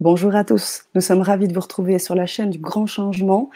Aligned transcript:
Bonjour 0.00 0.34
à 0.36 0.44
tous, 0.44 0.82
nous 0.94 1.00
sommes 1.00 1.22
ravis 1.22 1.48
de 1.48 1.54
vous 1.54 1.60
retrouver 1.60 1.98
sur 1.98 2.14
la 2.14 2.26
chaîne 2.26 2.50
du 2.50 2.58
Grand 2.58 2.84
Changement. 2.84 3.48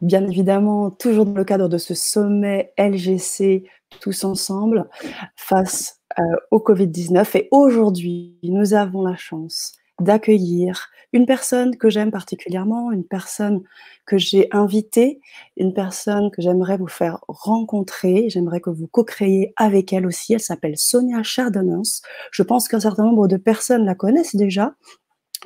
Bien 0.00 0.26
évidemment, 0.26 0.90
toujours 0.90 1.26
dans 1.26 1.34
le 1.34 1.44
cadre 1.44 1.68
de 1.68 1.76
ce 1.76 1.92
sommet 1.92 2.72
LGC 2.78 3.64
tous 4.00 4.24
ensemble 4.24 4.88
face 5.36 6.00
euh, 6.18 6.22
au 6.50 6.60
Covid-19. 6.60 7.36
Et 7.36 7.48
aujourd'hui, 7.50 8.38
nous 8.42 8.72
avons 8.72 9.02
la 9.02 9.16
chance 9.16 9.74
d'accueillir 10.00 10.88
une 11.12 11.26
personne 11.26 11.76
que 11.76 11.90
j'aime 11.90 12.10
particulièrement, 12.10 12.90
une 12.90 13.04
personne 13.04 13.62
que 14.06 14.16
j'ai 14.16 14.48
invitée, 14.52 15.20
une 15.58 15.74
personne 15.74 16.30
que 16.30 16.40
j'aimerais 16.40 16.78
vous 16.78 16.88
faire 16.88 17.18
rencontrer. 17.28 18.30
J'aimerais 18.30 18.60
que 18.60 18.70
vous 18.70 18.86
co-créiez 18.86 19.52
avec 19.56 19.92
elle 19.92 20.06
aussi. 20.06 20.32
Elle 20.32 20.40
s'appelle 20.40 20.78
Sonia 20.78 21.22
Chardonnance. 21.22 22.00
Je 22.30 22.42
pense 22.42 22.66
qu'un 22.66 22.80
certain 22.80 23.04
nombre 23.04 23.28
de 23.28 23.36
personnes 23.36 23.84
la 23.84 23.94
connaissent 23.94 24.36
déjà. 24.36 24.74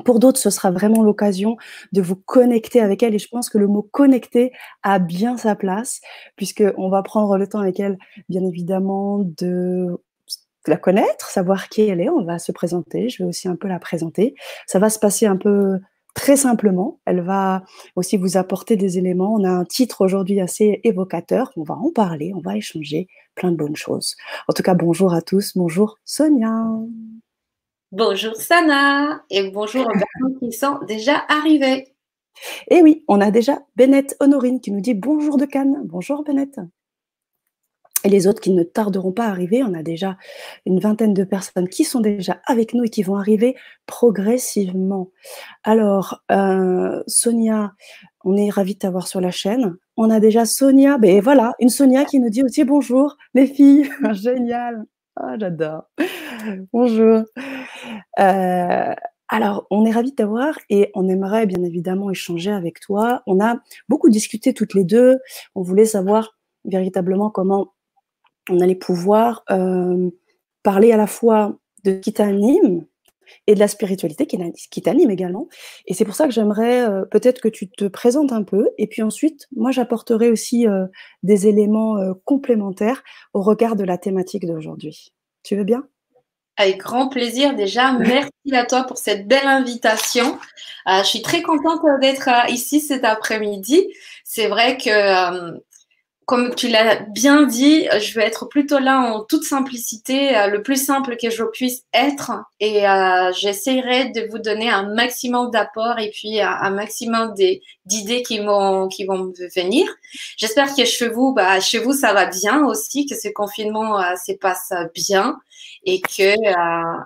Pour 0.04 0.20
d'autres, 0.20 0.38
ce 0.38 0.50
sera 0.50 0.70
vraiment 0.70 1.02
l'occasion 1.02 1.56
de 1.92 2.02
vous 2.02 2.16
connecter 2.16 2.80
avec 2.80 3.02
elle. 3.02 3.14
Et 3.14 3.18
je 3.18 3.28
pense 3.28 3.48
que 3.48 3.58
le 3.58 3.66
mot 3.66 3.82
connecter 3.82 4.52
a 4.82 4.98
bien 4.98 5.36
sa 5.36 5.54
place, 5.54 6.00
puisqu'on 6.36 6.88
va 6.88 7.02
prendre 7.02 7.36
le 7.36 7.46
temps 7.46 7.60
avec 7.60 7.80
elle, 7.80 7.98
bien 8.28 8.44
évidemment, 8.44 9.18
de 9.18 10.00
la 10.66 10.76
connaître, 10.76 11.28
savoir 11.28 11.68
qui 11.68 11.82
elle 11.82 12.00
est. 12.00 12.10
On 12.10 12.24
va 12.24 12.38
se 12.38 12.52
présenter. 12.52 13.08
Je 13.08 13.22
vais 13.22 13.28
aussi 13.28 13.48
un 13.48 13.56
peu 13.56 13.68
la 13.68 13.78
présenter. 13.78 14.34
Ça 14.66 14.78
va 14.78 14.90
se 14.90 14.98
passer 14.98 15.26
un 15.26 15.36
peu 15.36 15.78
très 16.14 16.36
simplement. 16.36 17.00
Elle 17.06 17.20
va 17.20 17.64
aussi 17.96 18.16
vous 18.16 18.36
apporter 18.36 18.76
des 18.76 18.98
éléments. 18.98 19.34
On 19.34 19.44
a 19.44 19.50
un 19.50 19.64
titre 19.64 20.04
aujourd'hui 20.04 20.40
assez 20.40 20.80
évocateur. 20.84 21.52
On 21.56 21.62
va 21.62 21.74
en 21.74 21.90
parler, 21.90 22.32
on 22.34 22.40
va 22.40 22.56
échanger 22.56 23.08
plein 23.34 23.52
de 23.52 23.56
bonnes 23.56 23.76
choses. 23.76 24.16
En 24.48 24.52
tout 24.52 24.62
cas, 24.62 24.74
bonjour 24.74 25.14
à 25.14 25.22
tous. 25.22 25.56
Bonjour 25.56 25.98
Sonia. 26.04 26.66
Bonjour 27.92 28.36
Sana 28.36 29.24
et 29.30 29.50
bonjour 29.50 29.82
aux 29.82 29.90
personnes 29.90 30.38
qui 30.38 30.52
sont 30.52 30.78
déjà 30.86 31.24
arrivées. 31.28 31.96
Et 32.70 32.82
oui, 32.82 33.04
on 33.08 33.20
a 33.20 33.32
déjà 33.32 33.58
Bennett 33.74 34.16
Honorine 34.20 34.60
qui 34.60 34.70
nous 34.70 34.80
dit 34.80 34.94
bonjour 34.94 35.36
de 35.38 35.44
Cannes. 35.44 35.80
Bonjour 35.86 36.22
Bennett. 36.22 36.60
Et 38.04 38.08
les 38.08 38.28
autres 38.28 38.40
qui 38.40 38.52
ne 38.52 38.62
tarderont 38.62 39.10
pas 39.10 39.26
à 39.26 39.30
arriver, 39.30 39.64
on 39.64 39.74
a 39.74 39.82
déjà 39.82 40.16
une 40.66 40.78
vingtaine 40.78 41.14
de 41.14 41.24
personnes 41.24 41.68
qui 41.68 41.82
sont 41.82 41.98
déjà 41.98 42.40
avec 42.46 42.74
nous 42.74 42.84
et 42.84 42.90
qui 42.90 43.02
vont 43.02 43.16
arriver 43.16 43.56
progressivement. 43.86 45.10
Alors, 45.64 46.22
euh, 46.30 47.02
Sonia, 47.08 47.72
on 48.24 48.36
est 48.36 48.50
ravis 48.50 48.74
de 48.74 48.78
t'avoir 48.78 49.08
sur 49.08 49.20
la 49.20 49.32
chaîne. 49.32 49.76
On 49.96 50.10
a 50.10 50.20
déjà 50.20 50.46
Sonia, 50.46 50.96
ben 50.96 51.20
voilà, 51.20 51.54
une 51.58 51.68
Sonia 51.68 52.04
qui 52.04 52.20
nous 52.20 52.30
dit 52.30 52.44
aussi 52.44 52.62
bonjour, 52.62 53.16
les 53.34 53.48
filles, 53.48 53.90
génial. 54.12 54.86
Ah, 55.22 55.36
j'adore. 55.38 55.84
Bonjour. 56.72 57.24
Euh, 58.18 58.94
alors, 59.28 59.66
on 59.70 59.84
est 59.84 59.90
ravis 59.90 60.12
de 60.12 60.16
t'avoir 60.16 60.58
et 60.70 60.90
on 60.94 61.08
aimerait 61.08 61.44
bien 61.46 61.62
évidemment 61.62 62.10
échanger 62.10 62.50
avec 62.50 62.80
toi. 62.80 63.22
On 63.26 63.38
a 63.38 63.56
beaucoup 63.88 64.08
discuté 64.08 64.54
toutes 64.54 64.72
les 64.72 64.84
deux. 64.84 65.18
On 65.54 65.60
voulait 65.60 65.84
savoir 65.84 66.38
véritablement 66.64 67.28
comment 67.28 67.74
on 68.48 68.60
allait 68.60 68.74
pouvoir 68.74 69.44
euh, 69.50 70.10
parler 70.62 70.90
à 70.90 70.96
la 70.96 71.06
fois 71.06 71.58
de 71.84 71.92
qui 71.92 72.14
t'anime 72.14 72.86
et 73.46 73.54
de 73.54 73.58
la 73.58 73.68
spiritualité 73.68 74.26
qui, 74.26 74.82
t'anime 74.82 75.10
également. 75.10 75.48
Et 75.86 75.94
c'est 75.94 76.04
pour 76.04 76.14
ça 76.14 76.26
que 76.26 76.32
j'aimerais 76.32 76.88
euh, 76.88 77.04
peut-être 77.04 77.40
que 77.40 77.48
tu 77.48 77.68
te 77.68 77.86
présentes 77.86 78.32
un 78.32 78.42
peu. 78.42 78.70
Et 78.78 78.86
puis 78.86 79.02
ensuite, 79.02 79.46
moi, 79.54 79.70
j'apporterai 79.70 80.30
aussi 80.30 80.66
euh, 80.66 80.86
des 81.22 81.48
éléments 81.48 81.96
complémentaires 82.24 83.02
au 83.34 83.42
regard 83.42 83.76
de 83.76 83.84
la 83.84 83.98
thématique 83.98 84.46
d'aujourd'hui. 84.46 85.12
Tu 85.42 85.56
veux 85.56 85.64
bien? 85.64 85.84
Avec 86.56 86.78
grand 86.78 87.08
plaisir 87.08 87.54
déjà. 87.54 87.92
Merci 87.98 88.30
à 88.52 88.64
toi 88.66 88.84
pour 88.84 88.98
cette 88.98 89.26
belle 89.26 89.46
invitation. 89.46 90.38
je 90.86 91.04
suis 91.04 91.22
très 91.22 91.42
contente 91.42 91.80
d'être 92.00 92.28
ici 92.48 92.80
cet 92.80 93.04
après-midi. 93.04 93.86
C'est 94.24 94.48
vrai 94.48 94.76
que 94.76 95.60
comme 96.30 96.54
tu 96.54 96.68
l'as 96.68 96.94
bien 96.94 97.42
dit, 97.42 97.88
je 97.98 98.14
vais 98.14 98.24
être 98.24 98.46
plutôt 98.46 98.78
là 98.78 99.00
en 99.00 99.24
toute 99.24 99.42
simplicité, 99.42 100.38
euh, 100.38 100.46
le 100.46 100.62
plus 100.62 100.76
simple 100.76 101.16
que 101.16 101.28
je 101.28 101.42
puisse 101.42 101.82
être. 101.92 102.30
Et 102.60 102.88
euh, 102.88 103.32
j'essaierai 103.32 104.10
de 104.10 104.28
vous 104.30 104.38
donner 104.38 104.70
un 104.70 104.94
maximum 104.94 105.50
d'apports 105.50 105.98
et 105.98 106.10
puis 106.10 106.40
un, 106.40 106.70
maximum 106.70 107.34
d'idées 107.84 108.22
qui 108.22 108.38
vont, 108.38 108.86
qui 108.86 109.06
vont 109.06 109.32
venir. 109.56 109.88
J'espère 110.36 110.72
que 110.72 110.84
chez 110.84 111.08
vous, 111.08 111.34
bah, 111.34 111.58
chez 111.58 111.80
vous, 111.80 111.94
ça 111.94 112.12
va 112.12 112.26
bien 112.26 112.64
aussi, 112.64 113.06
que 113.06 113.16
ce 113.16 113.26
confinement 113.34 114.00
euh, 114.00 114.14
se 114.24 114.30
passe 114.30 114.72
bien 114.94 115.36
et 115.82 116.00
que, 116.00 116.36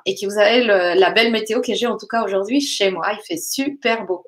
et 0.05 0.15
que 0.17 0.27
vous 0.27 0.39
avez 0.39 0.67
la 0.97 1.11
belle 1.13 1.33
météo 1.33 1.63
que 1.63 1.73
j'ai 1.73 1.87
en 1.87 1.97
tout 1.97 2.07
cas 2.07 2.25
aujourd'hui 2.25 2.61
chez 2.61 2.91
moi. 2.91 3.07
Il 3.15 3.21
fait 3.27 3.41
super 3.41 4.05
beau. 4.05 4.27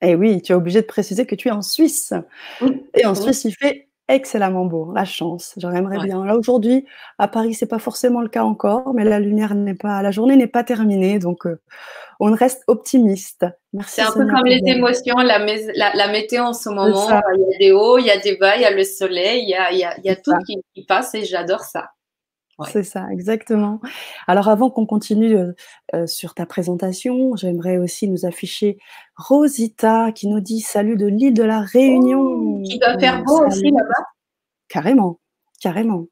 Et 0.00 0.12
eh 0.12 0.14
oui, 0.14 0.40
tu 0.40 0.52
es 0.52 0.54
obligé 0.54 0.80
de 0.80 0.86
préciser 0.86 1.26
que 1.26 1.34
tu 1.34 1.48
es 1.48 1.50
en 1.50 1.62
Suisse. 1.62 2.14
Et 2.94 3.04
en 3.04 3.14
Suisse, 3.14 3.44
il 3.44 3.54
fait 3.54 3.88
excellemment 4.08 4.66
beau, 4.66 4.92
la 4.94 5.04
chance, 5.04 5.54
j'aimerais 5.56 5.98
bien. 6.04 6.24
Là 6.24 6.36
aujourd'hui, 6.36 6.86
à 7.18 7.28
Paris, 7.28 7.54
c'est 7.54 7.66
pas 7.66 7.78
forcément 7.78 8.20
le 8.20 8.28
cas 8.28 8.44
encore, 8.44 8.92
mais 8.94 9.04
la 9.04 9.18
lumière 9.18 9.54
n'est 9.54 9.74
pas, 9.74 10.02
la 10.02 10.10
journée 10.10 10.36
n'est 10.36 10.46
pas 10.46 10.64
terminée, 10.64 11.18
donc 11.18 11.46
euh, 11.46 11.60
on 12.20 12.32
reste 12.32 12.64
optimiste. 12.66 13.46
Merci. 13.72 13.94
C'est 13.96 14.02
un 14.02 14.12
peu 14.12 14.26
comme 14.26 14.44
les 14.44 14.60
émotions, 14.66 15.16
la, 15.16 15.38
la, 15.94 16.08
météo 16.08 16.44
en 16.44 16.52
ce 16.52 16.68
moment. 16.68 17.08
Il 17.08 17.40
y 17.40 17.54
a 17.54 17.58
des 17.58 17.72
hauts, 17.72 17.98
il 17.98 18.06
y 18.06 18.10
a 18.10 18.18
des 18.18 18.36
bas, 18.36 18.56
il 18.56 18.62
y 18.62 18.66
a 18.66 18.70
le 18.70 18.84
soleil, 18.84 19.42
il 19.42 19.48
y 19.48 19.54
a, 19.54 19.72
il 19.72 19.78
y 19.78 20.10
a, 20.10 20.16
tout 20.16 20.32
qui, 20.46 20.58
qui, 20.74 20.84
passe 20.84 21.14
et 21.14 21.24
j'adore 21.24 21.60
ça. 21.60 21.90
C'est 22.70 22.84
ça, 22.84 23.08
exactement. 23.10 23.80
Alors 24.28 24.48
avant 24.48 24.70
qu'on 24.70 24.86
continue 24.86 25.36
euh, 25.36 25.52
euh, 25.94 26.06
sur 26.06 26.34
ta 26.34 26.46
présentation, 26.46 27.34
j'aimerais 27.36 27.78
aussi 27.78 28.08
nous 28.08 28.26
afficher 28.26 28.78
Rosita 29.16 30.12
qui 30.12 30.28
nous 30.28 30.40
dit 30.40 30.60
salut 30.60 30.96
de 30.96 31.06
l'île 31.06 31.34
de 31.34 31.42
la 31.42 31.60
Réunion. 31.60 32.20
Oh, 32.20 32.62
qui 32.64 32.78
doit 32.78 32.98
faire 32.98 33.22
beau 33.24 33.44
aussi 33.46 33.64
là-bas. 33.70 34.06
Carrément, 34.68 35.18
carrément. 35.60 36.06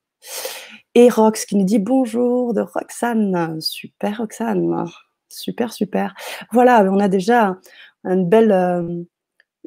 Et 0.94 1.08
Rox 1.08 1.47
qui 1.47 1.56
nous 1.56 1.64
dit 1.64 1.78
bonjour 1.78 2.54
de 2.54 2.60
Roxane. 2.60 3.60
Super 3.60 4.19
Roxane. 4.19 4.86
Super, 5.28 5.72
super. 5.72 6.14
Voilà, 6.50 6.82
on 6.92 6.98
a 6.98 7.08
déjà 7.08 7.56
une 8.04 8.28
belle, 8.28 8.52
euh, 8.52 9.02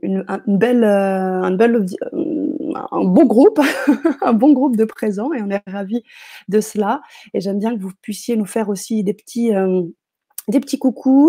une, 0.02 0.26
belle, 0.46 0.84
une 0.84 1.58
belle 1.58 1.86
un 2.92 3.04
bon 3.04 3.26
groupe, 3.26 3.60
un 4.22 4.34
bon 4.34 4.54
groupe 4.54 4.76
de 4.76 4.86
présents 4.86 5.34
et 5.34 5.42
on 5.42 5.50
est 5.50 5.62
ravis 5.68 6.04
de 6.48 6.60
cela. 6.60 7.02
Et 7.34 7.42
j'aime 7.42 7.60
bien 7.60 7.76
que 7.76 7.82
vous 7.82 7.92
puissiez 8.02 8.36
nous 8.36 8.46
faire 8.46 8.70
aussi 8.70 9.04
des 9.04 9.14
petits, 9.14 9.54
euh, 9.54 9.84
des 10.48 10.60
petits 10.60 10.80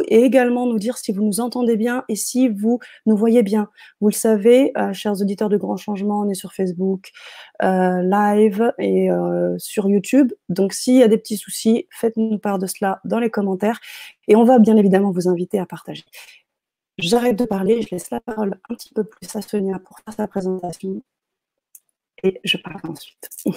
et 0.09 0.23
également 0.23 0.67
nous 0.67 0.79
dire 0.79 0.99
si 0.99 1.13
vous 1.13 1.23
nous 1.23 1.41
entendez 1.41 1.77
bien 1.77 2.05
et 2.09 2.17
si 2.17 2.49
vous 2.49 2.79
nous 3.07 3.17
voyez 3.17 3.43
bien. 3.43 3.69
Vous 4.01 4.09
le 4.09 4.15
savez, 4.15 4.73
euh, 4.77 4.93
chers 4.93 5.21
auditeurs 5.21 5.49
de 5.49 5.57
Grand 5.57 5.77
Changement, 5.77 6.21
on 6.21 6.29
est 6.29 6.35
sur 6.35 6.53
Facebook 6.53 7.11
euh, 7.63 8.03
live 8.03 8.73
et 8.79 9.09
sur 9.59 9.89
YouTube. 9.89 10.33
Donc 10.49 10.73
s'il 10.73 10.97
y 10.97 11.03
a 11.03 11.09
des 11.09 11.19
petits 11.19 11.39
soucis, 11.39 11.87
faites-nous 11.91 12.39
part 12.39 12.59
de 12.59 12.67
cela 12.67 13.01
dans 13.05 13.19
les 13.19 13.31
commentaires 13.31 13.81
et 14.29 14.37
on 14.37 14.45
va 14.45 14.59
bien 14.59 14.77
évidemment 14.77 15.11
vous 15.13 15.29
inviter 15.29 15.59
à 15.59 15.67
partager. 15.67 16.05
J'arrête 16.99 17.39
de 17.39 17.45
parler, 17.45 17.83
je 17.83 17.89
laisse 17.91 18.11
la 18.11 18.21
parole 18.21 18.59
un 18.71 18.75
petit 18.75 18.95
peu 18.95 19.05
plus 19.05 19.37
à 19.37 19.43
Sonia 19.43 19.79
pour 19.79 19.99
faire 19.99 20.15
sa 20.15 20.27
présentation 20.27 21.03
et 22.23 22.41
je 22.45 22.57
parle 22.57 22.81
ensuite. 22.89 23.29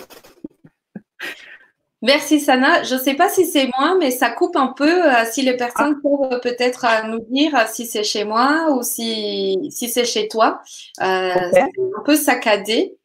Merci 2.02 2.40
Sana. 2.40 2.84
Je 2.84 2.96
ne 2.96 3.00
sais 3.00 3.14
pas 3.14 3.28
si 3.28 3.46
c'est 3.46 3.70
moi, 3.78 3.98
mais 4.00 4.10
ça 4.12 4.30
coupe 4.30 4.56
un 4.56 4.68
peu. 4.68 5.06
Euh, 5.06 5.26
si 5.30 5.42
les 5.42 5.58
personnes 5.58 5.98
ah. 5.98 6.02
peuvent 6.02 6.40
peut-être 6.42 6.86
euh, 6.86 7.08
nous 7.10 7.20
dire 7.30 7.68
si 7.68 7.86
c'est 7.86 8.06
chez 8.06 8.24
moi 8.24 8.72
ou 8.72 8.84
si, 8.84 9.60
si 9.70 9.90
c'est 9.90 10.06
chez 10.06 10.30
toi. 10.30 10.62
Euh, 11.02 11.34
C'est 11.52 11.62
un 11.62 12.04
peu 12.06 12.16
saccadé. 12.16 12.96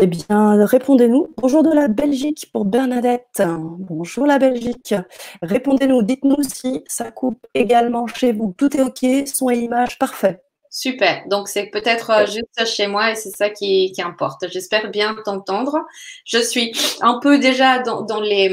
Eh 0.00 0.06
bien, 0.06 0.64
répondez-nous. 0.66 1.34
Bonjour 1.36 1.62
de 1.62 1.72
la 1.72 1.88
Belgique 1.88 2.50
pour 2.52 2.64
Bernadette. 2.64 3.42
Bonjour 3.78 4.26
la 4.26 4.38
Belgique. 4.38 4.94
Répondez-nous. 5.42 6.02
Dites-nous 6.02 6.42
si 6.42 6.84
ça 6.86 7.10
coupe 7.10 7.46
également 7.54 8.06
chez 8.06 8.32
vous. 8.32 8.54
Tout 8.56 8.76
est 8.76 8.82
OK, 8.82 9.26
son 9.26 9.50
et 9.50 9.58
image 9.58 9.98
parfait. 9.98 10.42
Super. 10.74 11.22
Donc, 11.28 11.46
c'est 11.46 11.66
peut-être 11.66 12.10
euh, 12.10 12.26
juste 12.26 12.66
chez 12.66 12.88
moi 12.88 13.12
et 13.12 13.14
c'est 13.14 13.30
ça 13.30 13.48
qui, 13.48 13.92
qui 13.92 14.02
importe. 14.02 14.48
J'espère 14.50 14.90
bien 14.90 15.14
t'entendre. 15.24 15.78
Je 16.24 16.38
suis 16.38 16.72
un 17.00 17.20
peu 17.20 17.38
déjà 17.38 17.78
dans, 17.78 18.02
dans, 18.02 18.20
les, 18.20 18.52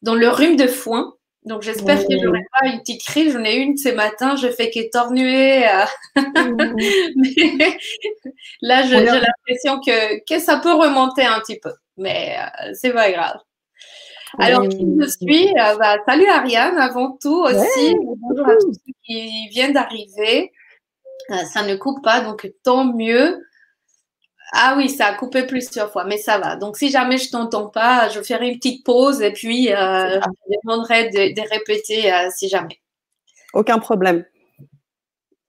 dans 0.00 0.14
le 0.14 0.26
rhume 0.30 0.56
de 0.56 0.66
foin. 0.66 1.12
Donc, 1.44 1.60
j'espère 1.60 1.98
que 1.98 2.18
je 2.18 2.24
n'aurai 2.24 2.46
pas 2.58 2.68
une 2.68 2.78
petite 2.80 3.04
crise. 3.04 3.34
J'en 3.34 3.44
ai 3.44 3.56
une 3.56 3.76
ce 3.76 3.90
matin. 3.90 4.36
Je 4.36 4.48
fais 4.48 4.70
qu'étornuer. 4.70 5.68
Euh. 5.68 5.84
Mais 7.16 7.76
là, 8.62 8.86
j'ai 8.86 9.04
l'impression 9.04 9.80
que, 9.84 10.24
que 10.24 10.40
ça 10.40 10.56
peut 10.56 10.72
remonter 10.72 11.26
un 11.26 11.40
petit 11.40 11.58
peu. 11.60 11.74
Mais 11.98 12.38
euh, 12.38 12.70
c'est 12.72 12.94
pas 12.94 13.12
grave. 13.12 13.36
Alors, 14.38 14.66
qui 14.66 14.78
je 14.98 15.06
suis 15.06 15.52
bah, 15.54 15.96
Salut 16.06 16.26
Ariane, 16.26 16.78
avant 16.78 17.18
tout 17.20 17.42
aussi. 17.42 17.94
Bonjour 18.02 18.48
à 18.48 18.56
tous 18.56 18.72
ceux 18.72 18.92
qui 19.04 19.48
viennent 19.50 19.74
d'arriver. 19.74 20.52
Euh, 21.30 21.44
ça 21.44 21.62
ne 21.62 21.76
coupe 21.76 22.02
pas, 22.02 22.20
donc 22.20 22.50
tant 22.62 22.84
mieux. 22.84 23.42
Ah 24.52 24.74
oui, 24.76 24.88
ça 24.88 25.06
a 25.06 25.14
coupé 25.14 25.42
plusieurs 25.42 25.92
fois, 25.92 26.04
mais 26.04 26.16
ça 26.16 26.38
va. 26.38 26.56
Donc, 26.56 26.78
si 26.78 26.90
jamais 26.90 27.18
je 27.18 27.30
t'entends 27.30 27.68
pas, 27.68 28.08
je 28.08 28.22
ferai 28.22 28.48
une 28.48 28.56
petite 28.56 28.84
pause 28.84 29.20
et 29.20 29.32
puis 29.32 29.72
euh, 29.72 30.20
je 30.20 30.54
demanderai 30.64 31.10
de, 31.10 31.50
répéter 31.50 32.12
euh, 32.12 32.28
si 32.34 32.48
jamais. 32.48 32.80
aucun 33.52 33.78
problème. 33.78 34.24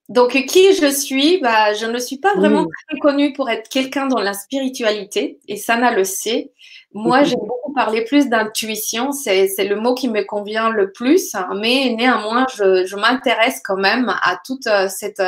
Donc, 0.09 0.31
qui 0.31 0.73
je 0.73 0.87
suis? 0.87 1.39
Bah, 1.39 1.73
Je 1.73 1.85
ne 1.85 1.99
suis 1.99 2.17
pas 2.17 2.33
vraiment 2.33 2.65
très 2.65 2.99
connue 2.99 3.31
pour 3.31 3.49
être 3.49 3.69
quelqu'un 3.69 4.07
dans 4.07 4.19
la 4.19 4.33
spiritualité, 4.33 5.39
et 5.47 5.55
Sana 5.55 5.91
le 5.91 6.03
sait. 6.03 6.51
Moi, 6.93 7.23
j'aime 7.23 7.39
beaucoup 7.39 7.71
parler 7.73 8.03
plus 8.03 8.27
d'intuition, 8.27 9.11
c'est 9.11 9.47
le 9.59 9.75
mot 9.75 9.93
qui 9.93 10.09
me 10.09 10.23
convient 10.23 10.71
le 10.71 10.91
plus, 10.91 11.35
hein. 11.35 11.47
mais 11.61 11.93
néanmoins, 11.95 12.47
je, 12.55 12.95
m'intéresse 12.95 13.61
quand 13.63 13.77
même 13.77 14.09
à 14.09 14.39
toute 14.43 14.65
euh, 14.65 14.89
cette 14.89 15.21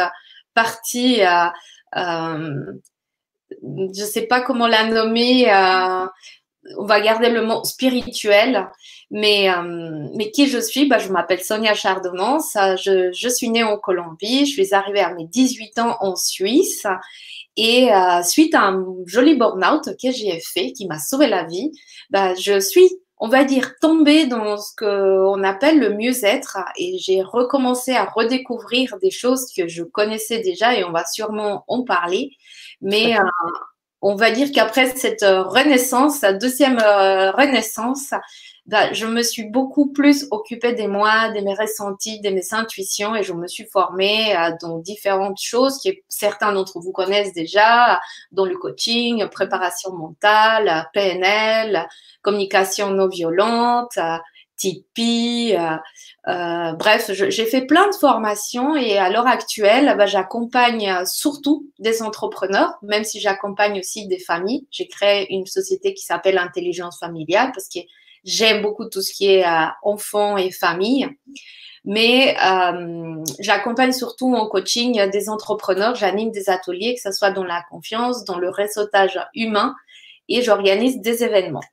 partie, 0.53 1.21
euh, 1.23 2.55
je 3.61 4.01
ne 4.01 4.07
sais 4.07 4.23
pas 4.23 4.41
comment 4.41 4.67
la 4.67 4.85
nommer, 4.85 5.47
on 6.77 6.85
va 6.85 7.01
garder 7.01 7.29
le 7.29 7.45
mot 7.45 7.63
spirituel, 7.63 8.67
mais, 9.09 9.49
euh, 9.49 10.07
mais 10.15 10.31
qui 10.31 10.47
je 10.47 10.59
suis? 10.59 10.87
Bah, 10.87 10.99
Je 10.99 11.09
m'appelle 11.09 11.41
Sonia 11.41 11.73
Chardemont. 11.73 12.39
Je, 12.55 13.11
je, 13.13 13.29
suis 13.29 13.49
née 13.49 13.63
en 13.63 13.77
Colombie. 13.77 14.45
Je 14.45 14.51
suis 14.51 14.73
arrivée 14.73 15.01
à 15.01 15.13
mes 15.13 15.25
18 15.25 15.79
ans 15.79 15.97
en 15.99 16.15
Suisse. 16.15 16.85
Et 17.57 17.91
euh, 17.93 18.23
suite 18.23 18.55
à 18.55 18.61
un 18.61 18.85
joli 19.05 19.35
burn-out 19.35 19.89
que 20.01 20.11
j'ai 20.11 20.39
fait, 20.39 20.71
qui 20.71 20.87
m'a 20.87 20.99
sauvé 20.99 21.27
la 21.27 21.43
vie, 21.43 21.71
bah, 22.09 22.33
je 22.35 22.59
suis, 22.59 22.89
on 23.23 23.29
va 23.29 23.43
dire, 23.43 23.75
tombée 23.79 24.25
dans 24.25 24.57
ce 24.57 24.75
qu'on 24.75 25.43
appelle 25.43 25.79
le 25.79 25.93
mieux-être. 25.93 26.57
Et 26.75 26.97
j'ai 26.97 27.21
recommencé 27.21 27.93
à 27.93 28.05
redécouvrir 28.05 28.97
des 28.99 29.11
choses 29.11 29.53
que 29.55 29.67
je 29.67 29.83
connaissais 29.83 30.39
déjà 30.39 30.73
et 30.73 30.83
on 30.83 30.91
va 30.91 31.05
sûrement 31.05 31.63
en 31.67 31.83
parler. 31.83 32.31
Mais 32.81 33.15
euh, 33.15 33.23
on 34.01 34.15
va 34.15 34.31
dire 34.31 34.51
qu'après 34.51 34.87
cette 34.95 35.21
renaissance, 35.21 36.17
sa 36.17 36.33
deuxième 36.33 36.79
renaissance, 36.79 38.09
bah, 38.09 38.21
je 38.93 39.05
me 39.05 39.21
suis 39.21 39.43
beaucoup 39.43 39.91
plus 39.91 40.27
occupée 40.31 40.73
des 40.73 40.87
moi, 40.87 41.29
de 41.29 41.41
mes 41.41 41.53
ressentis, 41.53 42.21
de 42.21 42.29
mes 42.29 42.53
intuitions 42.53 43.15
et 43.15 43.23
je 43.23 43.33
me 43.33 43.47
suis 43.47 43.65
formée 43.65 44.33
dans 44.61 44.77
différentes 44.77 45.39
choses 45.39 45.79
que 45.83 45.89
certains 46.07 46.53
d'entre 46.53 46.79
vous 46.79 46.91
connaissent 46.91 47.33
déjà, 47.33 47.99
dans 48.31 48.45
le 48.45 48.57
coaching, 48.57 49.27
préparation 49.27 49.93
mentale, 49.93 50.89
PNL, 50.93 51.87
communication 52.21 52.91
non 52.91 53.07
violente, 53.07 53.97
Tipeee, 54.61 55.55
euh, 55.57 55.77
euh, 56.27 56.73
bref, 56.73 57.09
j'ai 57.11 57.45
fait 57.45 57.65
plein 57.65 57.89
de 57.89 57.95
formations 57.95 58.75
et 58.75 58.95
à 58.97 59.09
l'heure 59.09 59.25
actuelle, 59.25 59.95
bah, 59.97 60.05
j'accompagne 60.05 61.03
surtout 61.05 61.67
des 61.79 62.03
entrepreneurs, 62.03 62.77
même 62.83 63.03
si 63.03 63.19
j'accompagne 63.19 63.79
aussi 63.79 64.07
des 64.07 64.19
familles. 64.19 64.67
J'ai 64.69 64.87
créé 64.87 65.33
une 65.33 65.47
société 65.47 65.95
qui 65.95 66.05
s'appelle 66.05 66.37
Intelligence 66.37 66.99
familiale 66.99 67.51
parce 67.55 67.69
que 67.69 67.79
J'aime 68.23 68.61
beaucoup 68.61 68.87
tout 68.89 69.01
ce 69.01 69.13
qui 69.13 69.27
est 69.27 69.45
euh, 69.45 69.65
enfants 69.83 70.37
et 70.37 70.51
famille. 70.51 71.07
Mais 71.83 72.37
euh, 72.43 73.15
j'accompagne 73.39 73.91
surtout 73.91 74.35
en 74.35 74.47
coaching 74.47 75.09
des 75.09 75.29
entrepreneurs, 75.29 75.95
j'anime 75.95 76.29
des 76.29 76.49
ateliers, 76.49 76.93
que 76.93 77.01
ce 77.01 77.11
soit 77.11 77.31
dans 77.31 77.43
la 77.43 77.63
confiance, 77.71 78.23
dans 78.23 78.37
le 78.37 78.49
réseautage 78.49 79.19
humain, 79.33 79.73
et 80.29 80.43
j'organise 80.43 81.01
des 81.01 81.23
événements. 81.23 81.63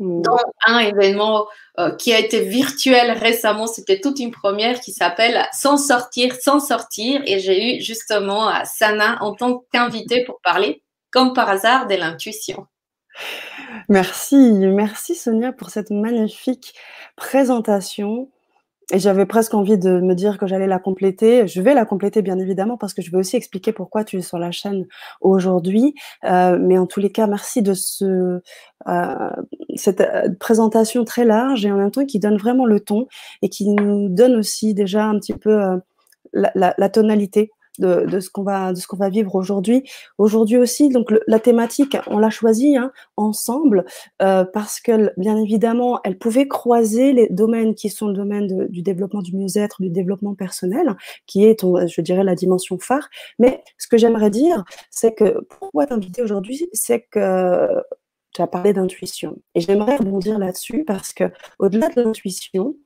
Mmh. 0.00 0.22
Dans 0.22 0.38
un 0.66 0.78
événement 0.80 1.46
euh, 1.78 1.94
qui 1.94 2.12
a 2.12 2.18
été 2.18 2.40
virtuel 2.40 3.12
récemment, 3.12 3.66
c'était 3.66 4.00
toute 4.00 4.18
une 4.18 4.30
première 4.32 4.80
qui 4.80 4.92
s'appelle 4.92 5.46
Sans 5.52 5.76
sortir, 5.76 6.34
sans 6.40 6.60
sortir. 6.60 7.22
Et 7.26 7.38
j'ai 7.38 7.76
eu 7.76 7.80
justement 7.80 8.52
Sana 8.64 9.18
en 9.20 9.34
tant 9.34 9.64
qu'invitée 9.72 10.24
pour 10.24 10.40
parler, 10.40 10.82
comme 11.10 11.32
par 11.32 11.48
hasard, 11.48 11.86
de 11.86 11.94
l'intuition. 11.94 12.66
Merci, 13.88 14.36
merci 14.36 15.14
Sonia 15.14 15.52
pour 15.52 15.70
cette 15.70 15.90
magnifique 15.90 16.74
présentation. 17.16 18.28
Et 18.90 18.98
j'avais 18.98 19.26
presque 19.26 19.52
envie 19.52 19.76
de 19.76 20.00
me 20.00 20.14
dire 20.14 20.38
que 20.38 20.46
j'allais 20.46 20.66
la 20.66 20.78
compléter. 20.78 21.46
Je 21.46 21.60
vais 21.60 21.74
la 21.74 21.84
compléter 21.84 22.22
bien 22.22 22.38
évidemment 22.38 22.78
parce 22.78 22.94
que 22.94 23.02
je 23.02 23.10
vais 23.10 23.18
aussi 23.18 23.36
expliquer 23.36 23.72
pourquoi 23.72 24.02
tu 24.02 24.16
es 24.16 24.22
sur 24.22 24.38
la 24.38 24.50
chaîne 24.50 24.86
aujourd'hui. 25.20 25.94
Euh, 26.24 26.56
mais 26.58 26.78
en 26.78 26.86
tous 26.86 27.00
les 27.00 27.12
cas, 27.12 27.26
merci 27.26 27.60
de 27.60 27.74
ce, 27.74 28.40
euh, 28.88 29.30
cette 29.74 30.00
euh, 30.00 30.30
présentation 30.40 31.04
très 31.04 31.26
large 31.26 31.66
et 31.66 31.70
en 31.70 31.76
même 31.76 31.90
temps 31.90 32.06
qui 32.06 32.18
donne 32.18 32.38
vraiment 32.38 32.64
le 32.64 32.80
ton 32.80 33.08
et 33.42 33.50
qui 33.50 33.68
nous 33.68 34.08
donne 34.08 34.36
aussi 34.36 34.72
déjà 34.72 35.04
un 35.04 35.18
petit 35.18 35.34
peu 35.34 35.60
la 36.32 36.88
tonalité 36.88 37.50
de, 37.80 38.20
ce 38.20 38.30
qu'on 38.30 38.42
va, 38.42 38.72
de 38.72 38.78
ce 38.78 38.86
qu'on 38.86 38.96
va 38.96 39.08
vivre 39.08 39.34
aujourd'hui. 39.34 39.88
Aujourd'hui 40.18 40.56
aussi, 40.56 40.88
donc 40.88 41.12
la 41.26 41.38
thématique, 41.38 41.96
on 42.06 42.18
l'a 42.18 42.30
choisie 42.30 42.76
hein, 42.76 42.92
ensemble 43.16 43.84
euh, 44.22 44.44
parce 44.44 44.80
que 44.80 45.12
bien 45.16 45.36
évidemment, 45.36 46.00
elle 46.04 46.18
pouvait 46.18 46.48
croiser 46.48 47.12
les 47.12 47.28
domaines 47.28 47.74
qui 47.74 47.90
sont 47.90 48.08
le 48.08 48.14
domaine 48.14 48.66
du 48.68 48.82
développement 48.82 49.22
du 49.22 49.36
mieux-être, 49.36 49.82
du 49.82 49.90
développement 49.90 50.34
personnel, 50.34 50.96
qui 51.26 51.44
est, 51.44 51.60
je 51.62 52.00
dirais, 52.00 52.24
la 52.24 52.34
dimension 52.34 52.78
phare. 52.78 53.08
Mais 53.38 53.62
ce 53.78 53.86
que 53.86 53.96
j'aimerais 53.96 54.30
dire, 54.30 54.64
c'est 54.90 55.14
que 55.14 55.40
pourquoi 55.48 55.86
t'inviter 55.86 56.22
aujourd'hui, 56.22 56.68
c'est 56.72 57.06
que 57.10 57.68
tu 58.34 58.42
as 58.42 58.46
parlé 58.46 58.72
d'intuition. 58.72 59.38
Et 59.54 59.60
j'aimerais 59.60 59.96
rebondir 59.96 60.38
là-dessus 60.38 60.84
parce 60.84 61.12
que 61.12 61.24
au-delà 61.58 61.88
de 61.88 62.02
l'intuition, 62.02 62.76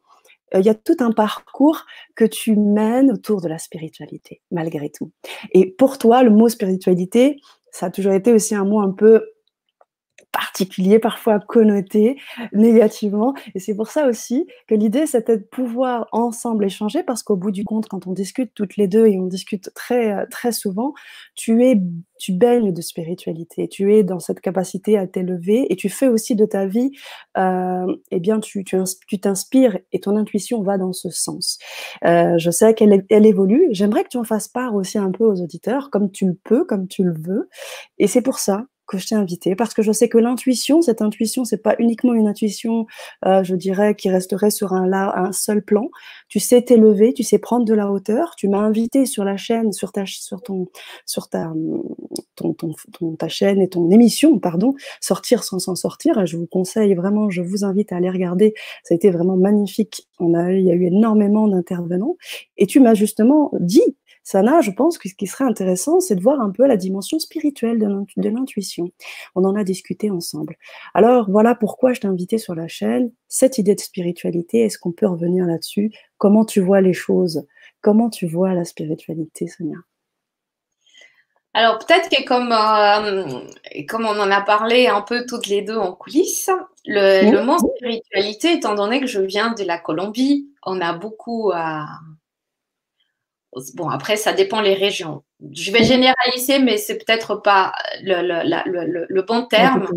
il 0.58 0.64
y 0.64 0.68
a 0.68 0.74
tout 0.74 0.96
un 1.00 1.12
parcours 1.12 1.84
que 2.16 2.24
tu 2.24 2.56
mènes 2.56 3.12
autour 3.12 3.40
de 3.40 3.48
la 3.48 3.58
spiritualité, 3.58 4.40
malgré 4.50 4.90
tout. 4.90 5.10
Et 5.52 5.70
pour 5.70 5.98
toi, 5.98 6.22
le 6.22 6.30
mot 6.30 6.48
spiritualité, 6.48 7.38
ça 7.70 7.86
a 7.86 7.90
toujours 7.90 8.12
été 8.12 8.32
aussi 8.32 8.54
un 8.54 8.64
mot 8.64 8.80
un 8.80 8.92
peu 8.92 9.24
particulier, 10.32 10.98
parfois 10.98 11.38
connoté 11.38 12.18
négativement. 12.52 13.34
Et 13.54 13.58
c'est 13.58 13.74
pour 13.74 13.88
ça 13.88 14.06
aussi 14.08 14.46
que 14.66 14.74
l'idée, 14.74 15.06
c'était 15.06 15.36
de 15.36 15.44
pouvoir 15.44 16.08
ensemble 16.10 16.64
échanger, 16.64 17.02
parce 17.02 17.22
qu'au 17.22 17.36
bout 17.36 17.50
du 17.50 17.64
compte, 17.64 17.88
quand 17.88 18.06
on 18.06 18.12
discute 18.12 18.52
toutes 18.54 18.76
les 18.76 18.88
deux 18.88 19.06
et 19.06 19.18
on 19.18 19.26
discute 19.26 19.70
très, 19.74 20.26
très 20.28 20.52
souvent, 20.52 20.94
tu, 21.34 21.64
es, 21.64 21.80
tu 22.18 22.32
baignes 22.32 22.72
de 22.72 22.80
spiritualité, 22.80 23.68
tu 23.68 23.94
es 23.94 24.02
dans 24.02 24.18
cette 24.18 24.40
capacité 24.40 24.98
à 24.98 25.06
t'élever 25.06 25.70
et 25.70 25.76
tu 25.76 25.88
fais 25.88 26.08
aussi 26.08 26.34
de 26.34 26.46
ta 26.46 26.66
vie, 26.66 26.90
euh, 27.36 27.86
eh 28.10 28.20
bien, 28.20 28.40
tu, 28.40 28.64
tu, 28.64 29.20
t'inspires 29.20 29.78
et 29.92 30.00
ton 30.00 30.16
intuition 30.16 30.62
va 30.62 30.78
dans 30.78 30.92
ce 30.92 31.10
sens. 31.10 31.58
Euh, 32.04 32.38
je 32.38 32.50
sais 32.50 32.74
qu'elle 32.74 33.04
elle 33.10 33.26
évolue. 33.26 33.68
J'aimerais 33.70 34.04
que 34.04 34.08
tu 34.08 34.18
en 34.18 34.24
fasses 34.24 34.48
part 34.48 34.74
aussi 34.74 34.98
un 34.98 35.10
peu 35.10 35.24
aux 35.24 35.40
auditeurs, 35.42 35.90
comme 35.90 36.10
tu 36.10 36.26
le 36.26 36.38
peux, 36.44 36.64
comme 36.64 36.88
tu 36.88 37.04
le 37.04 37.14
veux. 37.18 37.48
Et 37.98 38.06
c'est 38.06 38.22
pour 38.22 38.38
ça 38.38 38.66
que 38.92 38.98
je 38.98 39.08
t'ai 39.08 39.14
invité 39.14 39.56
parce 39.56 39.72
que 39.72 39.82
je 39.82 39.90
sais 39.90 40.08
que 40.08 40.18
l'intuition, 40.18 40.82
cette 40.82 41.00
intuition, 41.00 41.44
c'est 41.44 41.62
pas 41.62 41.74
uniquement 41.78 42.12
une 42.12 42.28
intuition, 42.28 42.86
euh, 43.24 43.42
je 43.42 43.54
dirais, 43.54 43.94
qui 43.94 44.10
resterait 44.10 44.50
sur 44.50 44.74
un, 44.74 44.92
un 44.92 45.32
seul 45.32 45.62
plan. 45.62 45.90
Tu 46.28 46.38
sais 46.38 46.62
t'élever, 46.62 47.14
tu 47.14 47.22
sais 47.22 47.38
prendre 47.38 47.64
de 47.64 47.74
la 47.74 47.90
hauteur. 47.90 48.34
Tu 48.36 48.48
m'as 48.48 48.58
invité 48.58 49.06
sur 49.06 49.24
la 49.24 49.36
chaîne, 49.36 49.72
sur 49.72 49.92
ta, 49.92 50.04
sur 50.06 50.42
ton, 50.42 50.66
sur 51.06 51.28
ta, 51.28 51.52
ton, 52.36 52.54
ton, 52.54 53.16
ta 53.16 53.28
chaîne 53.28 53.60
et 53.60 53.68
ton 53.68 53.90
émission, 53.90 54.38
pardon, 54.38 54.74
sortir 55.00 55.42
sans 55.42 55.58
s'en 55.58 55.74
sortir. 55.74 56.26
je 56.26 56.36
vous 56.36 56.46
conseille 56.46 56.94
vraiment, 56.94 57.30
je 57.30 57.40
vous 57.40 57.64
invite 57.64 57.92
à 57.92 57.96
aller 57.96 58.10
regarder. 58.10 58.52
Ça 58.84 58.94
a 58.94 58.96
été 58.96 59.10
vraiment 59.10 59.36
magnifique. 59.36 60.06
On 60.20 60.34
a, 60.34 60.52
il 60.52 60.64
y 60.64 60.70
a 60.70 60.74
eu 60.74 60.86
énormément 60.86 61.48
d'intervenants 61.48 62.16
et 62.58 62.66
tu 62.66 62.80
m'as 62.80 62.94
justement 62.94 63.50
dit 63.58 63.96
Sana, 64.24 64.60
je 64.60 64.70
pense 64.70 64.98
que 64.98 65.08
ce 65.08 65.14
qui 65.14 65.26
serait 65.26 65.44
intéressant, 65.44 66.00
c'est 66.00 66.14
de 66.14 66.22
voir 66.22 66.40
un 66.40 66.50
peu 66.50 66.66
la 66.66 66.76
dimension 66.76 67.18
spirituelle 67.18 67.78
de 67.78 68.28
l'intuition. 68.28 68.90
On 69.34 69.44
en 69.44 69.56
a 69.56 69.64
discuté 69.64 70.10
ensemble. 70.10 70.56
Alors 70.94 71.28
voilà 71.28 71.54
pourquoi 71.54 71.92
je 71.92 72.00
t'ai 72.00 72.08
invité 72.08 72.38
sur 72.38 72.54
la 72.54 72.68
chaîne. 72.68 73.12
Cette 73.28 73.58
idée 73.58 73.74
de 73.74 73.80
spiritualité, 73.80 74.60
est-ce 74.60 74.78
qu'on 74.78 74.92
peut 74.92 75.06
revenir 75.06 75.44
là-dessus? 75.46 75.90
Comment 76.18 76.44
tu 76.44 76.60
vois 76.60 76.80
les 76.80 76.92
choses? 76.92 77.46
Comment 77.80 78.10
tu 78.10 78.26
vois 78.26 78.54
la 78.54 78.64
spiritualité, 78.64 79.48
Sonia? 79.48 79.78
Alors 81.54 81.78
peut-être 81.78 82.08
que 82.08 82.24
comme, 82.24 82.50
euh, 82.52 83.84
comme 83.88 84.06
on 84.06 84.18
en 84.18 84.30
a 84.30 84.40
parlé 84.40 84.86
un 84.86 85.02
peu 85.02 85.26
toutes 85.26 85.48
les 85.48 85.60
deux 85.60 85.76
en 85.76 85.92
coulisses, 85.92 86.50
le, 86.86 87.30
le 87.30 87.42
mot 87.42 87.58
spiritualité, 87.58 88.54
étant 88.54 88.74
donné 88.74 89.00
que 89.00 89.06
je 89.06 89.20
viens 89.20 89.52
de 89.52 89.62
la 89.64 89.78
Colombie, 89.78 90.48
on 90.64 90.80
a 90.80 90.94
beaucoup 90.94 91.50
à, 91.52 91.84
Bon, 93.74 93.90
après, 93.90 94.16
ça 94.16 94.32
dépend 94.32 94.60
les 94.62 94.74
régions. 94.74 95.24
Je 95.52 95.70
vais 95.72 95.84
généraliser, 95.84 96.58
mais 96.58 96.78
c'est 96.78 96.96
peut-être 96.96 97.36
pas 97.36 97.72
le, 98.02 99.20
bon 99.22 99.44
terme. 99.46 99.88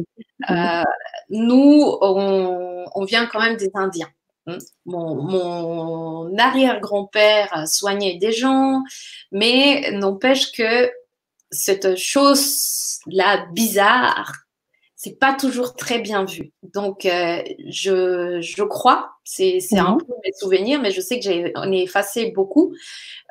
Euh, 0.49 0.83
nous, 1.29 1.97
on, 2.01 3.05
vient 3.05 3.25
quand 3.27 3.39
même 3.39 3.55
des 3.55 3.71
Indiens. 3.73 4.09
Hein. 4.47 4.57
Mon, 4.85 6.37
arrière-grand-père 6.37 7.65
soignait 7.67 8.17
des 8.17 8.33
gens, 8.33 8.83
mais 9.31 9.89
n'empêche 9.91 10.51
que 10.51 10.91
cette 11.49 11.97
chose-là 11.97 13.47
bizarre 13.53 14.33
c'est 15.05 15.19
pas 15.19 15.35
toujours 15.35 15.75
très 15.75 15.99
bien 15.99 16.25
vu. 16.25 16.51
Donc, 16.63 17.05
euh, 17.05 17.43
je, 17.67 18.39
je, 18.41 18.63
crois, 18.63 19.11
c'est 19.23 19.59
un 19.73 19.91
mhm. 19.91 19.97
peu 19.99 20.13
mes 20.23 20.31
souvenirs, 20.33 20.81
mais 20.81 20.89
je 20.89 20.99
sais 20.99 21.19
que 21.19 21.25
j'ai 21.25 21.53
ai 21.53 21.83
effacé 21.83 22.31
beaucoup. 22.31 22.73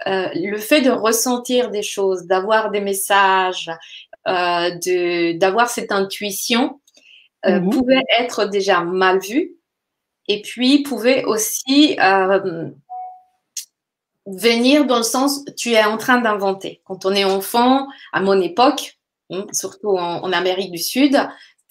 Euh, 0.07 0.29
le 0.37 0.57
fait 0.59 0.83
de 0.83 0.91
ressentir 0.91 1.73
des 1.73 1.83
choses, 1.83 2.27
d'avoir 2.27 2.71
des 2.71 2.81
messages, 2.81 3.73
euh, 4.29 4.71
de 4.71 5.37
d'avoir 5.37 5.69
cette 5.69 5.91
intuition 5.91 6.81
mhm. 7.45 7.69
pouvait 7.71 8.05
être 8.21 8.45
déjà 8.45 8.83
mal 8.83 9.19
vu, 9.19 9.57
et 10.29 10.43
puis 10.43 10.85
pouvait 10.85 11.25
aussi 11.25 11.97
venir 14.27 14.87
dans 14.87 14.99
le 14.99 15.03
sens, 15.03 15.45
tu 15.57 15.73
es 15.73 15.85
en 15.85 15.97
train 15.97 16.21
d'inventer. 16.21 16.83
Quand 16.85 17.05
on 17.05 17.13
est 17.13 17.25
enfant, 17.25 17.89
à 18.13 18.21
mon 18.21 18.41
époque, 18.41 18.97
hein, 19.31 19.45
surtout 19.53 19.99
en, 19.99 20.33
Amérique 20.33 20.71
du 20.71 20.79
Sud, 20.79 21.19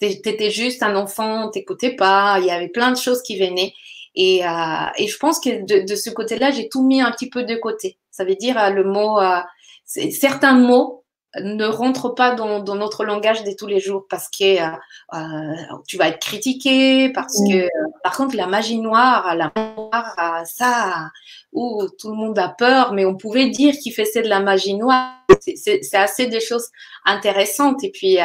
tu 0.00 0.06
étais 0.06 0.50
juste 0.50 0.82
un 0.82 0.96
enfant, 0.96 1.50
t'écoutais 1.50 1.94
pas, 1.94 2.38
il 2.40 2.46
y 2.46 2.50
avait 2.50 2.68
plein 2.68 2.90
de 2.90 2.96
choses 2.96 3.22
qui 3.22 3.38
venaient. 3.38 3.72
Et, 4.14 4.46
euh, 4.46 4.86
et 4.96 5.08
je 5.08 5.16
pense 5.18 5.40
que 5.40 5.64
de, 5.64 5.86
de 5.86 5.96
ce 5.96 6.10
côté-là, 6.10 6.50
j'ai 6.50 6.68
tout 6.68 6.84
mis 6.84 7.00
un 7.00 7.10
petit 7.10 7.28
peu 7.28 7.44
de 7.44 7.56
côté. 7.56 7.98
Ça 8.10 8.24
veut 8.24 8.36
dire 8.36 8.58
euh, 8.58 8.70
le 8.70 8.84
mot, 8.84 9.20
euh, 9.20 9.40
certains 9.84 10.54
mots 10.54 11.03
ne 11.40 11.64
rentre 11.66 12.14
pas 12.14 12.34
dans, 12.34 12.62
notre 12.74 13.04
langage 13.04 13.44
de 13.44 13.52
tous 13.52 13.66
les 13.66 13.80
jours 13.80 14.06
parce 14.08 14.28
que 14.28 14.62
euh, 14.62 14.76
euh, 15.14 15.76
tu 15.86 15.96
vas 15.96 16.08
être 16.08 16.20
critiqué, 16.20 17.10
parce 17.10 17.36
que 17.48 17.68
par 18.02 18.16
contre 18.16 18.36
la 18.36 18.46
magie 18.46 18.78
noire, 18.78 19.34
la 19.34 19.52
noire, 19.56 20.14
euh, 20.18 20.44
ça, 20.44 21.10
où 21.52 21.86
tout 21.98 22.10
le 22.10 22.16
monde 22.16 22.38
a 22.38 22.48
peur, 22.48 22.92
mais 22.92 23.04
on 23.04 23.16
pouvait 23.16 23.48
dire 23.48 23.74
qu'il 23.82 23.92
faisait 23.92 24.22
de 24.22 24.28
la 24.28 24.40
magie 24.40 24.74
noire. 24.74 25.18
C'est 25.40 25.94
assez 25.94 26.26
des 26.26 26.40
choses 26.40 26.68
intéressantes. 27.04 27.82
Et 27.84 27.90
puis 27.90 28.18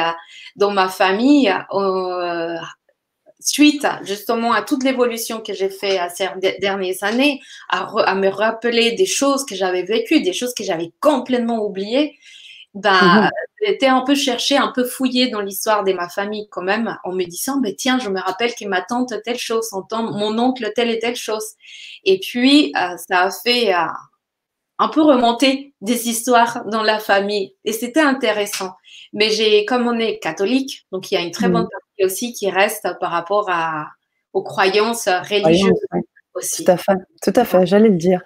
dans 0.56 0.70
ma 0.70 0.88
famille, 0.88 1.52
suite 3.40 3.86
justement 4.02 4.52
à 4.52 4.62
toute 4.62 4.84
l'évolution 4.84 5.40
que 5.40 5.52
j'ai 5.52 5.70
fait 5.70 5.98
ces 6.14 6.28
dernières 6.60 7.02
années, 7.02 7.40
à, 7.68 7.90
à, 8.04 8.14
me 8.14 8.28
rappeler 8.28 8.92
des 8.92 9.06
choses 9.06 9.44
que 9.44 9.54
j'avais 9.54 9.82
vécues, 9.82 10.20
des 10.20 10.32
choses 10.32 10.54
que 10.54 10.64
j'avais 10.64 10.92
complètement 11.00 11.64
oubliées, 11.64 12.16
bah, 12.74 13.00
mmh 13.02 13.30
j'étais 13.62 13.86
un 13.86 14.00
peu 14.02 14.14
cherché, 14.14 14.56
un 14.56 14.72
peu 14.74 14.84
fouillé 14.84 15.28
dans 15.28 15.40
l'histoire 15.40 15.84
de 15.84 15.92
ma 15.92 16.08
famille 16.08 16.48
quand 16.50 16.62
même, 16.62 16.96
en 17.04 17.12
me 17.12 17.24
disant, 17.24 17.60
mais 17.60 17.74
tiens, 17.74 17.98
je 17.98 18.08
me 18.08 18.20
rappelle 18.20 18.54
que 18.54 18.64
ma 18.66 18.82
tante 18.82 19.12
telle 19.24 19.38
chose, 19.38 19.70
mon 19.92 20.38
oncle 20.38 20.72
telle 20.74 20.90
et 20.90 20.98
telle 20.98 21.16
chose. 21.16 21.44
Et 22.04 22.18
puis, 22.20 22.72
euh, 22.76 22.96
ça 22.96 23.22
a 23.24 23.30
fait 23.30 23.74
euh, 23.74 23.86
un 24.78 24.88
peu 24.88 25.02
remonter 25.02 25.74
des 25.80 26.08
histoires 26.08 26.64
dans 26.66 26.82
la 26.82 26.98
famille. 26.98 27.54
Et 27.64 27.72
c'était 27.72 28.00
intéressant. 28.00 28.74
Mais 29.12 29.30
j'ai, 29.30 29.64
comme 29.64 29.86
on 29.86 29.98
est 29.98 30.18
catholique, 30.18 30.86
donc 30.92 31.10
il 31.10 31.14
y 31.14 31.18
a 31.18 31.20
une 31.20 31.32
très 31.32 31.48
bonne 31.48 31.64
mmh. 31.64 31.68
partie 31.70 32.04
aussi 32.04 32.32
qui 32.32 32.50
reste 32.50 32.88
par 32.98 33.10
rapport 33.10 33.50
à, 33.50 33.88
aux 34.32 34.42
croyances 34.42 35.06
religieuses. 35.06 35.72
Aussi. 36.32 36.64
Tout 36.64 36.70
à 36.70 36.76
fait, 36.76 36.96
tout 37.22 37.32
à 37.34 37.44
fait, 37.44 37.66
j'allais 37.66 37.88
le 37.88 37.96
dire. 37.96 38.22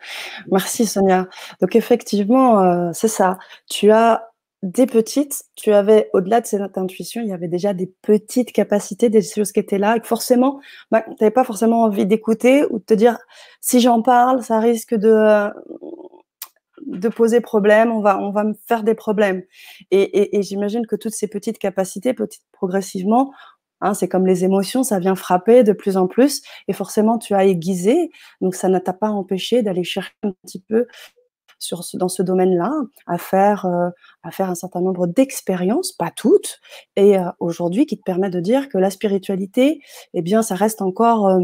Merci 0.52 0.84
Sonia. 0.84 1.26
Donc 1.62 1.74
effectivement, 1.74 2.62
euh, 2.62 2.90
c'est 2.92 3.08
ça. 3.08 3.38
Tu 3.70 3.90
as 3.90 4.28
des 4.64 4.86
petites, 4.86 5.44
tu 5.56 5.72
avais, 5.74 6.08
au-delà 6.14 6.40
de 6.40 6.46
cette 6.46 6.78
intuition, 6.78 7.20
il 7.20 7.28
y 7.28 7.34
avait 7.34 7.48
déjà 7.48 7.74
des 7.74 7.86
petites 8.00 8.50
capacités, 8.50 9.10
des 9.10 9.20
choses 9.20 9.52
qui 9.52 9.60
étaient 9.60 9.76
là, 9.76 9.96
et 9.96 10.00
que 10.00 10.06
forcément, 10.06 10.58
bah, 10.90 11.02
tu 11.02 11.10
n'avais 11.20 11.30
pas 11.30 11.44
forcément 11.44 11.82
envie 11.82 12.06
d'écouter 12.06 12.64
ou 12.70 12.78
de 12.78 12.84
te 12.84 12.94
dire, 12.94 13.18
si 13.60 13.80
j'en 13.80 14.00
parle, 14.00 14.42
ça 14.42 14.60
risque 14.60 14.94
de, 14.94 15.50
de 16.86 17.08
poser 17.10 17.42
problème, 17.42 17.92
on 17.92 18.00
va, 18.00 18.18
on 18.18 18.30
va 18.30 18.42
me 18.44 18.54
faire 18.66 18.84
des 18.84 18.94
problèmes. 18.94 19.42
Et, 19.90 20.40
j'imagine 20.40 20.86
que 20.86 20.96
toutes 20.96 21.14
ces 21.14 21.28
petites 21.28 21.58
capacités, 21.58 22.14
progressivement, 22.50 23.34
hein, 23.82 23.92
c'est 23.92 24.08
comme 24.08 24.26
les 24.26 24.44
émotions, 24.44 24.82
ça 24.82 24.98
vient 24.98 25.14
frapper 25.14 25.62
de 25.62 25.74
plus 25.74 25.98
en 25.98 26.06
plus, 26.06 26.40
et 26.68 26.72
forcément, 26.72 27.18
tu 27.18 27.34
as 27.34 27.44
aiguisé, 27.44 28.10
donc 28.40 28.54
ça 28.54 28.70
ne 28.70 28.78
t'a 28.78 28.94
pas 28.94 29.10
empêché 29.10 29.60
d'aller 29.60 29.84
chercher 29.84 30.14
un 30.22 30.32
petit 30.42 30.62
peu 30.66 30.86
sur 31.58 31.82
dans 31.94 32.08
ce 32.08 32.22
domaine-là, 32.22 32.72
à 33.06 33.18
faire, 33.18 33.66
euh, 33.66 33.90
à 34.22 34.30
faire 34.30 34.50
un 34.50 34.54
certain 34.54 34.80
nombre 34.80 35.06
d'expériences, 35.06 35.92
pas 35.92 36.10
toutes, 36.10 36.60
et 36.96 37.18
euh, 37.18 37.24
aujourd'hui 37.40 37.86
qui 37.86 37.98
te 37.98 38.02
permet 38.02 38.30
de 38.30 38.40
dire 38.40 38.68
que 38.68 38.78
la 38.78 38.90
spiritualité, 38.90 39.80
eh 40.14 40.22
bien, 40.22 40.42
ça 40.42 40.54
reste 40.54 40.82
encore 40.82 41.28
euh, 41.28 41.40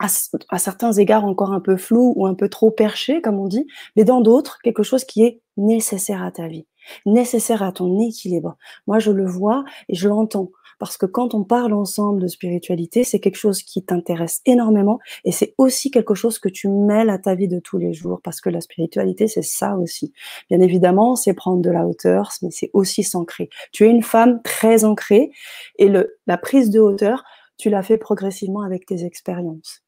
à, 0.00 0.58
certains 0.58 0.92
égards 0.92 1.24
encore 1.24 1.52
un 1.52 1.60
peu 1.60 1.76
flou 1.76 2.12
ou 2.16 2.26
un 2.26 2.34
peu 2.34 2.48
trop 2.48 2.70
perché, 2.70 3.20
comme 3.20 3.38
on 3.38 3.48
dit, 3.48 3.66
mais 3.96 4.04
dans 4.04 4.20
d'autres, 4.20 4.58
quelque 4.62 4.82
chose 4.82 5.04
qui 5.04 5.24
est 5.24 5.40
nécessaire 5.56 6.22
à 6.22 6.30
ta 6.30 6.46
vie, 6.46 6.66
nécessaire 7.04 7.62
à 7.62 7.72
ton 7.72 7.98
équilibre. 7.98 8.56
Moi, 8.86 8.98
je 9.00 9.10
le 9.10 9.26
vois 9.26 9.64
et 9.88 9.94
je 9.94 10.08
l'entends 10.08 10.50
parce 10.78 10.96
que 10.96 11.06
quand 11.06 11.34
on 11.34 11.44
parle 11.44 11.72
ensemble 11.72 12.20
de 12.20 12.26
spiritualité, 12.28 13.04
c'est 13.04 13.20
quelque 13.20 13.36
chose 13.36 13.62
qui 13.62 13.84
t'intéresse 13.84 14.40
énormément 14.46 14.98
et 15.24 15.32
c'est 15.32 15.54
aussi 15.58 15.90
quelque 15.90 16.14
chose 16.14 16.38
que 16.38 16.48
tu 16.48 16.68
mêles 16.68 17.10
à 17.10 17.18
ta 17.18 17.34
vie 17.34 17.48
de 17.48 17.58
tous 17.58 17.78
les 17.78 17.92
jours 17.92 18.20
parce 18.22 18.40
que 18.40 18.50
la 18.50 18.60
spiritualité, 18.60 19.28
c'est 19.28 19.42
ça 19.42 19.76
aussi. 19.76 20.12
Bien 20.48 20.60
évidemment, 20.60 21.16
c'est 21.16 21.34
prendre 21.34 21.62
de 21.62 21.70
la 21.70 21.86
hauteur, 21.86 22.32
mais 22.42 22.50
c'est 22.50 22.70
aussi 22.72 23.02
s'ancrer. 23.02 23.48
Tu 23.72 23.86
es 23.86 23.90
une 23.90 24.02
femme 24.02 24.40
très 24.42 24.84
ancrée 24.84 25.30
et 25.78 25.88
le, 25.88 26.18
la 26.26 26.38
prise 26.38 26.70
de 26.70 26.80
hauteur, 26.80 27.24
tu 27.56 27.70
l'as 27.70 27.82
fait 27.82 27.98
progressivement 27.98 28.62
avec 28.62 28.86
tes 28.86 29.04
expériences. 29.04 29.82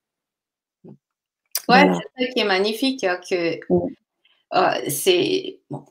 Ouais, 1.69 1.87
c'est 2.17 2.25
ça 2.25 2.33
qui 2.33 2.41
est 2.41 2.45
magnifique, 2.45 3.05
hein, 3.05 3.21
que 3.29 3.61
euh, 4.55 4.89
c'est 4.89 5.61
bon, 5.71 5.85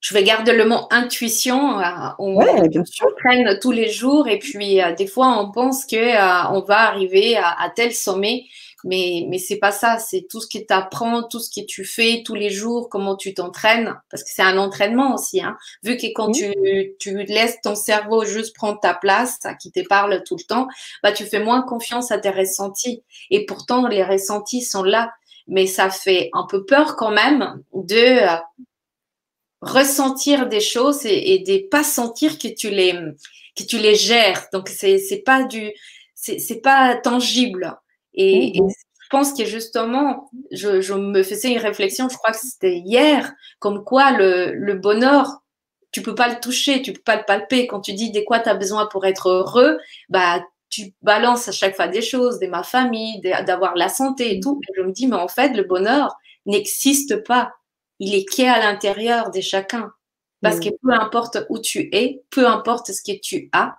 je 0.00 0.14
vais 0.14 0.22
garder 0.22 0.52
le 0.52 0.64
mot 0.64 0.86
intuition. 0.90 1.80
Euh, 1.80 1.84
on, 2.18 2.36
ouais, 2.36 2.68
bien 2.68 2.84
sûr. 2.84 3.08
traîne 3.18 3.58
tous 3.60 3.72
les 3.72 3.90
jours 3.90 4.28
et 4.28 4.38
puis 4.38 4.80
euh, 4.80 4.94
des 4.94 5.06
fois 5.06 5.38
on 5.40 5.50
pense 5.50 5.86
que 5.86 5.96
euh, 5.96 6.48
on 6.52 6.60
va 6.60 6.88
arriver 6.88 7.36
à, 7.36 7.70
tel 7.74 7.92
sommet, 7.92 8.44
mais 8.84 9.26
mais 9.28 9.38
c'est 9.38 9.58
pas 9.58 9.72
ça. 9.72 9.98
C'est 9.98 10.26
tout 10.30 10.40
ce 10.40 10.46
que 10.46 10.64
tu 10.64 10.72
apprends, 10.72 11.24
tout 11.24 11.40
ce 11.40 11.50
que 11.50 11.66
tu 11.66 11.84
fais 11.84 12.22
tous 12.24 12.36
les 12.36 12.50
jours, 12.50 12.88
comment 12.88 13.16
tu 13.16 13.34
t'entraînes, 13.34 13.94
parce 14.10 14.22
que 14.22 14.30
c'est 14.32 14.42
un 14.42 14.56
entraînement 14.56 15.14
aussi. 15.14 15.42
Hein. 15.42 15.56
Vu 15.82 15.96
que 15.96 16.06
quand 16.14 16.30
tu, 16.30 16.52
tu 17.00 17.24
laisses 17.24 17.60
ton 17.62 17.74
cerveau 17.74 18.24
juste 18.24 18.54
prendre 18.54 18.78
ta 18.78 18.94
place, 18.94 19.40
qui 19.60 19.72
te 19.72 19.80
parle 19.86 20.22
tout 20.24 20.36
le 20.36 20.44
temps, 20.44 20.68
bah 21.02 21.10
tu 21.10 21.24
fais 21.24 21.40
moins 21.40 21.62
confiance 21.62 22.12
à 22.12 22.18
tes 22.18 22.30
ressentis. 22.30 23.02
Et 23.30 23.46
pourtant 23.46 23.88
les 23.88 24.04
ressentis 24.04 24.62
sont 24.62 24.84
là, 24.84 25.12
mais 25.48 25.66
ça 25.66 25.90
fait 25.90 26.30
un 26.34 26.46
peu 26.48 26.64
peur 26.64 26.94
quand 26.94 27.10
même 27.10 27.62
de 27.74 28.20
ressentir 29.60 30.48
des 30.48 30.60
choses 30.60 31.04
et, 31.04 31.34
et 31.34 31.38
de 31.40 31.68
pas 31.68 31.82
sentir 31.84 32.38
que 32.38 32.48
tu 32.48 32.70
les 32.70 32.92
que 33.56 33.64
tu 33.64 33.78
les 33.78 33.94
gères. 33.94 34.46
Donc 34.52 34.68
c'est 34.68 34.98
c'est 34.98 35.22
pas 35.22 35.44
du 35.44 35.72
c'est 36.14 36.62
pas 36.62 36.96
tangible. 36.96 37.76
Et, 38.14 38.60
mhm. 38.60 38.68
je 38.68 39.08
pense 39.10 39.32
que 39.32 39.44
justement, 39.44 40.30
je, 40.50 40.80
je 40.80 40.92
me 40.92 41.22
faisais 41.22 41.52
une 41.52 41.58
réflexion, 41.58 42.08
je 42.08 42.16
crois 42.16 42.32
que 42.32 42.38
c'était 42.38 42.76
hier, 42.76 43.32
comme 43.58 43.84
quoi 43.84 44.10
le, 44.10 44.52
le 44.52 44.74
bonheur, 44.74 45.42
tu 45.92 46.02
peux 46.02 46.14
pas 46.14 46.28
le 46.28 46.40
toucher, 46.40 46.82
tu 46.82 46.92
peux 46.92 47.02
pas 47.02 47.16
le 47.16 47.24
palper. 47.24 47.66
Quand 47.66 47.80
tu 47.80 47.94
dis 47.94 48.10
de 48.10 48.20
quoi 48.20 48.40
tu 48.40 48.48
as 48.48 48.54
besoin 48.54 48.86
pour 48.86 49.06
être 49.06 49.28
heureux, 49.28 49.78
bah 50.08 50.42
tu 50.70 50.92
balances 51.00 51.48
à 51.48 51.52
chaque 51.52 51.76
fois 51.76 51.88
des 51.88 52.02
choses, 52.02 52.38
de 52.40 52.46
ma 52.46 52.62
famille, 52.62 53.20
d'avoir 53.46 53.74
la 53.74 53.88
santé 53.88 54.36
et 54.36 54.40
tout. 54.40 54.60
Et 54.68 54.72
je 54.76 54.82
me 54.82 54.92
dis, 54.92 55.06
mais 55.06 55.16
en 55.16 55.28
fait, 55.28 55.56
le 55.56 55.62
bonheur 55.62 56.14
n'existe 56.44 57.24
pas 57.24 57.52
il 57.98 58.14
est 58.14 58.24
qui 58.24 58.44
à 58.44 58.58
l'intérieur 58.58 59.30
de 59.30 59.40
chacun. 59.40 59.92
Parce 60.40 60.60
que 60.60 60.68
peu 60.82 60.92
importe 60.92 61.38
où 61.48 61.58
tu 61.58 61.88
es, 61.92 62.22
peu 62.30 62.46
importe 62.46 62.92
ce 62.92 63.02
que 63.02 63.18
tu 63.18 63.48
as, 63.52 63.76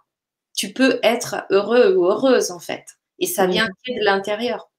tu 0.53 0.73
peux 0.73 0.99
être 1.03 1.45
heureux 1.51 1.95
ou 1.95 2.05
heureuse 2.05 2.51
en 2.51 2.59
fait. 2.59 2.85
Et 3.19 3.27
ça 3.27 3.47
vient 3.47 3.67
de 3.88 4.03
l'intérieur. 4.03 4.69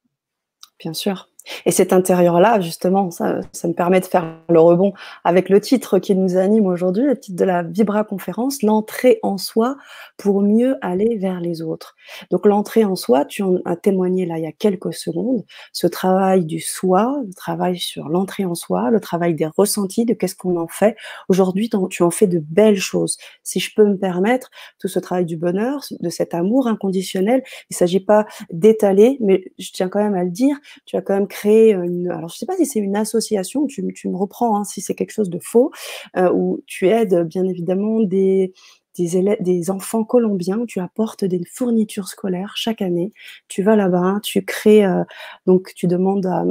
Bien 0.78 0.92
sûr. 0.92 1.29
Et 1.66 1.70
cet 1.70 1.92
intérieur-là, 1.92 2.60
justement, 2.60 3.10
ça, 3.10 3.40
ça, 3.52 3.68
me 3.68 3.72
permet 3.72 4.00
de 4.00 4.06
faire 4.06 4.26
le 4.48 4.60
rebond 4.60 4.92
avec 5.24 5.48
le 5.48 5.60
titre 5.60 5.98
qui 5.98 6.14
nous 6.14 6.36
anime 6.36 6.66
aujourd'hui, 6.66 7.04
le 7.04 7.18
titre 7.18 7.36
de 7.38 7.44
la 7.44 7.62
Vibra 7.62 8.04
conférence, 8.04 8.62
l'entrée 8.62 9.18
en 9.22 9.38
soi 9.38 9.76
pour 10.16 10.42
mieux 10.42 10.76
aller 10.80 11.16
vers 11.16 11.40
les 11.40 11.62
autres. 11.62 11.94
Donc 12.30 12.46
l'entrée 12.46 12.84
en 12.84 12.96
soi, 12.96 13.24
tu 13.24 13.42
en 13.42 13.58
as 13.64 13.76
témoigné 13.76 14.26
là 14.26 14.38
il 14.38 14.44
y 14.44 14.46
a 14.46 14.52
quelques 14.52 14.92
secondes, 14.92 15.44
ce 15.72 15.86
travail 15.86 16.44
du 16.44 16.60
soi, 16.60 17.20
le 17.26 17.32
travail 17.32 17.78
sur 17.78 18.08
l'entrée 18.08 18.44
en 18.44 18.54
soi, 18.54 18.90
le 18.90 19.00
travail 19.00 19.34
des 19.34 19.46
ressentis, 19.46 20.04
de 20.04 20.14
qu'est-ce 20.14 20.34
qu'on 20.34 20.56
en 20.56 20.68
fait. 20.68 20.96
Aujourd'hui, 21.28 21.70
tu 21.90 22.02
en 22.02 22.10
fais 22.10 22.26
de 22.26 22.38
belles 22.38 22.78
choses. 22.78 23.16
Si 23.42 23.60
je 23.60 23.74
peux 23.74 23.84
me 23.84 23.96
permettre, 23.96 24.50
tout 24.78 24.88
ce 24.88 24.98
travail 24.98 25.26
du 25.26 25.36
bonheur, 25.36 25.80
de 26.00 26.10
cet 26.10 26.34
amour 26.34 26.66
inconditionnel, 26.66 27.42
il 27.70 27.74
ne 27.74 27.76
s'agit 27.76 28.00
pas 28.00 28.26
d'étaler, 28.52 29.18
mais 29.20 29.44
je 29.58 29.70
tiens 29.72 29.88
quand 29.88 30.00
même 30.00 30.14
à 30.14 30.24
le 30.24 30.30
dire, 30.30 30.56
tu 30.86 30.96
as 30.96 31.02
quand 31.02 31.14
même 31.14 31.28
une, 31.44 32.10
alors 32.10 32.30
je 32.30 32.36
sais 32.36 32.46
pas 32.46 32.56
si 32.56 32.66
c'est 32.66 32.80
une 32.80 32.96
association, 32.96 33.66
tu, 33.66 33.84
tu 33.94 34.08
me 34.08 34.16
reprends 34.16 34.56
hein, 34.56 34.64
si 34.64 34.80
c'est 34.80 34.94
quelque 34.94 35.12
chose 35.12 35.30
de 35.30 35.38
faux, 35.38 35.70
euh, 36.16 36.30
où 36.32 36.60
tu 36.66 36.88
aides 36.88 37.24
bien 37.24 37.44
évidemment 37.46 38.00
des, 38.00 38.52
des, 38.96 39.16
élèves, 39.16 39.38
des 39.40 39.70
enfants 39.70 40.04
colombiens, 40.04 40.64
tu 40.66 40.80
apportes 40.80 41.24
des 41.24 41.40
fournitures 41.50 42.08
scolaires 42.08 42.52
chaque 42.56 42.82
année. 42.82 43.12
Tu 43.48 43.62
vas 43.62 43.76
là-bas, 43.76 44.20
tu 44.22 44.44
crées, 44.44 44.84
euh, 44.84 45.04
donc 45.46 45.72
tu 45.74 45.86
demandes 45.86 46.26
à, 46.26 46.44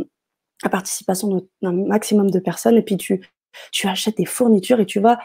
à 0.63 0.69
participation 0.69 1.48
d'un 1.62 1.71
maximum 1.74 2.29
de 2.31 2.39
personnes 2.39 2.77
et 2.77 2.81
puis 2.81 2.98
tu, 2.98 3.21
tu 3.71 3.88
achètes 3.88 4.17
des 4.17 4.25
fournitures 4.25 4.79
et 4.79 4.86
tu 4.86 5.00
vas 5.00 5.19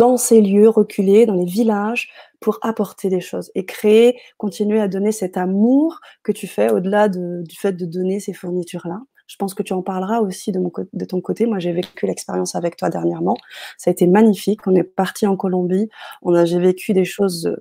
dans 0.00 0.16
ces 0.16 0.40
lieux 0.40 0.70
reculés, 0.70 1.26
dans 1.26 1.34
les 1.34 1.44
villages, 1.44 2.08
pour 2.40 2.58
apporter 2.62 3.10
des 3.10 3.20
choses 3.20 3.52
et 3.54 3.66
créer, 3.66 4.18
continuer 4.38 4.80
à 4.80 4.88
donner 4.88 5.12
cet 5.12 5.36
amour 5.36 6.00
que 6.22 6.32
tu 6.32 6.46
fais 6.46 6.72
au-delà 6.72 7.10
de, 7.10 7.42
du 7.46 7.54
fait 7.54 7.74
de 7.74 7.84
donner 7.84 8.18
ces 8.18 8.32
fournitures-là. 8.32 9.02
Je 9.26 9.36
pense 9.36 9.52
que 9.52 9.62
tu 9.62 9.74
en 9.74 9.82
parleras 9.82 10.20
aussi 10.20 10.52
de, 10.52 10.58
mon, 10.58 10.72
de 10.94 11.04
ton 11.04 11.20
côté. 11.20 11.44
Moi, 11.44 11.58
j'ai 11.58 11.72
vécu 11.72 12.06
l'expérience 12.06 12.54
avec 12.54 12.76
toi 12.76 12.88
dernièrement. 12.88 13.36
Ça 13.76 13.90
a 13.90 13.92
été 13.92 14.06
magnifique. 14.06 14.66
On 14.66 14.74
est 14.74 14.84
parti 14.84 15.26
en 15.26 15.36
Colombie. 15.36 15.90
On 16.22 16.32
a, 16.34 16.46
j'ai 16.46 16.58
vécu 16.58 16.94
des 16.94 17.04
choses 17.04 17.54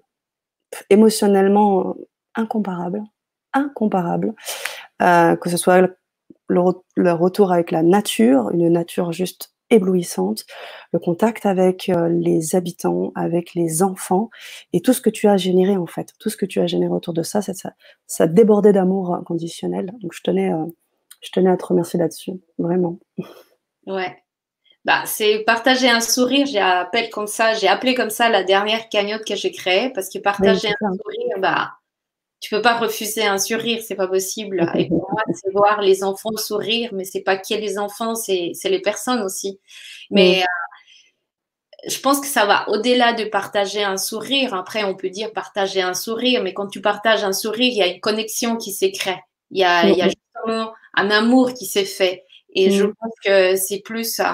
émotionnellement 0.89 1.97
incomparables, 2.35 3.03
incomparables. 3.51 4.33
Euh, 5.01 5.35
que 5.35 5.49
ce 5.49 5.57
soit 5.57 5.89
le, 6.47 7.11
retour 7.11 7.51
avec 7.51 7.71
la 7.71 7.83
nature, 7.83 8.49
une 8.51 8.69
nature 8.69 9.11
juste 9.11 9.53
éblouissante, 9.69 10.45
le 10.91 10.99
contact 10.99 11.45
avec 11.45 11.89
euh, 11.89 12.09
les 12.09 12.55
habitants, 12.55 13.11
avec 13.15 13.53
les 13.53 13.83
enfants 13.83 14.29
et 14.73 14.81
tout 14.81 14.93
ce 14.93 15.01
que 15.01 15.09
tu 15.09 15.27
as 15.27 15.37
généré 15.37 15.77
en 15.77 15.85
fait, 15.85 16.13
tout 16.19 16.29
ce 16.29 16.37
que 16.37 16.45
tu 16.45 16.59
as 16.59 16.67
généré 16.67 16.91
autour 16.91 17.13
de 17.13 17.23
ça, 17.23 17.41
ça, 17.41 17.53
ça, 18.07 18.27
débordait 18.27 18.73
d'amour 18.73 19.13
inconditionnel. 19.13 19.91
Donc 20.01 20.13
je 20.13 20.21
tenais, 20.21 20.51
euh, 20.51 20.65
je 21.21 21.31
tenais 21.31 21.49
à 21.49 21.57
te 21.57 21.65
remercier 21.65 21.99
là-dessus, 21.99 22.33
vraiment. 22.57 22.99
Ouais. 23.85 24.15
Bah, 24.85 25.03
c'est 25.05 25.43
partager 25.45 25.89
un 25.89 25.99
sourire, 25.99 26.45
j'ai 26.45 26.59
appelé 26.59 27.09
comme 27.09 27.27
ça, 27.27 27.53
j'ai 27.53 27.67
appelé 27.67 27.95
comme 27.95 28.09
ça 28.09 28.29
la 28.29 28.43
dernière 28.43 28.87
cagnotte 28.89 29.25
que 29.25 29.35
j'ai 29.35 29.51
créée 29.51 29.89
parce 29.89 30.09
que 30.09 30.19
partager 30.19 30.69
un 30.69 30.93
sourire, 30.93 31.39
bah, 31.39 31.73
tu 32.39 32.49
peux 32.49 32.61
pas 32.61 32.77
refuser 32.77 33.25
un 33.25 33.37
sourire, 33.37 33.81
c'est 33.85 33.95
pas 33.95 34.07
possible. 34.07 34.71
Et 34.75 34.87
pour 34.87 35.09
moi, 35.11 35.21
c'est 35.33 35.51
voir 35.51 35.81
les 35.81 36.03
enfants 36.03 36.35
sourire, 36.37 36.91
mais 36.93 37.03
c'est 37.03 37.21
pas 37.21 37.37
qui 37.37 37.55
les 37.57 37.77
enfants, 37.77 38.15
c'est 38.15 38.53
les 38.65 38.81
personnes 38.81 39.21
aussi. 39.21 39.59
Mais 40.09 40.41
euh, 40.41 40.45
je 41.89 41.99
pense 41.99 42.19
que 42.19 42.27
ça 42.27 42.45
va 42.45 42.67
au-delà 42.69 43.13
de 43.13 43.25
partager 43.25 43.83
un 43.83 43.97
sourire. 43.97 44.53
Après, 44.53 44.83
on 44.83 44.95
peut 44.95 45.09
dire 45.09 45.33
partager 45.33 45.81
un 45.81 45.93
sourire, 45.93 46.43
mais 46.43 46.53
quand 46.53 46.67
tu 46.67 46.81
partages 46.81 47.23
un 47.23 47.33
sourire, 47.33 47.71
il 47.71 47.77
y 47.77 47.81
a 47.81 47.87
une 47.87 47.99
connexion 47.99 48.57
qui 48.57 48.71
s'est 48.71 48.91
créée. 48.91 49.21
Il 49.51 49.59
y 49.59 49.63
a, 49.63 49.87
il 49.87 49.97
y 49.97 50.01
a 50.01 50.07
justement 50.07 50.73
un 50.93 51.09
amour 51.09 51.53
qui 51.53 51.65
s'est 51.65 51.85
fait. 51.85 52.25
Et 52.53 52.71
je 52.71 52.85
pense 52.85 53.13
que 53.23 53.55
c'est 53.55 53.79
plus, 53.79 54.19
euh, 54.19 54.33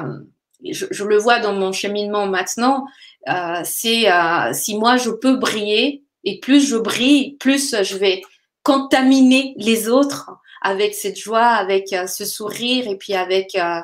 je, 0.63 0.85
je, 0.89 1.03
le 1.03 1.17
vois 1.17 1.39
dans 1.39 1.53
mon 1.53 1.71
cheminement 1.71 2.27
maintenant, 2.27 2.85
euh, 3.27 3.62
c'est 3.63 4.12
euh, 4.12 4.53
si 4.53 4.77
moi 4.77 4.97
je 4.97 5.09
peux 5.09 5.35
briller, 5.35 6.04
et 6.25 6.39
plus 6.39 6.67
je 6.67 6.75
brille, 6.75 7.38
plus 7.38 7.75
je 7.84 7.98
vais 7.98 8.22
contaminer 8.63 9.53
les 9.58 9.88
autres 9.89 10.32
avec 10.62 10.96
cette 10.96 11.17
joie, 11.17 11.46
avec 11.46 11.94
euh, 11.94 12.08
ce 12.08 12.25
sourire 12.25 12.88
et 12.88 12.98
puis 12.98 13.13
avec 13.13 13.55
euh, 13.55 13.79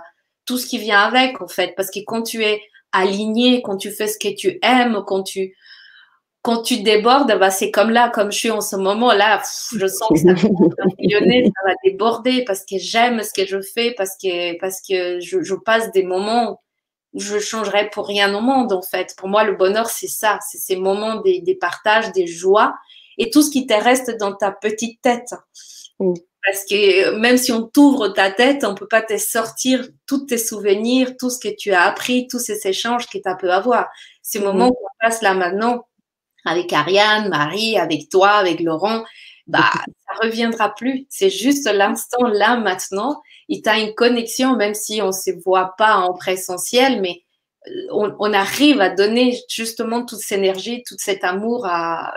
tout 0.46 0.58
ce 0.58 0.66
qui 0.66 0.80
vient 0.80 1.00
avec, 1.00 1.40
en 1.40 1.48
fait. 1.48 1.74
Parce 1.78 1.92
que 1.92 2.00
quand 2.06 2.24
tu 2.24 2.44
es 2.44 2.60
aligné, 2.92 3.62
quand 3.62 3.78
tu 3.78 3.92
fais 3.92 4.08
ce 4.08 4.18
que 4.18 4.34
tu 4.36 4.58
aimes, 4.64 5.04
quand 5.06 5.22
tu, 5.22 5.56
quand 6.42 6.64
tu 6.64 6.82
débordes, 6.82 7.38
bah, 7.40 7.52
c'est 7.52 7.70
comme 7.70 7.92
là, 7.92 8.10
comme 8.10 8.32
je 8.32 8.38
suis 8.38 8.50
en 8.50 8.62
ce 8.62 8.76
moment, 8.76 9.14
là, 9.14 9.44
je 9.78 9.86
sens 9.86 10.10
que 10.10 10.18
ça 10.18 10.34
va 10.34 10.36
ça 10.42 11.68
va 11.68 11.74
déborder 11.84 12.44
parce 12.44 12.66
que 12.66 12.78
j'aime 12.80 13.22
ce 13.22 13.32
que 13.32 13.46
je 13.46 13.62
fais, 13.62 13.94
parce 13.96 14.18
que, 14.18 14.58
parce 14.60 14.82
que 14.82 15.20
je, 15.20 15.44
je 15.44 15.54
passe 15.54 15.92
des 15.92 16.04
moments 16.04 16.60
je 17.14 17.40
changerais 17.40 17.90
pour 17.90 18.08
rien 18.08 18.34
au 18.34 18.42
monde, 18.42 18.72
en 18.72 18.82
fait. 18.82 19.16
Pour 19.18 19.28
moi, 19.28 19.44
le 19.44 19.56
bonheur, 19.56 19.90
c'est 19.90 20.08
ça, 20.08 20.40
c'est 20.50 20.58
ces 20.58 20.76
moments 20.76 21.22
des, 21.22 21.42
des, 21.42 21.56
partages, 21.56 22.12
des 22.12 22.28
joies 22.28 22.74
et 23.18 23.30
tout 23.30 23.42
ce 23.42 23.52
qui 23.52 23.68
te 23.68 23.74
reste 23.74 24.18
dans 24.18 24.34
ta 24.34 24.52
petite 24.52 25.02
tête. 25.02 25.34
Mm. 26.00 26.14
Parce 26.44 26.66
que 26.66 27.20
même 27.20 27.38
si 27.38 27.52
on 27.52 27.68
t'ouvre 27.68 28.08
ta 28.10 28.32
tête, 28.32 28.64
on 28.64 28.74
peut 28.74 28.88
pas 28.88 29.04
te 29.04 29.16
sortir 29.18 29.88
tous 30.08 30.26
tes 30.26 30.40
souvenirs, 30.40 31.16
tout 31.20 31.30
ce 31.30 31.40
que 31.40 31.54
tu 31.56 31.72
as 31.72 31.84
appris, 31.84 32.28
tous 32.28 32.40
ces 32.40 32.68
échanges 32.68 33.08
que 33.08 33.20
tu 33.20 33.30
as 33.30 33.36
pu 33.36 33.50
avoir. 33.50 33.90
Ces 34.22 34.40
mm. 34.40 34.44
moments 34.44 34.70
qu'on 34.70 34.88
passe 35.00 35.22
là 35.22 35.34
maintenant 35.34 35.86
avec 36.46 36.74
Ariane, 36.74 37.30
Marie, 37.30 37.78
avec 37.78 38.10
toi, 38.10 38.30
avec 38.32 38.62
Laurent, 38.62 39.04
bah, 39.52 39.72
ça 39.74 40.26
reviendra 40.28 40.74
plus. 40.74 41.06
C'est 41.10 41.30
juste 41.30 41.70
l'instant 41.72 42.28
là 42.28 42.58
maintenant 42.58 43.22
il 43.52 43.62
t'a 43.62 43.78
une 43.78 43.94
connexion, 43.94 44.56
même 44.56 44.74
si 44.74 45.02
on 45.02 45.08
ne 45.08 45.12
se 45.12 45.32
voit 45.44 45.76
pas 45.78 45.98
en 45.98 46.14
présentiel, 46.14 47.02
mais 47.02 47.22
euh, 47.68 48.12
on, 48.18 48.34
arrive 48.34 48.80
à 48.80 48.90
donner 48.90 49.38
justement 49.50 50.06
toute 50.06 50.20
cette 50.20 50.38
énergie, 50.38 50.84
tout 50.88 50.96
cet 50.98 51.26
amour 51.26 51.66
à 51.66 52.14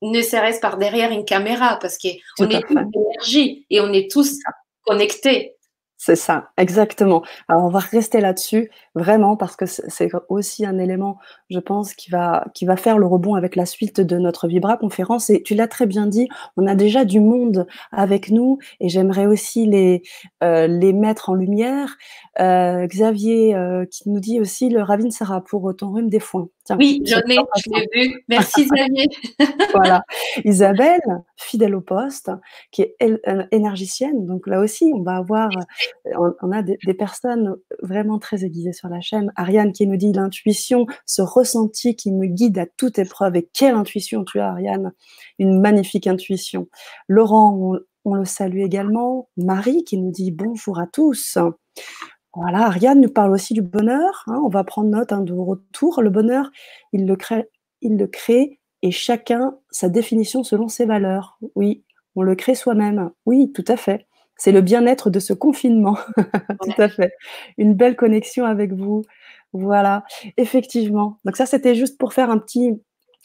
ne 0.00 0.22
serait-ce 0.22 0.60
par 0.60 0.78
derrière 0.78 1.12
une 1.12 1.26
caméra, 1.26 1.78
parce 1.78 1.98
qu'on 1.98 2.48
est 2.48 2.66
tous 2.66 2.78
énergie 2.94 3.66
et 3.68 3.80
on 3.82 3.92
est 3.92 4.10
tous 4.10 4.38
connectés. 4.86 5.56
C'est 5.98 6.16
ça, 6.16 6.50
exactement. 6.56 7.22
Alors 7.46 7.64
on 7.64 7.68
va 7.68 7.78
rester 7.78 8.22
là-dessus, 8.22 8.70
vraiment, 8.94 9.36
parce 9.36 9.56
que 9.56 9.66
c'est 9.66 10.10
aussi 10.28 10.66
un 10.66 10.78
élément, 10.78 11.18
je 11.50 11.58
pense, 11.58 11.94
qui 11.94 12.10
va, 12.10 12.46
qui 12.54 12.64
va 12.64 12.76
faire 12.76 12.98
le 12.98 13.06
rebond 13.06 13.34
avec 13.34 13.56
la 13.56 13.66
suite 13.66 14.00
de 14.00 14.18
notre 14.18 14.48
Vibra 14.48 14.76
conférence. 14.76 15.30
Et 15.30 15.42
tu 15.42 15.54
l'as 15.54 15.68
très 15.68 15.86
bien 15.86 16.06
dit, 16.06 16.28
on 16.56 16.66
a 16.66 16.74
déjà 16.74 17.04
du 17.04 17.20
monde 17.20 17.66
avec 17.90 18.30
nous, 18.30 18.58
et 18.80 18.88
j'aimerais 18.88 19.26
aussi 19.26 19.66
les, 19.66 20.02
euh, 20.42 20.66
les 20.66 20.92
mettre 20.92 21.30
en 21.30 21.34
lumière. 21.34 21.96
Euh, 22.40 22.86
Xavier 22.86 23.54
euh, 23.54 23.84
qui 23.90 24.08
nous 24.08 24.20
dit 24.20 24.40
aussi 24.40 24.68
le 24.70 24.82
Ravine 24.82 25.10
Sarah 25.10 25.42
pour 25.42 25.74
ton 25.76 25.92
rhume 25.92 26.08
des 26.08 26.20
foins. 26.20 26.48
oui, 26.78 27.02
j'en 27.04 27.18
ai, 27.18 27.36
je 27.56 27.70
l'ai 27.70 27.88
vu. 27.92 28.24
Merci 28.28 28.64
Xavier. 28.70 29.08
voilà. 29.74 30.02
Isabelle, 30.44 31.00
fidèle 31.36 31.74
au 31.74 31.80
poste, 31.80 32.30
qui 32.70 32.82
est 32.82 32.96
énergicienne. 33.50 34.26
Donc 34.26 34.46
là 34.46 34.60
aussi, 34.60 34.92
on 34.94 35.02
va 35.02 35.16
avoir, 35.16 35.50
on, 36.42 36.52
a 36.52 36.62
des, 36.62 36.78
personnes 36.94 37.56
vraiment 37.82 38.18
très 38.18 38.44
aiguisées 38.44 38.72
sur 38.72 38.81
la 38.88 39.00
chaîne. 39.00 39.32
Ariane 39.36 39.72
qui 39.72 39.86
nous 39.86 39.96
dit 39.96 40.12
l'intuition, 40.12 40.86
ce 41.06 41.22
ressenti 41.22 41.96
qui 41.96 42.12
me 42.12 42.26
guide 42.26 42.58
à 42.58 42.66
toute 42.66 42.98
épreuve. 42.98 43.36
Et 43.36 43.48
quelle 43.52 43.74
intuition 43.74 44.24
tu 44.24 44.40
as, 44.40 44.50
Ariane 44.50 44.92
Une 45.38 45.60
magnifique 45.60 46.06
intuition. 46.06 46.68
Laurent, 47.08 47.56
on, 47.58 47.80
on 48.04 48.14
le 48.14 48.24
salue 48.24 48.60
également. 48.60 49.28
Marie 49.36 49.84
qui 49.84 49.98
nous 49.98 50.10
dit 50.10 50.30
bonjour 50.30 50.78
à 50.78 50.86
tous. 50.86 51.38
Voilà, 52.34 52.66
Ariane 52.66 53.00
nous 53.00 53.10
parle 53.10 53.32
aussi 53.32 53.52
du 53.54 53.62
bonheur. 53.62 54.24
Hein. 54.26 54.40
on 54.42 54.48
va 54.48 54.64
prendre 54.64 54.88
note 54.88 55.12
hein, 55.12 55.20
de 55.20 55.34
retour. 55.34 56.00
Le 56.02 56.10
bonheur, 56.10 56.50
il 56.92 57.06
le, 57.06 57.16
crée, 57.16 57.48
il 57.82 57.96
le 57.96 58.06
crée 58.06 58.58
et 58.80 58.90
chacun 58.90 59.56
sa 59.70 59.88
définition 59.88 60.42
selon 60.42 60.68
ses 60.68 60.86
valeurs. 60.86 61.38
Oui, 61.54 61.84
on 62.16 62.22
le 62.22 62.34
crée 62.34 62.54
soi-même. 62.54 63.10
Oui, 63.26 63.52
tout 63.52 63.64
à 63.68 63.76
fait. 63.76 64.06
C'est 64.42 64.50
le 64.50 64.60
bien-être 64.60 65.08
de 65.08 65.20
ce 65.20 65.32
confinement. 65.32 65.96
tout 66.62 66.74
à 66.78 66.88
fait. 66.88 67.12
Une 67.58 67.74
belle 67.74 67.94
connexion 67.94 68.44
avec 68.44 68.72
vous. 68.72 69.02
Voilà, 69.52 70.02
effectivement. 70.36 71.20
Donc 71.24 71.36
ça, 71.36 71.46
c'était 71.46 71.76
juste 71.76 71.96
pour 71.96 72.12
faire 72.12 72.28
un 72.28 72.38
petit, 72.38 72.72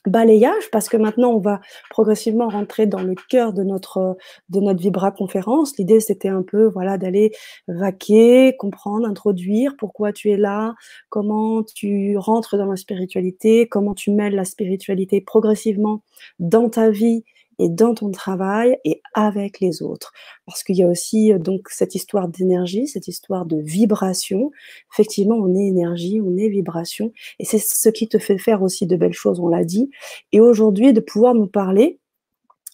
balayage 0.06 0.70
parce 0.72 0.90
que 0.90 0.96
maintenant 0.96 1.32
on 1.32 1.40
va 1.40 1.60
progressivement 1.90 2.48
rentrer 2.48 2.86
dans 2.86 3.02
le 3.02 3.16
cœur 3.30 3.52
de 3.52 3.64
notre 3.64 4.16
de 4.50 4.60
notre 4.60 4.80
Vibra 4.80 5.12
conférence. 5.12 5.78
L'idée 5.78 6.00
c'était 6.00 6.30
un 6.30 6.44
peu 6.44 6.66
voilà 6.66 6.98
d'aller 6.98 7.32
vaquer, 7.68 8.56
comprendre, 8.58 9.06
introduire 9.06 9.76
pourquoi 9.78 10.14
tu 10.14 10.32
es 10.32 10.38
là, 10.38 10.76
comment 11.10 11.64
tu 11.64 12.16
rentres 12.18 12.58
dans 12.58 12.68
la 12.68 12.78
spiritualité, 12.78 13.68
comment 13.68 13.94
tu 13.94 14.12
mêles 14.12 14.36
la 14.36 14.46
spiritualité 14.46 15.20
progressivement 15.20 16.04
dans 16.40 16.70
ta 16.70 16.90
vie 16.90 17.26
et 17.60 17.70
dans 17.70 17.94
ton 17.94 18.12
travail 18.12 18.78
et 18.86 19.02
avec 19.14 19.60
les 19.60 19.82
autres. 19.82 20.12
Parce 20.46 20.64
qu'il 20.64 20.76
y 20.76 20.84
a 20.84 20.88
aussi 20.88 21.34
euh, 21.34 21.40
donc 21.40 21.70
cette 21.70 21.96
histoire 21.96 22.28
d'énergie, 22.28 22.88
cette 22.88 23.08
histoire 23.08 23.46
de 23.46 23.58
vibration. 23.58 24.52
Effectivement, 24.94 25.36
on 25.36 25.56
est 25.56 25.68
énergie, 25.68 26.22
on 26.24 26.38
est 26.38 26.50
vibration, 26.50 27.12
et 27.40 27.46
c'est 27.46 27.60
ce 27.60 27.90
qui 27.90 28.08
te 28.08 28.20
fait 28.20 28.38
faire 28.38 28.62
aussi 28.62 28.88
de 28.88 28.96
belles 28.96 29.14
choses, 29.14 29.40
on 29.40 29.48
l'a 29.48 29.64
dit. 29.64 29.90
Et 30.32 30.40
aujourd'hui, 30.40 30.94
de 30.94 31.00
pouvoir 31.00 31.34
nous 31.34 31.48
parler 31.48 32.00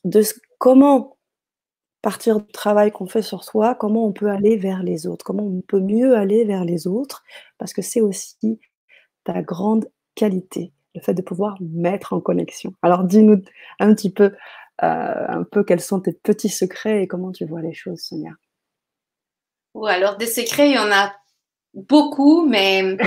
de 0.03 0.21
comment 0.57 1.17
partir 2.01 2.41
du 2.41 2.51
travail 2.51 2.91
qu'on 2.91 3.07
fait 3.07 3.21
sur 3.21 3.45
soi, 3.45 3.75
comment 3.75 4.05
on 4.05 4.11
peut 4.11 4.29
aller 4.29 4.57
vers 4.57 4.83
les 4.83 5.07
autres, 5.07 5.23
comment 5.23 5.45
on 5.45 5.61
peut 5.61 5.79
mieux 5.79 6.17
aller 6.17 6.43
vers 6.43 6.65
les 6.65 6.85
autres, 6.85 7.23
parce 7.57 7.71
que 7.71 7.81
c'est 7.81 8.01
aussi 8.01 8.59
ta 9.23 9.41
grande 9.41 9.89
qualité, 10.13 10.73
le 10.95 11.01
fait 11.01 11.13
de 11.13 11.21
pouvoir 11.21 11.57
mettre 11.61 12.11
en 12.11 12.19
connexion. 12.19 12.73
Alors 12.81 13.05
dis-nous 13.05 13.41
un 13.79 13.95
petit 13.95 14.11
peu 14.11 14.33
un 14.79 15.43
peu 15.43 15.63
quels 15.63 15.81
sont 15.81 16.01
tes 16.01 16.13
petits 16.13 16.49
secrets 16.49 17.03
et 17.03 17.07
comment 17.07 17.31
tu 17.31 17.45
vois 17.45 17.62
les 17.62 17.73
choses, 17.73 18.01
Sonia? 18.01 18.31
alors 19.88 20.17
des 20.17 20.27
secrets, 20.27 20.69
il 20.69 20.75
y 20.75 20.79
en 20.79 20.91
a 20.91 21.13
beaucoup, 21.73 22.45
mais 22.45 22.97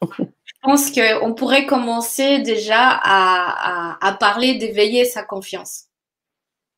je 0.18 0.54
pense 0.62 0.90
qu'on 0.90 1.34
pourrait 1.34 1.66
commencer 1.66 2.40
déjà 2.40 3.00
à, 3.02 4.16
parler 4.18 4.54
d'éveiller 4.54 5.04
sa 5.04 5.22
confiance. 5.22 5.84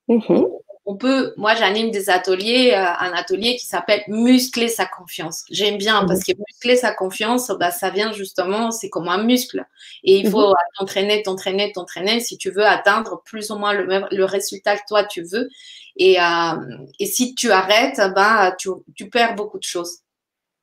Mmh 0.08 0.57
on 0.90 0.96
peut, 0.96 1.34
moi 1.36 1.54
j'anime 1.54 1.90
des 1.90 2.08
ateliers, 2.08 2.72
euh, 2.72 2.78
un 2.78 3.12
atelier 3.12 3.56
qui 3.56 3.66
s'appelle 3.66 4.02
muscler 4.08 4.68
sa 4.68 4.86
confiance. 4.86 5.44
J'aime 5.50 5.76
bien 5.76 6.06
parce 6.06 6.24
que 6.24 6.32
muscler 6.48 6.76
sa 6.76 6.94
confiance, 6.94 7.52
bah, 7.60 7.70
ça 7.70 7.90
vient 7.90 8.10
justement, 8.12 8.70
c'est 8.70 8.88
comme 8.88 9.06
un 9.08 9.22
muscle. 9.22 9.66
Et 10.02 10.16
il 10.16 10.30
faut 10.30 10.48
mhm. 10.48 10.54
t'entraîner, 10.78 11.22
t'entraîner, 11.22 11.72
t'entraîner 11.72 12.20
si 12.20 12.38
tu 12.38 12.50
veux 12.50 12.64
atteindre 12.64 13.20
plus 13.26 13.50
ou 13.50 13.58
moins 13.58 13.74
le, 13.74 14.06
le 14.10 14.24
résultat 14.24 14.78
que 14.78 14.86
toi 14.88 15.04
tu 15.04 15.22
veux. 15.22 15.50
Et, 15.96 16.18
euh, 16.18 16.56
et 16.98 17.04
si 17.04 17.34
tu 17.34 17.52
arrêtes, 17.52 18.00
bah, 18.14 18.54
tu, 18.58 18.70
tu 18.94 19.10
perds 19.10 19.34
beaucoup 19.34 19.58
de 19.58 19.64
choses. 19.64 19.98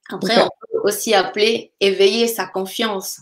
Après, 0.10 0.42
on 0.42 0.50
peut 0.72 0.80
aussi 0.90 1.14
appeler 1.14 1.72
éveiller 1.80 2.28
sa 2.28 2.48
confiance. 2.48 3.20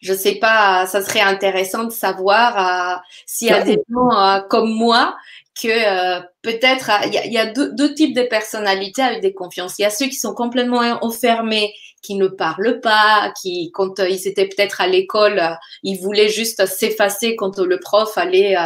Je 0.00 0.12
sais 0.12 0.36
pas, 0.36 0.86
ça 0.86 1.02
serait 1.02 1.20
intéressant 1.20 1.82
de 1.82 1.90
savoir 1.90 2.96
euh, 2.96 3.00
s'il 3.26 3.48
y 3.48 3.50
a 3.50 3.62
des 3.62 3.80
gens 3.90 4.12
euh, 4.12 4.40
comme 4.42 4.70
moi 4.70 5.16
que 5.60 5.68
euh, 5.68 6.20
peut-être 6.42 6.90
il 7.06 7.32
y 7.32 7.38
a, 7.38 7.46
deux, 7.46 7.94
types 7.94 8.14
de 8.14 8.22
personnalités 8.22 9.02
avec 9.02 9.20
des 9.20 9.34
confiances. 9.34 9.78
Il 9.78 9.82
y 9.82 9.84
a 9.84 9.90
ceux 9.90 10.06
qui 10.06 10.14
sont 10.14 10.34
complètement 10.34 10.80
enfermés, 11.02 11.74
qui 12.02 12.14
ne 12.14 12.28
parlent 12.28 12.80
pas, 12.80 13.32
qui 13.40 13.70
quand 13.72 13.98
euh, 13.98 14.08
ils 14.08 14.28
étaient 14.28 14.46
peut-être 14.46 14.80
à 14.80 14.86
l'école, 14.86 15.38
euh, 15.38 15.54
ils 15.82 15.98
voulaient 15.98 16.28
juste 16.28 16.64
s'effacer 16.66 17.34
quand 17.34 17.58
le 17.58 17.80
prof 17.80 18.16
allait 18.16 18.56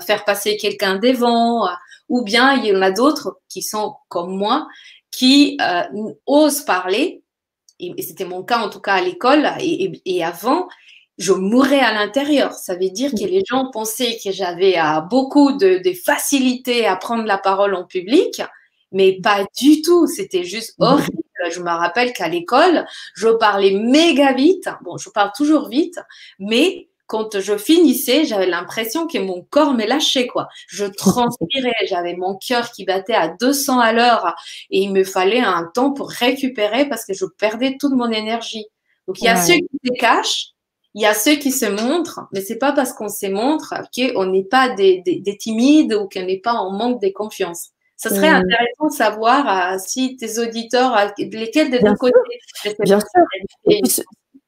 faire 0.00 0.24
passer 0.24 0.56
quelqu'un 0.56 0.96
devant, 0.96 1.68
ou 2.08 2.22
bien 2.22 2.54
il 2.54 2.66
y 2.66 2.76
en 2.76 2.82
a 2.82 2.90
d'autres 2.90 3.38
qui 3.48 3.62
sont 3.62 3.94
comme 4.08 4.36
moi, 4.36 4.66
qui 5.10 5.56
euh, 5.60 5.82
osent 6.26 6.62
parler, 6.62 7.22
et, 7.78 8.02
c'était 8.02 8.24
mon 8.24 8.42
cas 8.42 8.58
en 8.58 8.70
tout 8.70 8.80
cas 8.80 8.94
à 8.94 9.00
l'école 9.00 9.48
et, 9.60 10.24
avant, 10.24 10.68
je 11.18 11.32
mourais 11.32 11.80
à 11.80 11.92
l'intérieur. 11.92 12.52
Ça 12.54 12.74
veut 12.74 12.90
dire 12.90 13.10
que 13.10 13.24
les 13.24 13.42
gens 13.48 13.70
pensaient 13.70 14.18
que 14.22 14.32
j'avais 14.32 14.78
euh, 14.78 15.00
beaucoup 15.00 15.52
de, 15.52 15.78
de 15.78 15.92
facilité 15.92 16.86
à 16.86 16.96
prendre 16.96 17.24
la 17.24 17.38
parole 17.38 17.74
en 17.74 17.84
public, 17.84 18.42
mais 18.92 19.18
pas 19.22 19.44
du 19.58 19.82
tout. 19.82 20.06
C'était 20.06 20.44
juste 20.44 20.74
horrible. 20.78 21.22
Je 21.50 21.60
me 21.60 21.68
rappelle 21.68 22.12
qu'à 22.12 22.28
l'école, 22.28 22.86
je 23.14 23.28
parlais 23.28 23.72
méga 23.72 24.32
vite. 24.32 24.68
Bon, 24.82 24.96
je 24.96 25.10
parle 25.10 25.30
toujours 25.36 25.68
vite, 25.68 25.98
mais 26.38 26.88
quand 27.06 27.38
je 27.38 27.58
finissais, 27.58 28.24
j'avais 28.24 28.46
l'impression 28.46 29.06
que 29.06 29.18
mon 29.18 29.42
corps 29.42 29.74
me 29.74 29.84
lâchait, 29.84 30.26
quoi. 30.26 30.48
Je 30.68 30.84
transpirais, 30.96 31.72
j'avais 31.86 32.16
mon 32.16 32.36
cœur 32.36 32.70
qui 32.70 32.84
battait 32.84 33.14
à 33.14 33.28
200 33.28 33.78
à 33.78 33.92
l'heure 33.92 34.34
et 34.70 34.80
il 34.80 34.92
me 34.92 35.04
fallait 35.04 35.40
un 35.40 35.70
temps 35.74 35.92
pour 35.92 36.10
récupérer 36.10 36.88
parce 36.88 37.04
que 37.04 37.12
je 37.12 37.26
perdais 37.26 37.76
toute 37.78 37.92
mon 37.92 38.10
énergie. 38.10 38.66
Donc, 39.06 39.20
il 39.20 39.24
y 39.24 39.28
a 39.28 39.36
ceux 39.36 39.54
qui 39.54 39.78
se 39.84 39.92
cachent, 40.00 40.53
il 40.94 41.02
y 41.02 41.06
a 41.06 41.14
ceux 41.14 41.36
qui 41.36 41.50
se 41.50 41.66
montrent, 41.66 42.28
mais 42.32 42.40
c'est 42.40 42.58
pas 42.58 42.72
parce 42.72 42.92
qu'on 42.92 43.08
se 43.08 43.26
montre 43.26 43.74
qu'on 43.94 44.26
n'est 44.26 44.44
pas 44.44 44.68
des, 44.70 45.02
des, 45.04 45.36
timides 45.36 45.92
ou 45.92 46.08
qu'on 46.08 46.24
n'est 46.24 46.38
pas 46.38 46.54
en 46.54 46.70
manque 46.70 47.02
de 47.02 47.08
confiance. 47.08 47.70
Ça 47.96 48.10
serait 48.10 48.28
intéressant 48.28 48.88
de 48.88 48.92
savoir 48.92 49.74
euh, 49.74 49.78
si 49.78 50.16
tes 50.16 50.38
auditeurs, 50.38 50.96
euh, 50.96 51.08
lesquels 51.18 51.70
des 51.70 51.78
deux 51.78 51.94
côtés. 51.94 52.14
Bien 52.80 52.98
sûr. 53.00 53.86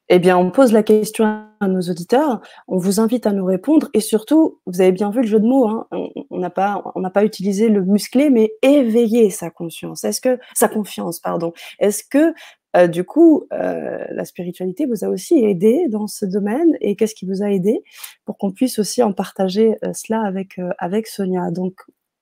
Eh 0.09 0.21
bien, 0.21 0.37
on 0.37 0.53
pose 0.53 0.73
la 0.73 0.85
question 0.85 1.47
à 1.59 1.67
nos 1.67 1.81
auditeurs, 1.81 2.41
on 2.69 2.79
vous 2.79 3.01
invite 3.01 3.27
à 3.27 3.33
nous 3.33 3.45
répondre 3.45 3.89
et 3.93 4.01
surtout, 4.01 4.61
vous 4.67 4.81
avez 4.81 4.93
bien 4.93 5.11
vu 5.11 5.23
le 5.23 5.27
jeu 5.27 5.41
de 5.41 5.47
mots, 5.47 5.67
hein, 5.67 5.89
on 6.31 6.39
n'a 6.39 6.51
pas, 6.51 6.81
on 6.95 7.01
n'a 7.01 7.11
pas 7.11 7.25
utilisé 7.25 7.69
le 7.69 7.83
musclé, 7.83 8.31
mais 8.31 8.53
éveiller 8.63 9.31
sa 9.31 9.51
conscience. 9.51 10.05
Est-ce 10.05 10.21
que 10.21 10.39
sa 10.55 10.69
confiance, 10.69 11.19
pardon. 11.19 11.53
Est-ce 11.81 12.05
que 12.05 12.35
euh, 12.77 12.89
du 12.89 13.05
coup, 13.05 13.45
euh, 13.53 14.05
la 14.11 14.25
spiritualité 14.25 14.87
vous 14.87 15.05
a 15.05 15.09
aussi 15.09 15.45
aidé 15.45 15.87
dans 15.89 16.07
ce 16.07 16.27
domaine 16.27 16.77
et 16.81 16.97
qu'est-ce 16.97 17.15
qui 17.15 17.27
vous 17.27 17.43
a 17.43 17.51
aidé 17.51 17.83
pour 18.25 18.37
qu'on 18.37 18.53
puisse 18.53 18.79
aussi 18.79 19.03
en 19.03 19.13
partager 19.13 19.77
euh, 19.85 19.93
cela 19.95 20.23
avec 20.23 20.61
avec 20.79 21.07
Sonia? 21.07 21.51
Donc, 21.51 21.75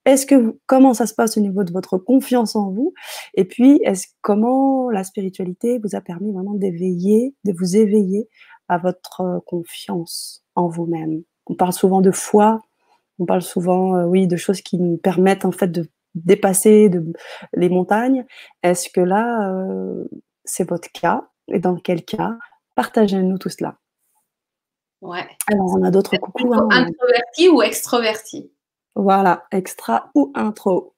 est-ce 0.04 0.26
que 0.26 0.58
comment 0.66 0.94
ça 0.94 1.06
se 1.06 1.14
passe 1.14 1.36
au 1.36 1.40
niveau 1.40 1.64
de 1.64 1.72
votre 1.72 1.98
confiance 1.98 2.56
en 2.56 2.70
vous? 2.70 2.94
Et 3.34 3.44
puis, 3.44 3.80
est-ce 3.84 4.06
comment 4.20 4.90
la 4.90 5.02
spiritualité 5.02 5.78
vous 5.78 5.96
a 5.96 6.00
permis 6.00 6.32
vraiment 6.32 6.54
d'éveiller, 6.54 7.34
de 7.44 7.52
vous 7.52 7.76
éveiller 7.76 8.28
à 8.68 8.78
votre 8.78 9.42
confiance 9.46 10.44
en 10.54 10.68
vous-même? 10.68 11.22
On 11.46 11.54
parle 11.54 11.72
souvent 11.72 12.00
de 12.00 12.10
foi, 12.10 12.60
on 13.18 13.26
parle 13.26 13.42
souvent, 13.42 14.04
oui, 14.04 14.26
de 14.26 14.36
choses 14.36 14.60
qui 14.60 14.78
nous 14.78 14.98
permettent 14.98 15.44
en 15.44 15.52
fait 15.52 15.68
de 15.68 15.88
dépasser 16.14 16.90
les 17.54 17.68
montagnes. 17.68 18.24
Est-ce 18.62 18.88
que 18.90 19.00
là, 19.00 19.52
c'est 20.44 20.68
votre 20.68 20.90
cas 20.92 21.28
Et 21.48 21.58
dans 21.58 21.76
quel 21.76 22.04
cas 22.04 22.36
Partagez-nous 22.74 23.38
tout 23.38 23.50
cela. 23.50 23.76
Ouais. 25.00 25.28
Alors, 25.46 25.74
on 25.76 25.82
a 25.84 25.90
d'autres 25.90 26.16
coucous. 26.16 26.54
Hein, 26.54 26.68
introverti 26.70 27.48
ou 27.48 27.62
extroverti 27.62 28.50
voilà, 28.96 29.44
extra 29.50 30.10
ou 30.14 30.30
intro. 30.34 30.94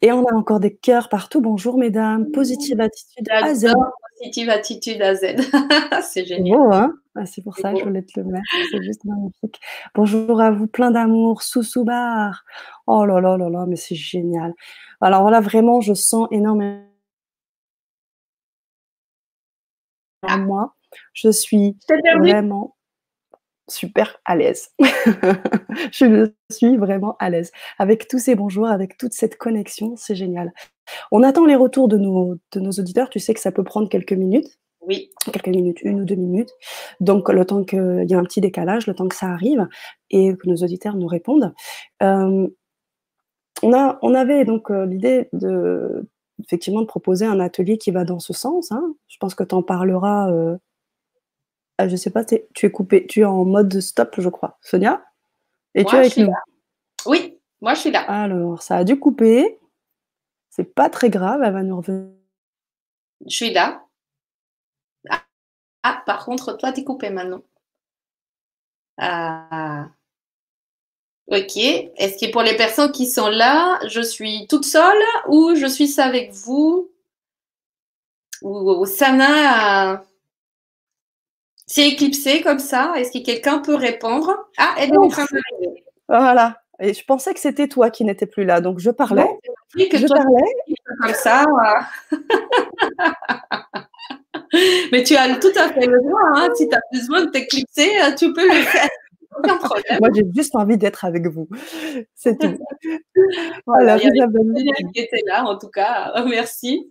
Et 0.00 0.12
on 0.12 0.24
a 0.24 0.34
encore 0.34 0.60
des 0.60 0.74
cœurs 0.74 1.10
partout. 1.10 1.42
Bonjour 1.42 1.76
mesdames, 1.76 2.30
positive 2.30 2.80
attitude 2.80 3.28
à 3.30 3.54
Z. 3.54 3.74
Positive 4.18 4.48
attitude 4.48 5.02
à 5.02 5.14
Z. 5.14 5.36
c'est 6.02 6.24
génial. 6.24 6.58
Hein 6.72 6.94
ah, 7.16 7.26
c'est 7.26 7.42
pour 7.42 7.56
ça 7.56 7.72
que 7.72 7.80
je 7.80 7.84
voulais 7.84 8.02
te 8.02 8.18
le 8.18 8.24
mettre. 8.24 8.46
C'est 8.70 8.82
juste 8.82 9.04
magnifique. 9.04 9.60
Bonjour 9.94 10.40
à 10.40 10.50
vous, 10.50 10.68
plein 10.68 10.90
d'amour, 10.90 11.42
sous 11.42 11.84
bar. 11.84 12.44
Oh 12.86 13.04
là 13.04 13.20
là 13.20 13.36
là 13.36 13.50
là, 13.50 13.66
mais 13.68 13.76
c'est 13.76 13.94
génial. 13.94 14.54
Alors 15.02 15.28
là, 15.30 15.40
vraiment, 15.40 15.82
je 15.82 15.92
sens 15.92 16.28
énormément. 16.30 16.84
Ah. 20.22 20.38
Moi, 20.38 20.74
je 21.12 21.30
suis 21.30 21.76
vraiment 22.18 22.76
super 23.68 24.18
à 24.24 24.36
l'aise. 24.36 24.70
je 25.92 26.30
suis 26.50 26.76
vraiment 26.76 27.16
à 27.18 27.30
l'aise. 27.30 27.52
Avec 27.78 28.08
tous 28.08 28.18
ces 28.18 28.34
bonjours, 28.34 28.68
avec 28.68 28.96
toute 28.96 29.12
cette 29.12 29.36
connexion, 29.36 29.94
c'est 29.96 30.14
génial. 30.14 30.52
On 31.12 31.22
attend 31.22 31.44
les 31.44 31.56
retours 31.56 31.88
de 31.88 31.98
nos, 31.98 32.36
de 32.52 32.60
nos 32.60 32.70
auditeurs. 32.70 33.10
Tu 33.10 33.18
sais 33.20 33.34
que 33.34 33.40
ça 33.40 33.52
peut 33.52 33.64
prendre 33.64 33.88
quelques 33.88 34.12
minutes. 34.12 34.58
Oui. 34.80 35.10
Quelques 35.32 35.48
minutes, 35.48 35.82
une 35.82 36.00
ou 36.00 36.04
deux 36.04 36.14
minutes. 36.14 36.50
Donc, 37.00 37.28
le 37.28 37.44
temps 37.44 37.62
qu'il 37.62 38.06
y 38.08 38.14
a 38.14 38.18
un 38.18 38.24
petit 38.24 38.40
décalage, 38.40 38.86
le 38.86 38.94
temps 38.94 39.08
que 39.08 39.16
ça 39.16 39.26
arrive 39.26 39.68
et 40.10 40.34
que 40.34 40.48
nos 40.48 40.56
auditeurs 40.56 40.96
nous 40.96 41.06
répondent. 41.06 41.52
Euh, 42.02 42.48
on, 43.62 43.72
a, 43.74 43.98
on 44.02 44.14
avait 44.14 44.44
donc 44.44 44.70
euh, 44.70 44.86
l'idée 44.86 45.28
de 45.32 46.08
effectivement 46.42 46.80
de 46.80 46.86
proposer 46.86 47.26
un 47.26 47.40
atelier 47.40 47.78
qui 47.78 47.90
va 47.90 48.04
dans 48.04 48.20
ce 48.20 48.32
sens. 48.32 48.72
Hein. 48.72 48.94
Je 49.08 49.16
pense 49.18 49.34
que 49.34 49.44
tu 49.44 49.54
en 49.54 49.62
parleras 49.62 50.30
euh, 50.30 50.56
ah, 51.78 51.86
je 51.86 51.94
sais 51.94 52.10
pas, 52.10 52.24
tu 52.24 52.36
es 52.66 52.70
coupé, 52.72 53.06
tu 53.06 53.20
es 53.20 53.24
en 53.24 53.44
mode 53.44 53.80
stop, 53.80 54.16
je 54.18 54.28
crois. 54.28 54.58
Sonia? 54.60 55.04
Et 55.76 55.84
tu 55.84 55.94
es 55.94 55.98
avec 55.98 56.16
nous? 56.16 56.32
Oui, 57.06 57.38
moi 57.60 57.74
je 57.74 57.80
suis 57.80 57.90
là. 57.92 58.00
Alors, 58.10 58.62
ça 58.62 58.78
a 58.78 58.84
dû 58.84 58.98
couper. 58.98 59.60
C'est 60.50 60.74
pas 60.74 60.90
très 60.90 61.08
grave, 61.08 61.40
elle 61.44 61.52
va 61.52 61.62
nous 61.62 61.76
revenir. 61.76 62.12
Je 63.26 63.36
suis 63.36 63.52
là. 63.52 63.84
Ah, 65.08 65.22
ah 65.84 66.02
par 66.04 66.24
contre, 66.24 66.54
toi, 66.54 66.72
tu 66.72 66.80
es 66.80 66.84
coupé 66.84 67.10
maintenant. 67.10 67.42
Ah. 68.96 69.88
Ok. 71.30 71.56
Est-ce 71.56 72.24
que 72.24 72.30
pour 72.30 72.42
les 72.42 72.56
personnes 72.56 72.92
qui 72.92 73.06
sont 73.06 73.28
là, 73.28 73.78
je 73.86 74.00
suis 74.00 74.46
toute 74.48 74.64
seule 74.64 75.02
ou 75.28 75.54
je 75.54 75.66
suis 75.66 76.00
avec 76.00 76.32
vous 76.32 76.90
Ou 78.42 78.86
Sana 78.86 80.02
c'est 81.68 81.86
éclipsé 81.86 82.40
comme 82.40 82.58
ça? 82.58 82.94
Est-ce 82.96 83.12
que 83.12 83.22
quelqu'un 83.22 83.58
peut 83.58 83.74
répondre? 83.74 84.34
Ah, 84.56 84.74
elle 84.78 84.90
est 84.90 84.96
en 84.96 85.08
train 85.08 85.26
d'arriver. 85.30 85.84
Voilà. 86.08 86.62
Et 86.80 86.94
je 86.94 87.04
pensais 87.04 87.34
que 87.34 87.40
c'était 87.40 87.68
toi 87.68 87.90
qui 87.90 88.04
n'étais 88.04 88.24
plus 88.24 88.44
là, 88.44 88.62
donc 88.62 88.78
je 88.78 88.90
parlais. 88.90 89.28
que 89.74 89.98
je 89.98 90.06
parlais. 90.06 90.54
Comme 91.02 91.14
ça. 91.14 91.44
Mais 94.92 95.02
tu 95.02 95.14
as 95.14 95.36
tout 95.36 95.52
à 95.56 95.68
fait 95.68 95.86
le 95.86 96.00
droit. 96.00 96.22
Hein. 96.36 96.48
Si 96.56 96.66
tu 96.66 96.74
as 96.74 96.80
besoin 96.90 97.26
de 97.26 97.30
t'éclipser, 97.30 97.90
tu 98.16 98.32
peux 98.32 98.48
le 98.48 98.62
faire. 98.62 98.88
Aucun 99.38 99.56
problème. 99.58 99.98
Moi, 100.00 100.08
j'ai 100.14 100.24
juste 100.34 100.54
envie 100.54 100.76
d'être 100.76 101.04
avec 101.04 101.26
vous. 101.26 101.48
C'est 102.14 102.38
tout. 102.38 102.58
voilà, 103.66 103.96
il 103.98 104.16
y 104.16 104.20
a 104.20 104.28
qui 104.92 105.00
était 105.00 105.22
là, 105.26 105.44
en 105.44 105.56
tout 105.58 105.68
cas. 105.68 106.12
Merci. 106.28 106.88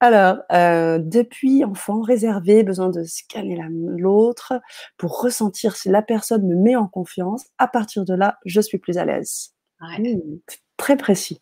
Alors, 0.00 0.38
euh, 0.50 0.98
depuis 1.00 1.64
enfant, 1.64 2.02
réservé, 2.02 2.64
besoin 2.64 2.88
de 2.88 3.04
scanner 3.04 3.60
l'autre 3.70 4.54
pour 4.96 5.20
ressentir 5.20 5.76
si 5.76 5.90
la 5.90 6.02
personne 6.02 6.46
me 6.46 6.56
met 6.56 6.74
en 6.74 6.88
confiance. 6.88 7.44
À 7.58 7.68
partir 7.68 8.04
de 8.04 8.14
là, 8.14 8.38
je 8.44 8.60
suis 8.60 8.78
plus 8.78 8.98
à 8.98 9.04
l'aise. 9.04 9.54
Mmh, 9.80 10.16
très 10.76 10.96
précis. 10.96 11.40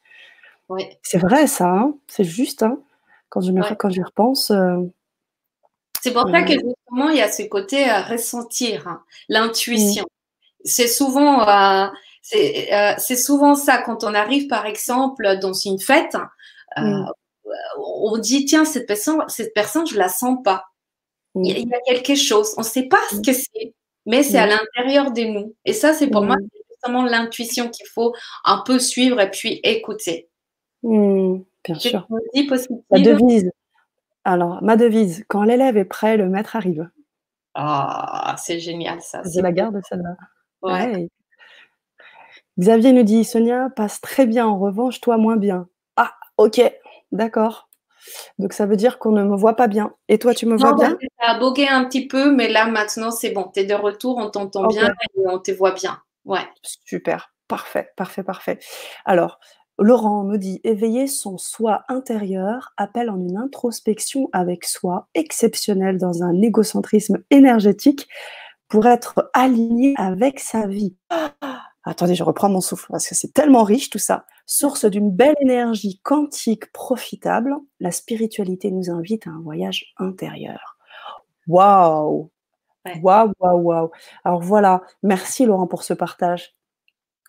Oui. 0.68 0.84
C'est 1.02 1.18
vrai 1.18 1.46
ça, 1.46 1.68
hein. 1.68 1.94
c'est 2.06 2.24
juste. 2.24 2.62
Hein. 2.62 2.78
quand 3.28 3.40
je 3.40 3.52
quand 3.74 3.90
j'y 3.90 4.02
repense. 4.02 4.50
Euh, 4.50 4.78
c'est 6.02 6.12
pour 6.12 6.28
ça 6.30 6.42
que 6.42 6.52
justement 6.52 7.10
il 7.10 7.18
y 7.18 7.22
a 7.22 7.30
ce 7.30 7.42
côté 7.42 7.90
euh, 7.90 8.02
ressentir, 8.02 8.88
hein, 8.88 9.02
l'intuition. 9.28 10.04
Mmh. 10.04 10.64
C'est 10.64 10.88
souvent, 10.88 11.46
c'est 12.22 13.16
souvent 13.16 13.54
ça. 13.54 13.78
Quand 13.78 14.04
on 14.04 14.14
arrive 14.14 14.46
par 14.48 14.66
exemple 14.66 15.38
dans 15.40 15.52
une 15.52 15.78
fête. 15.78 16.16
Mmh 16.76 17.04
on 17.78 18.16
dit 18.18 18.44
tiens 18.44 18.64
cette 18.64 18.86
personne 18.86 19.24
cette 19.28 19.52
personne 19.54 19.86
je 19.86 19.98
la 19.98 20.08
sens 20.08 20.38
pas. 20.44 20.66
Il 21.36 21.46
y, 21.46 21.74
a 21.74 21.80
quelque 21.80 22.16
chose. 22.16 22.54
On 22.56 22.60
ne 22.60 22.66
sait 22.66 22.84
pas 22.84 23.00
ce 23.10 23.16
que 23.16 23.32
c'est 23.32 23.74
mais 24.06 24.22
c'est 24.22 24.38
à 24.38 24.46
l'intérieur 24.46 25.12
de 25.12 25.22
nous. 25.22 25.54
Et 25.64 25.72
ça 25.72 25.92
c'est 25.92 26.08
pour 26.08 26.22
moi 26.22 26.36
justement 26.70 27.04
l'intuition 27.04 27.68
qu'il 27.68 27.86
faut 27.86 28.14
un 28.44 28.62
peu 28.64 28.78
suivre 28.78 29.20
et 29.20 29.30
puis 29.30 29.60
écouter. 29.62 30.28
Bien 30.82 31.78
sûr. 31.78 32.06
ma 32.90 32.98
devise 33.00 33.50
alors 34.24 34.62
ma 34.62 34.76
devise 34.76 35.24
quand 35.28 35.42
l'élève 35.42 35.76
est 35.76 35.84
prêt 35.84 36.16
le 36.16 36.28
maître 36.28 36.56
arrive 36.56 36.88
ah 37.54 38.36
c'est 38.38 38.60
génial 38.60 39.00
ça 39.00 39.22
je 39.24 39.40
la 39.40 39.52
garde 39.52 39.80
celle-là 39.88 40.16
Xavier 42.58 42.92
nous 42.92 43.02
dit 43.02 43.24
Sonia 43.24 43.70
passe 43.74 44.00
très 44.00 44.26
bien 44.26 44.46
en 44.46 44.58
revanche 44.58 45.00
toi 45.00 45.16
moins 45.16 45.36
bien 45.36 45.68
ah 45.96 46.12
ok 46.36 46.60
D'accord. 47.12 47.68
Donc 48.38 48.52
ça 48.52 48.66
veut 48.66 48.76
dire 48.76 48.98
qu'on 48.98 49.12
ne 49.12 49.22
me 49.24 49.36
voit 49.36 49.56
pas 49.56 49.68
bien. 49.68 49.94
Et 50.08 50.18
toi, 50.18 50.34
tu 50.34 50.46
me 50.46 50.56
vois 50.56 50.74
bien? 50.74 50.96
Ça 51.20 51.32
a 51.32 51.38
bogué 51.38 51.68
un 51.68 51.84
petit 51.84 52.06
peu, 52.06 52.34
mais 52.34 52.48
là 52.48 52.66
maintenant 52.66 53.10
c'est 53.10 53.30
bon. 53.30 53.50
Tu 53.52 53.60
es 53.60 53.64
de 53.64 53.74
retour, 53.74 54.16
on 54.16 54.30
t'entend 54.30 54.66
bien 54.66 54.88
et 54.88 55.26
on 55.26 55.38
te 55.38 55.50
voit 55.50 55.72
bien. 55.72 56.00
Ouais. 56.24 56.46
Super. 56.62 57.32
Parfait, 57.48 57.90
parfait, 57.96 58.22
parfait. 58.22 58.58
Alors, 59.04 59.40
Laurent 59.80 60.24
nous 60.24 60.36
dit 60.36 60.60
éveiller 60.62 61.06
son 61.06 61.38
soi 61.38 61.84
intérieur 61.88 62.74
appelle 62.76 63.08
en 63.08 63.18
une 63.18 63.38
introspection 63.38 64.28
avec 64.34 64.66
soi 64.66 65.08
exceptionnelle 65.14 65.96
dans 65.96 66.22
un 66.22 66.38
égocentrisme 66.42 67.22
énergétique 67.30 68.06
pour 68.68 68.86
être 68.86 69.30
aligné 69.32 69.94
avec 69.96 70.38
sa 70.38 70.66
vie. 70.66 70.96
attendez, 71.82 72.14
je 72.14 72.22
reprends 72.22 72.50
mon 72.50 72.60
souffle 72.60 72.88
parce 72.90 73.08
que 73.08 73.14
c'est 73.14 73.32
tellement 73.32 73.62
riche 73.62 73.88
tout 73.88 73.98
ça. 73.98 74.26
Source 74.44 74.84
d'une 74.84 75.10
belle 75.10 75.36
énergie 75.40 75.98
quantique 76.02 76.70
profitable, 76.72 77.56
la 77.80 77.90
spiritualité 77.90 78.70
nous 78.70 78.90
invite 78.90 79.26
à 79.26 79.30
un 79.30 79.40
voyage 79.40 79.94
intérieur. 79.96 80.76
Waouh 81.46 82.30
Waouh, 83.02 83.32
waouh, 83.40 83.60
waouh. 83.60 83.90
Alors 84.24 84.40
voilà, 84.40 84.82
merci 85.02 85.46
Laurent 85.46 85.66
pour 85.66 85.84
ce 85.84 85.94
partage. 85.94 86.54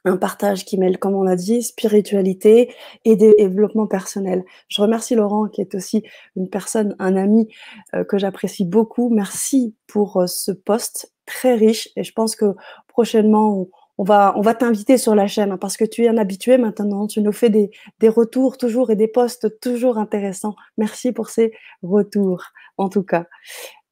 Un 0.04 0.18
partage 0.18 0.66
qui 0.66 0.80
mêle, 0.80 0.98
comme 0.98 1.14
on 1.14 1.24
l'a 1.24 1.36
dit, 1.36 1.62
spiritualité 1.62 2.74
et 3.06 3.16
développement 3.16 3.86
personnel. 3.86 4.44
Je 4.68 4.82
remercie 4.82 5.14
Laurent, 5.14 5.48
qui 5.48 5.62
est 5.62 5.76
aussi 5.76 6.04
une 6.36 6.50
personne, 6.50 6.96
un 6.98 7.16
ami 7.16 7.48
euh, 7.94 8.04
que 8.04 8.18
j'apprécie 8.18 8.66
beaucoup. 8.66 9.10
Merci 9.10 9.76
pour 9.86 10.18
euh, 10.18 10.28
ce 10.28 10.52
post 10.52 11.14
très 11.28 11.54
riche 11.54 11.90
et 11.96 12.04
je 12.04 12.14
pense 12.14 12.36
que 12.36 12.56
prochainement, 12.88 13.68
on, 13.98 14.04
va, 14.04 14.34
on 14.36 14.42
va 14.42 14.56
t'inviter 14.56 14.98
sur 14.98 15.14
la 15.14 15.28
chaîne 15.28 15.52
hein, 15.52 15.58
parce 15.58 15.78
que 15.78 15.86
tu 15.86 16.04
es 16.06 16.08
un 16.08 16.18
habitué 16.18 16.58
maintenant. 16.58 17.06
Tu 17.06 17.22
nous 17.22 17.32
fais 17.32 17.50
des, 17.50 17.70
des 18.00 18.10
retours 18.10 18.58
toujours 18.58 18.90
et 18.90 18.96
des 18.96 19.08
posts 19.08 19.60
toujours 19.60 20.00
intéressants. 20.00 20.56
Merci 20.78 21.12
pour 21.12 21.30
ces 21.30 21.54
retours, 21.84 22.44
en 22.78 22.90
tout 22.90 23.04
cas. 23.04 23.28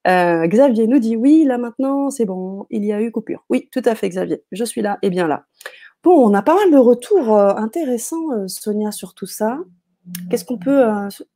Euh, 0.08 0.48
Xavier 0.48 0.88
nous 0.88 1.00
dit 1.00 1.16
oui, 1.16 1.44
là 1.46 1.58
maintenant, 1.58 2.10
c'est 2.10 2.26
bon, 2.26 2.66
il 2.70 2.86
y 2.86 2.94
a 2.94 3.02
eu 3.02 3.12
coupure. 3.12 3.44
Oui, 3.50 3.70
tout 3.72 3.82
à 3.86 3.96
fait, 3.96 4.10
Xavier. 4.10 4.44
Je 4.52 4.64
suis 4.64 4.82
là 4.82 4.98
et 5.02 5.10
bien 5.10 5.28
là. 5.28 5.46
Bon, 6.04 6.30
on 6.30 6.34
a 6.34 6.42
pas 6.42 6.56
mal 6.56 6.72
de 6.72 6.78
retours 6.78 7.36
euh, 7.36 7.54
intéressants, 7.56 8.32
euh, 8.32 8.48
Sonia, 8.48 8.92
sur 8.92 9.14
tout 9.14 9.26
ça. 9.26 9.60
Qu'est-ce 10.30 10.46
qu'on 10.46 10.58
peut, 10.58 10.88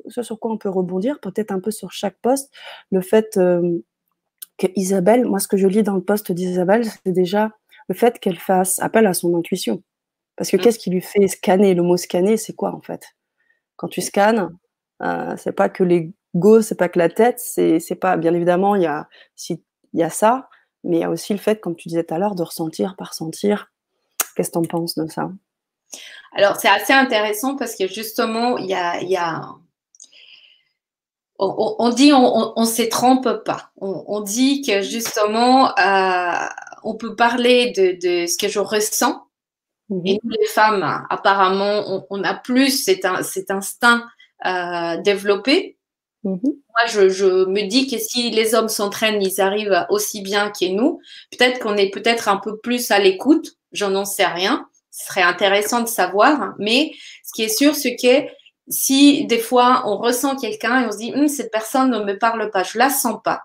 ce 0.08 0.23
sur 0.23 0.39
quoi 0.39 0.52
on 0.52 0.58
peut 0.58 0.69
rebondir? 0.69 1.19
Peut-être 1.19 1.52
un 1.52 1.60
peu 1.60 1.69
sur 1.69 1.91
chaque 1.91 2.17
poste. 2.21 2.52
Le 2.91 3.02
fait 3.02 3.36
que 3.36 4.67
Isabelle, 4.76 5.26
moi, 5.26 5.38
ce 5.38 5.47
que 5.47 5.58
je 5.58 5.67
lis 5.67 5.84
dans 5.84 5.93
le 5.93 6.02
poste 6.02 6.32
d'Isabelle, 6.32 6.84
c'est 6.86 7.12
déjà 7.12 7.52
le 7.88 7.93
fait 7.93 8.17
qu'elle 8.19 8.39
fasse 8.39 8.80
appel 8.80 9.06
à 9.06 9.13
son 9.13 9.38
intuition. 9.38 9.84
Parce 10.38 10.49
que 10.49 10.58
mmh. 10.58 10.60
qu'est-ce 10.60 10.80
qui 10.80 10.89
lui 10.89 11.02
fait 11.02 11.28
scanner? 11.28 11.76
Le 11.76 11.84
mot 11.84 11.97
scanner, 11.97 12.36
c'est 12.36 12.54
quoi 12.54 12.73
en 12.73 12.82
fait? 12.82 13.04
Quand 13.76 13.89
tu 13.89 14.02
scannes, 14.02 14.49
c'est 15.38 15.52
pas 15.52 15.69
que 15.69 15.84
les 15.84 16.12
go, 16.34 16.63
c'est 16.63 16.78
pas 16.78 16.89
que 16.89 16.97
la 16.97 17.10
tête, 17.10 17.39
c'est 17.39 17.99
pas, 17.99 18.17
bien 18.17 18.34
évidemment, 18.34 18.76
il 18.76 18.84
y 18.84 18.88
a, 18.88 19.08
si, 19.36 19.63
il 19.93 19.99
y 19.99 20.04
a 20.04 20.10
ça, 20.10 20.49
mais 20.84 20.97
il 20.97 21.02
y 21.02 21.04
a 21.04 21.12
aussi 21.12 21.34
le 21.34 21.39
fait, 21.39 21.60
comme 21.60 21.76
tu 21.76 21.89
disais 21.89 22.04
tout 22.04 22.13
à 22.15 22.17
l'heure, 22.17 22.34
de 22.34 22.43
ressentir 22.43 22.95
par 22.97 23.13
sentir. 23.13 23.71
Qu'est-ce 24.36 24.50
que 24.50 24.54
tu 24.54 24.60
en 24.60 24.63
penses 24.63 24.96
de 24.96 25.08
ça? 25.08 25.30
Alors, 26.34 26.58
c'est 26.60 26.69
assez 26.69 26.93
intéressant 26.93 27.56
parce 27.56 27.76
que 27.76 27.88
justement, 27.88 28.58
il 28.58 28.65
y 28.65 28.74
a, 28.74 29.02
y 29.02 29.15
a... 29.15 29.41
On, 31.39 31.89
dit 31.89 32.13
on 32.13 32.54
ne 32.58 32.65
se 32.65 32.84
trompe 32.84 33.43
pas. 33.43 33.72
On, 33.78 34.22
dit 34.22 34.62
que 34.62 34.82
justement, 34.82 35.78
euh, 35.78 36.46
on 36.84 36.96
peut 36.96 37.15
parler 37.15 37.72
de, 37.72 37.98
de, 38.00 38.28
ce 38.28 38.38
que 38.38 38.48
je 38.48 38.60
ressens. 38.60 39.24
Mhm. 39.89 40.02
Et 40.06 40.19
nous, 40.24 40.30
les 40.39 40.48
femmes, 40.48 41.06
apparemment, 41.10 42.06
on, 42.10 42.24
a 42.24 42.34
plus 42.34 42.84
cet, 42.84 43.06
cet 43.24 43.52
instinct 43.52 44.06
euh, 44.46 44.98
développé. 45.02 45.78
Mhm. 46.24 46.39
Moi, 46.43 46.86
je, 46.88 47.46
me 47.46 47.67
dis 47.67 47.88
que 47.88 47.98
si 47.98 48.32
les 48.32 48.56
hommes 48.56 48.69
s'entraînent, 48.69 49.22
ils 49.22 49.41
arrivent 49.41 49.86
aussi 49.89 50.22
bien 50.22 50.50
que 50.50 50.65
nous. 50.72 51.00
Peut-être 51.32 51.60
qu'on 51.60 51.76
est 51.76 51.89
peut-être 51.89 52.30
un 52.30 52.38
peu 52.38 52.58
plus 52.58 52.91
à 52.91 53.00
l'écoute. 53.00 53.58
J'en 53.73 54.05
sais 54.05 54.25
rien. 54.25 54.67
Ce 54.91 55.07
serait 55.07 55.23
intéressant 55.23 55.81
de 55.81 55.88
savoir. 55.88 56.53
Mais 56.59 56.91
ce 57.23 57.33
qui 57.33 57.43
est 57.43 57.55
sûr, 57.55 57.75
c'est 57.75 57.95
que 57.95 58.29
si 58.67 59.25
des 59.25 59.39
fois 59.39 59.83
on 59.86 59.97
ressent 59.97 60.36
quelqu'un 60.38 60.81
et 60.81 60.86
on 60.86 60.91
se 60.91 60.97
dit 60.97 61.13
hum, 61.13 61.27
cette 61.27 61.51
personne 61.51 61.91
ne 61.91 62.03
me 62.03 62.17
parle 62.17 62.49
pas, 62.51 62.63
je 62.63 62.77
la 62.77 62.89
sens 62.89 63.19
pas. 63.23 63.41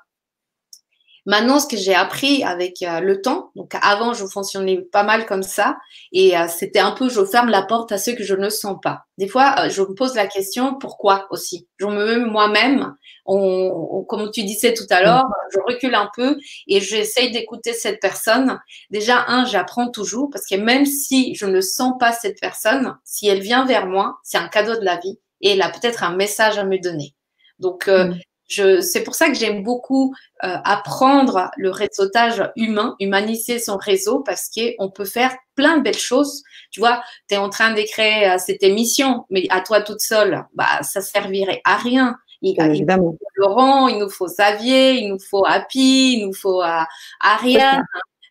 Maintenant, 1.28 1.60
ce 1.60 1.66
que 1.66 1.76
j'ai 1.76 1.94
appris 1.94 2.42
avec 2.42 2.80
euh, 2.80 3.00
le 3.00 3.20
temps, 3.20 3.50
donc 3.54 3.74
avant, 3.82 4.14
je 4.14 4.24
fonctionnais 4.24 4.80
pas 4.80 5.02
mal 5.02 5.26
comme 5.26 5.42
ça, 5.42 5.76
et 6.10 6.34
euh, 6.34 6.46
c'était 6.48 6.78
un 6.78 6.92
peu, 6.92 7.10
je 7.10 7.22
ferme 7.22 7.50
la 7.50 7.60
porte 7.60 7.92
à 7.92 7.98
ceux 7.98 8.14
que 8.14 8.24
je 8.24 8.34
ne 8.34 8.48
sens 8.48 8.78
pas. 8.82 9.02
Des 9.18 9.28
fois, 9.28 9.54
euh, 9.58 9.68
je 9.68 9.82
me 9.82 9.92
pose 9.92 10.14
la 10.14 10.26
question, 10.26 10.78
pourquoi 10.78 11.26
aussi? 11.28 11.68
Je 11.76 11.84
me 11.84 12.24
moi-même, 12.24 12.94
on, 13.26 14.06
comme 14.08 14.30
tu 14.30 14.42
disais 14.42 14.72
tout 14.72 14.86
à 14.88 15.02
l'heure, 15.02 15.26
je 15.52 15.58
recule 15.66 15.94
un 15.94 16.08
peu 16.16 16.38
et 16.66 16.80
j'essaye 16.80 17.30
d'écouter 17.30 17.74
cette 17.74 18.00
personne. 18.00 18.58
Déjà, 18.88 19.26
un, 19.28 19.44
j'apprends 19.44 19.90
toujours, 19.90 20.30
parce 20.30 20.46
que 20.46 20.54
même 20.54 20.86
si 20.86 21.34
je 21.34 21.44
ne 21.44 21.60
sens 21.60 21.92
pas 22.00 22.12
cette 22.12 22.40
personne, 22.40 22.96
si 23.04 23.28
elle 23.28 23.40
vient 23.40 23.66
vers 23.66 23.84
moi, 23.84 24.16
c'est 24.22 24.38
un 24.38 24.48
cadeau 24.48 24.76
de 24.76 24.84
la 24.84 24.96
vie, 24.96 25.18
et 25.42 25.50
elle 25.50 25.60
a 25.60 25.68
peut-être 25.68 26.04
un 26.04 26.16
message 26.16 26.56
à 26.56 26.64
me 26.64 26.78
donner. 26.78 27.14
Donc, 27.58 27.86
mm 27.86 28.14
c'est 28.48 29.02
pour 29.04 29.14
ça 29.14 29.28
que 29.28 29.34
j'aime 29.34 29.62
beaucoup 29.62 30.14
euh, 30.44 30.56
apprendre 30.64 31.50
le 31.56 31.70
réseautage 31.70 32.42
humain, 32.56 32.96
humaniser 33.00 33.58
son 33.58 33.76
réseau, 33.76 34.20
parce 34.20 34.48
qu'on 34.48 34.90
peut 34.90 35.04
faire 35.04 35.36
plein 35.54 35.78
de 35.78 35.82
belles 35.82 35.94
choses. 35.98 36.42
Tu 36.70 36.80
vois, 36.80 37.02
tu 37.28 37.34
es 37.34 37.38
en 37.38 37.50
train 37.50 37.72
d'écrire 37.72 38.34
euh, 38.34 38.38
cette 38.38 38.62
émission, 38.62 39.24
mais 39.30 39.46
à 39.50 39.60
toi 39.60 39.82
toute 39.82 40.00
seule, 40.00 40.44
bah, 40.54 40.82
ça 40.82 41.00
servirait 41.00 41.60
à 41.64 41.76
rien. 41.76 42.16
Il, 42.40 42.54
il 42.74 42.86
nous 42.86 43.12
faut 43.12 43.18
Laurent, 43.34 43.88
il 43.88 43.98
nous 43.98 44.10
faut 44.10 44.26
Xavier, 44.26 44.92
il 44.92 45.08
nous 45.08 45.18
faut 45.18 45.44
Happy, 45.44 46.14
il 46.18 46.26
nous 46.26 46.32
faut 46.32 46.62
euh, 46.62 46.82
Ariane. 47.20 47.84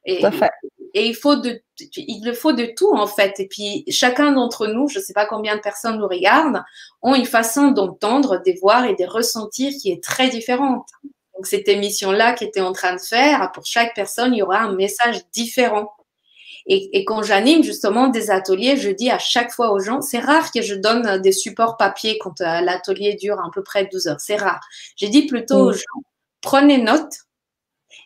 Et, 0.06 0.24
et 0.24 0.30
il 1.06 1.16
faut 1.16 1.36
de, 1.36 1.62
il 1.96 2.24
le 2.26 2.34
faut 2.34 2.54
de 2.54 2.66
tout 2.76 2.94
en 2.94 3.08
fait. 3.08 3.40
Et 3.40 3.48
puis 3.48 3.84
chacun 3.90 4.32
d'entre 4.32 4.68
nous, 4.68 4.88
je 4.88 5.00
ne 5.00 5.04
sais 5.04 5.14
pas 5.14 5.26
combien 5.26 5.56
de 5.56 5.62
personnes 5.62 6.00
nous 6.00 6.08
regardent, 6.08 6.64
ont 7.02 7.16
une 7.16 7.26
façon 7.26 7.72
d'entendre, 7.72 8.42
de 8.46 8.60
voir 8.60 8.86
et 8.86 8.96
de 8.96 9.06
ressentir 9.06 9.74
qui 9.80 9.92
est 9.92 10.04
très 10.04 10.30
différente. 10.30 10.88
Donc 11.36 11.46
cette 11.46 11.68
émission-là 11.68 12.34
qui 12.34 12.46
était 12.46 12.62
en 12.62 12.72
train 12.72 12.96
de 12.96 13.02
faire, 13.02 13.52
pour 13.52 13.66
chaque 13.66 13.94
personne, 13.94 14.34
il 14.34 14.40
y 14.40 14.42
aura 14.42 14.60
un 14.60 14.74
message 14.74 15.22
différent. 15.34 15.92
Et, 16.66 16.98
et 16.98 17.06
quand 17.06 17.24
j'anime 17.24 17.64
justement 17.64 18.08
des 18.08 18.30
ateliers, 18.32 18.76
je 18.76 18.90
dis 18.90 19.10
à 19.10 19.20
chaque 19.20 19.52
fois 19.52 19.72
aux 19.72 19.80
gens, 19.80 20.02
c'est 20.02 20.20
rare 20.20 20.52
que 20.52 20.62
je 20.62 20.76
donne 20.76 21.22
des 21.22 21.32
supports 21.32 21.78
papier 21.78 22.18
quand 22.20 22.42
euh, 22.42 22.62
l'atelier 22.62 23.16
dure 23.16 23.40
à 23.40 23.50
peu 23.54 23.64
près 23.64 23.86
12 23.86 24.08
heures. 24.08 24.20
C'est 24.20 24.36
rare. 24.36 24.60
J'ai 24.96 25.10
dit 25.10 25.28
plutôt 25.28 25.68
aux 25.68 25.74
gens, 25.74 26.02
prenez 26.42 26.78
note 26.78 27.14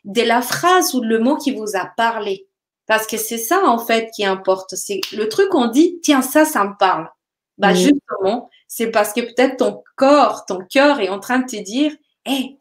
de 0.04 0.22
la 0.22 0.42
phrase 0.42 0.94
ou 0.94 1.02
le 1.02 1.20
mot 1.20 1.38
qui 1.38 1.56
vous 1.56 1.76
a 1.76 1.86
parlé. 1.86 2.48
Parce 2.92 3.08
que 3.08 3.16
c'est 3.16 3.38
ça, 3.38 3.64
en 3.64 3.80
fait, 3.80 4.12
qui 4.14 4.26
importe. 4.26 4.76
C'est 4.76 5.00
le 5.14 5.30
truc 5.30 5.48
qu'on 5.48 5.68
dit, 5.68 6.02
tiens, 6.04 6.22
ça, 6.22 6.44
ça 6.44 6.66
me 6.66 6.78
parle. 6.78 7.10
Bah, 7.58 7.74
justement, 7.74 8.50
c'est 8.68 8.92
parce 8.92 9.14
que 9.14 9.22
peut-être 9.22 9.56
ton 9.56 9.82
corps, 9.96 10.44
ton 10.46 10.60
cœur 10.70 11.00
est 11.00 11.08
en 11.08 11.22
train 11.22 11.40
de 11.40 11.46
te 11.46 11.56
dire, 11.56 11.94
hé, 12.26 12.58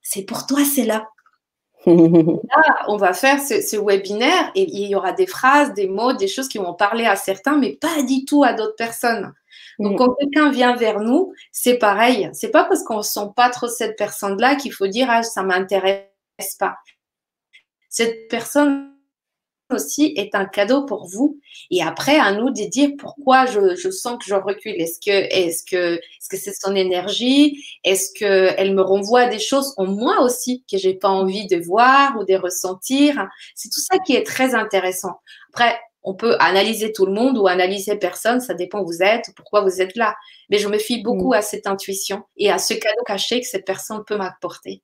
c'est 0.00 0.22
pour 0.22 0.46
toi, 0.46 0.60
c'est 0.64 0.84
là. 0.84 1.08
là, 1.86 2.84
on 2.86 2.96
va 2.96 3.14
faire 3.14 3.40
ce, 3.40 3.76
webinaire 3.76 4.52
et 4.54 4.62
il 4.62 4.88
y 4.88 4.94
aura 4.94 5.10
des 5.10 5.26
phrases, 5.26 5.74
des 5.74 5.88
mots, 5.88 6.12
des 6.12 6.28
choses 6.28 6.46
qui 6.46 6.58
vont 6.58 6.74
parler 6.74 7.06
à 7.06 7.16
certains, 7.16 7.58
mais 7.58 7.72
pas 7.72 8.00
du 8.04 8.24
tout 8.24 8.44
à 8.44 8.52
d'autres 8.52 8.76
personnes. 8.76 9.34
Donc, 9.80 9.98
quand 9.98 10.14
quelqu'un 10.14 10.52
vient 10.52 10.76
vers 10.76 11.00
nous, 11.00 11.32
c'est 11.50 11.78
pareil. 11.78 12.30
C'est 12.32 12.52
pas 12.52 12.62
parce 12.62 12.84
qu'on 12.84 13.02
sent 13.02 13.32
pas 13.34 13.50
trop 13.50 13.66
cette 13.66 13.98
personne-là 13.98 14.54
qu'il 14.54 14.72
faut 14.72 14.86
dire, 14.86 15.08
ah, 15.10 15.24
ça 15.24 15.42
m'intéresse 15.42 16.06
pas. 16.60 16.76
Cette 17.88 18.28
personne 18.28 18.93
aussi 19.74 20.14
est 20.16 20.34
un 20.34 20.46
cadeau 20.46 20.84
pour 20.86 21.06
vous. 21.06 21.38
Et 21.70 21.82
après, 21.82 22.18
à 22.18 22.32
nous 22.32 22.50
de 22.50 22.68
dire 22.68 22.90
pourquoi 22.98 23.46
je, 23.46 23.90
sens 23.90 24.18
que 24.18 24.24
je 24.26 24.34
recule. 24.34 24.74
Est-ce 24.80 24.98
que 24.98 25.10
est-ce 25.10 25.64
que 25.64 25.96
est-ce 25.96 26.28
que 26.28 26.36
c'est 26.36 26.54
son 26.54 26.74
énergie? 26.74 27.64
Est-ce 27.84 28.10
que 28.18 28.54
elle 28.56 28.74
me 28.74 28.82
renvoie 28.82 29.22
à 29.22 29.28
des 29.28 29.38
choses 29.38 29.74
en 29.76 29.86
moi 29.86 30.22
aussi 30.22 30.64
que 30.70 30.78
j'ai 30.78 30.94
pas 30.94 31.08
envie 31.08 31.46
de 31.46 31.56
voir 31.56 32.16
ou 32.18 32.24
de 32.24 32.34
ressentir? 32.34 33.28
C'est 33.54 33.68
tout 33.68 33.80
ça 33.80 33.98
qui 33.98 34.14
est 34.14 34.24
très 34.24 34.54
intéressant. 34.54 35.20
Après, 35.52 35.78
on 36.04 36.14
peut 36.14 36.36
analyser 36.38 36.92
tout 36.92 37.06
le 37.06 37.12
monde 37.12 37.38
ou 37.38 37.46
analyser 37.46 37.96
personne, 37.96 38.40
ça 38.40 38.54
dépend 38.54 38.80
où 38.80 38.86
vous 38.86 39.02
êtes, 39.02 39.30
pourquoi 39.36 39.62
vous 39.62 39.80
êtes 39.80 39.96
là. 39.96 40.14
Mais 40.50 40.58
je 40.58 40.68
me 40.68 40.78
fie 40.78 41.02
beaucoup 41.02 41.30
mm. 41.30 41.38
à 41.38 41.42
cette 41.42 41.66
intuition 41.66 42.22
et 42.36 42.50
à 42.50 42.58
ce 42.58 42.74
cadeau 42.74 43.02
caché 43.06 43.40
que 43.40 43.46
cette 43.46 43.64
personne 43.64 44.04
peut 44.06 44.16
m'apporter. 44.16 44.82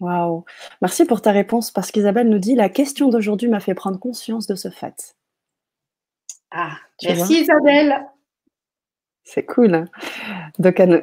Waouh! 0.00 0.44
Merci 0.82 1.04
pour 1.04 1.22
ta 1.22 1.32
réponse 1.32 1.70
parce 1.70 1.90
qu'Isabelle 1.90 2.28
nous 2.28 2.38
dit: 2.38 2.54
«La 2.54 2.68
question 2.68 3.08
d'aujourd'hui 3.08 3.48
m'a 3.48 3.60
fait 3.60 3.74
prendre 3.74 3.98
conscience 3.98 4.46
de 4.46 4.54
ce 4.54 4.68
fait». 4.68 5.16
Ah, 6.50 6.76
merci 7.02 7.40
Isabelle! 7.40 8.06
C'est 9.24 9.44
cool, 9.44 9.74
hein. 9.74 9.86
Donc 10.58 10.78
elle 10.78 11.02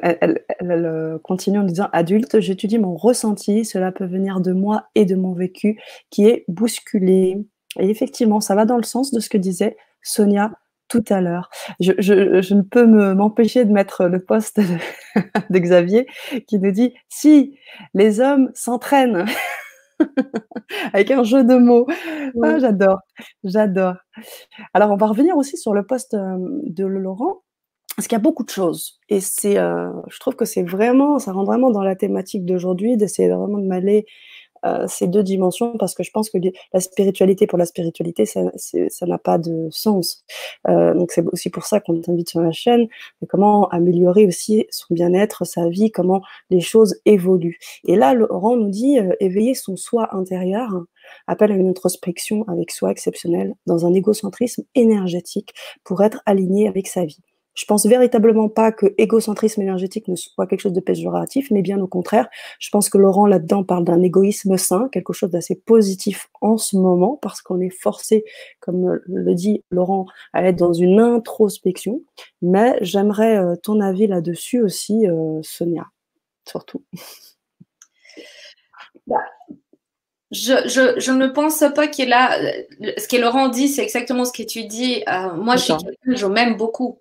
euh, 0.62 1.18
continue 1.18 1.58
en 1.58 1.64
disant: 1.64 1.88
«Adulte, 1.92 2.40
j'étudie 2.40 2.78
mon 2.78 2.96
ressenti, 2.96 3.64
cela 3.64 3.92
peut 3.92 4.06
venir 4.06 4.40
de 4.40 4.52
moi 4.52 4.88
et 4.94 5.04
de 5.04 5.14
mon 5.14 5.34
vécu 5.34 5.80
qui 6.10 6.26
est 6.26 6.44
bousculé» 6.48 7.44
et 7.78 7.90
effectivement, 7.90 8.40
ça 8.40 8.54
va 8.54 8.64
dans 8.64 8.76
le 8.76 8.82
sens 8.84 9.10
de 9.10 9.20
ce 9.20 9.28
que 9.28 9.38
disait 9.38 9.76
Sonia 10.02 10.52
tout 10.88 11.04
à 11.08 11.20
l'heure. 11.20 11.50
Je, 11.80 12.54
ne 12.54 12.62
peux 12.62 12.86
m'empêcher 13.14 13.64
de 13.64 13.72
mettre 13.72 14.06
le 14.06 14.22
poste 14.22 14.60
de, 14.60 15.58
Xavier 15.58 16.06
qui 16.46 16.58
nous 16.58 16.70
dit 16.70 16.94
si 17.08 17.58
les 17.94 18.20
hommes 18.20 18.50
s'entraînent 18.54 19.24
avec 20.92 21.10
un 21.10 21.24
jeu 21.24 21.44
de 21.44 21.56
mots. 21.56 21.86
Ah, 22.42 22.58
j'adore, 22.58 23.00
j'adore. 23.44 23.96
Alors, 24.72 24.90
on 24.90 24.96
va 24.96 25.06
revenir 25.06 25.36
aussi 25.36 25.56
sur 25.56 25.74
le 25.74 25.84
poste 25.84 26.14
euh, 26.14 26.36
de 26.64 26.84
Laurent. 26.84 27.40
Parce 27.96 28.08
qu'il 28.08 28.16
y 28.16 28.20
a 28.20 28.22
beaucoup 28.22 28.42
de 28.42 28.50
choses. 28.50 28.98
Et 29.08 29.20
c'est, 29.20 29.56
euh, 29.56 29.88
je 30.08 30.18
trouve 30.18 30.34
que 30.34 30.44
c'est 30.44 30.64
vraiment, 30.64 31.20
ça 31.20 31.30
rentre 31.30 31.46
vraiment 31.46 31.70
dans 31.70 31.84
la 31.84 31.94
thématique 31.94 32.44
d'aujourd'hui, 32.44 32.96
d'essayer 32.96 33.28
vraiment 33.28 33.58
de 33.58 33.66
mêler 33.68 34.04
euh, 34.64 34.86
ces 34.88 35.06
deux 35.06 35.22
dimensions 35.22 35.76
parce 35.78 35.94
que 35.94 36.02
je 36.02 36.10
pense 36.10 36.30
que 36.30 36.38
la 36.72 36.80
spiritualité 36.80 37.46
pour 37.46 37.58
la 37.58 37.66
spiritualité, 37.66 38.24
ça 38.26 38.42
n'a 39.06 39.18
pas 39.18 39.38
de 39.38 39.68
sens. 39.70 40.24
Euh, 40.68 40.94
donc 40.94 41.12
c'est 41.12 41.24
aussi 41.32 41.50
pour 41.50 41.64
ça 41.64 41.80
qu'on 41.80 42.00
t'invite 42.00 42.30
sur 42.30 42.40
la 42.40 42.52
chaîne, 42.52 42.88
comment 43.28 43.68
améliorer 43.68 44.26
aussi 44.26 44.66
son 44.70 44.94
bien-être, 44.94 45.44
sa 45.44 45.68
vie, 45.68 45.90
comment 45.90 46.22
les 46.50 46.60
choses 46.60 46.96
évoluent. 47.04 47.58
Et 47.86 47.96
là, 47.96 48.14
Laurent 48.14 48.56
nous 48.56 48.70
dit 48.70 48.98
euh, 48.98 49.12
éveiller 49.20 49.54
son 49.54 49.76
soi 49.76 50.14
intérieur 50.14 50.70
appelle 51.26 51.52
à 51.52 51.56
une 51.56 51.68
introspection 51.68 52.44
avec 52.48 52.70
soi 52.70 52.90
exceptionnelle 52.90 53.54
dans 53.66 53.86
un 53.86 53.92
égocentrisme 53.92 54.64
énergétique 54.74 55.52
pour 55.84 56.02
être 56.02 56.22
aligné 56.26 56.68
avec 56.68 56.88
sa 56.88 57.04
vie. 57.04 57.20
Je 57.54 57.64
pense 57.66 57.86
véritablement 57.86 58.48
pas 58.48 58.72
que 58.72 58.94
égocentrisme 58.98 59.62
énergétique 59.62 60.08
ne 60.08 60.16
soit 60.16 60.46
quelque 60.46 60.60
chose 60.60 60.72
de 60.72 60.80
péjoratif, 60.80 61.50
mais 61.50 61.62
bien 61.62 61.80
au 61.80 61.86
contraire. 61.86 62.28
Je 62.58 62.68
pense 62.70 62.88
que 62.88 62.98
Laurent 62.98 63.26
là-dedans 63.26 63.62
parle 63.62 63.84
d'un 63.84 64.02
égoïsme 64.02 64.56
sain, 64.56 64.88
quelque 64.92 65.12
chose 65.12 65.30
d'assez 65.30 65.54
positif 65.54 66.28
en 66.40 66.56
ce 66.56 66.76
moment, 66.76 67.18
parce 67.22 67.42
qu'on 67.42 67.60
est 67.60 67.70
forcé, 67.70 68.24
comme 68.60 69.00
le 69.06 69.34
dit 69.34 69.62
Laurent, 69.70 70.06
à 70.32 70.44
être 70.44 70.56
dans 70.56 70.72
une 70.72 70.98
introspection. 70.98 72.02
Mais 72.42 72.76
j'aimerais 72.80 73.36
euh, 73.36 73.54
ton 73.56 73.80
avis 73.80 74.06
là-dessus 74.06 74.60
aussi, 74.60 75.06
euh, 75.06 75.40
Sonia, 75.42 75.86
surtout. 76.48 76.82
Bah, 79.06 79.16
je, 80.30 80.54
je, 80.98 81.12
ne 81.12 81.28
pense 81.28 81.62
pas 81.74 81.86
qu'il 81.86 82.12
a. 82.12 82.36
Ce 82.98 83.06
que 83.06 83.16
Laurent 83.16 83.48
dit, 83.48 83.68
c'est 83.68 83.82
exactement 83.82 84.24
ce 84.24 84.32
que 84.32 84.42
tu 84.42 84.64
dis. 84.64 85.04
Euh, 85.08 85.34
moi, 85.34 85.56
je, 85.56 85.72
je 86.06 86.26
m'aime 86.26 86.56
beaucoup 86.56 87.00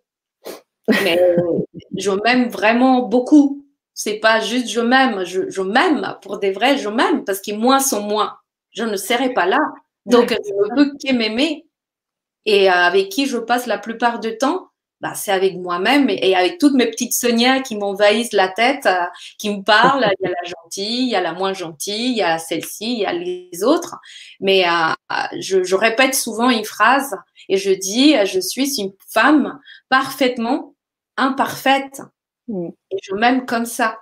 mais 0.88 1.20
je 1.98 2.12
m'aime 2.12 2.50
vraiment 2.50 3.02
beaucoup. 3.02 3.66
C'est 3.94 4.16
pas 4.16 4.40
juste 4.40 4.70
je 4.70 4.82
m'aime, 4.82 5.24
je, 5.24 5.62
m'aime 5.62 6.18
pour 6.22 6.40
des 6.40 6.52
vrais, 6.52 6.78
je 6.78 6.90
m'aime 6.90 7.24
parce 7.26 7.42
que 7.42 7.54
moi 7.54 7.80
sont 7.80 8.02
moi. 8.02 8.40
Je 8.72 8.84
ne 8.84 8.98
serai 8.98 9.34
pas 9.34 9.46
là. 9.46 9.60
Donc, 10.06 10.30
je 10.30 10.36
ne 10.36 10.76
peux 10.76 10.98
qu'aimer. 10.98 11.66
Et 12.46 12.68
avec 12.68 13.10
qui 13.10 13.26
je 13.28 13.38
passe 13.38 13.68
la 13.68 13.78
plupart 13.78 14.20
du 14.20 14.38
temps, 14.38 14.72
bah, 15.04 15.14
c'est 15.16 15.32
avec 15.32 15.58
moi-même 15.58 16.10
et 16.10 16.34
avec 16.34 16.60
toutes 16.60 16.76
mes 16.76 16.90
petites 16.90 17.14
Sonia 17.14 17.60
qui 17.60 17.76
m'envahissent 17.76 18.32
la 18.32 18.48
tête, 18.48 18.86
euh, 18.86 19.04
qui 19.38 19.50
me 19.50 19.62
parlent. 19.62 20.10
Il 20.20 20.24
y 20.24 20.28
a 20.28 20.30
la 20.30 20.50
gentille, 20.50 21.04
il 21.04 21.10
y 21.10 21.16
a 21.16 21.22
la 21.22 21.34
moins 21.34 21.52
gentille, 21.52 22.12
il 22.12 22.18
y 22.18 22.22
a 22.22 22.38
celle-ci, 22.38 22.94
il 22.94 23.00
y 23.00 23.06
a 23.06 23.12
les 23.12 23.64
autres. 23.64 23.98
Mais 24.40 24.66
euh, 24.66 25.20
je, 25.40 25.62
je, 25.62 25.76
répète 25.76 26.16
souvent 26.16 26.50
une 26.50 26.64
phrase 26.64 27.18
et 27.50 27.58
je 27.58 27.72
dis, 27.72 28.16
je 28.26 28.40
suis 28.40 28.80
une 28.80 28.94
femme 29.10 29.60
parfaitement 29.90 30.73
imparfaite. 31.18 32.02
Mm. 32.48 32.70
Et 32.92 32.98
je 33.02 33.16
m'aime 33.16 33.46
comme 33.46 33.66
ça. 33.66 34.00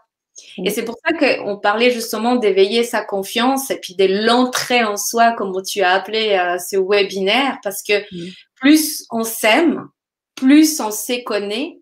Et 0.58 0.70
mm. 0.70 0.74
c'est 0.74 0.86
pour 0.86 0.98
ça 1.06 1.14
qu'on 1.14 1.58
parlait 1.58 1.92
justement 1.92 2.36
d'éveiller 2.36 2.84
sa 2.84 3.04
confiance 3.04 3.70
et 3.70 3.80
puis 3.80 3.96
de 3.96 4.26
l'entrée 4.26 4.84
en 4.84 4.98
soi, 4.98 5.34
comme 5.34 5.54
tu 5.64 5.82
as 5.82 5.92
appelé 5.92 6.34
euh, 6.34 6.58
ce 6.58 6.78
webinaire, 6.78 7.60
parce 7.64 7.84
que 7.84 8.02
mm. 8.12 8.32
plus 8.56 9.06
on 9.12 9.24
s'aime, 9.24 9.88
plus 10.36 10.80
on 10.80 10.92
se 10.92 11.24
connaît, 11.24 11.80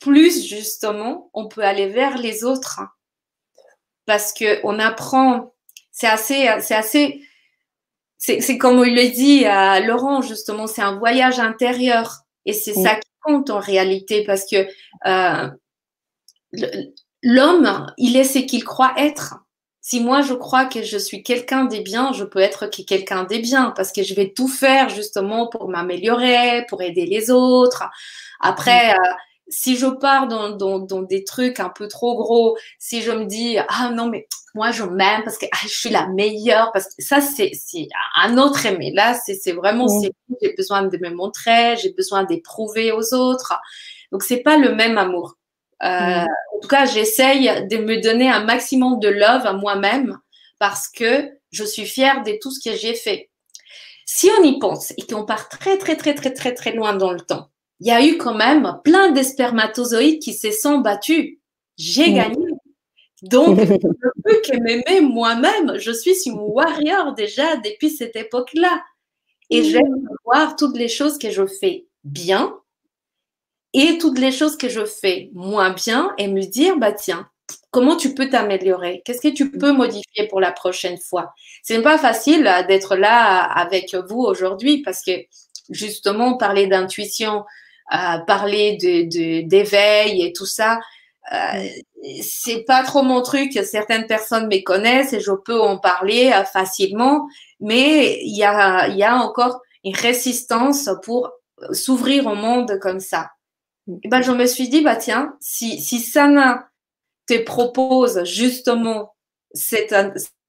plus 0.00 0.46
justement 0.46 1.30
on 1.34 1.48
peut 1.48 1.62
aller 1.62 1.88
vers 1.88 2.18
les 2.18 2.44
autres. 2.44 2.80
Parce 4.06 4.32
que 4.32 4.60
on 4.64 4.78
apprend, 4.78 5.52
c'est 5.92 6.06
assez, 6.06 6.48
c'est 6.60 6.74
assez, 6.74 7.20
c'est 8.16 8.56
comme 8.56 8.82
il 8.86 8.94
le 8.94 9.10
dit 9.10 9.44
à 9.44 9.80
Laurent, 9.80 10.22
justement, 10.22 10.66
c'est 10.66 10.80
un 10.80 10.96
voyage 10.96 11.38
intérieur. 11.40 12.22
Et 12.46 12.54
c'est 12.54 12.72
ça 12.72 12.98
en 13.28 13.60
réalité 13.60 14.24
parce 14.24 14.44
que 14.50 14.66
euh, 15.06 15.48
l'homme, 17.22 17.86
il 17.98 18.16
est 18.16 18.24
ce 18.24 18.38
qu'il 18.38 18.64
croit 18.64 18.94
être. 18.96 19.36
Si 19.80 20.00
moi 20.00 20.20
je 20.20 20.34
crois 20.34 20.66
que 20.66 20.82
je 20.82 20.98
suis 20.98 21.22
quelqu'un 21.22 21.64
des 21.64 21.80
biens, 21.80 22.12
je 22.12 22.24
peux 22.24 22.40
être 22.40 22.66
quelqu'un 22.66 23.24
des 23.24 23.38
biens 23.38 23.72
parce 23.76 23.92
que 23.92 24.02
je 24.02 24.14
vais 24.14 24.32
tout 24.34 24.48
faire 24.48 24.88
justement 24.90 25.46
pour 25.46 25.68
m'améliorer, 25.68 26.66
pour 26.68 26.82
aider 26.82 27.06
les 27.06 27.30
autres. 27.30 27.84
Après, 28.40 28.90
euh, 28.90 29.12
si 29.50 29.76
je 29.76 29.86
pars 29.86 30.28
dans, 30.28 30.50
dans, 30.50 30.78
dans, 30.78 31.02
des 31.02 31.24
trucs 31.24 31.60
un 31.60 31.70
peu 31.70 31.88
trop 31.88 32.16
gros, 32.16 32.56
si 32.78 33.02
je 33.02 33.10
me 33.10 33.24
dis 33.24 33.56
ah 33.68 33.90
non 33.90 34.08
mais 34.08 34.28
moi 34.54 34.70
je 34.70 34.82
m'aime 34.82 35.22
parce 35.24 35.38
que 35.38 35.46
ah, 35.52 35.58
je 35.62 35.68
suis 35.68 35.90
la 35.90 36.06
meilleure 36.08 36.70
parce 36.72 36.86
que 36.86 37.02
ça 37.02 37.20
c'est 37.20 37.52
un 38.16 38.38
autre 38.38 38.66
aimé. 38.66 38.92
Là 38.94 39.14
c'est 39.14 39.52
vraiment 39.52 39.86
j'ai 40.42 40.54
besoin 40.54 40.82
de 40.82 40.98
me 40.98 41.10
montrer 41.10 41.76
j'ai 41.76 41.92
besoin 41.92 42.24
d'éprouver 42.24 42.92
aux 42.92 43.14
autres. 43.14 43.54
Donc 44.12 44.22
c'est 44.22 44.42
pas 44.42 44.56
le 44.56 44.74
même 44.74 44.98
amour. 44.98 45.36
Euh, 45.82 45.86
en 45.86 46.60
tout 46.60 46.68
cas 46.68 46.86
j'essaye 46.86 47.66
de 47.68 47.76
me 47.78 48.00
donner 48.00 48.28
un 48.28 48.44
maximum 48.44 48.98
de 49.00 49.08
love 49.08 49.46
à 49.46 49.52
moi-même 49.52 50.18
parce 50.58 50.88
que 50.88 51.30
je 51.50 51.64
suis 51.64 51.86
fière 51.86 52.22
de 52.24 52.36
tout 52.40 52.50
ce 52.50 52.68
que 52.68 52.76
j'ai 52.76 52.94
fait. 52.94 53.30
Si 54.04 54.28
on 54.38 54.42
y 54.42 54.58
pense 54.58 54.92
et 54.96 55.06
qu'on 55.06 55.24
part 55.24 55.48
très 55.48 55.78
très 55.78 55.96
très 55.96 56.14
très 56.14 56.32
très 56.32 56.54
très 56.54 56.72
loin 56.72 56.94
dans 56.94 57.12
le 57.12 57.20
temps 57.20 57.50
il 57.80 57.86
y 57.86 57.90
a 57.90 58.04
eu 58.04 58.18
quand 58.18 58.34
même 58.34 58.80
plein 58.84 59.10
de 59.12 59.22
spermatozoïdes 59.22 60.20
qui 60.20 60.34
se 60.34 60.50
sont 60.50 60.78
battus. 60.78 61.38
J'ai 61.76 62.12
gagné. 62.12 62.36
Donc, 63.22 63.58
je 63.58 63.64
peux 63.64 64.40
que 64.42 64.60
m'aimer 64.60 65.00
moi-même. 65.00 65.78
Je 65.78 65.92
suis 65.92 66.16
une 66.26 66.38
warrior 66.38 67.14
déjà 67.14 67.56
depuis 67.56 67.90
cette 67.90 68.16
époque-là. 68.16 68.82
Et 69.50 69.64
j'aime 69.64 70.08
voir 70.24 70.56
toutes 70.56 70.76
les 70.76 70.88
choses 70.88 71.18
que 71.18 71.30
je 71.30 71.46
fais 71.46 71.86
bien 72.04 72.54
et 73.72 73.98
toutes 73.98 74.18
les 74.18 74.32
choses 74.32 74.56
que 74.56 74.68
je 74.68 74.84
fais 74.84 75.30
moins 75.32 75.70
bien 75.70 76.12
et 76.18 76.28
me 76.28 76.42
dire, 76.42 76.76
bah 76.76 76.92
tiens, 76.92 77.28
comment 77.70 77.96
tu 77.96 78.14
peux 78.14 78.28
t'améliorer? 78.28 79.02
Qu'est-ce 79.04 79.20
que 79.20 79.32
tu 79.32 79.50
peux 79.50 79.72
modifier 79.72 80.26
pour 80.28 80.40
la 80.40 80.52
prochaine 80.52 80.98
fois? 80.98 81.32
Ce 81.62 81.72
n'est 81.72 81.82
pas 81.82 81.98
facile 81.98 82.42
d'être 82.68 82.96
là 82.96 83.42
avec 83.42 83.94
vous 84.08 84.20
aujourd'hui 84.20 84.82
parce 84.82 85.02
que 85.02 85.12
justement, 85.70 86.36
parler 86.36 86.66
d'intuition, 86.66 87.44
parler 88.26 88.76
de, 88.76 89.42
d'éveil 89.46 90.22
et 90.22 90.32
tout 90.32 90.46
ça. 90.46 90.80
Euh, 91.32 91.66
c'est 92.22 92.64
pas 92.64 92.82
trop 92.82 93.02
mon 93.02 93.22
truc. 93.22 93.52
Certaines 93.64 94.06
personnes 94.06 94.46
me 94.46 94.62
connaissent 94.62 95.12
et 95.12 95.20
je 95.20 95.32
peux 95.32 95.60
en 95.60 95.78
parler 95.78 96.32
euh, 96.32 96.44
facilement, 96.44 97.28
mais 97.60 98.20
il 98.22 98.36
y 98.36 98.44
a, 98.44 98.88
y 98.88 99.02
a 99.02 99.16
encore 99.16 99.60
une 99.84 99.94
résistance 99.94 100.88
pour 101.02 101.30
s'ouvrir 101.72 102.26
au 102.26 102.34
monde 102.34 102.78
comme 102.80 103.00
ça. 103.00 103.30
Et 104.02 104.08
ben, 104.08 104.22
je 104.22 104.32
me 104.32 104.46
suis 104.46 104.68
dit, 104.68 104.82
bah 104.82 104.96
tiens, 104.96 105.34
si, 105.40 105.80
si 105.80 105.98
Sana 106.00 106.68
te 107.26 107.38
propose 107.38 108.24
justement 108.24 109.14
cette, 109.52 109.94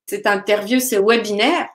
cette 0.07 0.27
interview, 0.27 0.79
ce 0.79 0.95
webinaire, 0.95 1.67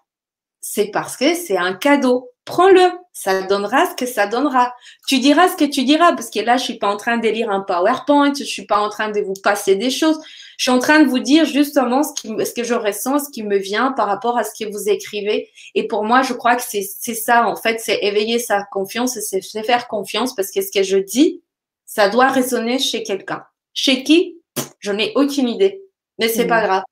c'est 0.61 0.91
parce 0.91 1.17
que 1.17 1.35
c'est 1.35 1.59
un 1.59 1.75
cadeau 1.75 2.31
prends-le, 2.45 2.91
ça 3.15 3.43
donnera 3.43 3.87
ce 3.87 3.95
que 3.95 4.07
ça 4.07 4.27
donnera. 4.27 4.75
Tu 5.07 5.21
diras 5.21 5.49
ce 5.49 5.57
que 5.57 5.65
tu 5.65 5.85
diras, 5.85 6.13
parce 6.15 6.31
que 6.31 6.41
là, 6.41 6.57
je 6.57 6.65
suis 6.65 6.79
pas 6.79 6.89
en 6.89 6.97
train 6.97 7.17
de 7.17 7.29
lire 7.29 7.49
un 7.49 7.61
PowerPoint, 7.61 8.35
je 8.37 8.43
suis 8.43 8.67
pas 8.67 8.79
en 8.79 8.89
train 8.89 9.11
de 9.11 9.21
vous 9.21 9.35
passer 9.41 9.77
des 9.77 9.91
choses. 9.91 10.19
Je 10.59 10.65
suis 10.65 10.73
en 10.73 10.81
train 10.81 11.01
de 11.01 11.09
vous 11.09 11.21
dire 11.21 11.45
justement 11.45 12.03
ce, 12.03 12.13
qui, 12.13 12.29
ce 12.45 12.53
que 12.53 12.65
je 12.65 12.75
ressens, 12.75 13.27
ce 13.27 13.31
qui 13.31 13.45
me 13.45 13.57
vient 13.57 13.93
par 13.93 14.09
rapport 14.09 14.37
à 14.37 14.43
ce 14.43 14.51
que 14.53 14.69
vous 14.69 14.89
écrivez. 14.89 15.49
Et 15.77 15.87
pour 15.87 16.05
moi, 16.05 16.23
je 16.23 16.35
crois 16.35 16.57
que 16.57 16.63
c'est 16.63 17.15
ça, 17.15 17.47
en 17.47 17.55
fait, 17.55 17.81
c'est 17.81 18.01
éveiller 18.03 18.41
sa 18.41 18.65
confiance 18.65 19.17
et 19.17 19.21
c'est 19.21 19.63
faire 19.63 19.87
confiance 19.87 20.35
parce 20.35 20.51
que 20.51 20.61
ce 20.61 20.73
que 20.73 20.83
je 20.83 20.99
dis, 20.99 21.41
ça 21.87 22.09
doit 22.09 22.29
résonner 22.29 22.81
chez 22.81 23.05
quelqu'un. 23.05 23.45
Chez 23.73 24.03
qui? 24.03 24.41
Je 24.81 24.91
n'ai 24.91 25.13
aucune 25.15 25.49
idée. 25.49 25.83
Mais 26.19 26.29
c'est 26.29 26.47
pas 26.47 26.61
mmh. 26.61 26.67
grave. 26.67 26.83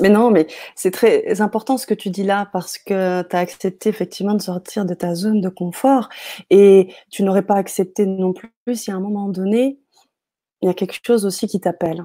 Mais 0.00 0.08
non, 0.08 0.30
mais 0.30 0.46
c'est 0.74 0.90
très 0.90 1.40
important 1.40 1.76
ce 1.76 1.86
que 1.86 1.94
tu 1.94 2.10
dis 2.10 2.24
là 2.24 2.48
parce 2.52 2.78
que 2.78 3.22
tu 3.22 3.36
as 3.36 3.38
accepté 3.38 3.88
effectivement 3.88 4.34
de 4.34 4.42
sortir 4.42 4.84
de 4.84 4.94
ta 4.94 5.14
zone 5.14 5.40
de 5.40 5.48
confort 5.48 6.08
et 6.50 6.92
tu 7.10 7.22
n'aurais 7.22 7.46
pas 7.46 7.54
accepté 7.54 8.06
non 8.06 8.32
plus 8.32 8.50
si 8.74 8.90
à 8.90 8.96
un 8.96 9.00
moment 9.00 9.28
donné, 9.28 9.78
il 10.62 10.66
y 10.66 10.70
a 10.70 10.74
quelque 10.74 10.98
chose 11.04 11.26
aussi 11.26 11.46
qui 11.46 11.60
t'appelle. 11.60 12.04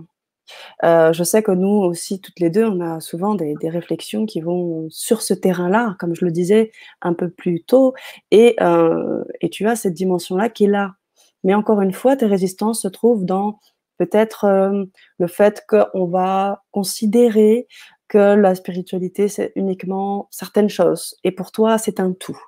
Euh, 0.83 1.13
je 1.13 1.23
sais 1.23 1.43
que 1.43 1.51
nous 1.51 1.67
aussi, 1.67 2.21
toutes 2.21 2.39
les 2.39 2.49
deux, 2.49 2.65
on 2.65 2.81
a 2.81 2.99
souvent 2.99 3.35
des, 3.35 3.55
réflexions 3.63 4.25
qui 4.25 4.41
vont 4.41 4.87
sur 4.89 5.21
ce 5.21 5.33
terrain-là, 5.33 5.95
comme 5.99 6.15
je 6.15 6.25
le 6.25 6.31
disais 6.31 6.71
un 7.01 7.13
peu 7.13 7.29
plus 7.29 7.63
tôt, 7.63 7.93
et, 8.31 8.55
euh, 8.61 9.23
et 9.41 9.49
tu 9.49 9.67
as 9.67 9.75
cette 9.75 9.93
dimension-là 9.93 10.49
qui 10.49 10.65
est 10.65 10.69
là. 10.69 10.95
Mais 11.43 11.53
encore 11.53 11.81
une 11.81 11.93
fois, 11.93 12.15
tes 12.15 12.25
résistances 12.25 12.81
se 12.81 12.87
trouvent 12.87 13.25
dans 13.25 13.59
Peut-être 13.99 14.45
euh, 14.45 14.85
le 15.19 15.27
fait 15.27 15.63
qu'on 15.67 16.07
va 16.07 16.63
considérer 16.71 17.67
que 18.07 18.35
la 18.35 18.55
spiritualité, 18.55 19.27
c'est 19.27 19.51
uniquement 19.55 20.27
certaines 20.31 20.69
choses. 20.69 21.15
Et 21.23 21.31
pour 21.31 21.51
toi, 21.51 21.77
c'est 21.77 21.99
un 21.99 22.13
tout. 22.13 22.41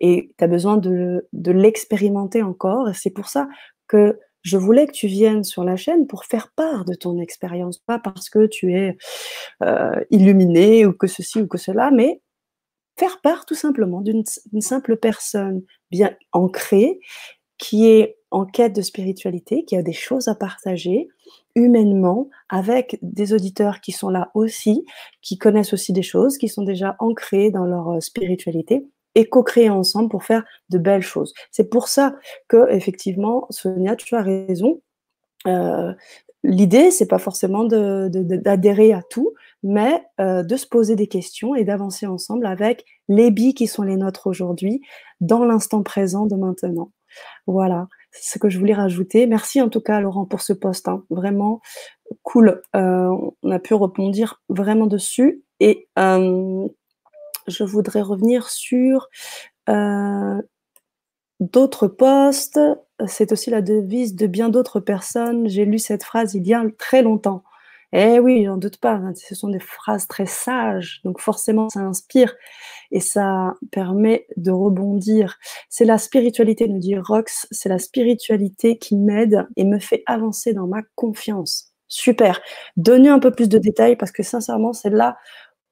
Et 0.00 0.32
tu 0.36 0.44
as 0.44 0.48
besoin 0.48 0.76
de, 0.76 1.28
l'expérimenter 1.32 2.42
encore. 2.42 2.88
Et 2.88 2.94
c'est 2.94 3.10
pour 3.10 3.28
ça 3.28 3.48
que 3.86 4.18
je 4.42 4.56
voulais 4.56 4.86
que 4.86 4.92
tu 4.92 5.06
viennes 5.06 5.44
sur 5.44 5.62
la 5.62 5.76
chaîne 5.76 6.06
pour 6.06 6.24
faire 6.24 6.52
part 6.56 6.84
de 6.84 6.94
ton 6.94 7.18
expérience, 7.18 7.78
pas 7.78 7.98
parce 7.98 8.28
que 8.28 8.46
tu 8.46 8.74
es 8.74 8.96
euh, 9.62 10.00
illuminé 10.10 10.84
ou 10.84 10.92
que 10.92 11.06
ceci 11.06 11.40
ou 11.40 11.46
que 11.46 11.58
cela, 11.58 11.90
mais 11.90 12.20
faire 12.98 13.20
part 13.20 13.46
tout 13.46 13.54
simplement 13.54 14.00
d'une 14.00 14.24
simple 14.60 14.96
personne 14.96 15.62
bien 15.90 16.14
ancrée 16.32 16.98
qui 17.58 17.88
est 17.88 18.18
en 18.30 18.44
quête 18.44 18.74
de 18.74 18.82
spiritualité, 18.82 19.64
qui 19.64 19.76
a 19.76 19.82
des 19.82 19.92
choses 19.92 20.28
à 20.28 20.34
partager 20.34 21.08
humainement 21.54 22.28
avec 22.48 22.98
des 23.00 23.32
auditeurs 23.32 23.80
qui 23.80 23.92
sont 23.92 24.08
là 24.08 24.30
aussi, 24.34 24.84
qui 25.22 25.38
connaissent 25.38 25.72
aussi 25.72 25.92
des 25.92 26.02
choses, 26.02 26.36
qui 26.36 26.48
sont 26.48 26.64
déjà 26.64 26.96
ancrés 26.98 27.50
dans 27.50 27.64
leur 27.64 27.90
euh, 27.90 28.00
spiritualité 28.00 28.86
et 29.14 29.28
co-créer 29.28 29.70
ensemble 29.70 30.08
pour 30.08 30.24
faire 30.24 30.44
de 30.70 30.78
belles 30.78 31.02
choses. 31.02 31.32
C'est 31.52 31.70
pour 31.70 31.86
ça 31.86 32.16
que 32.48 32.68
effectivement, 32.72 33.46
Sonia, 33.50 33.94
tu 33.94 34.16
as 34.16 34.22
raison. 34.22 34.80
Euh, 35.46 35.92
L'idée, 36.46 36.90
c'est 36.90 37.08
pas 37.08 37.18
forcément 37.18 37.64
d'adhérer 37.64 38.92
à 38.92 39.02
tout, 39.08 39.32
mais 39.62 40.04
euh, 40.20 40.42
de 40.42 40.56
se 40.56 40.66
poser 40.66 40.94
des 40.94 41.06
questions 41.06 41.54
et 41.54 41.64
d'avancer 41.64 42.04
ensemble 42.04 42.44
avec 42.44 42.84
les 43.08 43.30
billes 43.30 43.54
qui 43.54 43.66
sont 43.66 43.82
les 43.82 43.96
nôtres 43.96 44.26
aujourd'hui, 44.26 44.82
dans 45.22 45.46
l'instant 45.46 45.82
présent 45.82 46.26
de 46.26 46.36
maintenant. 46.36 46.90
Voilà, 47.46 47.88
c'est 48.10 48.34
ce 48.34 48.38
que 48.38 48.48
je 48.48 48.58
voulais 48.58 48.74
rajouter. 48.74 49.26
Merci 49.26 49.60
en 49.60 49.68
tout 49.68 49.80
cas, 49.80 50.00
Laurent, 50.00 50.24
pour 50.24 50.40
ce 50.40 50.52
post. 50.52 50.88
Hein. 50.88 51.04
Vraiment 51.10 51.60
cool. 52.22 52.62
Euh, 52.76 53.14
on 53.42 53.50
a 53.50 53.58
pu 53.58 53.74
rebondir 53.74 54.42
vraiment 54.48 54.86
dessus. 54.86 55.42
Et 55.60 55.88
euh, 55.98 56.66
je 57.46 57.64
voudrais 57.64 58.02
revenir 58.02 58.48
sur 58.48 59.08
d'autres 61.40 61.88
posts. 61.88 62.60
C'est 63.06 63.32
aussi 63.32 63.50
la 63.50 63.62
devise 63.62 64.14
de 64.14 64.26
bien 64.26 64.48
d'autres 64.48 64.80
personnes. 64.80 65.48
J'ai 65.48 65.64
lu 65.64 65.78
cette 65.78 66.04
phrase 66.04 66.34
il 66.34 66.46
y 66.46 66.54
a 66.54 66.64
très 66.78 67.02
longtemps. 67.02 67.42
Eh 67.96 68.18
oui, 68.18 68.44
j'en 68.44 68.56
doute 68.56 68.78
pas, 68.78 68.94
hein, 68.94 69.12
ce 69.14 69.36
sont 69.36 69.48
des 69.48 69.60
phrases 69.60 70.08
très 70.08 70.26
sages, 70.26 71.00
donc 71.04 71.20
forcément 71.20 71.68
ça 71.68 71.78
inspire 71.80 72.34
et 72.90 72.98
ça 72.98 73.54
permet 73.70 74.26
de 74.36 74.50
rebondir. 74.50 75.38
C'est 75.68 75.84
la 75.84 75.98
spiritualité, 75.98 76.66
nous 76.66 76.80
dit 76.80 76.96
Rox, 76.98 77.46
c'est 77.52 77.68
la 77.68 77.78
spiritualité 77.78 78.78
qui 78.78 78.96
m'aide 78.96 79.46
et 79.56 79.64
me 79.64 79.78
fait 79.78 80.02
avancer 80.06 80.52
dans 80.54 80.66
ma 80.66 80.82
confiance. 80.96 81.72
Super. 81.86 82.40
Donnez 82.76 83.10
un 83.10 83.20
peu 83.20 83.30
plus 83.30 83.48
de 83.48 83.58
détails 83.58 83.94
parce 83.96 84.10
que 84.10 84.24
sincèrement, 84.24 84.72
c'est 84.72 84.90
là 84.90 85.16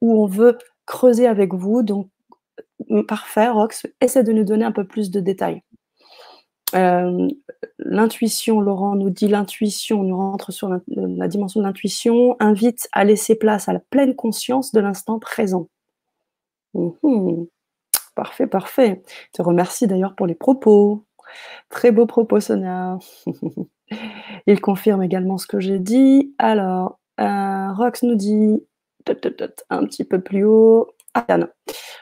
où 0.00 0.22
on 0.22 0.26
veut 0.26 0.58
creuser 0.86 1.26
avec 1.26 1.54
vous. 1.54 1.82
Donc, 1.82 2.08
parfait, 3.08 3.48
Rox, 3.48 3.86
essaie 4.00 4.24
de 4.24 4.32
nous 4.32 4.44
donner 4.44 4.64
un 4.64 4.72
peu 4.72 4.86
plus 4.86 5.10
de 5.10 5.20
détails. 5.20 5.62
Euh, 6.74 7.28
l'intuition, 7.78 8.60
Laurent 8.60 8.94
nous 8.94 9.10
dit 9.10 9.28
l'intuition, 9.28 10.02
nous 10.02 10.16
rentre 10.16 10.52
sur 10.52 10.68
la, 10.68 11.28
dimension 11.28 11.60
de 11.60 11.66
l'intuition, 11.66 12.36
invite 12.40 12.88
à 12.92 13.04
laisser 13.04 13.34
place 13.34 13.68
à 13.68 13.72
la 13.72 13.80
pleine 13.80 14.14
conscience 14.14 14.72
de 14.72 14.80
l'instant 14.80 15.18
présent. 15.18 15.68
Mhm. 16.74 17.46
Parfait, 18.14 18.46
parfait. 18.46 19.02
Je 19.06 19.38
te 19.38 19.42
remercie 19.42 19.86
d'ailleurs 19.86 20.14
pour 20.14 20.26
les 20.26 20.34
propos. 20.34 21.04
Très 21.70 21.92
beau 21.92 22.06
propos, 22.06 22.40
Sonia. 22.40 22.98
Il 24.46 24.60
confirme 24.60 25.02
également 25.02 25.38
ce 25.38 25.46
que 25.46 25.60
j'ai 25.60 25.78
dit. 25.78 26.34
Alors, 26.38 26.98
euh, 27.20 27.72
Rox 27.72 28.02
nous 28.02 28.16
dit 28.16 28.62
un 29.70 29.84
petit 29.84 30.04
peu 30.04 30.20
plus 30.20 30.44
haut. 30.44 30.88
Ariane. 31.14 31.48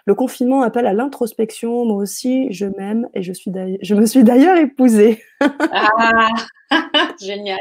Le 0.06 0.14
confinement 0.14 0.62
appelle 0.62 0.86
à 0.86 0.92
l'introspection. 0.92 1.84
Moi 1.84 1.96
aussi, 1.96 2.52
je 2.52 2.66
m'aime 2.66 3.08
et 3.14 3.22
je, 3.22 3.32
suis 3.32 3.52
je 3.82 3.94
me 3.94 4.06
suis 4.06 4.24
d'ailleurs 4.24 4.56
épousée. 4.56 5.22
ah, 5.40 6.28
génial. 7.20 7.61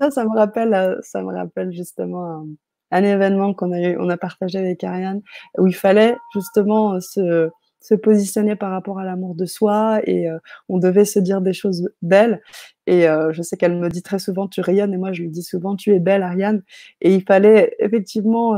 Ça, 0.00 0.10
ça 0.10 0.24
me 0.24 0.34
rappelle, 0.36 0.74
euh, 0.74 0.96
ça 1.02 1.22
me 1.22 1.32
rappelle 1.32 1.72
justement 1.72 2.44
un, 2.90 3.04
événement 3.04 3.54
qu'on 3.54 3.72
a, 3.72 3.96
on 3.98 4.08
a 4.08 4.16
partagé 4.16 4.58
avec 4.58 4.82
Ariane 4.84 5.20
où 5.58 5.66
il 5.66 5.74
fallait 5.74 6.16
justement 6.34 7.00
se, 7.00 7.50
se 7.80 7.94
positionner 7.94 8.56
par 8.56 8.70
rapport 8.70 8.98
à 8.98 9.04
l'amour 9.04 9.34
de 9.34 9.44
soi 9.44 10.00
et 10.04 10.28
euh, 10.28 10.38
on 10.68 10.78
devait 10.78 11.04
se 11.04 11.18
dire 11.18 11.40
des 11.40 11.52
choses 11.52 11.90
belles. 12.02 12.40
Et 12.86 13.08
euh, 13.08 13.32
je 13.32 13.42
sais 13.42 13.56
qu'elle 13.56 13.76
me 13.76 13.88
dit 13.88 14.02
très 14.02 14.18
souvent 14.18 14.48
tu 14.48 14.60
rayonnes 14.60 14.94
et 14.94 14.96
moi 14.96 15.12
je 15.12 15.22
lui 15.22 15.30
dis 15.30 15.42
souvent 15.42 15.76
tu 15.76 15.94
es 15.94 16.00
belle 16.00 16.22
Ariane. 16.22 16.62
Et 17.00 17.14
il 17.14 17.22
fallait 17.22 17.76
effectivement 17.78 18.54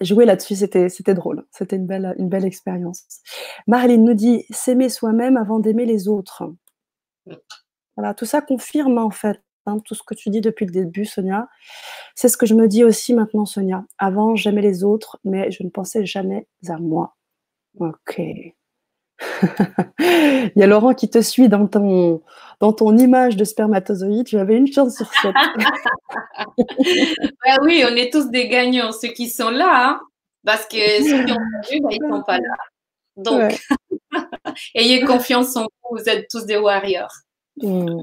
jouer 0.00 0.24
là-dessus, 0.24 0.56
c'était, 0.56 0.88
c'était 0.88 1.14
drôle. 1.14 1.44
C'était 1.50 1.76
une 1.76 1.86
belle, 1.86 2.14
une 2.18 2.28
belle 2.28 2.44
expérience. 2.44 3.04
Marlene 3.66 4.04
nous 4.04 4.14
dit 4.14 4.44
s'aimer 4.50 4.88
soi-même 4.88 5.36
avant 5.36 5.58
d'aimer 5.58 5.86
les 5.86 6.08
autres. 6.08 6.44
Voilà, 7.96 8.14
tout 8.14 8.26
ça 8.26 8.40
confirme 8.40 8.98
en 8.98 9.10
fait 9.10 9.42
hein, 9.66 9.78
tout 9.84 9.94
ce 9.94 10.02
que 10.02 10.14
tu 10.14 10.30
dis 10.30 10.40
depuis 10.40 10.66
le 10.66 10.72
début, 10.72 11.04
Sonia. 11.04 11.48
C'est 12.14 12.28
ce 12.28 12.36
que 12.36 12.46
je 12.46 12.54
me 12.54 12.68
dis 12.68 12.84
aussi 12.84 13.14
maintenant, 13.14 13.46
Sonia. 13.46 13.84
Avant, 13.98 14.36
j'aimais 14.36 14.62
les 14.62 14.84
autres, 14.84 15.18
mais 15.24 15.50
je 15.50 15.62
ne 15.62 15.70
pensais 15.70 16.06
jamais 16.06 16.46
à 16.68 16.78
moi. 16.78 17.16
Ok. 17.78 18.20
Il 19.98 20.52
y 20.56 20.62
a 20.62 20.66
Laurent 20.66 20.94
qui 20.94 21.08
te 21.10 21.20
suit 21.20 21.48
dans 21.48 21.66
ton, 21.66 22.22
dans 22.60 22.72
ton 22.72 22.96
image 22.96 23.36
de 23.36 23.44
spermatozoïde. 23.44 24.26
Tu 24.26 24.38
avais 24.38 24.56
une 24.56 24.70
chance 24.72 24.96
sur 24.96 25.12
sept. 25.14 25.34
Ben 27.44 27.58
oui, 27.62 27.84
on 27.88 27.94
est 27.96 28.12
tous 28.12 28.30
des 28.30 28.48
gagnants, 28.48 28.92
ceux 28.92 29.08
qui 29.08 29.28
sont 29.28 29.50
là, 29.50 29.88
hein, 29.88 30.00
parce 30.44 30.66
que 30.66 30.76
ceux 30.76 31.24
qui 31.24 31.32
ont 31.32 31.36
perdu, 31.62 31.80
ben, 31.82 31.88
ils 31.90 32.02
ne 32.02 32.16
sont 32.16 32.22
pas 32.22 32.38
là. 32.38 32.54
Donc, 33.16 33.60
ayez 34.74 35.04
confiance 35.04 35.56
en 35.56 35.62
vous, 35.62 35.98
vous 35.98 36.08
êtes 36.08 36.28
tous 36.30 36.44
des 36.46 36.56
warriors. 36.56 37.12
Mmh. 37.62 38.02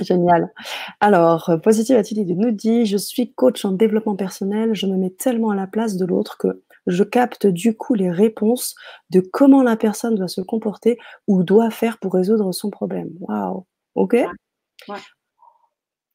Génial. 0.00 0.52
Alors, 1.00 1.50
Positive 1.62 1.96
Attitude 1.96 2.36
nous 2.36 2.50
dit 2.50 2.84
Je 2.86 2.96
suis 2.96 3.32
coach 3.32 3.64
en 3.64 3.72
développement 3.72 4.16
personnel, 4.16 4.74
je 4.74 4.86
me 4.86 4.96
mets 4.96 5.10
tellement 5.10 5.50
à 5.50 5.56
la 5.56 5.66
place 5.66 5.96
de 5.96 6.04
l'autre 6.04 6.36
que 6.36 6.62
je 6.86 7.04
capte 7.04 7.46
du 7.46 7.76
coup 7.76 7.94
les 7.94 8.10
réponses 8.10 8.74
de 9.10 9.20
comment 9.20 9.62
la 9.62 9.76
personne 9.76 10.14
doit 10.14 10.28
se 10.28 10.40
comporter 10.40 10.98
ou 11.26 11.42
doit 11.42 11.70
faire 11.70 11.98
pour 11.98 12.14
résoudre 12.14 12.52
son 12.52 12.70
problème. 12.70 13.10
Waouh. 13.20 13.66
OK? 13.94 14.16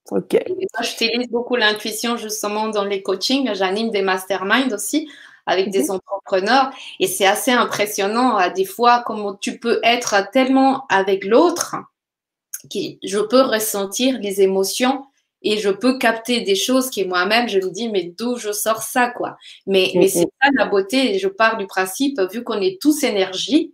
Ok. 0.09 0.37
moi, 0.47 0.83
j'utilise 0.83 1.29
beaucoup 1.29 1.55
l'intuition 1.55 2.17
justement 2.17 2.69
dans 2.69 2.85
les 2.85 3.03
coachings. 3.03 3.53
J'anime 3.53 3.91
des 3.91 4.01
masterminds 4.01 4.73
aussi 4.73 5.09
avec 5.45 5.69
des 5.69 5.91
entrepreneurs 5.91 6.71
et 6.99 7.07
c'est 7.07 7.25
assez 7.25 7.51
impressionnant 7.51 8.35
à 8.35 8.49
des 8.49 8.65
fois 8.65 9.03
comment 9.05 9.33
tu 9.33 9.59
peux 9.59 9.79
être 9.83 10.29
tellement 10.31 10.85
avec 10.89 11.25
l'autre 11.25 11.75
que 12.71 12.79
je 13.03 13.19
peux 13.19 13.41
ressentir 13.41 14.19
les 14.19 14.41
émotions 14.41 15.05
et 15.49 15.59
je 15.59 15.69
peux 15.69 15.97
capter 15.97 16.41
des 16.41 16.55
choses 16.55 16.89
qui 16.89 17.05
moi-même 17.05 17.47
je 17.47 17.59
me 17.59 17.71
dis 17.71 17.87
mais 17.87 18.13
d'où 18.17 18.35
je 18.35 18.51
sors 18.51 18.81
ça 18.81 19.09
quoi. 19.09 19.37
Mais 19.65 19.91
mais 19.95 20.09
c'est 20.09 20.27
ça 20.41 20.49
la 20.57 20.65
beauté 20.65 21.15
et 21.15 21.19
je 21.19 21.29
pars 21.29 21.55
du 21.55 21.67
principe 21.67 22.19
vu 22.33 22.43
qu'on 22.43 22.59
est 22.59 22.81
tous 22.81 23.03
énergie 23.03 23.73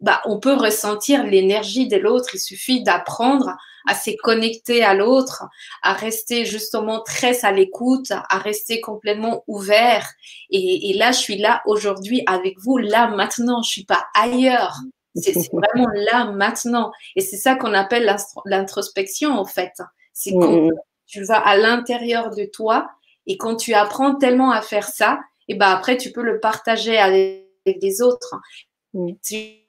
bah 0.00 0.20
on 0.26 0.38
peut 0.38 0.52
ressentir 0.52 1.24
l'énergie 1.24 1.88
de 1.88 1.96
l'autre. 1.96 2.34
Il 2.34 2.40
suffit 2.40 2.82
d'apprendre 2.82 3.56
à 3.88 3.94
se 3.94 4.10
connecter 4.22 4.84
à 4.84 4.92
l'autre 4.92 5.44
à 5.82 5.94
rester 5.94 6.44
justement 6.44 7.00
très 7.02 7.44
à 7.46 7.52
l'écoute 7.52 8.10
à 8.10 8.36
rester 8.36 8.82
complètement 8.82 9.44
ouvert. 9.46 10.06
Et, 10.50 10.90
et 10.90 10.92
là 10.98 11.10
je 11.12 11.18
suis 11.18 11.38
là 11.38 11.62
aujourd'hui 11.64 12.22
avec 12.26 12.58
vous 12.58 12.76
là 12.76 13.08
maintenant. 13.08 13.62
Je 13.62 13.70
suis 13.70 13.84
pas 13.84 14.04
ailleurs. 14.14 14.76
C'est 15.14 15.32
vraiment 15.52 15.88
là 15.94 16.26
maintenant. 16.32 16.92
Et 17.16 17.22
c'est 17.22 17.38
ça 17.38 17.54
qu'on 17.54 17.72
appelle 17.72 18.14
l'introspection 18.44 19.30
en 19.30 19.46
fait. 19.46 19.72
C'est 20.12 20.32
quand 20.32 20.68
tu 21.06 21.22
vas 21.24 21.38
à 21.38 21.56
l'intérieur 21.56 22.30
de 22.30 22.44
toi 22.44 22.88
et 23.26 23.36
quand 23.36 23.56
tu 23.56 23.74
apprends 23.74 24.14
tellement 24.16 24.50
à 24.50 24.60
faire 24.60 24.86
ça, 24.86 25.20
et 25.48 25.54
ben 25.54 25.68
après 25.68 25.96
tu 25.96 26.12
peux 26.12 26.22
le 26.22 26.40
partager 26.40 26.98
avec 26.98 27.44
des 27.80 28.02
autres. 28.02 28.36
Tu, 29.22 29.64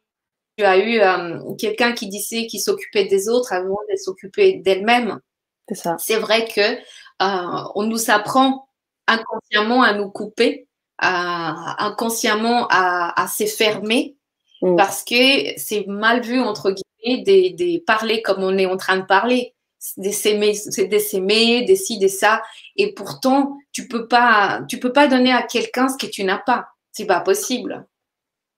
as 0.61 0.77
eu 0.77 0.99
euh, 1.01 1.53
quelqu'un 1.57 1.93
qui 1.93 2.07
disait 2.07 2.47
qu'il 2.47 2.61
s'occupait 2.61 3.05
des 3.05 3.27
autres 3.27 3.51
avant 3.51 3.79
de 3.91 3.95
s'occuper 3.97 4.53
d'elle-même. 4.53 5.19
C'est 5.67 5.75
ça. 5.75 5.95
C'est 5.99 6.17
vrai 6.17 6.47
que 6.47 6.61
euh, 6.61 7.69
on 7.75 7.83
nous 7.83 8.09
apprend 8.09 8.67
inconsciemment 9.07 9.83
à 9.83 9.93
nous 9.93 10.09
couper, 10.09 10.67
inconsciemment 10.99 12.67
à, 12.69 13.21
à 13.21 13.27
s'effermer, 13.27 14.15
mm. 14.61 14.75
parce 14.75 15.03
que 15.03 15.57
c'est 15.57 15.85
mal 15.87 16.21
vu 16.21 16.39
entre 16.39 16.71
guillemets 16.71 17.23
de, 17.23 17.83
parler 17.85 18.21
comme 18.21 18.43
on 18.43 18.57
est 18.57 18.65
en 18.65 18.77
train 18.77 18.97
de 18.97 19.05
parler 19.05 19.54
des 19.97 20.11
s'aimer, 20.11 20.53
des 20.77 20.99
s'aimer, 20.99 21.63
des 21.63 21.75
ci, 21.75 21.97
des 21.97 22.07
ça. 22.07 22.41
Et 22.75 22.93
pourtant, 22.93 23.57
tu 23.71 23.87
peux 23.87 24.07
pas, 24.07 24.61
tu 24.67 24.79
peux 24.79 24.93
pas 24.93 25.07
donner 25.07 25.31
à 25.31 25.43
quelqu'un 25.43 25.87
ce 25.89 25.97
que 25.97 26.09
tu 26.09 26.23
n'as 26.23 26.39
pas. 26.39 26.67
C'est 26.91 27.05
pas 27.05 27.21
possible. 27.21 27.87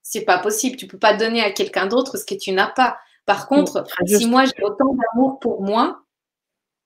C'est 0.02 0.24
pas 0.24 0.38
possible. 0.38 0.76
Tu 0.76 0.86
peux 0.86 0.98
pas 0.98 1.14
donner 1.14 1.42
à 1.42 1.50
quelqu'un 1.50 1.86
d'autre 1.86 2.16
ce 2.16 2.24
que 2.24 2.34
tu 2.34 2.52
n'as 2.52 2.70
pas. 2.70 2.98
Par 3.26 3.46
contre, 3.46 3.84
si 4.06 4.26
moi 4.26 4.44
j'ai 4.44 4.64
autant 4.64 4.94
d'amour 4.94 5.38
pour 5.38 5.62
moi, 5.62 6.02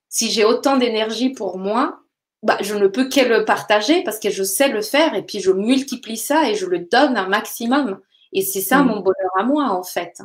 si 0.09 0.30
j'ai 0.30 0.45
autant 0.45 0.76
d'énergie 0.76 1.30
pour 1.30 1.59
moi, 1.59 2.01
bah, 2.43 2.59
je 2.61 2.74
ne 2.74 2.88
peux 2.88 3.09
que 3.09 3.20
le 3.20 3.45
partager 3.45 4.03
parce 4.03 4.18
que 4.18 4.30
je 4.30 4.43
sais 4.43 4.68
le 4.68 4.82
faire 4.82 5.14
et 5.14 5.22
puis 5.22 5.38
je 5.40 5.53
multiplie 5.53 6.16
ça 6.16 6.51
et 6.51 6.57
je 6.57 6.66
le 6.66 6.80
donne 6.80 7.16
un 7.16 7.28
maximum. 7.28 8.01
Et 8.32 8.43
c'est 8.43 8.61
ça 8.61 8.82
mm. 8.82 8.86
mon 8.86 9.01
bonheur 9.01 9.30
à 9.38 9.45
moi, 9.45 9.70
en 9.70 9.84
fait. 9.84 10.20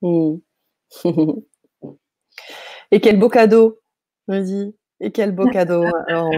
Mm. 0.00 0.36
Et 2.92 3.00
quel 3.00 3.18
beau 3.18 3.30
cadeau, 3.30 3.80
vas-y. 4.28 4.74
Et 5.00 5.10
quel 5.10 5.32
beau 5.32 5.46
cadeau. 5.46 5.82
Alors, 6.06 6.30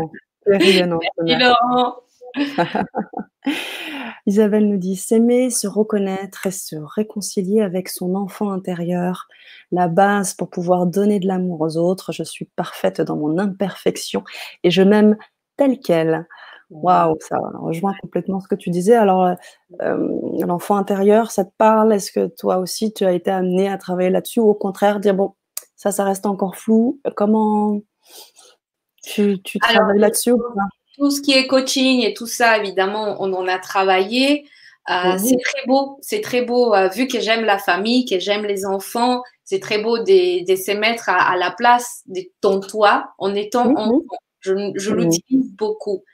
Merci 0.47 0.83
Laurent. 0.85 1.97
Isabelle 4.27 4.69
nous 4.69 4.79
dit 4.79 4.95
s'aimer, 4.97 5.51
se 5.51 5.67
reconnaître 5.67 6.47
et 6.47 6.53
se 6.53 6.77
réconcilier 6.77 7.61
avec 7.61 7.89
son 7.89 8.15
enfant 8.15 8.51
intérieur, 8.51 9.27
la 9.73 9.89
base 9.89 10.35
pour 10.35 10.49
pouvoir 10.49 10.87
donner 10.87 11.19
de 11.19 11.27
l'amour 11.27 11.61
aux 11.61 11.77
autres. 11.77 12.13
Je 12.13 12.23
suis 12.23 12.45
parfaite 12.45 13.01
dans 13.01 13.17
mon 13.17 13.39
imperfection 13.39 14.23
et 14.63 14.71
je 14.71 14.83
m'aime 14.83 15.17
telle 15.57 15.81
qu'elle. 15.81 16.27
Waouh, 16.71 17.17
ça 17.21 17.37
rejoint 17.59 17.95
complètement 18.01 18.41
ce 18.41 18.47
que 18.49 18.55
tu 18.55 18.71
disais. 18.71 18.95
Alors, 18.95 19.35
euh, 19.83 20.09
l'enfant 20.47 20.77
intérieur, 20.77 21.33
ça 21.33 21.45
te 21.45 21.53
parle? 21.59 21.93
Est-ce 21.93 22.13
que 22.13 22.29
toi 22.29 22.59
aussi, 22.59 22.93
tu 22.95 23.05
as 23.05 23.13
été 23.13 23.31
amené 23.31 23.69
à 23.69 23.77
travailler 23.77 24.11
là-dessus 24.11 24.41
ou 24.41 24.49
au 24.49 24.55
contraire, 24.55 25.01
dire, 25.01 25.15
bon, 25.15 25.35
ça, 25.77 25.93
ça 25.93 26.05
reste 26.05 26.27
encore 26.27 26.57
flou. 26.57 27.01
Comment 27.17 27.81
tu, 29.03 29.41
travailles 29.61 29.99
là-dessus 29.99 30.33
Tout 30.97 31.11
ce 31.11 31.21
qui 31.21 31.33
est 31.33 31.47
coaching 31.47 32.03
et 32.03 32.15
tout 32.15 32.27
ça, 32.27 32.59
évidemment, 32.59 33.17
on 33.21 33.33
en 33.33 33.47
a 33.47 33.59
travaillé. 33.59 34.47
Euh, 34.91 35.17
c'est 35.17 35.39
très 35.43 35.67
beau, 35.67 35.99
c'est 36.03 36.21
très 36.21 36.43
beau, 36.43 36.75
euh, 36.75 36.89
vu 36.89 37.09
que 37.09 37.19
j'aime 37.19 37.45
la 37.45 37.59
famille, 37.59 38.05
que 38.05 38.19
j'aime 38.19 38.45
les 38.45 38.67
enfants, 38.67 39.23
c'est 39.43 39.61
très 39.61 39.79
beau 39.79 39.99
de, 39.99 40.05
se 40.05 40.77
mettre 40.77 41.09
à, 41.09 41.37
la 41.39 41.51
place 41.51 42.03
de 42.07 42.21
ton 42.43 42.61
toi 42.61 43.09
en 43.17 43.35
étant 43.35 43.73
enfant. 43.77 44.03
Je, 44.45 44.73
je 44.77 44.93
l'utilise 44.93 45.51
beaucoup. 45.53 46.05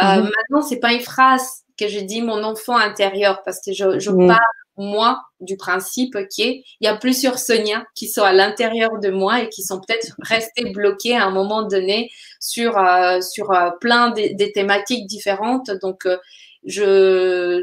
Euh, 0.00 0.16
mhm. 0.16 0.30
Maintenant, 0.36 0.62
c'est 0.62 0.80
pas 0.80 0.92
une 0.92 1.00
phrase 1.00 1.64
que 1.78 1.88
je 1.88 2.00
dis 2.00 2.22
mon 2.22 2.42
enfant 2.42 2.76
intérieur 2.76 3.42
parce 3.44 3.60
que 3.64 3.72
je, 3.72 3.98
je 3.98 4.10
parle 4.10 4.38
moi 4.78 5.20
du 5.40 5.56
principe 5.56 6.16
qu'il 6.28 6.62
y 6.80 6.86
a 6.86 6.96
plusieurs 6.96 7.38
Sonia 7.38 7.84
qui 7.94 8.08
sont 8.08 8.22
à 8.22 8.32
l'intérieur 8.32 8.98
de 9.00 9.10
moi 9.10 9.42
et 9.42 9.48
qui 9.48 9.62
sont 9.62 9.80
peut-être 9.80 10.14
restés 10.20 10.70
bloqués 10.70 11.16
à 11.16 11.26
un 11.26 11.30
moment 11.30 11.64
donné 11.64 12.10
sur 12.40 12.78
euh, 12.78 13.20
sur 13.20 13.50
euh, 13.52 13.70
plein 13.80 14.10
des, 14.10 14.34
des, 14.34 14.52
thématiques 14.52 15.06
différentes. 15.06 15.70
Donc 15.82 16.06
euh, 16.06 16.16
je 16.64 17.60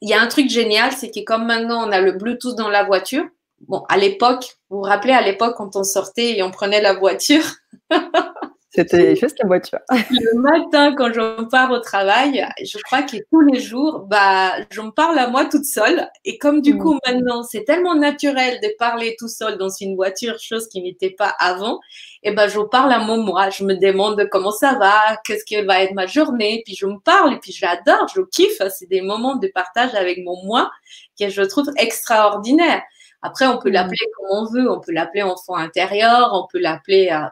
il 0.00 0.08
y 0.08 0.14
a 0.14 0.22
un 0.22 0.26
truc 0.28 0.48
génial, 0.48 0.92
c'est 0.92 1.10
que 1.10 1.20
comme 1.24 1.46
maintenant 1.46 1.86
on 1.86 1.92
a 1.92 2.00
le 2.00 2.12
Bluetooth 2.12 2.56
dans 2.56 2.70
la 2.70 2.84
voiture. 2.84 3.24
Bon, 3.66 3.84
à 3.88 3.96
l'époque, 3.96 4.56
vous 4.70 4.78
vous 4.78 4.82
rappelez 4.82 5.12
à 5.12 5.22
l'époque 5.22 5.56
quand 5.56 5.74
on 5.74 5.82
sortait 5.82 6.38
et 6.38 6.42
on 6.42 6.50
prenait 6.50 6.80
la 6.80 6.94
voiture? 6.94 7.42
C'était 8.78 9.16
juste 9.16 9.40
la 9.42 9.48
voiture. 9.48 9.80
Le 9.90 10.38
matin, 10.38 10.94
quand 10.96 11.12
je 11.12 11.42
pars 11.50 11.72
au 11.72 11.80
travail, 11.80 12.46
je 12.62 12.78
crois 12.84 13.02
que 13.02 13.16
tous 13.28 13.40
les 13.40 13.58
jours, 13.58 14.06
bah, 14.08 14.52
je 14.70 14.80
me 14.80 14.92
parle 14.92 15.18
à 15.18 15.28
moi 15.28 15.46
toute 15.46 15.64
seule. 15.64 16.08
Et 16.24 16.38
comme 16.38 16.62
du 16.62 16.78
coup, 16.78 16.94
mm. 16.94 16.98
maintenant, 17.08 17.42
c'est 17.42 17.64
tellement 17.64 17.96
naturel 17.96 18.60
de 18.62 18.68
parler 18.78 19.16
tout 19.18 19.26
seul 19.26 19.58
dans 19.58 19.68
une 19.68 19.96
voiture, 19.96 20.38
chose 20.38 20.68
qui 20.68 20.80
n'était 20.80 21.10
pas 21.10 21.34
avant, 21.40 21.80
et 22.22 22.30
ben, 22.30 22.46
je 22.48 22.60
parle 22.60 22.92
à 22.92 23.00
mon 23.00 23.20
moi. 23.20 23.50
Je 23.50 23.64
me 23.64 23.74
demande 23.74 24.28
comment 24.30 24.52
ça 24.52 24.74
va, 24.78 25.16
qu'est-ce 25.24 25.44
que 25.44 25.66
va 25.66 25.82
être 25.82 25.94
ma 25.94 26.06
journée. 26.06 26.62
Puis 26.64 26.76
je 26.76 26.86
me 26.86 27.00
parle 27.00 27.32
et 27.32 27.38
puis 27.38 27.50
j'adore, 27.50 28.06
je 28.14 28.20
kiffe. 28.30 28.62
C'est 28.78 28.88
des 28.88 29.02
moments 29.02 29.34
de 29.34 29.48
partage 29.48 29.92
avec 29.96 30.18
mon 30.24 30.40
moi 30.44 30.70
que 31.18 31.28
je 31.28 31.42
trouve 31.42 31.68
extraordinaire. 31.78 32.82
Après, 33.22 33.46
on 33.48 33.58
peut 33.58 33.70
mm. 33.70 33.72
l'appeler 33.72 34.06
comme 34.16 34.38
on 34.38 34.44
veut. 34.52 34.70
On 34.70 34.78
peut 34.78 34.92
l'appeler 34.92 35.22
enfant 35.22 35.56
intérieur, 35.56 36.30
on 36.32 36.46
peut 36.46 36.60
l'appeler 36.60 37.08
euh, 37.10 37.26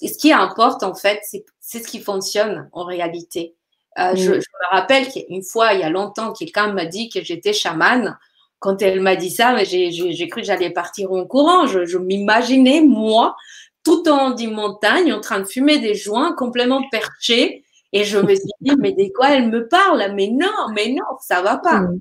ce 0.00 0.18
qui 0.18 0.32
importe, 0.32 0.82
en 0.82 0.94
fait, 0.94 1.20
c'est 1.24 1.44
ce 1.60 1.86
qui 1.86 2.00
fonctionne 2.00 2.68
en 2.72 2.84
réalité. 2.84 3.54
Euh, 3.98 4.14
je, 4.16 4.32
me 4.32 4.70
rappelle 4.70 5.08
qu'une 5.08 5.42
fois, 5.42 5.74
il 5.74 5.80
y 5.80 5.84
a 5.84 5.90
longtemps, 5.90 6.32
quelqu'un 6.32 6.72
m'a 6.72 6.86
dit 6.86 7.08
que 7.08 7.22
j'étais 7.22 7.52
chamane. 7.52 8.18
Quand 8.58 8.80
elle 8.82 9.00
m'a 9.00 9.14
dit 9.14 9.30
ça, 9.30 9.62
j'ai 9.62 10.28
cru 10.28 10.40
que 10.40 10.46
j'allais 10.46 10.70
partir 10.70 11.12
en 11.12 11.24
courant. 11.26 11.66
Je, 11.66 11.98
m'imaginais, 11.98 12.80
moi, 12.80 13.36
tout 13.84 14.08
en 14.08 14.36
une 14.36 14.52
montagne, 14.52 15.12
en 15.12 15.20
train 15.20 15.40
de 15.40 15.44
fumer 15.44 15.78
des 15.78 15.94
joints, 15.94 16.32
complètement 16.32 16.82
perché. 16.90 17.64
Et 17.92 18.04
je 18.04 18.18
me 18.18 18.34
suis 18.34 18.48
dit, 18.60 18.74
mais 18.78 18.92
de 18.92 19.12
quoi 19.14 19.30
elle 19.30 19.50
me 19.50 19.68
parle? 19.68 20.12
Mais 20.14 20.28
non, 20.28 20.68
mais 20.74 20.88
non, 20.88 21.04
ça 21.20 21.42
va 21.42 21.58
pas. 21.58 21.80
Mm. 21.80 22.00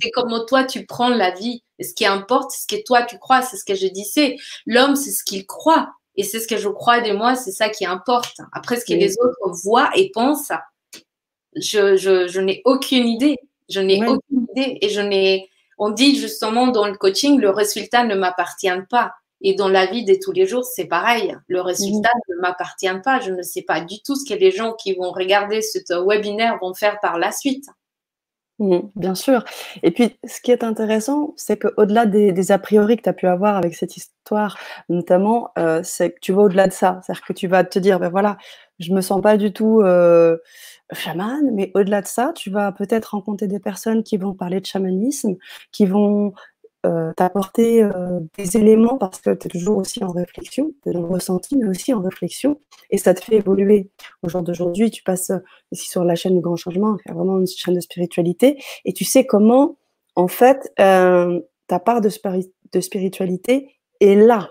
c'est 0.00 0.10
comment 0.10 0.44
toi 0.44 0.64
tu 0.64 0.86
prends 0.86 1.08
la 1.08 1.30
vie. 1.30 1.64
Ce 1.80 1.94
qui 1.94 2.06
importe, 2.06 2.50
c'est 2.52 2.62
ce 2.62 2.76
que 2.76 2.84
toi 2.84 3.02
tu 3.02 3.18
crois. 3.18 3.42
C'est 3.42 3.56
ce 3.56 3.64
que 3.64 3.74
je 3.74 3.86
disais. 3.86 4.36
L'homme, 4.66 4.94
c'est 4.94 5.10
ce 5.10 5.24
qu'il 5.24 5.46
croit. 5.46 5.88
Et 6.16 6.24
c'est 6.24 6.40
ce 6.40 6.48
que 6.48 6.58
je 6.58 6.68
crois 6.68 7.00
de 7.00 7.12
moi, 7.12 7.34
c'est 7.34 7.52
ça 7.52 7.68
qui 7.68 7.86
importe. 7.86 8.38
Après, 8.52 8.78
ce 8.78 8.84
que 8.84 8.92
les 8.92 9.14
autres 9.18 9.62
voient 9.64 9.90
et 9.96 10.10
pensent, 10.12 10.52
je, 11.56 11.96
je, 11.96 12.28
je 12.28 12.40
n'ai 12.40 12.62
aucune 12.64 13.06
idée. 13.06 13.36
Je 13.70 13.80
n'ai 13.80 14.06
aucune 14.06 14.46
idée. 14.50 14.78
Et 14.82 14.88
je 14.90 15.00
n'ai, 15.00 15.48
on 15.78 15.90
dit 15.90 16.16
justement 16.16 16.68
dans 16.68 16.86
le 16.86 16.96
coaching, 16.96 17.40
le 17.40 17.50
résultat 17.50 18.04
ne 18.04 18.14
m'appartient 18.14 18.68
pas. 18.90 19.12
Et 19.40 19.54
dans 19.54 19.68
la 19.68 19.86
vie 19.86 20.04
de 20.04 20.16
tous 20.22 20.32
les 20.32 20.46
jours, 20.46 20.64
c'est 20.64 20.84
pareil. 20.84 21.36
Le 21.48 21.60
résultat 21.60 22.12
ne 22.28 22.40
m'appartient 22.40 23.00
pas. 23.02 23.20
Je 23.20 23.32
ne 23.32 23.42
sais 23.42 23.62
pas 23.62 23.80
du 23.80 24.00
tout 24.02 24.14
ce 24.14 24.24
que 24.24 24.38
les 24.38 24.52
gens 24.52 24.74
qui 24.74 24.94
vont 24.94 25.10
regarder 25.10 25.62
ce 25.62 25.78
webinaire 26.06 26.58
vont 26.60 26.74
faire 26.74 27.00
par 27.00 27.18
la 27.18 27.32
suite. 27.32 27.66
Mmh, 28.58 28.78
bien 28.96 29.14
sûr. 29.14 29.44
Et 29.82 29.90
puis, 29.90 30.16
ce 30.26 30.40
qui 30.40 30.52
est 30.52 30.62
intéressant, 30.62 31.32
c'est 31.36 31.58
qu'au-delà 31.58 32.06
des, 32.06 32.32
des 32.32 32.52
a 32.52 32.58
priori 32.58 32.96
que 32.96 33.02
tu 33.02 33.08
as 33.08 33.12
pu 33.14 33.26
avoir 33.26 33.56
avec 33.56 33.74
cette 33.74 33.96
histoire, 33.96 34.58
notamment, 34.88 35.50
euh, 35.58 35.80
c'est 35.82 36.10
que 36.12 36.20
tu 36.20 36.32
vas 36.32 36.42
au-delà 36.42 36.68
de 36.68 36.72
ça. 36.72 37.00
C'est-à-dire 37.02 37.24
que 37.24 37.32
tu 37.32 37.46
vas 37.48 37.64
te 37.64 37.78
dire, 37.78 37.98
ben 37.98 38.10
voilà, 38.10 38.36
je 38.78 38.92
me 38.92 39.00
sens 39.00 39.20
pas 39.22 39.36
du 39.38 39.52
tout 39.52 39.80
euh, 39.80 40.36
chaman, 40.92 41.50
mais 41.54 41.70
au-delà 41.74 42.02
de 42.02 42.06
ça, 42.06 42.32
tu 42.36 42.50
vas 42.50 42.72
peut-être 42.72 43.06
rencontrer 43.06 43.48
des 43.48 43.58
personnes 43.58 44.02
qui 44.04 44.16
vont 44.18 44.34
parler 44.34 44.60
de 44.60 44.66
chamanisme, 44.66 45.36
qui 45.72 45.86
vont 45.86 46.32
euh, 46.84 47.12
t'apporter 47.14 47.82
euh, 47.82 48.18
des 48.36 48.56
éléments 48.56 48.98
parce 48.98 49.20
que 49.20 49.30
tu 49.30 49.46
es 49.46 49.50
toujours 49.50 49.76
aussi 49.76 50.02
en 50.02 50.10
réflexion, 50.10 50.72
tu 50.82 50.90
es 50.90 50.92
dans 50.92 51.02
le 51.02 51.06
ressenti, 51.06 51.56
mais 51.56 51.66
aussi 51.66 51.94
en 51.94 52.00
réflexion, 52.00 52.58
et 52.90 52.98
ça 52.98 53.14
te 53.14 53.22
fait 53.22 53.36
évoluer. 53.36 53.90
Au 54.22 54.28
jour 54.28 54.42
d'aujourd'hui, 54.42 54.90
tu 54.90 55.02
passes 55.02 55.30
euh, 55.30 55.38
ici 55.70 55.88
sur 55.88 56.02
la 56.04 56.16
chaîne 56.16 56.34
du 56.34 56.40
Grand 56.40 56.56
Changement, 56.56 56.96
qui 56.96 57.12
vraiment 57.12 57.38
une 57.38 57.46
chaîne 57.46 57.74
de 57.74 57.80
spiritualité, 57.80 58.60
et 58.84 58.92
tu 58.92 59.04
sais 59.04 59.24
comment, 59.24 59.76
en 60.16 60.28
fait, 60.28 60.72
ta 60.76 61.78
part 61.78 62.00
de, 62.00 62.10
de 62.72 62.80
spiritualité 62.80 63.70
est 64.00 64.16
là. 64.16 64.50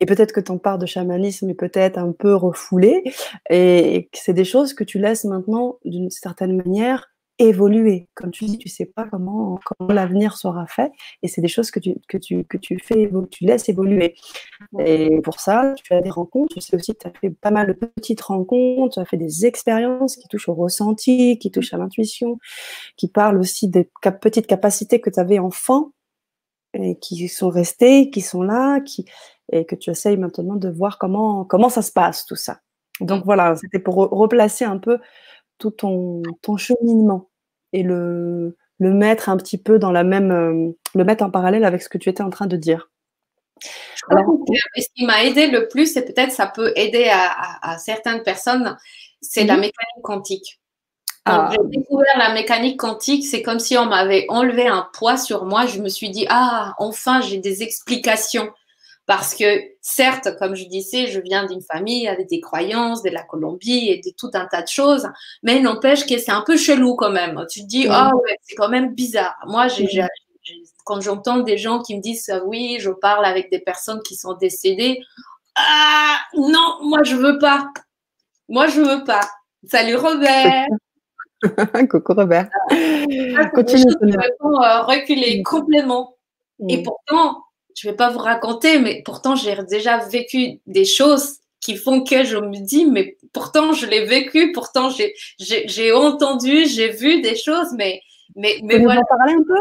Et 0.00 0.06
peut-être 0.06 0.32
que 0.32 0.40
ton 0.40 0.58
part 0.58 0.78
de 0.78 0.86
chamanisme 0.86 1.50
est 1.50 1.54
peut-être 1.54 1.98
un 1.98 2.12
peu 2.12 2.34
refoulée, 2.34 3.02
et 3.50 4.08
que 4.12 4.18
c'est 4.18 4.34
des 4.34 4.44
choses 4.44 4.72
que 4.72 4.84
tu 4.84 4.98
laisses 4.98 5.24
maintenant, 5.24 5.78
d'une 5.84 6.10
certaine 6.10 6.56
manière, 6.56 7.08
évoluer. 7.38 8.08
Comme 8.14 8.30
tu 8.30 8.44
dis, 8.46 8.58
tu 8.58 8.68
sais 8.68 8.86
pas 8.86 9.04
comment, 9.04 9.58
comment 9.64 9.92
l'avenir 9.92 10.36
sera 10.36 10.66
fait, 10.66 10.90
et 11.22 11.28
c'est 11.28 11.40
des 11.40 11.48
choses 11.48 11.70
que 11.70 11.80
tu, 11.80 11.96
que 12.08 12.16
tu, 12.16 12.44
que 12.44 12.56
tu 12.56 12.78
fais, 12.78 13.10
tu 13.30 13.44
laisses 13.44 13.68
évoluer. 13.68 14.14
Et 14.78 15.20
pour 15.20 15.40
ça, 15.40 15.74
tu 15.82 15.92
as 15.92 16.00
des 16.00 16.10
rencontres, 16.10 16.54
je 16.56 16.60
sais 16.60 16.76
aussi 16.76 16.94
que 16.94 16.98
tu 17.00 17.06
as 17.06 17.12
fait 17.20 17.30
pas 17.30 17.50
mal 17.50 17.66
de 17.66 17.72
petites 17.72 18.20
rencontres, 18.20 18.94
tu 18.94 19.00
as 19.00 19.04
fait 19.04 19.16
des 19.16 19.46
expériences 19.46 20.16
qui 20.16 20.28
touchent 20.28 20.48
au 20.48 20.54
ressenti, 20.54 21.38
qui 21.38 21.50
touchent 21.50 21.74
à 21.74 21.78
l'intuition, 21.78 22.38
qui 22.96 23.08
parlent 23.08 23.38
aussi 23.38 23.68
des 23.68 23.88
petites 24.20 24.46
capacités 24.46 25.00
que 25.00 25.10
tu 25.10 25.20
avais 25.20 25.38
enfant, 25.38 25.92
et 26.74 26.98
qui 26.98 27.28
sont 27.28 27.48
restées, 27.48 28.10
qui 28.10 28.20
sont 28.20 28.42
là, 28.42 28.80
qui, 28.80 29.06
et 29.52 29.64
que 29.64 29.74
tu 29.74 29.90
essayes 29.90 30.16
maintenant 30.16 30.56
de 30.56 30.68
voir 30.68 30.98
comment, 30.98 31.44
comment 31.44 31.68
ça 31.68 31.82
se 31.82 31.92
passe, 31.92 32.26
tout 32.26 32.36
ça. 32.36 32.60
Donc 33.00 33.24
voilà, 33.24 33.56
c'était 33.56 33.78
pour 33.78 33.96
replacer 33.96 34.64
un 34.64 34.78
peu 34.78 34.98
tout 35.58 35.70
ton, 35.70 36.22
ton 36.42 36.56
cheminement 36.56 37.30
et 37.72 37.82
le, 37.82 38.56
le, 38.78 38.92
mettre 38.92 39.28
un 39.28 39.36
petit 39.36 39.58
peu 39.58 39.78
dans 39.78 39.92
la 39.92 40.04
même, 40.04 40.30
euh, 40.30 40.72
le 40.94 41.04
mettre 41.04 41.24
en 41.24 41.30
parallèle 41.30 41.64
avec 41.64 41.82
ce 41.82 41.88
que 41.88 41.98
tu 41.98 42.08
étais 42.08 42.22
en 42.22 42.30
train 42.30 42.46
de 42.46 42.56
dire. 42.56 42.90
ce 43.60 44.88
qui 44.94 45.04
m'a 45.04 45.24
aidé 45.24 45.48
le 45.48 45.68
plus, 45.68 45.96
et 45.96 46.04
peut-être 46.04 46.32
ça 46.32 46.46
peut 46.46 46.72
aider 46.76 47.08
à, 47.10 47.32
à, 47.62 47.78
certaines 47.78 48.22
personnes, 48.22 48.76
c'est 49.20 49.44
la 49.44 49.54
mhm. 49.54 49.60
mécanique 49.60 50.02
quantique. 50.02 50.60
Ah. 51.28 51.50
J'ai 51.50 51.78
découvert 51.78 52.16
la 52.18 52.32
mécanique 52.32 52.78
quantique, 52.78 53.26
c'est 53.26 53.42
comme 53.42 53.58
si 53.58 53.76
on 53.76 53.86
m'avait 53.86 54.26
enlevé 54.28 54.68
un 54.68 54.88
poids 54.92 55.16
sur 55.16 55.44
moi. 55.44 55.66
Je 55.66 55.80
me 55.80 55.88
suis 55.88 56.08
dit, 56.08 56.24
ah, 56.28 56.74
enfin, 56.78 57.20
j'ai 57.20 57.38
des 57.38 57.64
explications. 57.64 58.48
Parce 59.06 59.34
que 59.36 59.62
certes, 59.80 60.36
comme 60.38 60.56
je 60.56 60.64
disais, 60.64 61.06
je 61.06 61.20
viens 61.20 61.46
d'une 61.46 61.62
famille 61.62 62.08
avec 62.08 62.28
des 62.28 62.40
croyances, 62.40 63.02
de 63.02 63.10
la 63.10 63.22
Colombie 63.22 63.88
et 63.88 63.98
de 63.98 64.10
tout 64.16 64.30
un 64.34 64.46
tas 64.46 64.62
de 64.62 64.68
choses, 64.68 65.08
mais 65.44 65.60
n'empêche 65.60 66.06
que 66.06 66.18
c'est 66.18 66.32
un 66.32 66.42
peu 66.42 66.56
chelou 66.56 66.96
quand 66.96 67.10
même. 67.10 67.44
Tu 67.48 67.60
te 67.60 67.66
dis, 67.66 67.86
ah 67.88 68.10
ouais, 68.14 68.36
c'est 68.42 68.56
quand 68.56 68.68
même 68.68 68.94
bizarre. 68.94 69.36
Moi, 69.46 69.68
quand 70.84 71.00
j'entends 71.00 71.38
des 71.38 71.56
gens 71.56 71.82
qui 71.82 71.96
me 71.96 72.02
disent, 72.02 72.28
ah 72.30 72.42
oui, 72.44 72.78
je 72.80 72.90
parle 72.90 73.24
avec 73.24 73.50
des 73.50 73.60
personnes 73.60 74.02
qui 74.02 74.16
sont 74.16 74.34
décédées, 74.34 75.00
ah 75.54 76.18
non, 76.34 76.78
moi 76.82 77.02
je 77.04 77.14
veux 77.14 77.38
pas. 77.38 77.68
Moi 78.48 78.66
je 78.66 78.80
veux 78.80 79.04
pas. 79.04 79.28
Salut 79.64 79.96
Robert. 79.96 80.66
Coucou 81.90 82.12
Robert. 82.14 82.48
Ah, 82.70 83.48
Continue. 83.50 83.84
Euh, 84.02 84.82
reculer 84.82 85.42
complètement. 85.42 86.16
Et 86.68 86.82
pourtant, 86.82 87.45
je 87.76 87.88
vais 87.88 87.94
pas 87.94 88.10
vous 88.10 88.18
raconter, 88.18 88.78
mais 88.78 89.02
pourtant 89.04 89.36
j'ai 89.36 89.54
déjà 89.68 89.98
vécu 89.98 90.60
des 90.66 90.86
choses 90.86 91.36
qui 91.60 91.76
font 91.76 92.02
que 92.02 92.24
je 92.24 92.38
me 92.38 92.64
dis, 92.64 92.86
mais 92.86 93.16
pourtant 93.32 93.72
je 93.72 93.86
l'ai 93.86 94.06
vécu, 94.06 94.52
pourtant 94.52 94.90
j'ai 95.38 95.92
entendu, 95.92 96.66
j'ai 96.66 96.88
vu 96.88 97.20
des 97.20 97.36
choses, 97.36 97.72
mais 97.76 98.00
mais 98.34 98.60
mais 98.62 98.78
voilà. 98.78 99.02
parler 99.08 99.34
un 99.34 99.44
peu? 99.44 99.60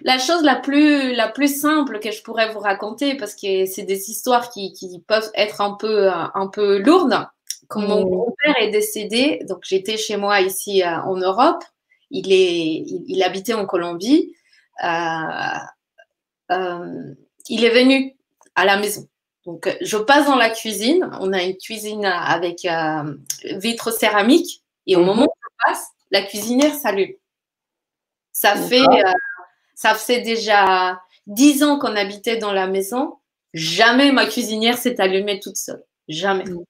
La 0.00 0.18
chose 0.18 0.42
la 0.42 0.56
plus 0.56 1.14
la 1.14 1.28
plus 1.28 1.60
simple 1.60 2.00
que 2.00 2.10
je 2.10 2.22
pourrais 2.22 2.52
vous 2.52 2.58
raconter, 2.58 3.16
parce 3.16 3.34
que 3.36 3.66
c'est 3.66 3.84
des 3.84 4.10
histoires 4.10 4.50
qui, 4.50 4.72
qui 4.72 5.00
peuvent 5.06 5.30
être 5.34 5.60
un 5.60 5.74
peu 5.74 6.10
un 6.10 6.48
peu 6.48 6.78
lourdes. 6.78 7.28
Quand 7.68 7.80
mon 7.80 8.04
grand-père 8.04 8.56
est 8.60 8.70
décédé, 8.70 9.40
donc 9.48 9.60
j'étais 9.62 9.96
chez 9.96 10.16
moi 10.16 10.40
ici 10.40 10.82
en 10.84 11.16
Europe, 11.16 11.62
il, 12.10 12.30
est, 12.32 12.84
il, 13.06 13.22
habitait 13.22 13.54
en 13.54 13.64
Colombie, 13.64 14.34
il 17.48 17.64
est 17.64 17.70
venu 17.70 18.16
à 18.54 18.64
la 18.64 18.78
maison. 18.78 19.08
Donc, 19.44 19.76
je 19.80 19.96
passe 19.96 20.26
dans 20.26 20.36
la 20.36 20.50
cuisine. 20.50 21.10
On 21.20 21.32
a 21.32 21.42
une 21.42 21.56
cuisine 21.56 22.04
avec 22.04 22.66
vitre 23.56 23.90
céramique. 23.90 24.62
Et 24.86 24.96
au 24.96 25.00
mhm. 25.00 25.06
moment 25.06 25.24
où 25.24 25.34
je 25.42 25.66
passe, 25.66 25.86
la 26.10 26.22
cuisinière 26.22 26.74
s'allume. 26.74 27.14
Ça 28.32 28.56
fait, 28.56 28.80
euh, 28.80 29.12
ça 29.74 29.94
fait 29.94 30.20
déjà 30.20 31.00
dix 31.26 31.62
ans 31.62 31.78
qu'on 31.78 31.96
habitait 31.96 32.38
dans 32.38 32.52
la 32.52 32.66
maison. 32.66 33.18
Jamais 33.54 34.10
ma 34.12 34.26
cuisinière 34.26 34.78
s'est 34.78 35.00
allumée 35.00 35.38
toute 35.40 35.56
seule. 35.56 35.84
Jamais. 36.08 36.44
Mm. 36.44 36.64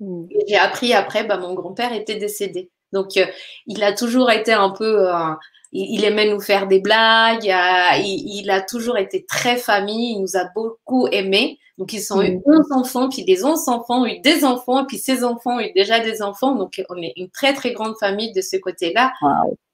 Mm. 0.00 0.28
J'ai 0.46 0.56
appris 0.56 0.92
après, 0.92 1.24
bah, 1.24 1.38
mon 1.38 1.54
grand-père 1.54 1.92
était 1.92 2.16
décédé. 2.16 2.70
Donc, 2.92 3.16
euh, 3.16 3.26
il 3.66 3.82
a 3.84 3.92
toujours 3.92 4.30
été 4.30 4.52
un 4.52 4.70
peu. 4.70 5.08
Euh, 5.08 5.34
il, 5.72 6.04
aimait 6.04 6.30
nous 6.30 6.40
faire 6.40 6.66
des 6.66 6.80
blagues. 6.80 7.44
il, 7.44 8.50
a 8.50 8.60
toujours 8.62 8.96
été 8.98 9.24
très 9.26 9.56
famille. 9.56 10.12
Il 10.12 10.20
nous 10.20 10.36
a 10.36 10.44
beaucoup 10.54 11.06
aimés. 11.08 11.58
Donc, 11.78 11.92
ils 11.92 12.12
ont 12.12 12.22
eu 12.22 12.40
11 12.46 12.72
enfants, 12.72 13.08
puis 13.10 13.22
les 13.24 13.44
11 13.44 13.68
enfants 13.68 14.02
ont 14.02 14.06
eu 14.06 14.18
des 14.20 14.44
enfants, 14.44 14.86
puis 14.86 14.98
ces 14.98 15.24
enfants 15.24 15.56
ont 15.56 15.60
eu 15.60 15.72
déjà 15.74 16.00
des 16.00 16.22
enfants. 16.22 16.54
Donc, 16.54 16.82
on 16.88 16.96
est 17.02 17.12
une 17.16 17.28
très, 17.28 17.52
très 17.52 17.72
grande 17.72 17.96
famille 18.00 18.32
de 18.32 18.40
ce 18.40 18.56
côté-là. 18.56 19.12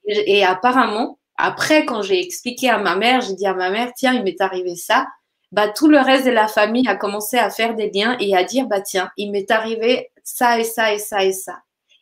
Et, 0.05 0.43
apparemment, 0.43 1.17
après, 1.37 1.85
quand 1.85 2.01
j'ai 2.01 2.21
expliqué 2.21 2.69
à 2.69 2.77
ma 2.77 2.95
mère, 2.95 3.21
j'ai 3.21 3.35
dit 3.35 3.45
à 3.45 3.53
ma 3.53 3.69
mère, 3.69 3.91
tiens, 3.95 4.13
il 4.13 4.23
m'est 4.23 4.41
arrivé 4.41 4.75
ça. 4.75 5.07
Bah, 5.53 5.69
tout 5.69 5.87
le 5.87 5.99
reste 5.99 6.25
de 6.25 6.31
la 6.31 6.47
famille 6.47 6.87
a 6.87 6.95
commencé 6.95 7.37
à 7.37 7.49
faire 7.49 7.75
des 7.75 7.89
liens 7.89 8.17
et 8.19 8.35
à 8.35 8.43
dire, 8.43 8.65
bah, 8.67 8.81
tiens, 8.81 9.11
il 9.17 9.31
m'est 9.31 9.49
arrivé 9.49 10.09
ça 10.23 10.59
et 10.59 10.63
ça 10.63 10.93
et 10.93 10.99
ça 10.99 11.23
et 11.23 11.31
ça. 11.31 11.59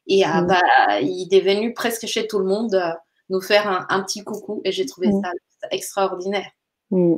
Et 0.08 0.26
mm. 0.26 0.48
bah, 0.48 1.00
il 1.02 1.30
est 1.32 1.42
venu 1.42 1.74
presque 1.74 2.06
chez 2.08 2.28
tout 2.28 2.40
le 2.40 2.46
monde 2.46 2.76
euh, 2.76 2.92
nous 3.30 3.42
faire 3.42 3.88
un, 3.90 4.04
petit 4.04 4.24
coucou 4.24 4.62
et 4.66 4.72
j'ai 4.72 4.86
trouvé 4.86 5.08
mm. 5.10 5.22
ça 5.22 5.32
extraordinaire. 5.72 6.50
Mm. 6.90 7.16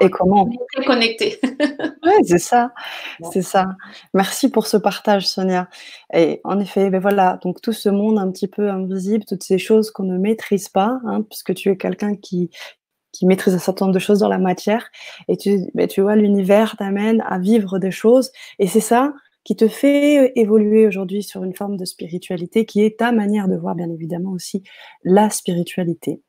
Et 0.00 0.10
comment 0.10 0.48
Très 0.72 0.84
connecté. 0.84 1.38
oui, 1.42 2.12
c'est 2.24 2.38
ça, 2.38 2.72
c'est 3.32 3.42
ça. 3.42 3.66
Merci 4.14 4.50
pour 4.50 4.66
ce 4.66 4.76
partage, 4.76 5.28
Sonia. 5.28 5.68
Et 6.14 6.40
en 6.44 6.58
effet, 6.58 6.90
ben 6.90 7.00
voilà, 7.00 7.38
donc 7.42 7.60
tout 7.60 7.72
ce 7.72 7.88
monde 7.88 8.18
un 8.18 8.30
petit 8.30 8.48
peu 8.48 8.70
invisible, 8.70 9.24
toutes 9.26 9.42
ces 9.42 9.58
choses 9.58 9.90
qu'on 9.90 10.04
ne 10.04 10.18
maîtrise 10.18 10.68
pas, 10.68 11.00
hein, 11.04 11.22
puisque 11.22 11.54
tu 11.54 11.70
es 11.70 11.76
quelqu'un 11.76 12.16
qui, 12.16 12.50
qui 13.12 13.26
maîtrise 13.26 13.54
un 13.54 13.58
certain 13.58 13.86
nombre 13.86 13.94
de 13.94 14.00
choses 14.00 14.20
dans 14.20 14.28
la 14.28 14.38
matière, 14.38 14.88
et 15.28 15.36
tu, 15.36 15.70
ben 15.74 15.86
tu 15.86 16.00
vois, 16.00 16.16
l'univers 16.16 16.76
t'amène 16.76 17.22
à 17.26 17.38
vivre 17.38 17.78
des 17.78 17.90
choses, 17.90 18.32
et 18.58 18.66
c'est 18.66 18.80
ça 18.80 19.12
qui 19.44 19.56
te 19.56 19.68
fait 19.68 20.32
évoluer 20.36 20.86
aujourd'hui 20.86 21.22
sur 21.22 21.44
une 21.44 21.54
forme 21.54 21.76
de 21.76 21.84
spiritualité 21.84 22.66
qui 22.66 22.84
est 22.84 22.98
ta 22.98 23.12
manière 23.12 23.48
de 23.48 23.56
voir, 23.56 23.74
bien 23.74 23.90
évidemment, 23.90 24.32
aussi 24.32 24.62
la 25.04 25.30
spiritualité. 25.30 26.20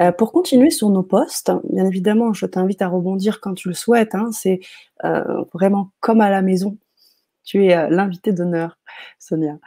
Euh, 0.00 0.10
pour 0.12 0.32
continuer 0.32 0.70
sur 0.70 0.90
nos 0.90 1.02
postes, 1.02 1.52
bien 1.70 1.86
évidemment, 1.86 2.32
je 2.32 2.46
t'invite 2.46 2.82
à 2.82 2.88
rebondir 2.88 3.40
quand 3.40 3.54
tu 3.54 3.68
le 3.68 3.74
souhaites. 3.74 4.14
Hein, 4.14 4.30
c'est 4.32 4.60
euh, 5.04 5.44
vraiment 5.52 5.90
comme 6.00 6.20
à 6.20 6.30
la 6.30 6.42
maison. 6.42 6.78
Tu 7.44 7.66
es 7.66 7.76
euh, 7.76 7.88
l'invité 7.90 8.32
d'honneur, 8.32 8.78
Sonia. 9.18 9.58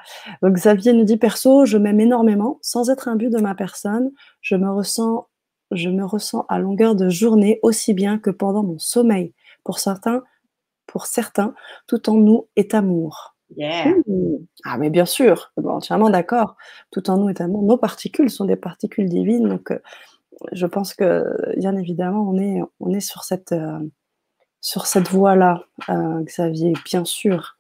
Donc 0.42 0.54
Xavier 0.54 0.94
nous 0.94 1.06
dit 1.06 1.18
perso, 1.18 1.66
je 1.66 1.78
m'aime 1.78 2.00
énormément, 2.00 2.60
sans 2.62 2.90
être 2.90 3.14
but 3.16 3.30
de 3.30 3.40
ma 3.40 3.56
personne. 3.56 4.12
Je 4.42 4.56
me 4.56 4.70
ressens, 4.70 5.28
je 5.72 5.90
me 5.90 6.04
ressens 6.04 6.46
à 6.50 6.60
longueur 6.60 6.96
de 6.96 7.10
journée 7.10 7.60
aussi 7.62 7.94
bien 7.94 8.18
que 8.18 8.30
pendant 8.30 8.64
mon 8.64 8.80
sommeil. 8.80 9.34
Pour 9.64 9.80
certains, 9.80 10.24
pour 10.88 11.06
certains, 11.06 11.54
tout 11.86 12.10
en 12.10 12.16
nous 12.16 12.48
est 12.56 12.74
amour. 12.74 13.36
Mmh. 13.56 13.94
Ah 14.66 14.78
mais 14.78 14.90
bien 14.90 15.06
sûr, 15.06 15.54
entièrement 15.64 16.10
d'accord. 16.10 16.58
Tout 16.92 17.10
en 17.10 17.18
nous 17.18 17.30
est 17.30 17.40
amour. 17.40 17.64
Nos 17.64 17.78
particules 17.78 18.30
sont 18.30 18.46
des 18.46 18.58
particules 18.58 19.08
divines, 19.08 19.48
donc 19.48 19.72
je 20.52 20.66
pense 20.66 20.94
que 20.94 21.24
bien 21.58 21.76
évidemment, 21.76 22.30
on 22.30 22.38
est, 22.38 22.62
on 22.80 22.94
est 22.94 23.00
sur 23.00 23.24
cette, 23.24 23.52
euh, 23.52 23.80
sur 24.62 24.86
cette 24.86 25.10
voie-là, 25.10 25.64
euh, 25.90 26.22
Xavier, 26.24 26.74
bien 26.86 27.06
sûr. 27.06 27.58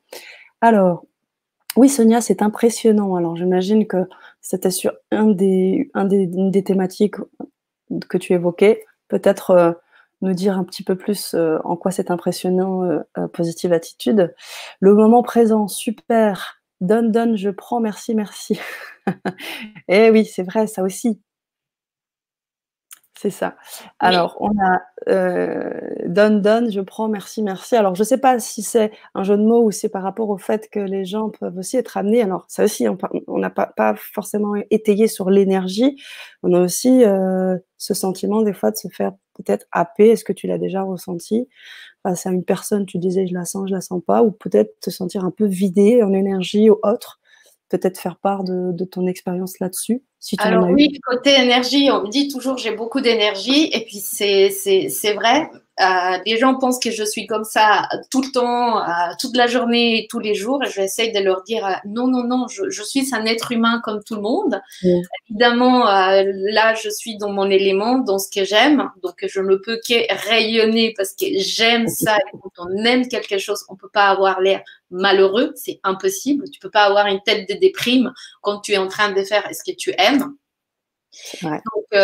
Alors, 0.61 1.05
oui, 1.75 1.89
Sonia, 1.89 2.21
c'est 2.21 2.41
impressionnant. 2.41 3.15
Alors, 3.15 3.35
j'imagine 3.35 3.85
que 3.87 4.09
c'était 4.41 4.71
sur 4.71 4.91
un 5.11 5.27
des, 5.27 5.89
un 5.93 6.05
des, 6.05 6.23
une 6.23 6.51
des 6.51 6.63
thématiques 6.63 7.15
que 8.09 8.17
tu 8.17 8.33
évoquais. 8.33 8.83
Peut-être 9.07 9.51
euh, 9.51 9.71
nous 10.21 10.33
dire 10.33 10.57
un 10.57 10.63
petit 10.63 10.83
peu 10.83 10.95
plus 10.95 11.35
en 11.35 11.75
quoi 11.75 11.91
c'est 11.91 12.11
impressionnant, 12.11 12.83
positive 13.33 13.73
attitude. 13.73 14.33
Le 14.79 14.93
moment 14.93 15.23
présent, 15.23 15.67
super. 15.67 16.61
Donne, 16.81 17.11
donne, 17.11 17.37
je 17.37 17.49
prends, 17.49 17.79
merci, 17.79 18.15
merci. 18.15 18.59
Eh 19.87 20.09
oui, 20.11 20.25
c'est 20.25 20.43
vrai, 20.43 20.67
ça 20.67 20.83
aussi. 20.83 21.21
C'est 23.19 23.31
ça. 23.31 23.55
Alors, 23.97 24.37
on 24.41 24.51
a 24.63 24.79
euh, 25.09 25.71
donne, 26.05 26.39
donne, 26.39 26.71
je 26.71 26.81
prends, 26.81 27.09
merci, 27.09 27.41
merci. 27.41 27.75
Alors, 27.75 27.95
je 27.95 28.01
ne 28.01 28.05
sais 28.05 28.19
pas 28.19 28.37
si 28.37 28.61
c'est 28.61 28.91
un 29.15 29.23
jeu 29.23 29.35
de 29.35 29.41
mots 29.41 29.63
ou 29.63 29.71
c'est 29.71 29.89
par 29.89 30.03
rapport 30.03 30.29
au 30.29 30.37
fait 30.37 30.69
que 30.69 30.79
les 30.79 31.03
gens 31.03 31.29
peuvent 31.29 31.57
aussi 31.57 31.77
être 31.77 31.97
amenés. 31.97 32.21
Alors, 32.21 32.45
ça 32.47 32.65
aussi, 32.65 32.85
on 32.87 33.39
n'a 33.39 33.49
pas, 33.49 33.73
pas, 33.75 33.95
forcément 33.97 34.53
étayé 34.69 35.07
sur 35.07 35.31
l'énergie. 35.31 35.99
On 36.43 36.53
a 36.53 36.61
aussi 36.61 37.03
euh, 37.05 37.57
ce 37.79 37.95
sentiment 37.95 38.43
des 38.43 38.53
fois 38.53 38.69
de 38.69 38.77
se 38.77 38.87
faire 38.87 39.13
peut-être 39.33 39.65
happer. 39.71 40.09
Est-ce 40.09 40.23
que 40.23 40.33
tu 40.33 40.45
l'as 40.45 40.59
déjà 40.59 40.83
ressenti 40.83 41.49
face 42.03 42.27
à 42.27 42.29
une 42.29 42.43
personne, 42.43 42.85
tu 42.85 42.99
disais 42.99 43.25
je 43.25 43.33
la 43.33 43.45
sens, 43.45 43.67
je 43.67 43.73
la 43.73 43.81
sens 43.81 44.03
pas, 44.05 44.21
ou 44.21 44.29
peut-être 44.29 44.79
te 44.79 44.91
sentir 44.91 45.25
un 45.25 45.31
peu 45.31 45.45
vidé 45.45 46.03
en 46.03 46.13
énergie 46.13 46.69
ou 46.69 46.77
autre 46.83 47.19
peut-être 47.69 47.99
faire 47.99 48.17
part 48.17 48.43
de, 48.43 48.85
ton 48.85 49.07
expérience 49.07 49.59
là-dessus 49.59 50.03
si 50.19 50.35
Alors 50.39 50.69
oui, 50.69 50.99
côté 51.03 51.31
énergie, 51.39 51.89
on 51.91 52.03
me 52.03 52.09
dit 52.09 52.27
toujours 52.27 52.57
j'ai 52.57 52.71
beaucoup 52.71 53.01
d'énergie 53.01 53.69
et 53.71 53.85
puis 53.85 53.97
c'est 53.97 55.13
vrai. 55.13 55.49
Euh, 55.79 56.17
les 56.25 56.37
gens 56.37 56.55
pensent 56.55 56.79
que 56.79 56.89
je 56.89 57.03
suis 57.03 57.27
comme 57.27 57.43
ça 57.43 57.87
tout 58.09 58.23
le 58.23 58.31
temps, 58.31 58.81
euh, 58.81 59.13
toute 59.19 59.37
la 59.37 59.45
journée, 59.45 60.07
tous 60.09 60.17
les 60.17 60.33
jours. 60.33 60.63
Et 60.63 60.69
j'essaye 60.71 61.11
de 61.11 61.19
leur 61.19 61.43
dire 61.43 61.65
euh, 61.65 61.73
non, 61.85 62.07
non, 62.07 62.23
non, 62.23 62.47
je, 62.47 62.69
je, 62.69 62.81
suis 62.81 63.13
un 63.13 63.25
être 63.25 63.51
humain 63.51 63.79
comme 63.83 64.03
tout 64.03 64.15
le 64.15 64.21
monde. 64.21 64.59
Évidemment, 65.29 65.85
là, 65.85 66.73
je 66.73 66.89
suis 66.89 67.17
dans 67.17 67.31
mon 67.31 67.49
élément, 67.49 67.99
dans 67.99 68.17
ce 68.17 68.29
que 68.31 68.43
j'aime. 68.43 68.89
Donc, 69.03 69.23
je 69.23 69.39
ne 69.39 69.55
peux 69.55 69.79
que 69.87 70.27
rayonner 70.27 70.93
parce 70.97 71.13
que 71.13 71.25
j'aime 71.37 71.87
ça. 71.87 72.17
Et 72.17 72.37
quand 72.41 72.65
on 72.65 72.83
aime 72.83 73.07
quelque 73.07 73.37
chose, 73.37 73.63
on 73.69 73.73
ne 73.73 73.77
peut 73.77 73.89
pas 73.89 74.07
avoir 74.07 74.41
l'air 74.41 74.61
malheureux. 74.89 75.53
C'est 75.55 75.79
impossible. 75.83 76.49
Tu 76.49 76.59
peux 76.59 76.71
pas 76.71 76.85
avoir 76.85 77.05
une 77.05 77.21
tête 77.21 77.47
de 77.47 77.53
déprime 77.53 78.13
quand 78.41 78.61
tu 78.61 78.71
es 78.71 78.77
en 78.77 78.87
train 78.87 79.11
de 79.11 79.23
faire 79.23 79.47
ce 79.51 79.63
que 79.63 79.75
tu 79.75 79.93
aimes. 79.99 80.33
Donc, 81.43 82.01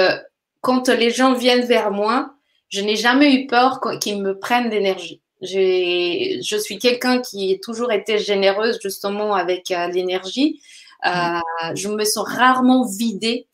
quand 0.61 0.89
les 0.89 1.09
gens 1.09 1.33
viennent 1.33 1.65
vers 1.65 1.91
moi, 1.91 2.35
je 2.69 2.81
n'ai 2.81 2.95
jamais 2.95 3.33
eu 3.33 3.47
peur 3.47 3.79
qu'ils 4.01 4.21
me 4.21 4.37
prennent 4.39 4.69
d'énergie. 4.69 5.21
Je 5.41 6.57
suis 6.63 6.79
quelqu'un 6.79 7.21
qui 7.21 7.53
a 7.53 7.57
toujours 7.63 7.91
été 7.91 8.17
généreuse 8.17 8.79
justement 8.81 9.35
avec 9.35 9.71
euh, 9.71 9.87
l'énergie. 9.87 10.61
Euh, 11.05 11.09
mm. 11.09 11.75
je 11.75 11.89
me 11.89 12.03
sens 12.05 12.27
rarement 12.27 12.85
vidée 12.85 13.47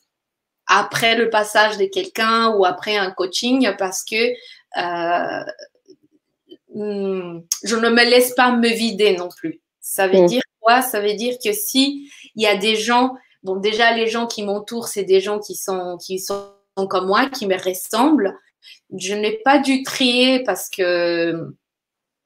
après 0.67 1.15
le 1.15 1.29
passage 1.29 1.77
de 1.77 1.85
quelqu'un 1.85 2.49
ou 2.55 2.63
après 2.63 2.95
un 2.95 3.09
coaching 3.11 3.71
parce 3.77 4.03
que 4.03 4.33
euh, 4.77 5.43
hmm, 6.75 7.41
je 7.63 7.75
ne 7.75 7.89
me 7.89 8.09
laisse 8.09 8.35
pas 8.35 8.51
me 8.51 8.69
vider 8.69 9.17
non 9.17 9.29
plus. 9.29 9.61
Ça 9.81 10.07
veut 10.07 10.21
mm. 10.21 10.27
dire 10.27 10.43
quoi? 10.59 10.81
Ça 10.83 11.01
veut 11.01 11.15
dire 11.15 11.37
que 11.43 11.51
si 11.53 12.11
il 12.35 12.43
y 12.43 12.47
a 12.47 12.55
des 12.55 12.75
gens, 12.75 13.15
bon 13.41 13.55
déjà 13.55 13.95
les 13.95 14.07
gens 14.07 14.27
qui 14.27 14.43
m'entourent, 14.43 14.87
c'est 14.87 15.03
des 15.03 15.21
gens 15.21 15.39
qui 15.39 15.55
sont 15.55 15.97
qui 15.97 16.19
sont 16.19 16.51
comme 16.87 17.07
moi, 17.07 17.25
qui 17.29 17.47
me 17.47 17.57
ressemblent. 17.57 18.37
Je 18.97 19.13
n'ai 19.13 19.39
pas 19.43 19.59
dû 19.59 19.83
trier 19.83 20.43
parce 20.43 20.69
que 20.69 21.53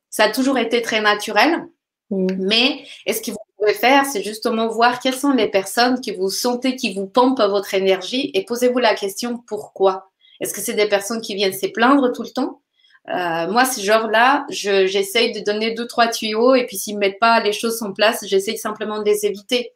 ça 0.09 0.25
a 0.25 0.31
toujours 0.31 0.57
été 0.57 0.81
très 0.81 1.01
naturel. 1.01 1.65
Mm. 2.09 2.27
Mais 2.39 2.86
est-ce 3.05 3.21
que 3.21 3.31
vous 3.31 3.38
pouvez 3.57 3.73
faire, 3.73 4.05
c'est 4.05 4.23
justement 4.23 4.67
voir 4.67 4.99
quelles 4.99 5.15
sont 5.15 5.31
les 5.31 5.49
personnes 5.49 6.01
qui 6.01 6.11
vous 6.11 6.29
sentez, 6.29 6.75
qui 6.75 6.93
vous 6.93 7.07
pompent 7.07 7.41
votre 7.41 7.73
énergie 7.73 8.31
et 8.34 8.45
posez-vous 8.45 8.79
la 8.79 8.95
question 8.95 9.38
pourquoi? 9.47 10.11
Est-ce 10.39 10.53
que 10.53 10.61
c'est 10.61 10.73
des 10.73 10.88
personnes 10.88 11.21
qui 11.21 11.36
viennent 11.36 11.53
se 11.53 11.67
plaindre 11.67 12.11
tout 12.11 12.23
le 12.23 12.29
temps? 12.29 12.61
Euh, 13.09 13.51
moi, 13.51 13.65
ce 13.65 13.81
genre-là, 13.81 14.45
j'essaye 14.49 15.34
de 15.34 15.41
donner 15.41 15.73
deux, 15.73 15.88
trois 15.88 16.07
tuyaux 16.07 16.55
et 16.55 16.65
puis 16.65 16.77
s'ils 16.77 16.95
ne 16.95 16.99
mettent 16.99 17.19
pas 17.19 17.41
les 17.41 17.51
choses 17.51 17.81
en 17.81 17.91
place, 17.91 18.25
j'essaye 18.25 18.57
simplement 18.57 18.99
de 18.99 19.05
les 19.05 19.25
éviter 19.25 19.73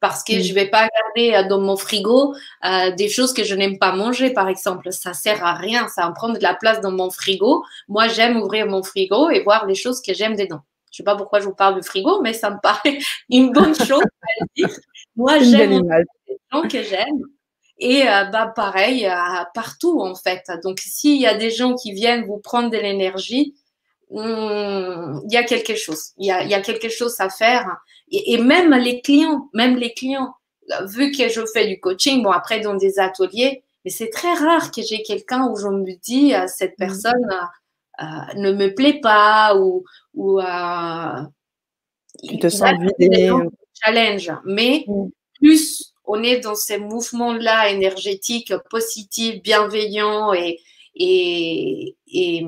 parce 0.00 0.24
que 0.24 0.40
je 0.40 0.52
vais 0.54 0.68
pas 0.68 0.88
garder 0.88 1.34
euh, 1.34 1.48
dans 1.48 1.60
mon 1.60 1.76
frigo 1.76 2.34
euh, 2.64 2.90
des 2.92 3.08
choses 3.08 3.32
que 3.32 3.44
je 3.44 3.54
n'aime 3.54 3.78
pas 3.78 3.92
manger, 3.92 4.30
par 4.30 4.48
exemple. 4.48 4.92
Ça 4.92 5.12
sert 5.12 5.44
à 5.44 5.54
rien, 5.54 5.88
ça 5.88 6.06
va 6.06 6.12
prendre 6.12 6.36
de 6.36 6.42
la 6.42 6.54
place 6.54 6.80
dans 6.80 6.90
mon 6.90 7.10
frigo. 7.10 7.64
Moi, 7.88 8.08
j'aime 8.08 8.36
ouvrir 8.38 8.66
mon 8.66 8.82
frigo 8.82 9.30
et 9.30 9.42
voir 9.42 9.66
les 9.66 9.74
choses 9.74 10.00
que 10.00 10.14
j'aime 10.14 10.36
dedans. 10.36 10.60
Je 10.90 10.96
sais 10.96 11.02
pas 11.04 11.16
pourquoi 11.16 11.40
je 11.40 11.44
vous 11.44 11.54
parle 11.54 11.76
du 11.76 11.86
frigo, 11.86 12.20
mais 12.22 12.32
ça 12.32 12.50
me 12.50 12.58
paraît 12.62 12.98
une 13.28 13.52
bonne 13.52 13.74
chose 13.74 14.02
à 14.02 14.44
dire. 14.56 14.68
Moi, 15.14 15.38
j'aime 15.40 15.82
les 16.28 16.36
gens 16.50 16.62
que 16.62 16.82
j'aime. 16.82 17.20
Et 17.82 18.06
euh, 18.06 18.24
bah 18.24 18.52
pareil 18.54 19.10
partout 19.54 20.00
en 20.02 20.14
fait. 20.14 20.44
Donc 20.62 20.80
s'il 20.80 21.18
y 21.18 21.26
a 21.26 21.34
des 21.34 21.50
gens 21.50 21.74
qui 21.74 21.92
viennent 21.92 22.26
vous 22.26 22.36
prendre 22.36 22.68
de 22.68 22.76
l'énergie, 22.76 23.54
il 24.10 25.32
y 25.32 25.36
a 25.36 25.44
quelque 25.44 25.74
chose. 25.74 26.10
Il 26.18 26.26
y 26.26 26.30
a, 26.32 26.60
quelque 26.60 26.88
chose 26.88 27.14
à 27.20 27.28
faire. 27.28 27.78
Et, 28.10 28.38
même 28.38 28.74
les 28.74 29.00
clients, 29.00 29.48
même 29.54 29.76
les 29.76 29.92
clients, 29.92 30.34
vu 30.86 31.10
que 31.12 31.28
je 31.28 31.40
fais 31.52 31.66
du 31.66 31.80
coaching, 31.80 32.22
bon, 32.22 32.30
après 32.30 32.60
dans 32.60 32.74
des 32.74 32.98
ateliers, 32.98 33.62
mais 33.84 33.90
c'est 33.90 34.10
très 34.10 34.34
rare 34.34 34.70
que 34.70 34.82
j'ai 34.82 35.02
quelqu'un 35.02 35.48
où 35.48 35.56
je 35.56 35.68
me 35.68 35.98
dis, 36.00 36.32
cette 36.48 36.72
mmh. 36.72 36.84
personne 36.84 37.30
euh, 38.00 38.04
ne 38.36 38.52
me 38.52 38.74
plaît 38.74 39.00
pas 39.00 39.56
ou, 39.56 39.84
ou 40.14 40.40
tu 42.22 42.38
te 42.38 42.48
sens 42.48 42.72
vidé. 42.98 43.30
Challenge. 43.82 44.32
Mais 44.44 44.84
mmh. 44.86 45.08
plus 45.34 45.94
on 46.04 46.22
est 46.22 46.40
dans 46.40 46.56
ces 46.56 46.78
mouvements-là 46.78 47.70
énergétiques, 47.70 48.52
positifs, 48.68 49.42
bienveillants 49.42 50.34
et, 50.34 50.58
et, 50.96 51.96
et, 52.08 52.44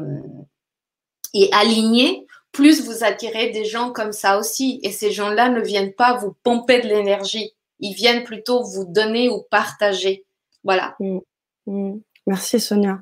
et 1.35 1.51
alignés, 1.53 2.27
plus 2.53 2.85
vous 2.85 3.05
attirez 3.05 3.51
des 3.51 3.65
gens 3.65 3.93
comme 3.93 4.13
ça 4.13 4.39
aussi. 4.39 4.81
Et 4.83 4.93
ces 4.93 5.11
gens-là 5.11 5.49
ne 5.49 5.61
viennent 5.61 5.95
pas 5.95 6.17
vous 6.17 6.35
pomper 6.43 6.81
de 6.81 6.89
l'énergie. 6.89 7.53
Ils 7.81 7.95
viennent 7.95 8.25
plutôt 8.25 8.63
vous 8.63 8.85
donner 8.85 9.29
ou 9.29 9.43
partager. 9.51 10.25
Voilà. 10.63 10.95
Mmh. 11.01 11.19
Mmh. 11.67 11.99
Merci 12.29 12.61
Sonia. 12.61 13.01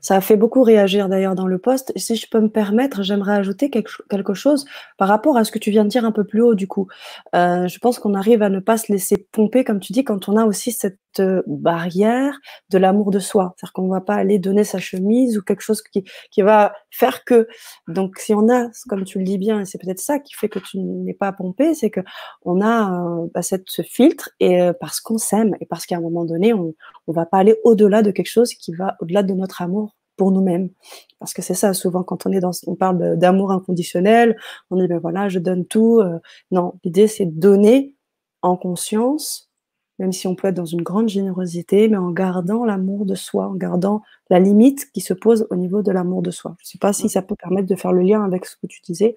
Ça 0.00 0.16
a 0.16 0.22
fait 0.22 0.36
beaucoup 0.36 0.62
réagir 0.62 1.10
d'ailleurs 1.10 1.34
dans 1.34 1.46
le 1.46 1.58
poste. 1.58 1.92
Si 1.96 2.16
je 2.16 2.26
peux 2.30 2.40
me 2.40 2.48
permettre, 2.48 3.02
j'aimerais 3.02 3.34
ajouter 3.34 3.68
quelque 3.68 4.32
chose 4.32 4.64
par 4.96 5.08
rapport 5.08 5.36
à 5.36 5.44
ce 5.44 5.52
que 5.52 5.58
tu 5.58 5.70
viens 5.70 5.84
de 5.84 5.90
dire 5.90 6.06
un 6.06 6.12
peu 6.12 6.24
plus 6.24 6.40
haut 6.40 6.54
du 6.54 6.66
coup. 6.66 6.88
Euh, 7.34 7.68
je 7.68 7.78
pense 7.80 7.98
qu'on 7.98 8.14
arrive 8.14 8.42
à 8.42 8.48
ne 8.48 8.60
pas 8.60 8.78
se 8.78 8.90
laisser 8.90 9.28
pomper, 9.30 9.62
comme 9.64 9.78
tu 9.78 9.92
dis, 9.92 10.04
quand 10.04 10.26
on 10.30 10.38
a 10.38 10.46
aussi 10.46 10.72
cette 10.72 10.96
euh, 11.20 11.42
barrière 11.46 12.38
de 12.70 12.78
l'amour 12.78 13.10
de 13.10 13.18
soi. 13.18 13.54
C'est-à-dire 13.58 13.72
qu'on 13.74 13.88
ne 13.88 13.92
va 13.92 14.00
pas 14.00 14.14
aller 14.14 14.38
donner 14.38 14.64
sa 14.64 14.78
chemise 14.78 15.36
ou 15.36 15.42
quelque 15.42 15.60
chose 15.60 15.82
qui, 15.82 16.04
qui 16.30 16.40
va 16.40 16.72
faire 16.90 17.24
que. 17.24 17.48
Donc 17.88 18.16
si 18.18 18.32
on 18.32 18.48
a, 18.48 18.70
comme 18.88 19.04
tu 19.04 19.18
le 19.18 19.24
dis 19.24 19.36
bien, 19.36 19.60
et 19.60 19.64
c'est 19.66 19.76
peut-être 19.76 20.00
ça 20.00 20.18
qui 20.18 20.32
fait 20.34 20.48
que 20.48 20.58
tu 20.58 20.78
n'es 20.78 21.12
pas 21.12 21.30
pompé, 21.32 21.74
c'est 21.74 21.90
que 21.90 22.00
on 22.46 22.62
a 22.62 22.90
euh, 22.90 23.26
bah, 23.34 23.42
cette, 23.42 23.68
ce 23.68 23.82
filtre 23.82 24.30
et 24.40 24.70
parce 24.80 25.00
qu'on 25.00 25.18
s'aime 25.18 25.54
et 25.60 25.66
parce 25.66 25.84
qu'à 25.84 25.96
un 25.96 26.00
moment 26.00 26.24
donné, 26.24 26.54
on 26.54 26.72
ne 27.12 27.16
va 27.16 27.26
pas 27.26 27.38
aller 27.38 27.56
au-delà 27.64 28.02
de 28.02 28.10
quelque 28.10 28.30
chose 28.30 28.54
qui 28.54 28.72
va 28.72 28.96
au-delà 29.00 29.22
de 29.22 29.34
notre 29.34 29.62
amour 29.62 29.96
pour 30.16 30.30
nous-mêmes. 30.30 30.70
Parce 31.18 31.32
que 31.34 31.42
c'est 31.42 31.54
ça, 31.54 31.74
souvent, 31.74 32.02
quand 32.02 32.26
on 32.26 32.32
est 32.32 32.40
dans, 32.40 32.50
on 32.66 32.74
parle 32.74 33.16
d'amour 33.16 33.52
inconditionnel, 33.52 34.36
on 34.70 34.76
dit, 34.76 34.86
ben 34.86 34.98
voilà, 34.98 35.28
je 35.28 35.38
donne 35.38 35.66
tout. 35.66 36.00
Euh, 36.00 36.18
non, 36.50 36.74
l'idée, 36.84 37.06
c'est 37.06 37.26
de 37.26 37.38
donner 37.38 37.94
en 38.42 38.56
conscience, 38.56 39.50
même 39.98 40.12
si 40.12 40.26
on 40.26 40.34
peut 40.34 40.48
être 40.48 40.56
dans 40.56 40.64
une 40.64 40.82
grande 40.82 41.08
générosité, 41.08 41.88
mais 41.88 41.96
en 41.96 42.10
gardant 42.10 42.64
l'amour 42.64 43.06
de 43.06 43.14
soi, 43.14 43.46
en 43.48 43.54
gardant 43.54 44.02
la 44.30 44.40
limite 44.40 44.90
qui 44.92 45.00
se 45.00 45.14
pose 45.14 45.46
au 45.50 45.56
niveau 45.56 45.82
de 45.82 45.92
l'amour 45.92 46.22
de 46.22 46.30
soi. 46.30 46.56
Je 46.58 46.66
ne 46.66 46.68
sais 46.70 46.78
pas 46.78 46.92
si 46.92 47.08
ça 47.08 47.22
peut 47.22 47.36
permettre 47.36 47.68
de 47.68 47.76
faire 47.76 47.92
le 47.92 48.02
lien 48.02 48.24
avec 48.24 48.44
ce 48.46 48.56
que 48.56 48.66
tu 48.66 48.80
disais, 48.82 49.16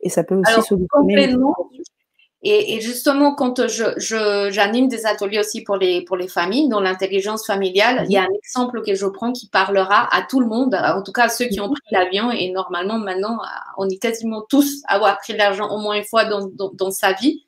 et 0.00 0.10
ça 0.10 0.24
peut 0.24 0.36
aussi 0.36 0.52
Alors, 0.52 0.88
complètement, 0.90 1.54
et, 2.42 2.80
justement, 2.80 3.34
quand 3.34 3.66
je, 3.66 4.50
j'anime 4.50 4.88
des 4.88 5.06
ateliers 5.06 5.40
aussi 5.40 5.62
pour 5.62 5.76
les, 5.76 6.02
pour 6.02 6.16
les 6.16 6.28
familles, 6.28 6.68
dans 6.68 6.80
l'intelligence 6.80 7.46
familiale, 7.46 8.04
il 8.06 8.12
y 8.12 8.18
a 8.18 8.22
un 8.22 8.34
exemple 8.36 8.82
que 8.82 8.94
je 8.94 9.06
prends 9.06 9.32
qui 9.32 9.48
parlera 9.48 10.06
à 10.14 10.22
tout 10.22 10.40
le 10.40 10.46
monde, 10.46 10.74
en 10.74 11.02
tout 11.02 11.12
cas 11.12 11.24
à 11.24 11.28
ceux 11.28 11.46
qui 11.46 11.60
ont 11.60 11.70
pris 11.70 11.82
l'avion. 11.90 12.30
Et 12.30 12.50
normalement, 12.50 12.98
maintenant, 12.98 13.38
on 13.78 13.88
est 13.88 13.96
quasiment 13.96 14.42
tous 14.48 14.82
à 14.86 14.96
avoir 14.96 15.18
pris 15.18 15.34
l'argent 15.36 15.68
au 15.70 15.78
moins 15.78 15.96
une 15.96 16.04
fois 16.04 16.26
dans, 16.26 16.48
dans, 16.72 16.90
sa 16.90 17.14
vie. 17.14 17.42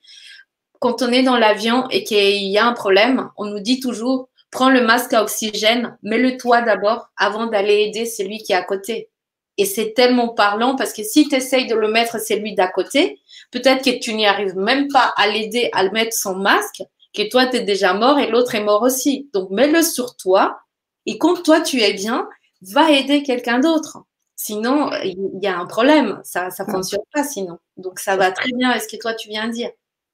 Quand 0.80 1.03
on 1.03 1.12
est 1.12 1.22
dans 1.22 1.36
l'avion 1.36 1.89
et 1.91 2.03
qu'il 2.03 2.49
y 2.49 2.59
a 2.59 2.66
un 2.66 2.72
problème, 2.72 3.28
on 3.36 3.45
nous 3.45 3.61
dit 3.61 3.80
toujours, 3.80 4.30
prends 4.51 4.70
le 4.70 4.80
masque 4.80 5.12
à 5.12 5.22
oxygène, 5.22 5.97
mets-le 6.03 6.39
toi 6.39 6.62
d'abord 6.62 7.11
avant 7.16 7.47
d'aller 7.47 7.82
aider 7.82 8.07
celui 8.07 8.39
qui 8.39 8.53
est 8.53 8.57
à 8.57 8.64
côté. 8.64 9.11
Et 9.59 9.64
c'est 9.64 9.93
tellement 9.93 10.28
parlant 10.28 10.76
parce 10.76 10.93
que 10.93 11.03
si 11.03 11.28
tu 11.28 11.36
essayes 11.36 11.66
de 11.66 11.74
le 11.74 11.89
mettre 11.89 12.20
celui 12.20 12.55
d'à 12.55 12.68
côté, 12.68 13.20
peut-être 13.51 13.84
que 13.84 13.99
tu 13.99 14.14
n'y 14.14 14.26
arrives 14.26 14.57
même 14.57 14.88
pas 14.88 15.12
à 15.16 15.28
l'aider 15.28 15.70
à 15.72 15.84
le 15.84 15.90
mettre 15.90 16.12
son 16.12 16.36
masque, 16.36 16.82
que 17.14 17.28
toi, 17.28 17.46
tu 17.46 17.57
es 17.57 17.61
déjà 17.62 17.94
mort 17.94 18.18
et 18.18 18.28
l'autre 18.28 18.55
est 18.55 18.64
mort 18.64 18.82
aussi. 18.82 19.28
Donc, 19.32 19.51
mets-le 19.51 19.82
sur 19.82 20.16
toi 20.16 20.61
et 21.07 21.18
quand 21.18 21.42
toi, 21.42 21.61
tu 21.61 21.80
es 21.80 21.94
bien, 21.94 22.28
va 22.62 22.90
aider 22.90 23.22
quelqu'un 23.22 23.61
d'autre. 23.61 24.05
Sinon, 24.36 24.90
il 25.03 25.40
y 25.42 25.46
a 25.46 25.59
un 25.59 25.66
problème. 25.66 26.20
Ça 26.22 26.49
ne 26.49 26.70
fonctionne 26.70 27.03
pas 27.12 27.24
sinon. 27.24 27.59
Donc, 27.76 27.99
ça 27.99 28.16
va 28.16 28.30
très 28.30 28.53
bien 28.53 28.72
est 28.72 28.80
ce 28.80 28.88
que 28.88 29.01
toi, 29.01 29.14
tu 29.14 29.28
viens 29.28 29.49
de 29.49 29.53
dire. 29.53 29.70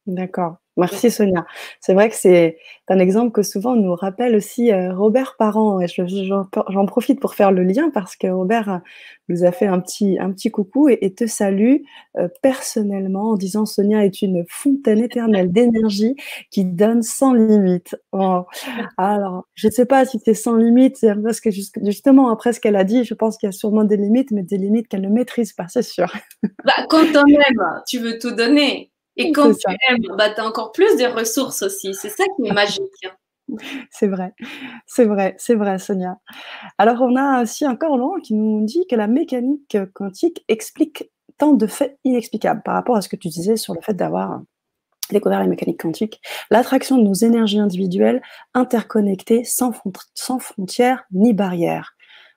D'accord. 0.07 0.57
Merci 0.77 1.11
Sonia. 1.11 1.47
C'est 1.81 1.95
vrai 1.95 2.11
que 2.11 2.17
c'est 2.17 2.59
un 2.89 2.99
exemple 2.99 3.31
que 3.31 3.43
souvent 3.43 3.77
nous 3.77 3.95
rappelle 3.95 4.35
aussi 4.35 4.73
euh, 4.73 4.93
Robert 4.95 5.37
Parent. 5.39 5.81
Et 5.81 5.87
j'en 5.89 6.87
profite 6.87 7.21
pour 7.21 7.35
faire 7.35 7.53
le 7.53 7.63
lien 7.63 7.91
parce 7.91 8.17
que 8.17 8.27
Robert 8.27 8.81
nous 9.29 9.45
a 9.45 9.53
fait 9.53 9.67
un 9.67 9.81
petit, 9.81 10.19
un 10.19 10.33
petit 10.33 10.51
coucou 10.51 10.89
et, 10.89 11.15
te 11.15 11.27
salue 11.27 11.77
euh, 12.19 12.29
personnellement 12.43 13.31
en 13.31 13.35
disant 13.37 13.67
Sonia 13.67 14.05
est 14.05 14.23
une 14.23 14.45
fontaine 14.49 14.99
éternelle 14.99 15.53
d'énergie 15.53 16.17
qui 16.51 16.65
donne 16.65 17.03
sans 17.03 17.33
limite. 17.33 17.97
Alors, 18.97 19.47
je 19.55 19.69
ne 19.69 19.73
sais 19.73 19.87
pas 19.87 20.05
si 20.05 20.21
c'est 20.25 20.35
sans 20.35 20.57
limite, 20.57 21.07
parce 21.23 21.41
que 21.41 21.51
justement 21.51 22.31
après 22.31 22.53
ce 22.53 22.61
qu'elle 22.61 22.77
a 22.77 22.85
dit, 22.85 23.05
je 23.05 23.15
pense 23.15 23.37
qu'il 23.37 23.47
y 23.47 23.51
a 23.51 23.53
sûrement 23.53 23.85
des 23.85 23.97
limites, 23.97 24.31
mais 24.31 24.43
des 24.43 24.59
limites 24.59 24.89
qu'elle 24.89 25.03
ne 25.03 25.09
maîtrise 25.09 25.53
pas, 25.53 25.67
c'est 25.69 25.83
sûr. 25.83 26.13
Bah, 26.65 26.73
quand 26.89 27.05
on 27.15 27.27
aime, 27.27 27.83
tu 27.87 27.99
veux 27.99 28.19
tout 28.19 28.31
donner. 28.31 28.91
Et 29.17 29.33
quand 29.33 29.53
tu 29.53 29.71
aimes, 29.89 30.17
bah, 30.17 30.31
tu 30.31 30.41
as 30.41 30.47
encore 30.47 30.73
plus 30.73 30.97
de 30.97 31.05
ressources 31.05 31.63
aussi. 31.63 31.95
C'est 31.95 32.09
ça 32.09 32.25
qui 32.37 32.49
est 32.49 32.53
magique. 32.53 32.81
C'est 33.91 34.07
vrai, 34.07 34.35
c'est 34.87 35.05
vrai, 35.05 35.35
c'est 35.39 35.55
vrai, 35.55 35.79
Sonia. 35.79 36.19
Alors, 36.79 37.01
on 37.01 37.17
a 37.17 37.43
aussi 37.43 37.67
encore 37.67 37.97
Laurent 37.97 38.21
qui 38.21 38.35
nous 38.35 38.65
dit 38.65 38.87
que 38.89 38.97
la 38.97 39.07
mécanique 39.07 39.77
quantique 39.95 40.45
explique 40.49 41.11
tant 41.39 41.53
de 41.53 41.67
faits 41.67 41.99
inexplicables 42.05 42.63
par 42.65 42.75
rapport 42.75 42.97
à 42.97 43.03
ce 43.03 43.09
que 43.09 43.17
tu 43.17 43.29
disais 43.29 43.57
sur 43.57 43.75
le 43.75 43.81
fait 43.81 43.95
d'avoir 43.95 44.43
découvert 45.11 45.41
la 45.41 45.47
mécanique 45.47 45.81
quantique. 45.81 46.21
L'attraction 46.51 46.97
de 46.97 47.03
nos 47.03 47.15
énergies 47.15 47.59
individuelles 47.59 48.23
interconnectées 48.55 49.45
sans, 49.45 49.73
sans 50.15 50.39
frontières 50.39 51.05
ni 51.13 51.35
barrières. 51.35 51.95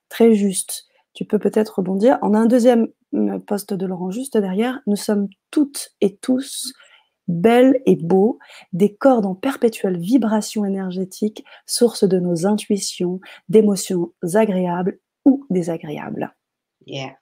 Très 0.10 0.34
juste. 0.34 0.86
Tu 1.14 1.26
peux 1.26 1.40
peut-être 1.40 1.80
rebondir. 1.80 2.20
On 2.22 2.34
a 2.34 2.40
un 2.40 2.46
deuxième 2.46 2.88
poste 3.46 3.74
de 3.74 3.86
Laurent 3.86 4.12
juste 4.12 4.38
derrière, 4.38 4.80
nous 4.86 4.96
sommes 4.96 5.28
toutes 5.50 5.92
et 6.02 6.18
tous 6.18 6.74
belles 7.28 7.82
et 7.86 7.96
beaux, 7.96 8.40
des 8.74 8.94
cordes 8.96 9.26
en 9.26 9.36
perpétuelle 9.36 9.98
vibration 9.98 10.66
énergétique, 10.66 11.46
source 11.66 12.04
de 12.04 12.20
nos 12.20 12.46
intuitions, 12.46 13.20
d'émotions 13.50 14.12
agréables 14.36 15.00
ou 15.26 15.46
désagréables. 15.50 16.34
Yeah. 16.86 17.18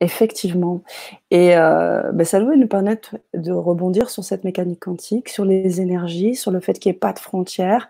Effectivement. 0.00 0.82
Et 1.30 1.56
euh, 1.56 2.12
ben, 2.12 2.24
ça 2.24 2.38
doit 2.38 2.54
nous 2.56 2.68
permettre 2.68 3.16
de 3.32 3.52
rebondir 3.52 4.10
sur 4.10 4.24
cette 4.24 4.44
mécanique 4.44 4.80
quantique, 4.80 5.30
sur 5.30 5.46
les 5.46 5.80
énergies, 5.80 6.34
sur 6.34 6.50
le 6.50 6.60
fait 6.60 6.78
qu'il 6.78 6.90
n'y 6.90 6.96
ait 6.96 6.98
pas 6.98 7.14
de 7.14 7.18
frontières. 7.18 7.88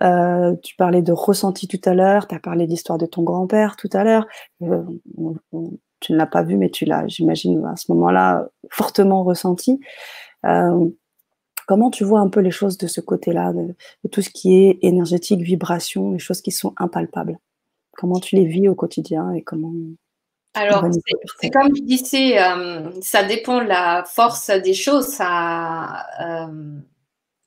Euh, 0.00 0.54
tu 0.62 0.76
parlais 0.76 1.02
de 1.02 1.12
ressenti 1.12 1.68
tout 1.68 1.80
à 1.84 1.92
l'heure, 1.92 2.26
tu 2.26 2.34
as 2.34 2.38
parlé 2.38 2.66
d'histoire 2.66 2.96
de 2.96 3.04
ton 3.04 3.22
grand-père 3.22 3.76
tout 3.76 3.90
à 3.92 4.02
l'heure. 4.02 4.26
Euh, 4.62 4.82
tu 6.02 6.12
ne 6.12 6.18
l'as 6.18 6.26
pas 6.26 6.42
vu, 6.42 6.56
mais 6.56 6.70
tu 6.70 6.84
l'as, 6.84 7.06
j'imagine, 7.08 7.64
à 7.64 7.76
ce 7.76 7.90
moment-là, 7.92 8.48
fortement 8.70 9.24
ressenti. 9.24 9.80
comment 11.66 11.90
tu 11.90 12.04
vois 12.04 12.20
un 12.20 12.28
peu 12.28 12.40
les 12.40 12.50
choses 12.50 12.76
de 12.76 12.86
ce 12.86 13.00
côté-là, 13.00 13.52
de, 13.52 13.74
de 14.04 14.08
tout 14.10 14.20
ce 14.20 14.30
qui 14.30 14.64
est 14.64 14.78
énergétique, 14.82 15.40
vibration, 15.40 16.12
les 16.12 16.18
choses 16.18 16.42
qui 16.42 16.50
sont 16.50 16.74
impalpables? 16.76 17.38
Comment 17.96 18.20
tu 18.20 18.36
les 18.36 18.44
vis 18.46 18.68
au 18.68 18.74
quotidien 18.74 19.32
et 19.32 19.42
comment 19.42 19.72
alors, 20.54 20.84
c'est 21.40 21.48
comme 21.48 21.74
je 21.74 21.82
disais, 21.82 22.38
euh, 22.38 22.90
ça 23.00 23.22
dépend 23.22 23.62
de 23.62 23.68
la 23.68 24.04
force 24.04 24.50
des 24.50 24.74
choses. 24.74 25.06
Ça, 25.06 26.04
euh, 26.20 26.78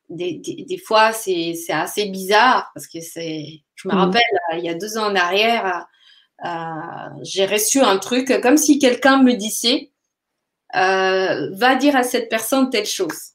des, 0.10 0.42
des, 0.68 0.78
fois, 0.78 1.12
c'est 1.12 1.54
assez 1.70 2.10
bizarre 2.10 2.72
parce 2.74 2.88
que 2.88 3.02
c'est. 3.02 3.62
Je 3.76 3.88
me 3.88 3.94
mmh. 3.94 3.98
rappelle, 3.98 4.22
il 4.54 4.64
y 4.64 4.70
a 4.70 4.74
deux 4.74 4.98
ans 4.98 5.12
en 5.12 5.16
arrière, 5.16 5.66
euh, 5.68 5.84
j'ai 6.44 7.46
reçu 7.46 7.82
un 7.82 7.98
truc 7.98 8.40
comme 8.42 8.58
si 8.58 8.80
quelqu'un 8.80 9.22
me 9.22 9.34
disait 9.34 9.92
va 10.74 11.76
dire 11.76 11.96
à 11.96 12.04
cette 12.04 12.30
personne 12.30 12.70
telle 12.70 12.86
chose. 12.86 13.32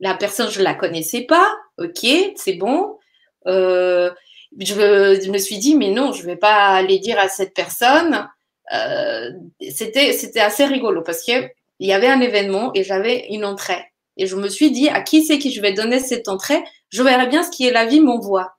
La 0.00 0.14
personne, 0.14 0.50
je 0.50 0.60
ne 0.60 0.64
la 0.64 0.74
connaissais 0.74 1.22
pas. 1.22 1.46
Ok, 1.78 2.06
c'est 2.36 2.54
bon. 2.54 2.98
Je, 3.46 4.10
je, 4.58 5.30
me 5.30 5.38
suis 5.38 5.58
dit, 5.58 5.76
mais 5.76 5.90
non, 5.90 6.12
je 6.12 6.22
ne 6.22 6.26
vais 6.26 6.36
pas 6.36 6.68
aller 6.68 6.98
dire 6.98 7.18
à 7.18 7.28
cette 7.28 7.54
personne. 7.54 8.28
Euh, 8.72 9.30
c'était 9.70 10.12
c'était 10.12 10.40
assez 10.40 10.64
rigolo 10.64 11.02
parce 11.02 11.24
que 11.24 11.48
il 11.80 11.88
y 11.88 11.92
avait 11.92 12.08
un 12.08 12.20
événement 12.20 12.70
et 12.74 12.84
j'avais 12.84 13.26
une 13.30 13.44
entrée. 13.44 13.84
Et 14.16 14.26
je 14.26 14.36
me 14.36 14.48
suis 14.48 14.70
dit, 14.70 14.88
à 14.88 15.00
qui 15.00 15.24
c'est 15.24 15.38
que 15.38 15.48
je 15.48 15.60
vais 15.60 15.72
donner 15.72 15.98
cette 15.98 16.28
entrée? 16.28 16.62
Je 16.90 17.02
verrai 17.02 17.26
bien 17.26 17.42
ce 17.42 17.50
qui 17.50 17.66
est 17.66 17.72
la 17.72 17.86
vie 17.86 18.00
m'envoie. 18.00 18.56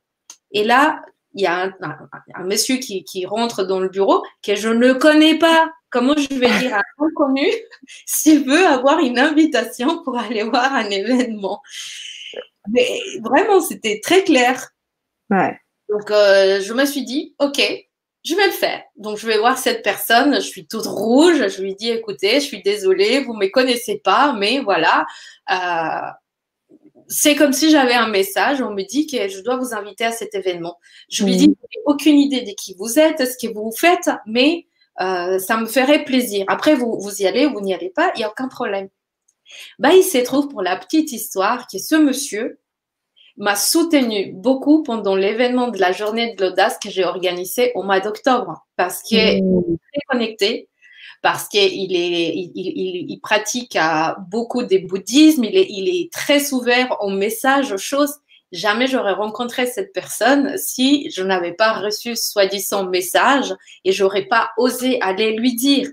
Et 0.52 0.64
là, 0.64 1.02
il 1.34 1.42
y 1.44 1.46
a 1.46 1.64
un, 1.64 1.74
un, 2.36 2.44
monsieur 2.44 2.78
qui, 2.78 3.04
qui, 3.04 3.26
rentre 3.26 3.64
dans 3.64 3.80
le 3.80 3.90
bureau 3.90 4.24
que 4.44 4.56
je 4.56 4.70
ne 4.70 4.94
connais 4.94 5.38
pas. 5.38 5.72
Comment 5.90 6.16
je 6.16 6.34
vais 6.36 6.50
dire 6.60 6.76
à 6.76 6.80
un 6.80 7.06
inconnu 7.06 7.48
s'il 8.06 8.46
veut 8.46 8.66
avoir 8.66 9.00
une 9.00 9.20
invitation 9.20 10.04
pour 10.04 10.18
aller 10.18 10.44
voir 10.44 10.74
un 10.74 10.90
événement? 10.90 11.62
Mais 12.70 13.00
vraiment, 13.22 13.62
c'était 13.62 14.00
très 14.04 14.24
clair. 14.24 14.70
Ouais. 15.30 15.58
Donc, 15.90 16.10
euh, 16.12 16.62
je 16.62 16.74
me 16.74 16.86
suis 16.86 17.04
dit, 17.04 17.36
OK, 17.40 17.62
je 18.24 18.36
vais 18.36 18.46
le 18.46 18.54
faire. 18.54 18.84
Donc, 18.96 19.18
je 19.18 19.28
vais 19.28 19.38
voir 19.38 19.58
cette 19.58 19.84
personne, 19.84 20.36
je 20.36 20.48
suis 20.48 20.68
toute 20.68 20.86
rouge, 20.86 21.48
je 21.48 21.62
lui 21.62 21.76
dis, 21.76 21.90
écoutez, 21.90 22.36
je 22.36 22.46
suis 22.46 22.62
désolée, 22.62 23.24
vous 23.24 23.34
ne 23.34 23.40
me 23.40 23.48
connaissez 23.50 24.00
pas, 24.04 24.34
mais 24.34 24.60
voilà. 24.60 25.06
Euh, 25.50 26.12
c'est 27.12 27.36
comme 27.36 27.52
si 27.52 27.70
j'avais 27.70 27.94
un 27.94 28.08
message, 28.08 28.62
on 28.62 28.72
me 28.72 28.84
dit 28.84 29.06
que 29.06 29.28
je 29.28 29.42
dois 29.42 29.58
vous 29.58 29.74
inviter 29.74 30.06
à 30.06 30.14
cet 30.14 30.34
événement. 30.34 30.80
Je 31.10 31.26
lui 31.26 31.36
dis, 31.36 31.44
je 31.44 31.48
n'ai 31.48 31.84
aucune 31.86 32.18
idée 32.18 32.42
de 32.42 32.52
qui 32.52 32.74
vous 32.80 32.98
êtes, 32.98 33.20
ce 33.20 33.38
que 33.38 33.52
vous 33.52 33.72
faites, 33.72 34.10
mais 34.26 34.66
euh, 35.02 35.38
ça 35.38 35.58
me 35.58 35.66
ferait 35.66 36.06
plaisir. 36.06 36.46
Après, 36.48 36.74
vous, 36.74 36.98
vous 37.00 37.22
y 37.22 37.28
allez, 37.28 37.48
vous 37.48 37.60
n'y 37.60 37.74
allez 37.74 37.90
pas, 37.90 38.12
il 38.16 38.20
n'y 38.20 38.24
a 38.24 38.30
aucun 38.30 38.48
problème. 38.48 38.88
Bah, 39.78 39.94
il 39.94 40.04
se 40.04 40.20
trouve 40.20 40.48
pour 40.48 40.62
la 40.62 40.78
petite 40.78 41.12
histoire 41.12 41.68
que 41.68 41.80
ce 41.80 41.96
monsieur 41.96 42.60
m'a 43.36 43.58
soutenu 43.58 44.32
beaucoup 44.34 44.82
pendant 44.82 45.16
l'événement 45.16 45.68
de 45.68 45.80
la 45.80 45.92
journée 45.92 46.34
de 46.36 46.46
l'audace 46.46 46.78
que 46.82 46.90
j'ai 46.90 47.04
organisé 47.04 47.74
au 47.76 47.84
mois 47.84 48.00
d'octobre 48.00 48.66
parce 48.78 49.02
qu'il 49.02 49.18
est 49.18 49.42
mmh. 49.42 49.78
très 49.92 50.02
connecté, 50.08 50.70
parce 51.22 51.48
qu'il 51.48 51.96
est, 51.96 52.34
il, 52.36 52.52
il, 52.56 53.20
pratique 53.20 53.78
beaucoup 54.30 54.64
des 54.64 54.80
bouddhismes, 54.80 55.44
il 55.44 55.56
est, 55.56 55.68
il 55.70 55.88
est 55.90 56.12
très 56.12 56.52
ouvert 56.54 56.98
aux 57.02 57.12
messages, 57.12 57.72
aux 57.72 57.78
choses. 57.78 58.16
Jamais 58.52 58.88
j'aurais 58.88 59.14
rencontré 59.14 59.66
cette 59.66 59.94
personne 59.94 60.58
si 60.58 61.10
je 61.12 61.24
n'avais 61.24 61.54
pas 61.54 61.74
reçu 61.74 62.16
soi-disant 62.16 62.86
message 62.86 63.56
et 63.86 63.92
j'aurais 63.92 64.26
pas 64.26 64.52
osé 64.58 65.00
aller 65.02 65.34
lui 65.34 65.56
dire. 65.56 65.88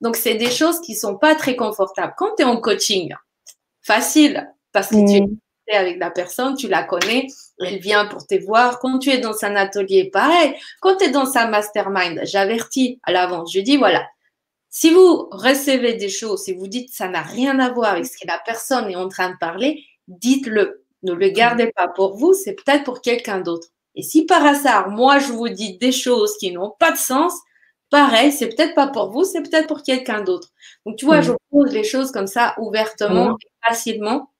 Donc, 0.00 0.16
c'est 0.16 0.34
des 0.34 0.50
choses 0.50 0.80
qui 0.80 0.94
sont 0.94 1.16
pas 1.16 1.34
très 1.34 1.56
confortables. 1.56 2.14
Quand 2.18 2.34
tu 2.36 2.42
es 2.42 2.44
en 2.44 2.60
coaching, 2.60 3.14
facile, 3.82 4.48
parce 4.72 4.88
que 4.88 4.96
tu 4.96 5.22
mmh 5.22 5.36
avec 5.72 5.98
la 5.98 6.10
personne, 6.10 6.54
tu 6.56 6.68
la 6.68 6.82
connais, 6.82 7.26
elle 7.58 7.78
vient 7.78 8.04
pour 8.04 8.26
te 8.26 8.34
voir. 8.34 8.78
Quand 8.80 8.98
tu 8.98 9.08
es 9.10 9.18
dans 9.18 9.44
un 9.44 9.56
atelier, 9.56 10.10
pareil. 10.10 10.54
Quand 10.80 10.96
tu 10.96 11.04
es 11.04 11.10
dans 11.10 11.24
sa 11.24 11.46
mastermind, 11.46 12.20
j'avertis 12.24 13.00
à 13.02 13.12
l'avance, 13.12 13.50
je 13.50 13.60
dis 13.60 13.78
voilà, 13.78 14.06
si 14.76 14.90
vous 14.90 15.28
recevez 15.30 15.94
des 15.94 16.08
choses, 16.08 16.42
si 16.42 16.52
vous 16.52 16.66
dites 16.66 16.92
ça 16.92 17.06
n'a 17.06 17.22
rien 17.22 17.60
à 17.60 17.70
voir 17.70 17.92
avec 17.92 18.06
ce 18.06 18.18
que 18.18 18.26
la 18.26 18.40
personne 18.44 18.90
est 18.90 18.96
en 18.96 19.08
train 19.08 19.30
de 19.30 19.36
parler, 19.38 19.84
dites-le. 20.08 20.84
Ne 21.04 21.12
le 21.12 21.28
gardez 21.28 21.70
pas 21.76 21.86
pour 21.86 22.16
vous, 22.16 22.34
c'est 22.34 22.54
peut-être 22.54 22.82
pour 22.82 23.00
quelqu'un 23.00 23.38
d'autre. 23.38 23.68
Et 23.94 24.02
si 24.02 24.26
par 24.26 24.44
hasard, 24.44 24.90
moi, 24.90 25.20
je 25.20 25.30
vous 25.30 25.48
dis 25.48 25.78
des 25.78 25.92
choses 25.92 26.36
qui 26.38 26.50
n'ont 26.50 26.72
pas 26.80 26.90
de 26.90 26.96
sens, 26.96 27.32
pareil, 27.88 28.32
c'est 28.32 28.48
peut-être 28.48 28.74
pas 28.74 28.88
pour 28.88 29.12
vous, 29.12 29.22
c'est 29.22 29.42
peut-être 29.42 29.68
pour 29.68 29.84
quelqu'un 29.84 30.22
d'autre. 30.22 30.48
Donc, 30.84 30.96
tu 30.96 31.04
vois, 31.04 31.20
je 31.20 31.30
pose 31.52 31.72
les 31.72 31.84
choses 31.84 32.10
comme 32.10 32.26
ça 32.26 32.56
ouvertement 32.58 33.36
et 33.40 33.68
facilement 33.68 34.32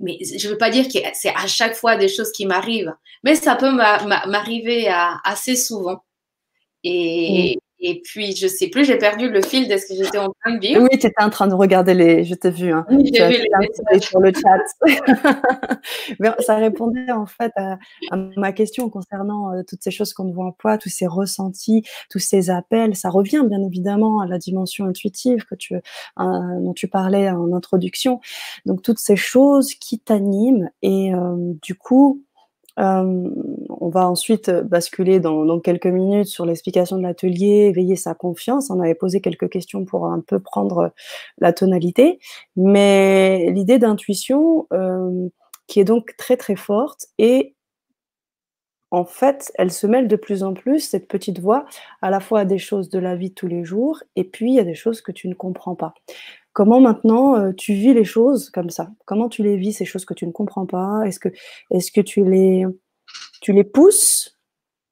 mais 0.00 0.18
je 0.22 0.46
ne 0.46 0.52
veux 0.52 0.58
pas 0.58 0.70
dire 0.70 0.86
que 0.86 0.98
c'est 1.14 1.34
à 1.34 1.46
chaque 1.46 1.74
fois 1.76 1.96
des 1.96 2.08
choses 2.08 2.30
qui 2.32 2.44
m'arrivent, 2.44 2.94
mais 3.22 3.36
ça 3.36 3.56
peut 3.56 3.70
m'arriver 3.70 4.88
assez 5.24 5.56
souvent. 5.56 6.04
Et, 6.82 7.58
et 7.86 8.00
puis, 8.02 8.34
je 8.34 8.46
sais 8.46 8.68
plus, 8.68 8.86
j'ai 8.86 8.96
perdu 8.96 9.28
le 9.28 9.42
fil 9.42 9.68
de 9.68 9.76
ce 9.76 9.84
que 9.86 9.94
j'étais 9.94 10.16
en 10.16 10.30
train 10.40 10.54
de 10.54 10.58
dire. 10.58 10.80
Oui, 10.80 10.88
tu 10.92 11.06
étais 11.06 11.22
en 11.22 11.28
train 11.28 11.46
de 11.46 11.52
regarder 11.52 11.92
les. 11.92 12.24
Je 12.24 12.34
t'ai 12.34 12.50
vu. 12.50 12.72
Hein. 12.72 12.86
Oui, 12.88 13.10
j'ai 13.12 13.28
vu 13.28 13.44
les 13.92 14.00
sur 14.00 14.20
le 14.20 14.32
chat. 14.32 14.86
Mais 16.18 16.30
ça 16.38 16.56
répondait 16.56 17.12
en 17.12 17.26
fait 17.26 17.52
à, 17.56 17.76
ma 18.38 18.52
question 18.52 18.88
concernant 18.88 19.52
euh, 19.52 19.62
toutes 19.68 19.82
ces 19.82 19.90
choses 19.90 20.14
qu'on 20.14 20.32
voit 20.32 20.46
en 20.46 20.52
poids, 20.52 20.78
tous 20.78 20.88
ces 20.88 21.06
ressentis, 21.06 21.82
tous 22.08 22.20
ces 22.20 22.48
appels. 22.48 22.96
Ça 22.96 23.10
revient 23.10 23.42
bien 23.46 23.62
évidemment 23.62 24.20
à 24.20 24.26
la 24.26 24.38
dimension 24.38 24.86
intuitive 24.86 25.44
que 25.44 25.54
tu, 25.54 25.74
euh, 25.74 25.80
dont 26.16 26.72
tu 26.72 26.88
parlais 26.88 27.28
en 27.28 27.52
introduction. 27.52 28.18
Donc, 28.64 28.80
toutes 28.80 28.98
ces 28.98 29.16
choses 29.16 29.74
qui 29.74 29.98
t'animent 29.98 30.70
et 30.80 31.12
euh, 31.12 31.52
du 31.60 31.74
coup, 31.74 32.22
euh, 32.78 33.30
on 33.68 33.88
va 33.88 34.08
ensuite 34.08 34.50
basculer 34.50 35.20
dans, 35.20 35.60
quelques 35.60 35.86
minutes 35.86 36.26
sur 36.26 36.46
l'explication 36.46 36.96
de 36.96 37.02
l'atelier, 37.02 37.66
éveiller 37.68 37.96
sa 37.96 38.14
confiance. 38.14 38.70
On 38.70 38.80
avait 38.80 38.94
posé 38.94 39.20
quelques 39.20 39.48
questions 39.48 39.84
pour 39.84 40.06
un 40.06 40.20
peu 40.20 40.40
prendre 40.40 40.92
la 41.38 41.52
tonalité, 41.52 42.18
mais 42.56 43.50
l'idée 43.50 43.78
d'intuition 43.78 44.66
euh, 44.72 45.28
qui 45.66 45.80
est 45.80 45.84
donc 45.84 46.14
très 46.16 46.36
très 46.36 46.56
forte 46.56 47.06
et 47.18 47.54
en 48.90 49.04
fait, 49.04 49.50
elle 49.56 49.72
se 49.72 49.88
mêle 49.88 50.06
de 50.06 50.14
plus 50.14 50.44
en 50.44 50.54
plus, 50.54 50.78
cette 50.78 51.08
petite 51.08 51.40
voix, 51.40 51.66
à 52.00 52.10
la 52.10 52.20
fois 52.20 52.40
à 52.40 52.44
des 52.44 52.58
choses 52.58 52.90
de 52.90 53.00
la 53.00 53.16
vie 53.16 53.30
de 53.30 53.34
tous 53.34 53.48
les 53.48 53.64
jours 53.64 54.04
et 54.14 54.22
puis 54.22 54.60
à 54.60 54.64
des 54.64 54.76
choses 54.76 55.00
que 55.00 55.10
tu 55.10 55.26
ne 55.26 55.34
comprends 55.34 55.74
pas. 55.74 55.94
Comment 56.54 56.80
maintenant 56.80 57.36
euh, 57.36 57.52
tu 57.52 57.74
vis 57.74 57.94
les 57.94 58.04
choses 58.04 58.48
comme 58.48 58.70
ça? 58.70 58.88
Comment 59.06 59.28
tu 59.28 59.42
les 59.42 59.56
vis, 59.56 59.72
ces 59.72 59.84
choses 59.84 60.04
que 60.04 60.14
tu 60.14 60.24
ne 60.24 60.32
comprends 60.32 60.66
pas? 60.66 61.02
Est-ce 61.04 61.18
que, 61.18 61.28
est 61.70 61.92
que 61.92 62.00
tu, 62.00 62.24
les, 62.24 62.64
tu 63.42 63.52
les 63.52 63.64
pousses? 63.64 64.38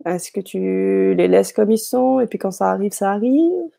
Est-ce 0.04 0.32
que 0.32 0.40
tu 0.40 1.14
les 1.14 1.28
laisses 1.28 1.52
comme 1.52 1.70
ils 1.70 1.78
sont 1.78 2.18
et 2.18 2.26
puis 2.26 2.38
quand 2.38 2.50
ça 2.50 2.68
arrive, 2.70 2.92
ça 2.92 3.12
arrive? 3.12 3.70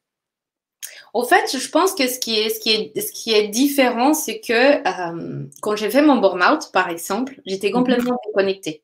Au 1.14 1.26
fait, 1.26 1.56
je 1.56 1.70
pense 1.70 1.94
que 1.94 2.08
ce 2.08 2.20
qui 2.20 2.40
est, 2.40 2.50
ce 2.50 2.60
qui 2.62 2.72
est, 2.72 3.00
ce 3.00 3.12
qui 3.12 3.34
est 3.34 3.50
différent, 3.50 4.14
c'est 4.14 4.40
que 4.40 4.78
euh, 4.88 5.46
quand 5.62 5.76
j'ai 5.76 5.92
fait 5.92 6.02
mon 6.02 6.16
burn-out, 6.18 6.72
par 6.72 6.90
exemple, 6.90 7.42
j'étais 7.46 7.68
mhm. 7.68 7.74
complètement 7.74 8.18
déconnectée. 8.28 8.82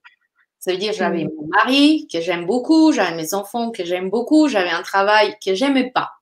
Ça 0.60 0.74
veut 0.74 0.78
dire 0.78 0.92
j'avais 0.92 1.24
mhm. 1.24 1.32
mon 1.38 1.48
mari 1.48 2.06
que 2.12 2.20
j'aime 2.20 2.46
beaucoup, 2.46 2.92
j'avais 2.92 3.16
mes 3.16 3.34
enfants 3.34 3.72
que 3.72 3.86
j'aime 3.86 4.10
beaucoup, 4.10 4.50
j'avais 4.50 4.70
un 4.70 4.84
travail 4.84 5.38
que 5.44 5.56
j'aimais 5.56 5.90
pas. 5.90 6.19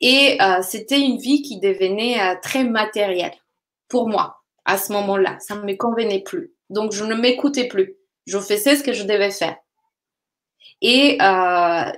Et 0.00 0.38
euh, 0.40 0.62
c'était 0.62 1.00
une 1.00 1.18
vie 1.18 1.42
qui 1.42 1.58
devenait 1.58 2.20
euh, 2.20 2.34
très 2.40 2.64
matérielle 2.64 3.34
pour 3.88 4.08
moi 4.08 4.42
à 4.64 4.78
ce 4.78 4.92
moment-là. 4.92 5.38
Ça 5.40 5.56
ne 5.56 5.62
me 5.62 5.74
convenait 5.74 6.22
plus. 6.22 6.52
Donc, 6.70 6.92
je 6.92 7.04
ne 7.04 7.14
m'écoutais 7.14 7.66
plus. 7.66 7.96
Je 8.26 8.38
faisais 8.38 8.76
ce 8.76 8.82
que 8.82 8.92
je 8.92 9.04
devais 9.04 9.30
faire. 9.30 9.56
Et 10.82 11.18
euh, 11.20 11.90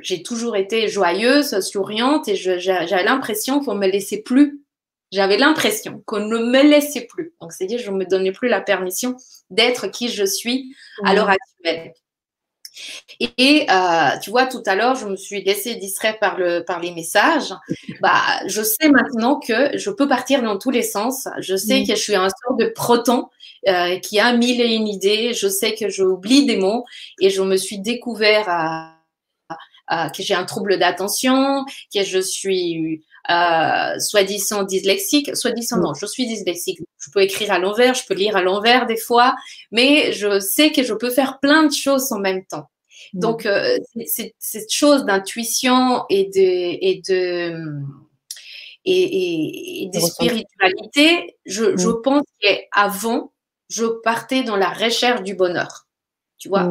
j'ai 0.00 0.22
toujours 0.22 0.56
été 0.56 0.88
joyeuse, 0.88 1.60
souriante 1.60 2.28
et 2.28 2.36
j'avais 2.36 3.04
l'impression 3.04 3.60
qu'on 3.60 3.74
ne 3.74 3.80
me 3.80 3.86
laissait 3.86 4.22
plus. 4.22 4.60
J'avais 5.12 5.36
l'impression 5.36 6.02
qu'on 6.06 6.20
ne 6.20 6.38
me 6.38 6.62
laissait 6.62 7.06
plus. 7.06 7.34
Donc, 7.40 7.52
c'est-à-dire 7.52 7.78
je 7.78 7.90
ne 7.90 7.96
me 7.98 8.04
donnais 8.04 8.32
plus 8.32 8.48
la 8.48 8.60
permission 8.60 9.16
d'être 9.50 9.86
qui 9.86 10.08
je 10.08 10.24
suis 10.24 10.74
à 11.04 11.14
l'heure 11.14 11.30
actuelle. 11.30 11.94
Et 13.38 13.66
euh, 13.70 14.18
tu 14.22 14.30
vois, 14.30 14.46
tout 14.46 14.62
à 14.66 14.74
l'heure, 14.74 14.94
je 14.94 15.06
me 15.06 15.16
suis 15.16 15.42
laissée 15.42 15.74
distraire 15.76 16.18
par, 16.18 16.38
le, 16.38 16.64
par 16.64 16.80
les 16.80 16.92
messages. 16.92 17.52
Bah, 18.00 18.22
je 18.46 18.62
sais 18.62 18.88
maintenant 18.88 19.38
que 19.38 19.76
je 19.76 19.90
peux 19.90 20.08
partir 20.08 20.42
dans 20.42 20.58
tous 20.58 20.70
les 20.70 20.82
sens. 20.82 21.28
Je 21.38 21.56
sais 21.56 21.82
que 21.84 21.94
je 21.94 22.00
suis 22.00 22.14
un 22.14 22.28
sort 22.28 22.56
de 22.56 22.66
proton 22.66 23.28
euh, 23.68 23.98
qui 23.98 24.18
a 24.18 24.32
mille 24.32 24.60
et 24.60 24.74
une 24.74 24.88
idées. 24.88 25.32
Je 25.34 25.48
sais 25.48 25.74
que 25.74 25.88
j'oublie 25.88 26.46
des 26.46 26.56
mots 26.56 26.84
et 27.20 27.30
je 27.30 27.42
me 27.42 27.56
suis 27.56 27.78
découvert 27.78 28.48
à, 28.48 28.98
que 30.14 30.22
j'ai 30.22 30.34
un 30.34 30.44
trouble 30.44 30.78
d'attention, 30.78 31.66
que 31.94 32.02
je 32.02 32.18
suis 32.18 33.04
euh, 33.30 33.98
soi-disant 33.98 34.64
dyslexique, 34.64 35.36
soi-disant 35.36 35.78
non, 35.78 35.94
je 35.94 36.06
suis 36.06 36.26
dyslexique. 36.26 36.80
Je 36.98 37.10
peux 37.10 37.22
écrire 37.22 37.52
à 37.52 37.58
l'envers, 37.58 37.94
je 37.94 38.04
peux 38.06 38.14
lire 38.14 38.36
à 38.36 38.42
l'envers 38.42 38.86
des 38.86 38.96
fois, 38.96 39.34
mais 39.70 40.12
je 40.12 40.40
sais 40.40 40.72
que 40.72 40.82
je 40.82 40.94
peux 40.94 41.10
faire 41.10 41.38
plein 41.40 41.64
de 41.64 41.72
choses 41.72 42.10
en 42.12 42.18
même 42.18 42.44
temps. 42.46 42.68
Donc, 43.12 43.46
euh, 43.46 43.78
cette 44.06 44.72
chose 44.72 45.04
d'intuition 45.04 46.04
et 46.08 46.24
de, 46.24 46.38
et 46.38 47.02
de, 47.06 47.82
et, 48.84 49.82
et, 49.84 49.90
de 49.92 50.00
spiritualité, 50.00 51.36
je, 51.44 51.76
je 51.76 51.90
pense 51.90 52.24
qu'avant, 52.40 53.32
je 53.68 53.84
partais 54.02 54.42
dans 54.42 54.56
la 54.56 54.70
recherche 54.70 55.22
du 55.22 55.34
bonheur. 55.34 55.86
Tu 56.38 56.48
vois, 56.48 56.68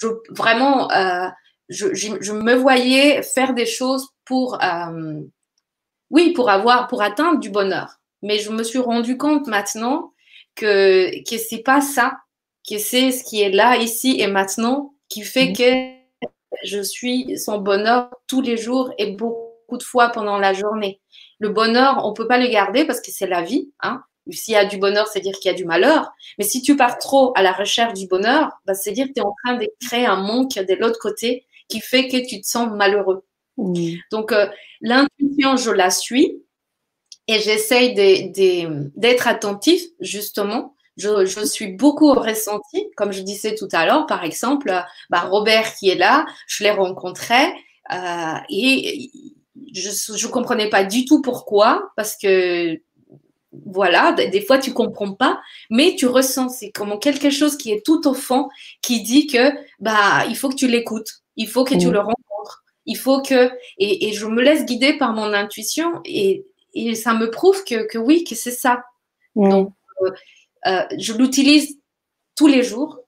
je, 0.00 0.08
vraiment, 0.30 0.90
euh, 0.90 1.28
je, 1.68 1.94
je, 1.94 2.32
me 2.32 2.54
voyais 2.54 3.22
faire 3.22 3.54
des 3.54 3.66
choses 3.66 4.08
pour, 4.24 4.62
euh, 4.62 5.20
oui, 6.10 6.32
pour 6.32 6.50
avoir, 6.50 6.88
pour 6.88 7.02
atteindre 7.02 7.40
du 7.40 7.50
bonheur. 7.50 8.00
Mais 8.22 8.38
je 8.38 8.50
me 8.50 8.62
suis 8.62 8.78
rendu 8.78 9.16
compte 9.16 9.46
maintenant 9.46 10.12
que 10.54 11.22
que 11.28 11.38
c'est 11.38 11.62
pas 11.62 11.80
ça, 11.80 12.18
que 12.68 12.78
c'est 12.78 13.12
ce 13.12 13.24
qui 13.24 13.40
est 13.42 13.50
là, 13.50 13.76
ici 13.76 14.20
et 14.20 14.26
maintenant, 14.26 14.94
qui 15.08 15.22
fait 15.22 15.52
que 15.52 15.98
je 16.64 16.80
suis 16.80 17.38
son 17.38 17.58
bonheur 17.58 18.10
tous 18.26 18.40
les 18.40 18.56
jours 18.56 18.92
et 18.98 19.12
beaucoup 19.12 19.78
de 19.78 19.82
fois 19.82 20.08
pendant 20.10 20.38
la 20.38 20.52
journée. 20.52 21.00
Le 21.38 21.50
bonheur, 21.50 22.04
on 22.04 22.12
peut 22.14 22.26
pas 22.26 22.38
le 22.38 22.48
garder 22.48 22.84
parce 22.84 23.00
que 23.00 23.10
c'est 23.10 23.26
la 23.26 23.42
vie. 23.42 23.70
Hein. 23.80 24.02
S'il 24.30 24.54
y 24.54 24.56
a 24.56 24.64
du 24.64 24.78
bonheur, 24.78 25.06
c'est 25.08 25.20
dire 25.20 25.34
qu'il 25.38 25.50
y 25.50 25.54
a 25.54 25.56
du 25.56 25.64
malheur. 25.64 26.10
Mais 26.38 26.44
si 26.44 26.62
tu 26.62 26.76
pars 26.76 26.98
trop 26.98 27.32
à 27.36 27.42
la 27.42 27.52
recherche 27.52 27.94
du 27.94 28.06
bonheur, 28.06 28.50
bah, 28.66 28.74
c'est 28.74 28.92
dire 28.92 29.06
que 29.06 29.12
tu 29.12 29.20
es 29.20 29.24
en 29.24 29.34
train 29.44 29.56
de 29.56 29.66
créer 29.86 30.06
un 30.06 30.16
manque 30.16 30.54
de 30.54 30.74
l'autre 30.74 30.98
côté 31.00 31.46
qui 31.68 31.80
fait 31.80 32.08
que 32.08 32.26
tu 32.28 32.40
te 32.40 32.46
sens 32.46 32.70
malheureux. 32.70 33.24
Donc, 34.10 34.32
euh, 34.32 34.46
l'intuition, 34.80 35.56
je 35.56 35.70
la 35.70 35.90
suis 35.90 36.42
et 37.26 37.40
j'essaye 37.40 37.94
d'être 37.94 39.28
attentif, 39.28 39.82
justement. 40.00 40.74
Je, 40.96 41.26
je, 41.26 41.44
suis 41.44 41.68
beaucoup 41.68 42.12
ressenti, 42.12 42.90
comme 42.96 43.12
je 43.12 43.22
disais 43.22 43.54
tout 43.54 43.68
à 43.70 43.86
l'heure, 43.86 44.06
par 44.06 44.24
exemple, 44.24 44.72
bah, 45.10 45.20
Robert 45.20 45.74
qui 45.76 45.90
est 45.90 45.94
là, 45.94 46.26
je 46.48 46.64
l'ai 46.64 46.72
rencontré 46.72 47.36
euh, 47.92 48.34
et 48.50 49.10
je 49.72 50.26
ne 50.26 50.30
comprenais 50.30 50.68
pas 50.68 50.84
du 50.84 51.04
tout 51.04 51.22
pourquoi, 51.22 51.92
parce 51.96 52.16
que 52.16 52.80
voilà, 53.66 54.12
des 54.12 54.42
fois 54.42 54.58
tu 54.58 54.72
comprends 54.72 55.12
pas, 55.14 55.40
mais 55.70 55.94
tu 55.96 56.06
ressens, 56.06 56.50
c'est 56.50 56.70
comme 56.70 56.98
quelque 56.98 57.30
chose 57.30 57.56
qui 57.56 57.70
est 57.70 57.84
tout 57.84 58.06
au 58.06 58.14
fond, 58.14 58.48
qui 58.82 59.02
dit 59.02 59.26
que 59.26 59.52
bah 59.80 60.24
il 60.28 60.36
faut 60.36 60.48
que 60.48 60.54
tu 60.54 60.68
l'écoutes, 60.68 61.22
il 61.36 61.48
faut 61.48 61.64
que 61.64 61.74
tu 61.74 61.90
le 61.90 61.98
rencontres, 61.98 62.27
il 62.88 62.96
faut 62.96 63.20
que 63.22 63.52
et, 63.76 64.12
je 64.12 64.26
me 64.26 64.42
laisse 64.42 64.64
guider 64.64 64.94
par 64.94 65.12
mon 65.12 65.32
intuition 65.32 66.00
et, 66.04 66.44
ça 66.94 67.12
me 67.14 67.30
prouve 67.30 67.64
que, 67.64 67.98
oui, 67.98 68.24
que 68.24 68.34
c'est 68.34 68.52
ça. 68.52 68.84
Donc 69.34 69.72
euh, 70.02 70.10
euh, 70.66 70.82
je 70.96 71.12
l'utilise 71.12 71.78
tous 72.36 72.46
les 72.46 72.62
jours 72.62 73.00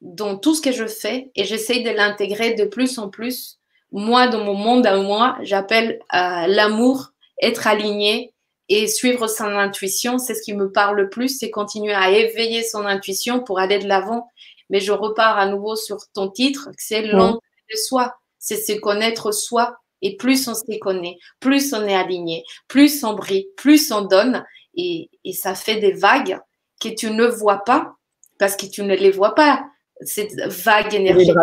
dans 0.00 0.36
tout 0.38 0.54
ce 0.54 0.62
que 0.62 0.70
je 0.70 0.86
fais 0.86 1.30
et 1.34 1.44
j'essaye 1.44 1.82
de 1.82 1.90
l'intégrer 1.90 2.54
de 2.54 2.64
plus 2.64 2.98
en 2.98 3.08
plus. 3.08 3.58
Moi, 3.90 4.28
dans 4.28 4.44
mon 4.44 4.54
monde 4.54 4.86
à 4.86 4.96
moi, 4.96 5.36
j'appelle 5.42 5.98
euh, 6.14 6.46
l'amour 6.46 7.12
être 7.42 7.66
aligné 7.66 8.32
et 8.68 8.86
suivre 8.86 9.26
son 9.26 9.44
intuition, 9.44 10.18
c'est 10.18 10.34
ce 10.34 10.42
qui 10.42 10.54
me 10.54 10.70
parle 10.70 10.96
le 10.96 11.08
plus, 11.08 11.38
c'est 11.38 11.50
continuer 11.50 11.94
à 11.94 12.10
éveiller 12.10 12.62
son 12.62 12.84
intuition 12.86 13.40
pour 13.40 13.58
aller 13.58 13.78
de 13.78 13.88
l'avant. 13.88 14.28
Mais 14.70 14.80
je 14.80 14.92
repars 14.92 15.38
à 15.38 15.46
nouveau 15.46 15.76
sur 15.76 15.98
ton 16.12 16.28
titre, 16.28 16.70
c'est 16.76 17.02
l'entrée 17.02 17.40
de 17.70 17.76
soi, 17.76 18.16
c'est 18.46 18.56
se 18.56 18.78
connaître 18.78 19.32
soi. 19.32 19.76
Et 20.02 20.16
plus 20.16 20.46
on 20.46 20.54
se 20.54 20.78
connaît, 20.78 21.16
plus 21.40 21.72
on 21.72 21.82
est 21.84 21.94
aligné, 21.94 22.44
plus 22.68 23.02
on 23.02 23.14
brille, 23.14 23.48
plus 23.56 23.90
on 23.90 24.02
donne. 24.02 24.44
Et, 24.74 25.10
et 25.24 25.32
ça 25.32 25.54
fait 25.54 25.80
des 25.80 25.92
vagues 25.92 26.38
que 26.80 26.90
tu 26.90 27.10
ne 27.10 27.26
vois 27.26 27.64
pas 27.64 27.94
parce 28.38 28.56
que 28.56 28.66
tu 28.66 28.82
ne 28.82 28.94
les 28.94 29.10
vois 29.10 29.34
pas. 29.34 29.64
Cette 30.02 30.34
vague 30.52 30.94
énergétique. 30.94 31.34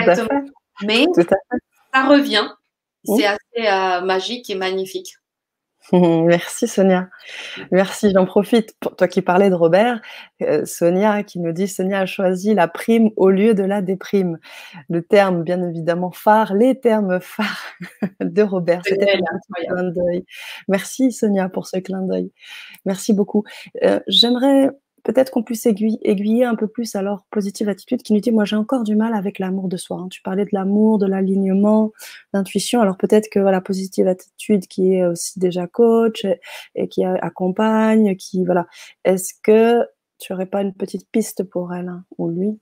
Exactement. 0.00 0.40
Mais 0.84 1.04
ça 1.92 2.08
revient. 2.08 2.48
C'est 3.04 3.26
assez 3.26 3.68
euh, 3.68 4.00
magique 4.00 4.48
et 4.50 4.54
magnifique. 4.54 5.14
Merci 5.92 6.68
Sonia. 6.68 7.08
Merci, 7.70 8.10
j'en 8.12 8.26
profite. 8.26 8.76
Pour 8.78 8.94
toi 8.96 9.08
qui 9.08 9.22
parlais 9.22 9.48
de 9.48 9.54
Robert, 9.54 10.00
euh, 10.42 10.66
Sonia 10.66 11.22
qui 11.22 11.40
nous 11.40 11.52
dit 11.52 11.66
Sonia 11.66 12.00
a 12.00 12.06
choisi 12.06 12.54
la 12.54 12.68
prime 12.68 13.10
au 13.16 13.30
lieu 13.30 13.54
de 13.54 13.62
la 13.62 13.80
déprime. 13.80 14.38
Le 14.90 15.02
terme, 15.02 15.42
bien 15.44 15.62
évidemment, 15.62 16.10
phare, 16.10 16.54
les 16.54 16.78
termes 16.78 17.20
phares 17.20 17.62
de 18.20 18.42
Robert. 18.42 18.82
C'était 18.84 19.14
un 19.14 19.64
clin 19.64 19.84
d'œil. 19.84 20.24
Merci 20.68 21.10
Sonia 21.12 21.48
pour 21.48 21.66
ce 21.66 21.78
clin 21.78 22.02
d'œil. 22.02 22.32
Merci 22.84 23.14
beaucoup. 23.14 23.44
Euh, 23.82 24.00
j'aimerais 24.08 24.70
peut-être 25.04 25.30
qu'on 25.30 25.42
puisse 25.42 25.66
aiguiller, 25.66 26.44
un 26.44 26.54
peu 26.54 26.68
plus 26.68 26.94
alors 26.94 27.24
positive 27.30 27.68
attitude 27.68 28.02
qui 28.02 28.12
nous 28.12 28.20
dit 28.20 28.30
moi 28.30 28.44
j'ai 28.44 28.56
encore 28.56 28.84
du 28.84 28.96
mal 28.96 29.14
avec 29.14 29.38
l'amour 29.38 29.68
de 29.68 29.76
soi. 29.76 29.98
Hein. 29.98 30.08
Tu 30.10 30.22
parlais 30.22 30.44
de 30.44 30.50
l'amour, 30.52 30.98
de 30.98 31.06
l'alignement, 31.06 31.92
l'intuition. 32.32 32.80
Alors 32.80 32.96
peut-être 32.96 33.28
que 33.30 33.40
voilà 33.40 33.60
positive 33.60 34.08
attitude 34.08 34.66
qui 34.66 34.94
est 34.94 35.04
aussi 35.04 35.38
déjà 35.38 35.66
coach 35.66 36.26
et, 36.74 36.88
qui 36.88 37.04
accompagne, 37.04 38.16
qui 38.16 38.44
voilà. 38.44 38.66
Est-ce 39.04 39.34
que 39.42 39.86
tu 40.18 40.32
aurais 40.32 40.46
pas 40.46 40.62
une 40.62 40.74
petite 40.74 41.08
piste 41.10 41.44
pour 41.44 41.72
elle 41.72 41.88
hein, 41.88 42.04
ou 42.18 42.28
lui? 42.28 42.58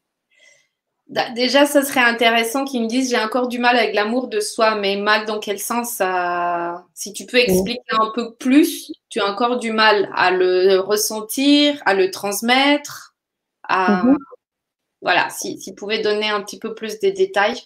Déjà, 1.09 1.67
ça 1.67 1.83
serait 1.85 2.01
intéressant 2.01 2.65
qu'ils 2.65 2.83
me 2.83 2.89
disent 2.89 3.11
j'ai 3.11 3.19
encore 3.19 3.47
du 3.47 3.61
mal 3.61 3.77
avec 3.77 3.95
l'amour 3.95 4.27
de 4.27 4.41
soi, 4.41 4.75
mais 4.75 4.97
mal 4.97 5.25
dans 5.25 5.39
quel 5.39 5.61
sens 5.61 6.03
Si 6.95 7.13
tu 7.13 7.27
peux 7.27 7.39
expliquer 7.39 7.81
un 7.91 8.11
peu 8.13 8.35
plus, 8.35 8.93
tu 9.09 9.21
as 9.21 9.27
encore 9.27 9.59
du 9.59 9.73
mal 9.73 10.11
à 10.15 10.33
le 10.33 10.79
ressentir, 10.81 11.81
à 11.87 11.95
le 11.95 12.11
transmettre. 12.11 13.15
À... 13.63 14.03
Mhm. 14.03 14.19
Voilà, 15.01 15.31
si, 15.31 15.59
tu 15.59 15.75
pouvais 15.75 16.03
donner 16.03 16.29
un 16.29 16.43
petit 16.43 16.59
peu 16.59 16.75
plus 16.75 16.99
des 16.99 17.13
détails. 17.13 17.61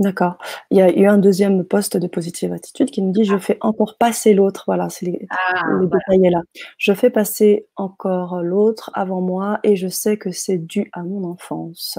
D'accord. 0.00 0.38
Il 0.70 0.78
y 0.78 0.82
a 0.82 0.90
eu 0.90 1.06
un 1.06 1.18
deuxième 1.18 1.64
poste 1.64 1.96
de 1.96 2.06
positive 2.06 2.52
attitude 2.52 2.90
qui 2.90 3.02
nous 3.02 3.12
dit 3.12 3.24
je 3.24 3.34
ah. 3.34 3.40
fais 3.40 3.58
encore 3.60 3.96
passer 3.98 4.34
l'autre. 4.34 4.64
Voilà, 4.66 4.88
c'est 4.88 5.06
les, 5.06 5.26
ah, 5.30 5.62
le 5.66 5.86
détail 5.86 6.26
est 6.26 6.30
là. 6.30 6.42
Je 6.76 6.92
fais 6.92 7.10
passer 7.10 7.66
encore 7.76 8.42
l'autre 8.42 8.90
avant 8.94 9.20
moi 9.20 9.60
et 9.62 9.76
je 9.76 9.88
sais 9.88 10.16
que 10.16 10.30
c'est 10.32 10.58
dû 10.58 10.88
à 10.92 11.02
mon 11.02 11.24
enfance. 11.24 11.98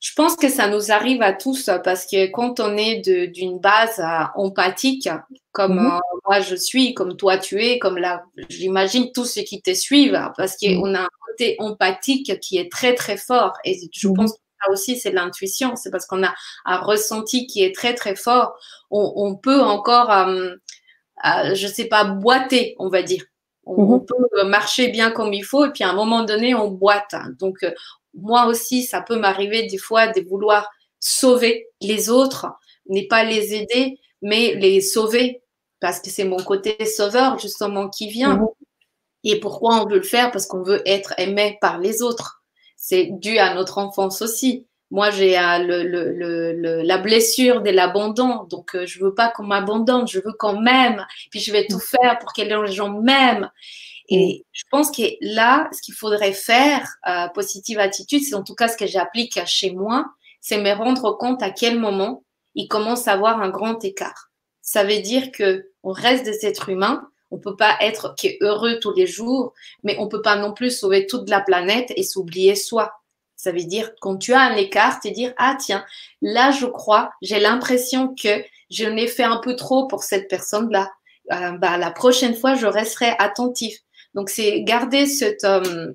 Je 0.00 0.12
pense 0.14 0.36
que 0.36 0.48
ça 0.48 0.68
nous 0.68 0.92
arrive 0.92 1.22
à 1.22 1.32
tous 1.32 1.70
parce 1.82 2.04
que 2.06 2.26
quand 2.30 2.60
on 2.60 2.76
est 2.76 3.00
d'une 3.30 3.58
base 3.58 3.98
euh, 3.98 4.24
empathique, 4.34 5.08
comme 5.52 5.80
mhm. 5.80 5.86
euh, 5.86 6.18
moi 6.26 6.40
je 6.40 6.54
suis, 6.54 6.92
comme 6.92 7.16
toi 7.16 7.38
tu 7.38 7.62
es, 7.64 7.78
comme 7.78 7.96
là, 7.96 8.24
j'imagine 8.50 9.10
tous 9.12 9.24
ceux 9.24 9.42
qui 9.42 9.62
te 9.62 9.72
suivent, 9.72 10.20
parce 10.36 10.56
qu'on 10.58 10.94
a 10.94 11.00
un 11.00 11.08
côté 11.28 11.56
empathique 11.58 12.38
qui 12.40 12.58
est 12.58 12.70
très 12.70 12.94
très 12.94 13.16
fort. 13.16 13.54
Et 13.64 13.78
je 13.90 14.08
mhm. 14.08 14.14
pense 14.14 14.32
que 14.34 14.38
ça 14.62 14.70
aussi 14.70 14.98
c'est 14.98 15.12
l'intuition, 15.12 15.76
c'est 15.76 15.90
parce 15.90 16.04
qu'on 16.04 16.22
a 16.24 16.34
un 16.66 16.76
ressenti 16.76 17.46
qui 17.46 17.64
est 17.64 17.74
très 17.74 17.94
très 17.94 18.16
fort. 18.16 18.54
On, 18.90 19.34
peut 19.34 19.60
encore, 19.60 20.10
euh, 20.12 20.54
je 21.54 21.66
sais 21.66 21.86
pas, 21.86 22.04
boiter, 22.04 22.76
on 22.78 22.90
va 22.90 23.02
dire. 23.02 23.24
On, 23.64 23.96
mhm. 23.96 24.06
peut 24.06 24.44
marcher 24.44 24.88
bien 24.88 25.10
comme 25.10 25.32
il 25.32 25.42
faut 25.42 25.64
et 25.64 25.72
puis 25.72 25.84
à 25.84 25.90
un 25.90 25.94
moment 25.94 26.22
donné 26.22 26.54
on 26.54 26.70
boite. 26.70 27.14
Donc 27.40 27.64
moi 28.16 28.46
aussi, 28.46 28.82
ça 28.82 29.00
peut 29.00 29.18
m'arriver 29.18 29.66
des 29.66 29.78
fois 29.78 30.08
de 30.08 30.20
vouloir 30.20 30.68
sauver 31.00 31.68
les 31.80 32.10
autres, 32.10 32.46
n'est 32.88 33.06
pas 33.06 33.24
les 33.24 33.54
aider, 33.54 33.98
mais 34.22 34.54
les 34.54 34.80
sauver, 34.80 35.42
parce 35.80 36.00
que 36.00 36.10
c'est 36.10 36.24
mon 36.24 36.38
côté 36.38 36.84
sauveur 36.84 37.38
justement 37.38 37.88
qui 37.88 38.08
vient. 38.08 38.36
Mhm. 38.36 38.46
Et 39.24 39.40
pourquoi 39.40 39.82
on 39.82 39.86
veut 39.86 39.98
le 39.98 40.02
faire? 40.02 40.30
Parce 40.30 40.46
qu'on 40.46 40.62
veut 40.62 40.82
être 40.86 41.14
aimé 41.18 41.58
par 41.60 41.78
les 41.78 42.02
autres. 42.02 42.42
C'est 42.76 43.08
dû 43.10 43.38
à 43.38 43.54
notre 43.54 43.78
enfance 43.78 44.22
aussi. 44.22 44.66
Moi, 44.92 45.10
j'ai 45.10 45.36
euh, 45.36 46.82
la 46.84 46.98
blessure 46.98 47.60
de 47.60 47.70
l'abandon, 47.70 48.44
donc 48.44 48.76
euh, 48.76 48.86
je 48.86 49.04
veux 49.04 49.14
pas 49.14 49.28
qu'on 49.30 49.42
m'abandonne, 49.42 50.06
je 50.06 50.20
veux 50.20 50.32
qu'on 50.38 50.60
m'aime, 50.60 51.04
puis 51.30 51.40
je 51.40 51.50
vais 51.50 51.66
tout 51.66 51.76
mhm. 51.76 52.00
faire 52.00 52.18
pour 52.20 52.32
que 52.32 52.42
les 52.42 52.72
gens 52.72 52.90
m'aiment. 52.90 53.50
Et 54.08 54.44
je 54.52 54.62
pense 54.70 54.90
que 54.90 55.02
là, 55.20 55.68
ce 55.72 55.82
qu'il 55.82 55.94
faudrait 55.94 56.32
faire, 56.32 56.88
euh, 57.08 57.28
positive 57.28 57.78
attitude, 57.78 58.22
c'est 58.22 58.34
en 58.34 58.44
tout 58.44 58.54
cas 58.54 58.68
ce 58.68 58.76
que 58.76 58.86
j'applique 58.86 59.38
chez 59.46 59.70
moi, 59.70 60.06
c'est 60.40 60.60
me 60.60 60.72
rendre 60.72 61.16
compte 61.18 61.42
à 61.42 61.50
quel 61.50 61.78
moment 61.78 62.22
il 62.54 62.68
commence 62.68 63.08
à 63.08 63.12
avoir 63.12 63.42
un 63.42 63.50
grand 63.50 63.84
écart. 63.84 64.30
Ça 64.62 64.84
veut 64.84 65.00
dire 65.00 65.32
que 65.32 65.70
on 65.82 65.92
reste 65.92 66.24
des 66.24 66.46
êtres 66.46 66.68
humains, 66.68 67.08
on 67.30 67.38
peut 67.38 67.56
pas 67.56 67.76
être 67.80 68.14
que 68.20 68.28
heureux 68.40 68.78
tous 68.80 68.92
les 68.92 69.06
jours, 69.06 69.52
mais 69.82 69.96
on 69.98 70.08
peut 70.08 70.22
pas 70.22 70.36
non 70.36 70.52
plus 70.52 70.70
sauver 70.70 71.06
toute 71.06 71.28
la 71.28 71.40
planète 71.40 71.92
et 71.96 72.02
s'oublier 72.02 72.54
soi. 72.54 72.92
Ça 73.36 73.52
veut 73.52 73.64
dire 73.64 73.90
quand 74.00 74.16
tu 74.16 74.32
as 74.32 74.40
un 74.40 74.56
écart, 74.56 75.00
te 75.00 75.08
dire 75.08 75.34
ah 75.36 75.56
tiens, 75.60 75.84
là 76.22 76.50
je 76.52 76.66
crois, 76.66 77.10
j'ai 77.22 77.40
l'impression 77.40 78.14
que 78.14 78.42
je 78.70 78.84
n'ai 78.84 79.06
fait 79.06 79.24
un 79.24 79.38
peu 79.38 79.56
trop 79.56 79.86
pour 79.86 80.02
cette 80.02 80.28
personne-là. 80.28 80.90
Euh, 81.32 81.52
bah, 81.52 81.76
la 81.76 81.90
prochaine 81.90 82.34
fois, 82.34 82.54
je 82.54 82.66
resterai 82.66 83.14
attentif. 83.18 83.78
Donc, 84.16 84.30
c'est 84.30 84.62
garder 84.62 85.04
cette, 85.06 85.44
euh, 85.44 85.92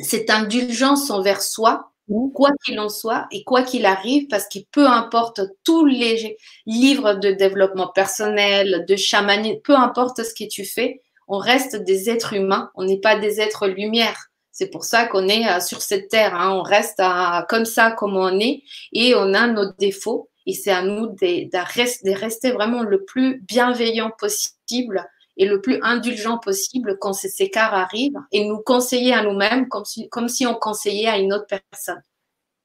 cette 0.00 0.28
indulgence 0.30 1.10
envers 1.10 1.40
soi, 1.40 1.92
mmh. 2.08 2.32
quoi 2.34 2.50
qu'il 2.64 2.78
en 2.80 2.88
soit 2.88 3.26
et 3.30 3.44
quoi 3.44 3.62
qu'il 3.62 3.86
arrive, 3.86 4.26
parce 4.26 4.48
que 4.48 4.58
peu 4.72 4.86
importe 4.86 5.40
tous 5.64 5.86
les 5.86 6.36
livres 6.66 7.14
de 7.14 7.30
développement 7.30 7.88
personnel, 7.88 8.84
de 8.86 8.96
chamanisme, 8.96 9.60
peu 9.62 9.76
importe 9.76 10.24
ce 10.24 10.34
que 10.34 10.48
tu 10.48 10.64
fais, 10.64 11.00
on 11.28 11.38
reste 11.38 11.76
des 11.76 12.10
êtres 12.10 12.34
humains, 12.34 12.70
on 12.74 12.84
n'est 12.84 13.00
pas 13.00 13.16
des 13.16 13.40
êtres 13.40 13.68
lumière. 13.68 14.26
C'est 14.50 14.70
pour 14.70 14.84
ça 14.84 15.06
qu'on 15.06 15.28
est 15.28 15.48
euh, 15.48 15.60
sur 15.60 15.82
cette 15.82 16.08
terre, 16.08 16.34
hein. 16.34 16.50
on 16.50 16.62
reste 16.62 16.98
euh, 16.98 17.42
comme 17.48 17.64
ça, 17.64 17.92
comme 17.92 18.16
on 18.16 18.40
est, 18.40 18.62
et 18.92 19.14
on 19.14 19.34
a 19.34 19.46
nos 19.46 19.72
défauts. 19.78 20.30
Et 20.46 20.52
c'est 20.52 20.72
à 20.72 20.82
nous 20.82 21.08
de, 21.08 21.48
de, 21.48 22.10
rester 22.12 22.50
vraiment 22.50 22.82
le 22.82 23.04
plus 23.04 23.40
bienveillant 23.40 24.10
possible 24.18 25.06
et 25.36 25.46
le 25.46 25.60
plus 25.60 25.78
indulgent 25.82 26.38
possible 26.38 26.98
quand 26.98 27.12
ces 27.12 27.42
écarts 27.42 27.74
arrivent 27.74 28.18
et 28.32 28.46
nous 28.46 28.58
conseiller 28.58 29.12
à 29.12 29.22
nous-mêmes 29.22 29.68
comme 29.68 29.84
si, 29.84 30.08
comme 30.08 30.28
si 30.28 30.46
on 30.46 30.54
conseillait 30.54 31.08
à 31.08 31.18
une 31.18 31.32
autre 31.32 31.46
personne, 31.46 32.02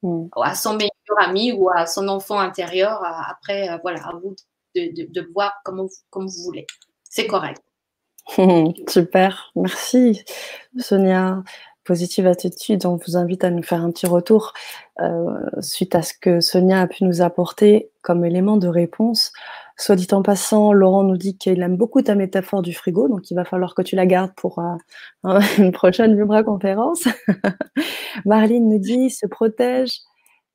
mm. 0.03 0.28
à 0.41 0.55
son 0.55 0.74
meilleur 0.74 0.91
ami 1.19 1.51
ou 1.51 1.69
à 1.69 1.86
son 1.86 2.07
enfant 2.07 2.39
intérieur. 2.39 3.03
Après, 3.03 3.69
euh, 3.69 3.78
voilà, 3.82 3.99
à 4.07 4.11
vous 4.15 4.36
de, 4.76 5.11
de, 5.11 5.28
voir 5.34 5.53
comme 5.65 5.82
vous, 5.82 5.89
comme 6.09 6.28
vous 6.28 6.43
voulez. 6.43 6.65
C'est 7.03 7.28
correct. 7.28 7.61
Super, 8.88 9.51
merci 9.55 10.24
Sonia. 10.78 11.43
Positive 11.84 12.28
attitude, 12.28 12.86
on 12.86 12.95
vous 12.95 13.17
invite 13.17 13.43
à 13.43 13.49
nous 13.49 13.63
faire 13.63 13.82
un 13.82 13.89
petit 13.91 14.05
retour 14.05 14.53
euh, 14.99 15.39
suite 15.61 15.95
à 15.95 16.03
ce 16.03 16.13
que 16.13 16.39
Sonia 16.39 16.80
a 16.80 16.88
pu 16.88 17.03
nous 17.03 17.24
apporter 17.24 17.89
comme 18.03 18.24
élément 18.24 18.57
de 18.57 18.67
réponse 18.67 19.34
Soit 19.78 19.95
dit 19.95 20.07
en 20.11 20.22
passant, 20.22 20.74
Laurent 20.74 21.03
nous 21.03 21.17
dit 21.17 21.38
qu'il 21.38 21.61
aime 21.61 21.78
beaucoup 21.78 22.01
ta 22.01 22.15
métaphore 22.15 22.61
du 22.61 22.74
frigo, 22.74 23.07
donc 23.07 23.32
il 23.32 23.36
va 23.36 23.45
falloir 23.45 23.74
que 23.76 23.82
tu 23.82 23.95
la 23.95 24.05
gardes 24.05 24.34
pour 24.36 24.59
euh, 24.59 24.76
une 25.57 25.72
prochaine 25.72 26.15
Vibra 26.15 26.43
conférence. 26.43 27.07
Marlene 28.26 28.69
nous 28.69 28.80
dit 28.80 29.09
se 29.09 29.26
protège, 29.26 29.99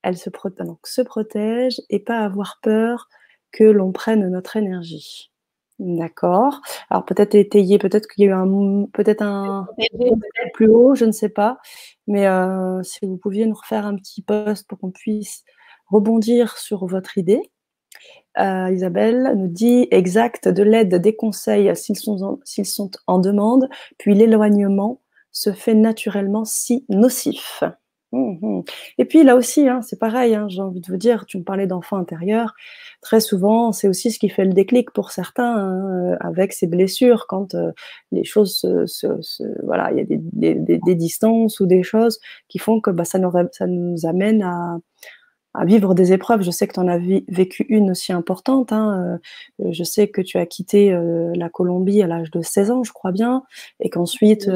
elle 0.02 0.16
se, 0.16 0.30
donc, 0.62 0.78
se 0.86 1.02
protège 1.02 1.80
et 1.90 1.98
pas 1.98 2.20
avoir 2.20 2.58
peur 2.62 3.08
que 3.52 3.64
l'on 3.64 3.92
prenne 3.92 4.28
notre 4.28 4.56
énergie. 4.56 5.30
D'accord. 5.78 6.62
Alors 6.88 7.04
peut-être 7.04 7.34
étayer, 7.34 7.78
peut-être 7.78 8.06
qu'il 8.08 8.24
y 8.24 8.26
a 8.28 8.30
eu 8.30 8.34
un, 8.34 8.86
peut-être 8.94 9.22
un 9.22 9.66
plus 10.54 10.68
haut, 10.68 10.94
je 10.94 11.04
ne 11.04 11.12
sais 11.12 11.28
pas. 11.28 11.58
Mais 12.06 12.26
euh, 12.26 12.82
si 12.82 13.04
vous 13.04 13.18
pouviez 13.18 13.46
nous 13.46 13.54
refaire 13.54 13.86
un 13.86 13.96
petit 13.96 14.22
post 14.22 14.66
pour 14.66 14.78
qu'on 14.78 14.90
puisse 14.90 15.44
rebondir 15.88 16.56
sur 16.58 16.86
votre 16.86 17.18
idée. 17.18 17.42
Euh, 18.38 18.70
Isabelle 18.72 19.34
nous 19.36 19.48
dit 19.48 19.88
exact 19.90 20.48
de 20.48 20.62
l'aide, 20.62 20.94
des 20.96 21.16
conseils 21.16 21.74
s'ils 21.74 21.96
sont, 21.96 22.40
sont 22.44 22.90
en 23.06 23.18
demande, 23.18 23.68
puis 23.98 24.14
l'éloignement 24.14 25.00
se 25.32 25.52
fait 25.52 25.74
naturellement 25.74 26.44
si 26.44 26.84
nocif. 26.88 27.62
Mmh 28.12 28.62
Et 28.98 29.04
puis 29.04 29.24
là 29.24 29.36
aussi, 29.36 29.68
hein, 29.68 29.82
c'est 29.82 29.98
pareil, 29.98 30.34
hein, 30.34 30.46
j'ai 30.48 30.62
envie 30.62 30.80
de 30.80 30.86
vous 30.86 30.96
dire, 30.96 31.26
tu 31.26 31.38
me 31.38 31.42
parlais 31.42 31.66
d'enfant 31.66 31.96
intérieur, 31.96 32.54
très 33.02 33.20
souvent, 33.20 33.72
c'est 33.72 33.88
aussi 33.88 34.10
ce 34.12 34.18
qui 34.18 34.28
fait 34.28 34.44
le 34.44 34.52
déclic 34.52 34.92
pour 34.92 35.10
certains 35.10 35.56
hein, 35.56 36.12
euh, 36.12 36.16
avec 36.20 36.52
ces 36.52 36.66
blessures, 36.68 37.26
quand 37.26 37.54
euh, 37.54 37.72
les 38.12 38.24
choses, 38.24 38.58
se, 38.86 39.44
voilà, 39.64 39.90
il 39.90 39.98
y 39.98 40.00
a 40.00 40.04
des, 40.04 40.20
des, 40.54 40.78
des, 40.78 40.94
distances 40.94 41.58
ou 41.60 41.66
des 41.66 41.82
choses 41.82 42.20
qui 42.48 42.58
font 42.58 42.80
que 42.80 42.90
bah, 42.90 43.04
ça, 43.04 43.18
nous, 43.18 43.32
ça 43.52 43.66
nous 43.66 44.06
amène 44.06 44.42
à, 44.42 44.78
à 45.56 45.64
vivre 45.64 45.94
des 45.94 46.12
épreuves. 46.12 46.42
Je 46.42 46.50
sais 46.50 46.66
que 46.66 46.74
tu 46.74 46.80
en 46.80 46.88
as 46.88 46.98
vécu 46.98 47.66
une 47.68 47.90
aussi 47.90 48.12
importante. 48.12 48.72
Hein. 48.72 49.18
Euh, 49.60 49.70
je 49.72 49.84
sais 49.84 50.08
que 50.08 50.20
tu 50.20 50.38
as 50.38 50.46
quitté 50.46 50.96
la 51.34 51.48
Colombie 51.48 52.02
à 52.02 52.06
l'âge 52.06 52.30
de 52.30 52.42
16 52.42 52.70
ans, 52.70 52.84
je 52.84 52.92
crois 52.92 53.12
bien, 53.12 53.42
et 53.80 53.90
qu'ensuite, 53.90 54.50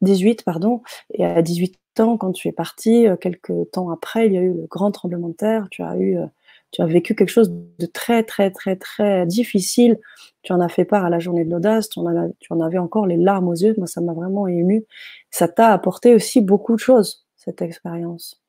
18, 0.00 0.44
pardon, 0.44 0.82
et 1.12 1.24
à 1.24 1.42
18 1.42 1.78
quand 2.18 2.32
tu 2.32 2.48
es 2.48 2.52
parti, 2.52 3.06
euh, 3.06 3.16
quelques 3.16 3.70
temps 3.72 3.90
après, 3.90 4.26
il 4.26 4.32
y 4.32 4.38
a 4.38 4.40
eu 4.40 4.52
le 4.52 4.66
grand 4.66 4.90
tremblement 4.90 5.28
de 5.28 5.34
terre. 5.34 5.66
Tu 5.70 5.82
as 5.82 5.96
eu, 5.96 6.18
euh, 6.18 6.26
tu 6.70 6.82
as 6.82 6.86
vécu 6.86 7.14
quelque 7.14 7.30
chose 7.30 7.50
de 7.50 7.86
très, 7.86 8.22
très, 8.22 8.50
très, 8.50 8.76
très 8.76 9.26
difficile. 9.26 9.98
Tu 10.42 10.52
en 10.52 10.60
as 10.60 10.68
fait 10.68 10.84
part 10.84 11.04
à 11.04 11.10
la 11.10 11.18
journée 11.18 11.44
de 11.44 11.50
l'audace. 11.50 11.88
Tu, 11.88 12.00
tu, 12.40 12.52
en 12.52 12.60
avais 12.60 12.78
encore 12.78 13.06
les 13.06 13.16
larmes 13.16 13.48
aux 13.48 13.54
yeux. 13.54 13.74
Moi, 13.78 13.86
ça 13.86 14.00
m'a 14.00 14.12
vraiment 14.12 14.46
ému. 14.46 14.84
Ça 15.30 15.48
t'a 15.48 15.72
apporté 15.72 16.14
aussi 16.14 16.40
beaucoup 16.40 16.74
de 16.74 16.80
choses, 16.80 17.26
cette 17.36 17.62
expérience. 17.62 18.40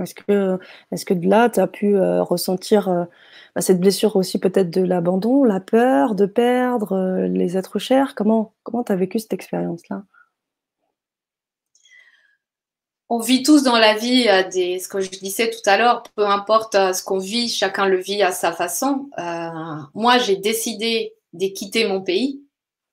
Est-ce 0.00 0.14
que, 0.14 0.58
est 0.90 1.04
que 1.04 1.14
de 1.14 1.28
là, 1.28 1.50
tu 1.50 1.60
as 1.60 1.66
pu 1.66 1.96
euh, 1.96 2.22
ressentir 2.22 2.88
bah, 3.54 3.60
cette 3.60 3.80
blessure 3.80 4.16
aussi 4.16 4.38
peut-être 4.38 4.70
de 4.70 4.82
l'abandon, 4.82 5.44
la 5.44 5.60
peur 5.60 6.14
de 6.14 6.26
perdre 6.26 7.26
les 7.26 7.56
êtres 7.56 7.78
chers? 7.78 8.14
Comment 8.14 8.52
tu 8.86 8.92
as 8.92 8.96
vécu 8.96 9.18
cette 9.18 9.34
expérience-là? 9.34 10.04
On 13.14 13.18
vit 13.18 13.42
tous 13.42 13.62
dans 13.62 13.76
la 13.76 13.94
vie 13.94 14.26
euh, 14.26 14.48
des, 14.48 14.78
ce 14.78 14.88
que 14.88 15.00
je 15.00 15.10
disais 15.10 15.50
tout 15.50 15.60
à 15.66 15.76
l'heure, 15.76 16.02
peu 16.16 16.24
importe 16.26 16.74
euh, 16.76 16.94
ce 16.94 17.04
qu'on 17.04 17.18
vit, 17.18 17.46
chacun 17.50 17.84
le 17.84 17.98
vit 17.98 18.22
à 18.22 18.32
sa 18.32 18.52
façon. 18.52 19.10
Euh, 19.18 19.50
moi, 19.92 20.16
j'ai 20.16 20.36
décidé 20.36 21.12
de 21.34 21.46
quitter 21.48 21.86
mon 21.86 22.00
pays. 22.00 22.40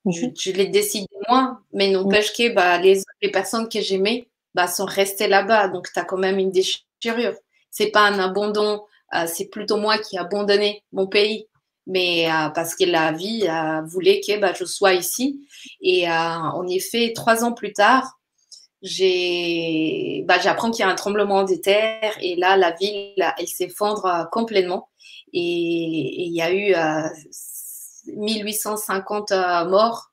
Mhm. 0.03 0.33
Je, 0.37 0.51
l'ai 0.51 0.67
décidé 0.67 1.07
moi, 1.29 1.61
mais 1.71 1.89
n'empêche 1.89 2.33
que 2.33 2.53
bah, 2.53 2.77
les, 2.79 3.01
personnes 3.31 3.69
que 3.69 3.79
j'aimais 3.79 4.27
bah, 4.53 4.67
sont 4.67 4.83
restées 4.83 5.29
là-bas. 5.29 5.69
Donc, 5.69 5.87
tu 5.93 5.97
as 5.97 6.03
quand 6.03 6.17
même 6.17 6.37
une 6.37 6.51
déchirure. 6.51 6.88
C'est 7.71 7.91
pas 7.91 8.01
un 8.01 8.19
abandon, 8.19 8.83
c'est 9.27 9.49
plutôt 9.49 9.77
moi 9.77 9.97
qui 9.97 10.15
ai 10.15 10.19
abandonné 10.19 10.83
mon 10.91 11.07
pays. 11.07 11.47
Mais 11.87 12.27
parce 12.53 12.75
que 12.75 12.83
la 12.83 13.11
vie 13.11 13.47
voulait 13.87 14.21
que 14.21 14.39
bah, 14.39 14.53
je 14.53 14.65
sois 14.65 14.93
ici. 14.93 15.41
Et 15.81 16.09
en 16.09 16.67
effet, 16.67 17.13
trois 17.15 17.43
ans 17.43 17.53
plus 17.53 17.73
tard, 17.73 18.19
bah, 18.81 20.39
j'apprends 20.41 20.71
qu'il 20.71 20.85
y 20.85 20.87
a 20.87 20.89
un 20.89 20.95
tremblement 20.95 21.43
de 21.43 21.55
terre 21.55 22.17
et 22.21 22.35
là, 22.35 22.55
la 22.55 22.71
ville, 22.71 23.33
elle 23.37 23.47
s'effondre 23.47 24.05
euh, 24.05 24.23
complètement. 24.31 24.89
Et 25.33 26.25
il 26.25 26.33
y 26.33 26.41
a 26.41 26.53
eu 26.53 26.73
1850 28.07 29.31
euh, 29.31 29.35
euh, 29.35 29.65
morts 29.65 30.11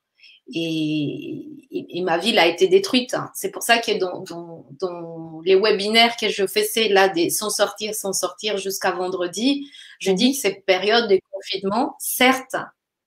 et, 0.53 1.45
et, 1.71 2.01
ma 2.01 2.17
ville 2.17 2.39
a 2.39 2.47
été 2.47 2.67
détruite. 2.67 3.15
C'est 3.33 3.51
pour 3.51 3.63
ça 3.63 3.79
que 3.79 3.97
dans, 3.97 4.21
dans, 4.21 4.65
dans, 4.79 5.41
les 5.43 5.55
webinaires 5.55 6.15
que 6.17 6.29
je 6.29 6.47
faisais 6.47 6.89
là, 6.89 7.09
des, 7.09 7.29
sans 7.29 7.49
sortir, 7.49 7.93
sans 7.93 8.13
sortir 8.13 8.57
jusqu'à 8.57 8.91
vendredi, 8.91 9.69
je 9.99 10.11
dis 10.11 10.27
mhm. 10.27 10.31
que 10.31 10.37
cette 10.37 10.65
période 10.65 11.09
de 11.09 11.19
confinement, 11.31 11.95
certes, 11.99 12.55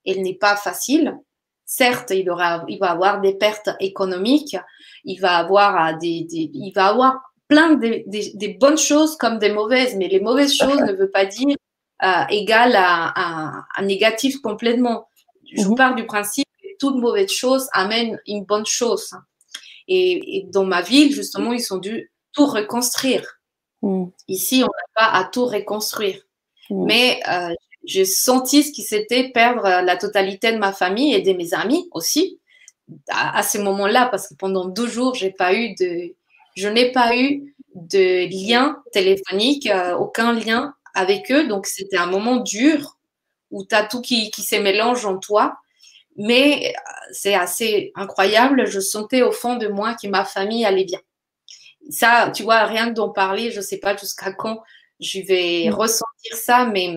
elle 0.05 0.21
n'est 0.21 0.37
pas 0.37 0.55
facile. 0.55 1.17
Certes, 1.65 2.11
il, 2.11 2.29
aura, 2.29 2.65
il 2.67 2.79
va 2.79 2.91
avoir 2.91 3.21
des 3.21 3.33
pertes 3.33 3.69
économiques, 3.79 4.57
il 5.03 5.19
va 5.19 5.37
avoir 5.37 5.93
euh, 5.93 5.97
des, 5.97 6.27
il 6.31 6.71
va 6.75 6.87
avoir 6.87 7.21
plein 7.47 7.73
de, 7.73 8.03
des 8.07 8.57
bonnes 8.59 8.77
choses 8.77 9.17
comme 9.17 9.39
des 9.39 9.51
mauvaises, 9.51 9.95
mais 9.95 10.07
les 10.07 10.19
mauvaises 10.19 10.53
choses 10.57 10.79
ne 10.81 10.93
veut 10.93 11.09
pas 11.09 11.25
dire 11.25 11.55
euh, 12.03 12.23
égal 12.29 12.75
à, 12.75 13.63
à, 13.75 13.81
négatif 13.81 14.41
complètement. 14.41 15.07
Je 15.53 15.63
vous 15.63 15.71
mhm. 15.71 15.77
parle 15.77 15.95
du 15.95 16.05
principe 16.05 16.47
toute 16.81 16.95
mauvaise 16.95 17.29
chose 17.29 17.69
amène 17.73 18.19
une 18.25 18.43
bonne 18.43 18.65
chose. 18.65 19.11
Et, 19.87 20.47
dans 20.49 20.65
ma 20.65 20.81
ville, 20.81 21.13
justement, 21.13 21.53
ils 21.53 21.73
ont 21.73 21.77
dû 21.77 22.11
tout 22.33 22.47
reconstruire. 22.47 23.39
Mhm. 23.83 24.11
Ici, 24.27 24.63
on 24.63 24.67
n'a 24.67 24.89
pas 24.95 25.17
à 25.19 25.25
tout 25.25 25.45
reconstruire. 25.45 26.19
Mhm. 26.71 26.85
Mais 26.85 27.19
euh, 27.29 27.53
j'ai 27.83 28.05
senti 28.05 28.63
ce 28.63 28.71
qui 28.71 28.81
c'était 28.81 29.29
perdre 29.29 29.63
la 29.63 29.95
totalité 29.95 30.51
de 30.51 30.57
ma 30.57 30.73
famille 30.73 31.13
et 31.13 31.21
de 31.21 31.33
mes 31.33 31.53
amis 31.53 31.87
aussi 31.91 32.39
à, 33.09 33.37
à 33.37 33.43
ce 33.43 33.59
moment-là, 33.59 34.07
parce 34.07 34.27
que 34.27 34.33
pendant 34.33 34.65
deux 34.65 34.87
jours, 34.87 35.13
j'ai 35.13 35.31
pas 35.31 35.53
eu 35.53 35.75
de, 35.75 36.15
je 36.55 36.67
n'ai 36.67 36.91
pas 36.91 37.15
eu 37.15 37.55
de 37.75 38.27
lien 38.27 38.81
téléphonique, 38.91 39.67
euh, 39.67 39.95
aucun 39.95 40.33
lien 40.33 40.73
avec 40.95 41.31
eux. 41.31 41.47
Donc, 41.47 41.67
c'était 41.67 41.97
un 41.97 42.07
moment 42.07 42.37
dur 42.37 42.97
où 43.51 43.65
tu 43.65 43.75
as 43.75 43.85
tout 43.85 44.01
qui, 44.01 44.31
qui 44.31 44.41
se 44.41 44.55
mélange 44.55 45.05
en 45.05 45.17
toi. 45.19 45.60
Mais 46.21 46.67
euh, 46.67 46.91
c'est 47.11 47.33
assez 47.33 47.91
incroyable. 47.95 48.67
Je 48.67 48.79
sentais 48.79 49.23
au 49.23 49.31
fond 49.31 49.55
de 49.55 49.67
moi 49.67 49.95
que 50.01 50.07
ma 50.07 50.23
famille 50.23 50.65
allait 50.65 50.85
bien. 50.85 50.99
Ça, 51.89 52.31
tu 52.33 52.43
vois, 52.43 52.65
rien 52.65 52.89
que 52.89 52.93
d'en 52.93 53.09
parler, 53.09 53.51
je 53.51 53.59
sais 53.59 53.79
pas 53.79 53.97
jusqu'à 53.97 54.31
quand 54.31 54.61
je 54.99 55.19
vais 55.21 55.69
mm. 55.69 55.73
ressentir 55.73 56.35
ça, 56.35 56.65
mais 56.65 56.95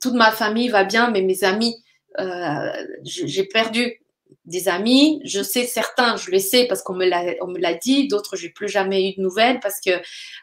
toute 0.00 0.14
ma 0.14 0.30
famille 0.30 0.68
va 0.68 0.84
bien, 0.84 1.10
mais 1.10 1.20
mes 1.20 1.42
amis, 1.42 1.74
euh, 2.20 2.72
j'ai 3.02 3.44
perdu 3.44 4.00
des 4.44 4.68
amis. 4.68 5.20
Je 5.24 5.42
sais 5.42 5.64
certains, 5.64 6.16
je 6.16 6.30
le 6.30 6.38
sais 6.38 6.66
parce 6.66 6.82
qu'on 6.82 6.94
me 6.94 7.06
l'a, 7.06 7.74
dit. 7.74 8.06
D'autres, 8.06 8.36
j'ai 8.36 8.50
plus 8.50 8.68
jamais 8.68 9.10
eu 9.10 9.16
de 9.16 9.20
nouvelles 9.20 9.58
parce 9.58 9.80
que 9.80 9.90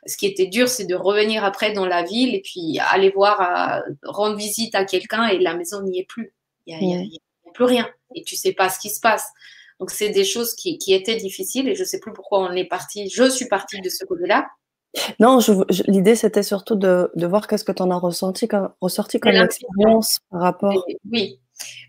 ce 0.05 0.17
qui 0.17 0.25
était 0.25 0.47
dur, 0.47 0.67
c'est 0.67 0.85
de 0.85 0.95
revenir 0.95 1.45
après 1.45 1.71
dans 1.71 1.85
la 1.85 2.03
ville 2.03 2.35
et 2.35 2.41
puis 2.41 2.79
aller 2.79 3.09
voir, 3.09 3.41
euh, 3.41 3.93
rendre 4.03 4.35
visite 4.35 4.75
à 4.75 4.83
quelqu'un 4.83 5.27
et 5.27 5.39
la 5.39 5.55
maison 5.55 5.81
n'y 5.81 5.99
est 5.99 6.07
plus. 6.07 6.33
Il 6.67 6.77
n'y 6.77 6.95
a, 6.95 6.99
plus 7.53 7.65
rien 7.65 7.89
et 8.15 8.23
tu 8.23 8.35
sais 8.35 8.53
pas 8.53 8.69
ce 8.69 8.79
qui 8.79 8.89
se 8.89 8.99
passe. 8.99 9.25
Donc, 9.79 9.89
c'est 9.89 10.09
des 10.09 10.25
choses 10.25 10.53
qui, 10.53 10.77
qui, 10.77 10.93
étaient 10.93 11.15
difficiles 11.15 11.67
et 11.67 11.75
je 11.75 11.83
sais 11.83 11.99
plus 11.99 12.13
pourquoi 12.13 12.39
on 12.39 12.51
est 12.51 12.65
parti. 12.65 13.09
Je 13.09 13.29
suis 13.29 13.47
partie 13.47 13.81
de 13.81 13.89
ce 13.89 14.05
côté-là. 14.05 14.47
Non, 15.19 15.39
l'idée 15.87 16.15
c'était 16.15 16.43
surtout 16.43 16.75
de, 16.75 17.09
de 17.15 17.25
voir 17.25 17.47
qu'est-ce 17.47 17.63
que 17.63 17.71
tu 17.71 17.81
en 17.81 17.91
as 17.91 17.97
ressenti, 17.97 18.47
comme, 18.47 18.71
ressorti 18.81 19.19
comme 19.19 19.31
expérience 19.31 20.19
par 20.29 20.41
rapport. 20.41 20.85
Oui. 21.11 21.39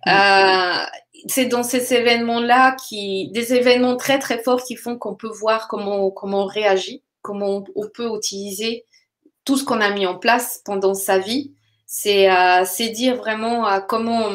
Euh, 0.07 0.85
c'est 1.27 1.47
dans 1.47 1.63
ces 1.63 1.95
événements-là 1.95 2.77
qui, 2.77 3.31
des 3.33 3.55
événements 3.55 3.97
très 3.97 4.19
très 4.19 4.43
forts 4.43 4.63
qui 4.63 4.77
font 4.77 4.97
qu'on 4.97 5.15
peut 5.15 5.31
voir 5.31 5.69
comment, 5.69 6.11
comment 6.11 6.45
on 6.45 6.47
réagit, 6.47 7.03
comment 7.23 7.65
on, 7.75 7.89
peut 7.89 8.09
utiliser 8.17 8.87
tout 9.45 9.57
ce 9.57 9.65
qu'on 9.65 9.81
a 9.81 9.91
mis 9.91 10.07
en 10.07 10.19
place 10.19 10.61
pendant 10.65 10.95
sa 10.95 11.19
vie. 11.19 11.55
C'est 11.87 12.31
euh, 12.31 12.65
dire 12.93 13.17
vraiment 13.17 13.69
euh, 13.69 13.81
comment 13.81 14.31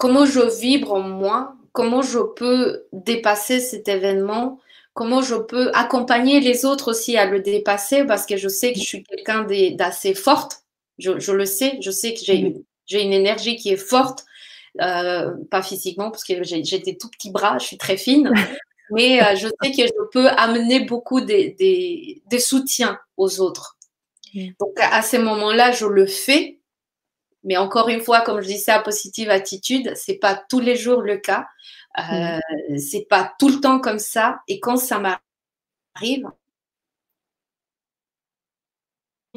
comment 0.00 0.24
je 0.24 0.40
vibre 0.60 0.94
en 0.94 1.00
moi, 1.00 1.54
comment 1.72 2.02
je 2.02 2.18
peux 2.18 2.86
dépasser 2.92 3.60
cet 3.60 3.86
événement, 3.86 4.58
comment 4.94 5.20
je 5.20 5.36
peux 5.36 5.70
accompagner 5.74 6.40
les 6.40 6.64
autres 6.64 6.90
aussi 6.90 7.16
à 7.16 7.26
le 7.26 7.40
dépasser? 7.40 8.04
Parce 8.04 8.26
que 8.26 8.36
je 8.36 8.48
sais 8.48 8.72
que 8.72 8.80
je 8.80 8.84
suis 8.84 9.04
quelqu'un 9.04 9.46
d'assez 9.72 10.14
forte. 10.14 10.64
Je, 10.98 11.32
le 11.32 11.44
sais, 11.46 11.78
je 11.80 11.90
sais 11.90 12.14
que 12.14 12.20
j'ai 12.24 13.02
une 13.02 13.12
énergie 13.12 13.56
qui 13.56 13.70
est 13.70 13.76
forte, 13.76 14.24
euh, 14.80 15.32
pas 15.50 15.62
physiquement, 15.62 16.10
parce 16.10 16.24
que 16.24 16.42
j'ai 16.42 16.78
des 16.78 16.96
tout 16.96 17.08
petits 17.08 17.30
bras, 17.30 17.58
je 17.58 17.66
suis 17.66 17.78
très 17.78 17.96
fine, 17.96 18.32
mais 18.90 19.22
euh, 19.22 19.36
je 19.36 19.48
sais 19.62 19.70
que 19.70 19.86
je 19.86 20.08
peux 20.12 20.28
amener 20.28 20.80
beaucoup 20.80 21.20
des, 21.20 21.56
des, 21.58 22.38
soutiens 22.38 22.98
aux 23.16 23.40
autres. 23.40 23.76
Donc 24.34 24.72
à 24.76 25.02
ces 25.02 25.18
moments-là, 25.18 25.72
je 25.72 25.86
le 25.86 26.06
fais, 26.06 26.59
mais 27.44 27.56
encore 27.56 27.88
une 27.88 28.00
fois, 28.00 28.20
comme 28.22 28.40
je 28.40 28.46
dis 28.46 28.58
ça, 28.58 28.80
positive 28.80 29.30
attitude, 29.30 29.92
c'est 29.96 30.18
pas 30.18 30.42
tous 30.48 30.60
les 30.60 30.76
jours 30.76 31.02
le 31.02 31.16
cas, 31.18 31.46
euh, 31.98 32.38
c'est 32.78 33.06
pas 33.08 33.32
tout 33.38 33.48
le 33.48 33.60
temps 33.60 33.80
comme 33.80 33.98
ça, 33.98 34.40
et 34.48 34.60
quand 34.60 34.76
ça 34.76 34.98
m'arrive, 34.98 36.28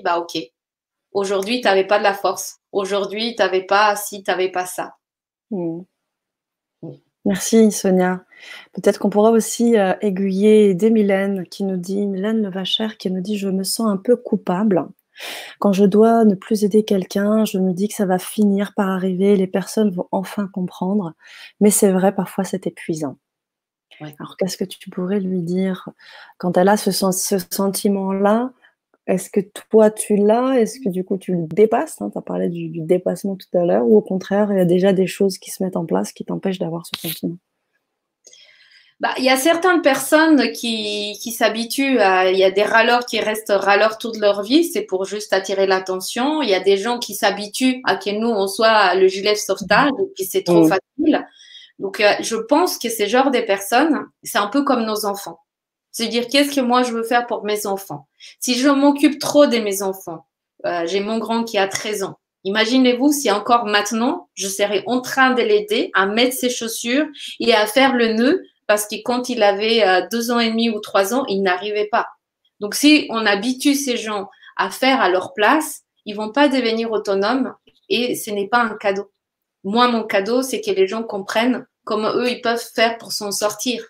bah 0.03 0.17
ok, 0.19 0.37
Aujourd'hui, 1.13 1.61
tu 1.61 1.67
n'avais 1.67 1.85
pas 1.85 1.99
de 1.99 2.03
la 2.03 2.13
force. 2.13 2.59
Aujourd'hui, 2.71 3.35
tu 3.35 3.43
n'avais 3.43 3.63
pas 3.63 3.95
si, 3.95 4.23
tu 4.23 4.31
n'avais 4.31 4.49
pas 4.49 4.65
ça. 4.65 4.95
Hmm. 5.51 5.81
Merci 7.25 7.71
Sonia. 7.71 8.25
Peut-être 8.73 8.99
qu'on 8.99 9.09
pourra 9.09 9.31
aussi 9.31 9.77
euh, 9.77 9.93
aiguiller 10.01 10.73
des 10.73 10.89
Mylène 10.89 11.47
qui 11.47 11.63
nous 11.63 11.77
dit, 11.77 12.05
Mylène 12.05 12.41
Levachère 12.41 12.97
qui 12.97 13.09
nous 13.09 13.21
dit 13.21 13.37
Je 13.37 13.47
me 13.47 13.63
sens 13.63 13.87
un 13.87 13.97
peu 13.97 14.17
coupable. 14.17 14.87
Quand 15.59 15.73
je 15.73 15.85
dois 15.85 16.25
ne 16.25 16.35
plus 16.35 16.63
aider 16.63 16.83
quelqu'un, 16.83 17.45
je 17.45 17.57
me 17.57 17.73
dis 17.73 17.87
que 17.87 17.95
ça 17.95 18.05
va 18.05 18.19
finir 18.19 18.73
par 18.75 18.89
arriver, 18.89 19.35
les 19.35 19.47
personnes 19.47 19.91
vont 19.91 20.07
enfin 20.11 20.47
comprendre. 20.47 21.13
Mais 21.59 21.69
c'est 21.69 21.91
vrai, 21.91 22.13
parfois 22.13 22.43
c'est 22.43 22.67
épuisant. 22.67 23.17
Alors, 24.01 24.37
qu'est-ce 24.37 24.57
que 24.57 24.65
tu 24.65 24.89
pourrais 24.89 25.19
lui 25.19 25.41
dire? 25.41 25.89
Quand 26.37 26.57
elle 26.57 26.69
a 26.69 26.77
ce, 26.77 26.91
ce 26.91 27.37
sentiment-là 27.51 28.51
Est-ce 29.07 29.29
que 29.29 29.39
toi, 29.69 29.91
tu 29.91 30.15
l'as? 30.15 30.59
Est-ce 30.59 30.79
que 30.79 30.89
du 30.89 31.03
coup, 31.03 31.17
tu 31.17 31.33
le 31.33 31.47
dépasses? 31.47 32.01
Hein? 32.01 32.09
Tu 32.11 32.17
as 32.17 32.21
parlé 32.21 32.49
du, 32.49 32.69
du, 32.69 32.81
dépassement 32.81 33.35
tout 33.35 33.57
à 33.57 33.65
l'heure. 33.65 33.85
Ou 33.85 33.97
au 33.97 34.01
contraire, 34.01 34.51
il 34.51 34.57
y 34.57 34.61
a 34.61 34.65
déjà 34.65 34.93
des 34.93 35.07
choses 35.07 35.37
qui 35.37 35.51
se 35.51 35.63
mettent 35.63 35.77
en 35.77 35.85
place 35.85 36.11
qui 36.13 36.25
t'empêchent 36.25 36.59
d'avoir 36.59 36.85
ce 36.85 36.99
sentiment? 36.99 37.37
Bah, 39.03 39.13
il 39.17 39.25
y 39.25 39.29
a 39.29 39.35
certaines 39.35 39.81
personnes 39.81 40.53
qui, 40.53 41.19
qui 41.21 41.33
s'habituent 41.33 41.99
à. 41.99 42.31
Il 42.31 42.37
y 42.37 42.45
a 42.45 42.51
des 42.51 42.63
râleurs 42.63 43.05
qui 43.05 43.19
restent 43.19 43.51
râleurs 43.53 43.97
toute 43.97 44.15
leur 44.15 44.43
vie, 44.43 44.63
c'est 44.63 44.83
pour 44.83 45.03
juste 45.03 45.33
attirer 45.33 45.67
l'attention. 45.67 46.41
Il 46.41 46.47
y 46.47 46.53
a 46.53 46.61
des 46.61 46.77
gens 46.77 46.99
qui 46.99 47.13
s'habituent 47.13 47.81
à 47.83 47.97
que 47.97 48.11
nous, 48.11 48.29
on 48.29 48.47
soit 48.47 48.95
le 48.95 49.09
gilet 49.09 49.35
sauvetage, 49.35 49.89
et 49.99 50.07
puis 50.15 50.23
c'est 50.23 50.43
trop 50.43 50.65
facile. 50.65 51.27
Donc, 51.79 51.99
euh, 51.99 52.13
je 52.21 52.37
pense 52.37 52.77
que 52.77 52.87
ces 52.87 53.09
genres 53.09 53.29
de 53.29 53.41
personnes, 53.41 54.05
c'est 54.23 54.37
un 54.37 54.47
peu 54.47 54.63
comme 54.63 54.85
nos 54.85 55.05
enfants. 55.05 55.41
C'est 55.91 56.07
dire 56.07 56.29
qu'est-ce 56.29 56.55
que 56.55 56.61
moi 56.61 56.83
je 56.83 56.93
veux 56.93 57.03
faire 57.03 57.27
pour 57.27 57.43
mes 57.43 57.67
enfants? 57.67 58.07
Si 58.39 58.55
je 58.57 58.69
m'occupe 58.69 59.19
trop 59.19 59.47
de 59.47 59.57
mes 59.57 59.81
enfants, 59.81 60.27
euh, 60.65 60.83
j'ai 60.85 61.01
mon 61.01 61.17
grand 61.17 61.43
qui 61.43 61.57
a 61.57 61.67
13 61.67 62.03
ans. 62.03 62.19
Imaginez-vous 62.45 63.11
si 63.11 63.29
encore 63.29 63.65
maintenant, 63.65 64.29
je 64.33 64.47
serais 64.47 64.83
en 64.87 65.01
train 65.01 65.33
de 65.33 65.41
l'aider 65.41 65.91
à 65.93 66.05
mettre 66.05 66.37
ses 66.37 66.49
chaussures 66.49 67.07
et 67.41 67.53
à 67.53 67.65
faire 67.67 67.95
le 67.95 68.13
nœud 68.13 68.43
parce 68.73 68.87
que 68.87 68.95
quand 69.03 69.29
il 69.29 69.43
avait 69.43 69.87
euh, 69.87 70.07
deux 70.11 70.31
ans 70.31 70.39
et 70.39 70.49
demi 70.49 70.71
ou 70.71 70.79
trois 70.79 71.13
ans, 71.13 71.25
il 71.27 71.43
n'arrivait 71.43 71.89
pas. 71.91 72.07
Donc, 72.59 72.73
si 72.73 73.05
on 73.11 73.23
habitue 73.23 73.75
ces 73.75 73.97
gens 73.97 74.31
à 74.57 74.71
faire 74.71 74.99
à 74.99 75.09
leur 75.09 75.35
place, 75.35 75.81
ils 76.07 76.15
vont 76.15 76.31
pas 76.31 76.47
devenir 76.47 76.91
autonomes 76.91 77.53
et 77.87 78.15
ce 78.15 78.31
n'est 78.31 78.47
pas 78.47 78.63
un 78.63 78.75
cadeau. 78.75 79.11
Moi, 79.63 79.89
mon 79.89 80.01
cadeau, 80.01 80.41
c'est 80.41 80.59
que 80.59 80.71
les 80.71 80.87
gens 80.87 81.03
comprennent 81.03 81.67
comment 81.83 82.15
eux, 82.15 82.27
ils 82.31 82.41
peuvent 82.41 82.67
faire 82.73 82.97
pour 82.97 83.11
s'en 83.11 83.31
sortir. 83.31 83.85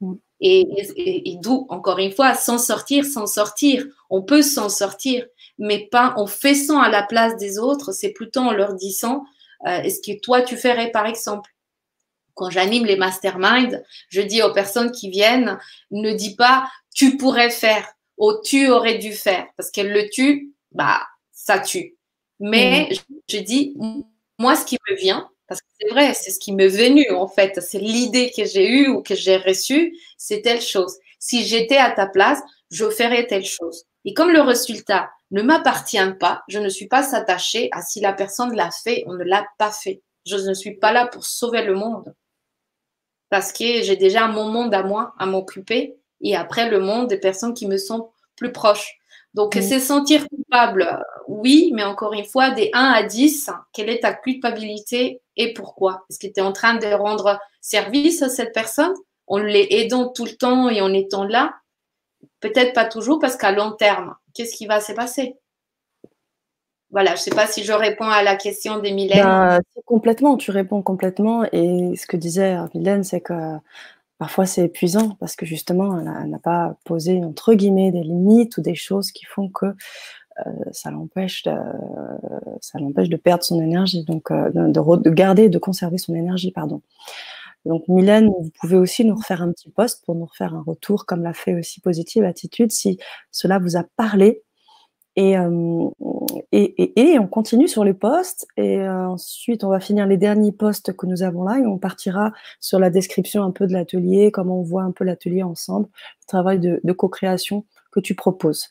Mm. 0.00 0.14
Et, 0.40 0.64
et, 0.96 1.36
d'où, 1.40 1.64
encore 1.68 2.00
une 2.00 2.10
fois, 2.10 2.34
s'en 2.34 2.58
sortir, 2.58 3.04
s'en 3.04 3.28
sortir. 3.28 3.86
On 4.10 4.24
peut 4.24 4.42
s'en 4.42 4.68
sortir, 4.68 5.24
mais 5.56 5.86
pas 5.86 6.14
en 6.16 6.26
faisant 6.26 6.80
à 6.80 6.88
la 6.88 7.04
place 7.04 7.36
des 7.36 7.60
autres, 7.60 7.92
c'est 7.92 8.10
plutôt 8.10 8.40
en 8.40 8.50
leur 8.50 8.74
disant, 8.74 9.24
euh, 9.68 9.82
est-ce 9.82 10.00
que 10.00 10.18
toi, 10.20 10.42
tu 10.42 10.56
ferais 10.56 10.90
par 10.90 11.06
exemple? 11.06 11.48
Quand 12.36 12.50
j'anime 12.50 12.84
les 12.84 12.96
masterminds, 12.96 13.82
je 14.10 14.20
dis 14.20 14.42
aux 14.42 14.52
personnes 14.52 14.92
qui 14.92 15.10
viennent, 15.10 15.58
ne 15.90 16.12
dis 16.12 16.36
pas 16.36 16.68
tu 16.94 17.16
pourrais 17.16 17.50
faire 17.50 17.86
ou 18.18 18.32
tu 18.44 18.68
aurais 18.68 18.98
dû 18.98 19.12
faire, 19.12 19.46
parce 19.56 19.70
qu'elle 19.70 19.92
le 19.92 20.08
tue, 20.08 20.52
bah 20.72 21.00
ça 21.32 21.58
tue. 21.58 21.96
Mais 22.38 22.88
mm. 22.90 23.14
je, 23.28 23.38
dis 23.38 23.76
moi 24.38 24.54
ce 24.54 24.64
qui 24.64 24.78
me 24.88 24.96
vient, 24.96 25.28
parce 25.48 25.60
que 25.60 25.66
c'est 25.80 25.88
vrai, 25.90 26.12
c'est 26.14 26.30
ce 26.30 26.38
qui 26.38 26.52
m'est 26.52 26.68
venu 26.68 27.10
en 27.10 27.26
fait, 27.26 27.60
c'est 27.60 27.78
l'idée 27.78 28.30
que 28.36 28.44
j'ai 28.44 28.68
eue 28.68 28.88
ou 28.88 29.02
que 29.02 29.14
j'ai 29.14 29.38
reçue, 29.38 29.96
c'est 30.18 30.42
telle 30.42 30.62
chose. 30.62 30.96
Si 31.18 31.46
j'étais 31.46 31.78
à 31.78 31.90
ta 31.90 32.06
place, 32.06 32.40
je 32.70 32.88
ferais 32.90 33.26
telle 33.26 33.44
chose. 33.44 33.84
Et 34.04 34.12
comme 34.12 34.30
le 34.30 34.42
résultat 34.42 35.10
ne 35.30 35.42
m'appartient 35.42 36.12
pas, 36.20 36.42
je 36.48 36.58
ne 36.58 36.68
suis 36.68 36.86
pas 36.86 37.14
attachée 37.16 37.70
à 37.72 37.80
si 37.80 38.00
la 38.00 38.12
personne 38.12 38.54
l'a 38.54 38.70
fait 38.70 39.04
ou 39.06 39.14
ne 39.14 39.24
l'a 39.24 39.46
pas 39.58 39.72
fait. 39.72 40.02
Je 40.26 40.36
ne 40.36 40.54
suis 40.54 40.76
pas 40.76 40.92
là 40.92 41.06
pour 41.06 41.24
sauver 41.24 41.62
le 41.62 41.74
monde 41.74 42.14
parce 43.30 43.52
que 43.52 43.82
j'ai 43.82 43.96
déjà 43.96 44.28
mon 44.28 44.44
monde 44.48 44.74
à 44.74 44.82
moi 44.82 45.14
à 45.18 45.26
m'occuper 45.26 45.96
et 46.20 46.36
après 46.36 46.70
le 46.70 46.80
monde 46.80 47.08
des 47.08 47.18
personnes 47.18 47.54
qui 47.54 47.66
me 47.66 47.78
sont 47.78 48.10
plus 48.36 48.52
proches. 48.52 48.98
Donc, 49.34 49.54
c'est 49.54 49.80
sentir 49.80 50.26
coupable, 50.28 51.02
oui, 51.28 51.70
mais 51.74 51.84
encore 51.84 52.14
une 52.14 52.24
fois, 52.24 52.50
des 52.50 52.70
1 52.72 52.80
à 52.80 53.02
10, 53.02 53.50
quelle 53.74 53.90
est 53.90 54.00
ta 54.00 54.14
culpabilité 54.14 55.20
et 55.36 55.52
pourquoi? 55.52 56.06
Est-ce 56.08 56.18
que 56.18 56.26
tu 56.26 56.40
es 56.40 56.42
en 56.42 56.52
train 56.52 56.76
de 56.76 56.86
rendre 56.86 57.38
service 57.60 58.22
à 58.22 58.30
cette 58.30 58.54
personne? 58.54 58.94
En 59.26 59.38
les 59.38 59.66
aidant 59.70 60.08
tout 60.10 60.24
le 60.24 60.36
temps 60.36 60.70
et 60.70 60.80
en 60.80 60.92
étant 60.94 61.24
là? 61.24 61.54
Peut-être 62.40 62.72
pas 62.72 62.86
toujours 62.86 63.18
parce 63.18 63.36
qu'à 63.36 63.52
long 63.52 63.72
terme, 63.72 64.14
qu'est-ce 64.34 64.54
qui 64.56 64.66
va 64.66 64.80
se 64.80 64.92
passer? 64.92 65.36
Voilà, 66.90 67.10
je 67.10 67.20
ne 67.20 67.24
sais 67.24 67.30
pas 67.30 67.46
si 67.46 67.64
je 67.64 67.72
réponds 67.72 68.08
à 68.08 68.22
la 68.22 68.36
question 68.36 68.78
des 68.78 68.92
Ben, 68.92 69.60
complètement, 69.84 70.36
tu 70.36 70.50
réponds 70.50 70.82
complètement. 70.82 71.44
Et 71.52 71.94
ce 71.96 72.06
que 72.06 72.16
disait 72.16 72.56
Mylène, 72.74 73.02
c'est 73.02 73.20
que 73.20 73.56
parfois 74.18 74.46
c'est 74.46 74.64
épuisant 74.64 75.16
parce 75.18 75.36
que 75.36 75.44
justement, 75.46 75.98
elle 75.98 76.30
n'a 76.30 76.38
pas 76.38 76.76
posé, 76.84 77.22
entre 77.24 77.54
guillemets, 77.54 77.90
des 77.90 78.02
limites 78.02 78.56
ou 78.56 78.62
des 78.62 78.76
choses 78.76 79.10
qui 79.10 79.24
font 79.24 79.48
que 79.48 79.66
euh, 80.46 80.50
ça 80.70 80.90
l'empêche 80.90 81.42
de, 81.44 81.52
ça 82.60 82.78
de 82.78 83.16
perdre 83.16 83.42
son 83.42 83.60
énergie, 83.60 84.04
donc 84.04 84.30
euh, 84.30 84.50
de, 84.50 84.68
de, 84.68 85.10
garder, 85.10 85.48
de 85.48 85.58
conserver 85.58 85.98
son 85.98 86.14
énergie, 86.14 86.52
pardon. 86.52 86.82
Donc 87.64 87.88
Mylène, 87.88 88.28
vous 88.28 88.50
pouvez 88.60 88.76
aussi 88.76 89.04
nous 89.04 89.16
refaire 89.16 89.42
un 89.42 89.50
petit 89.50 89.70
post 89.70 90.04
pour 90.04 90.14
nous 90.14 90.26
refaire 90.26 90.54
un 90.54 90.62
retour, 90.62 91.04
comme 91.04 91.22
l'a 91.22 91.32
fait 91.32 91.54
aussi 91.54 91.80
Positive 91.80 92.22
Attitude, 92.24 92.70
si 92.70 92.98
cela 93.32 93.58
vous 93.58 93.76
a 93.76 93.84
parlé 93.96 94.42
euh, 95.18 95.88
et, 96.52 96.82
et, 96.82 97.12
et, 97.12 97.18
on 97.18 97.26
continue 97.26 97.68
sur 97.68 97.84
les 97.84 97.94
postes. 97.94 98.46
Et 98.56 98.80
euh, 98.80 99.08
ensuite, 99.08 99.64
on 99.64 99.70
va 99.70 99.80
finir 99.80 100.06
les 100.06 100.16
derniers 100.16 100.52
postes 100.52 100.94
que 100.94 101.06
nous 101.06 101.22
avons 101.22 101.44
là 101.44 101.58
et 101.58 101.66
on 101.66 101.78
partira 101.78 102.32
sur 102.60 102.78
la 102.78 102.90
description 102.90 103.42
un 103.42 103.50
peu 103.50 103.66
de 103.66 103.72
l'atelier, 103.72 104.30
comment 104.30 104.60
on 104.60 104.62
voit 104.62 104.82
un 104.82 104.92
peu 104.92 105.04
l'atelier 105.04 105.42
ensemble, 105.42 105.88
le 106.22 106.26
travail 106.26 106.58
de, 106.58 106.80
de 106.84 106.92
co-création 106.92 107.64
que 107.96 108.00
tu 108.00 108.14
proposes. 108.14 108.68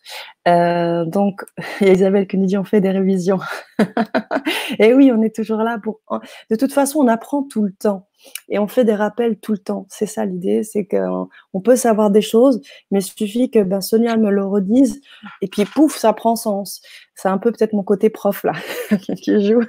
Euh, 0.47 1.03
donc, 1.05 1.43
il 1.81 1.87
y 1.87 1.89
a 1.89 1.93
Isabelle 1.93 2.27
qui 2.27 2.37
nous 2.37 2.45
dit 2.45 2.57
on 2.57 2.63
fait 2.63 2.81
des 2.81 2.91
révisions. 2.91 3.39
et 4.79 4.93
oui, 4.93 5.11
on 5.11 5.21
est 5.23 5.35
toujours 5.35 5.57
là 5.57 5.79
pour. 5.81 5.99
De 6.51 6.55
toute 6.55 6.71
façon, 6.71 6.99
on 6.99 7.07
apprend 7.07 7.41
tout 7.43 7.63
le 7.63 7.71
temps 7.71 8.07
et 8.49 8.59
on 8.59 8.67
fait 8.67 8.85
des 8.85 8.93
rappels 8.93 9.37
tout 9.37 9.51
le 9.51 9.57
temps. 9.57 9.85
C'est 9.89 10.05
ça 10.05 10.25
l'idée, 10.25 10.63
c'est 10.63 10.85
qu'on 10.85 11.61
peut 11.61 11.75
savoir 11.75 12.11
des 12.11 12.21
choses, 12.21 12.61
mais 12.91 12.99
il 12.99 13.03
suffit 13.03 13.49
que 13.49 13.63
ben, 13.63 13.81
Sonia 13.81 14.17
me 14.17 14.29
le 14.29 14.45
redise 14.45 15.01
et 15.41 15.47
puis 15.47 15.65
pouf, 15.65 15.95
ça 15.95 16.13
prend 16.13 16.35
sens. 16.35 16.81
C'est 17.15 17.29
un 17.29 17.37
peu 17.37 17.51
peut-être 17.51 17.73
mon 17.73 17.83
côté 17.83 18.09
prof 18.09 18.43
là 18.43 18.53
qui 19.21 19.45
joue, 19.45 19.63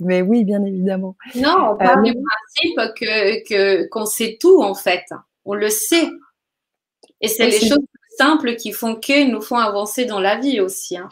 mais 0.00 0.22
oui, 0.22 0.44
bien 0.44 0.64
évidemment. 0.64 1.16
Non, 1.34 1.72
on 1.72 1.76
parle 1.76 2.02
du 2.02 2.14
principe 2.14 2.94
que 2.96 3.88
qu'on 3.88 4.06
sait 4.06 4.38
tout 4.40 4.62
en 4.62 4.74
fait. 4.74 5.04
On 5.44 5.54
le 5.54 5.68
sait. 5.68 6.08
Et 7.20 7.28
c'est 7.28 7.46
les 7.46 7.60
choses 7.60 7.78
simples 8.18 8.56
qui 8.56 8.72
font 8.72 8.96
que 8.96 9.30
nous 9.30 9.40
font 9.40 9.56
avancer 9.56 10.04
dans 10.04 10.20
la 10.20 10.38
vie 10.38 10.60
aussi. 10.60 10.96
Hein. 10.96 11.08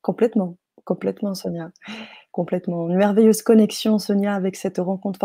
Complètement, 0.00 0.56
complètement, 0.84 1.34
Sonia. 1.34 1.70
Complètement. 2.32 2.88
Une 2.88 2.96
merveilleuse 2.96 3.42
connexion, 3.42 3.98
Sonia, 3.98 4.34
avec 4.34 4.56
cette 4.56 4.78
rencontre 4.78 5.18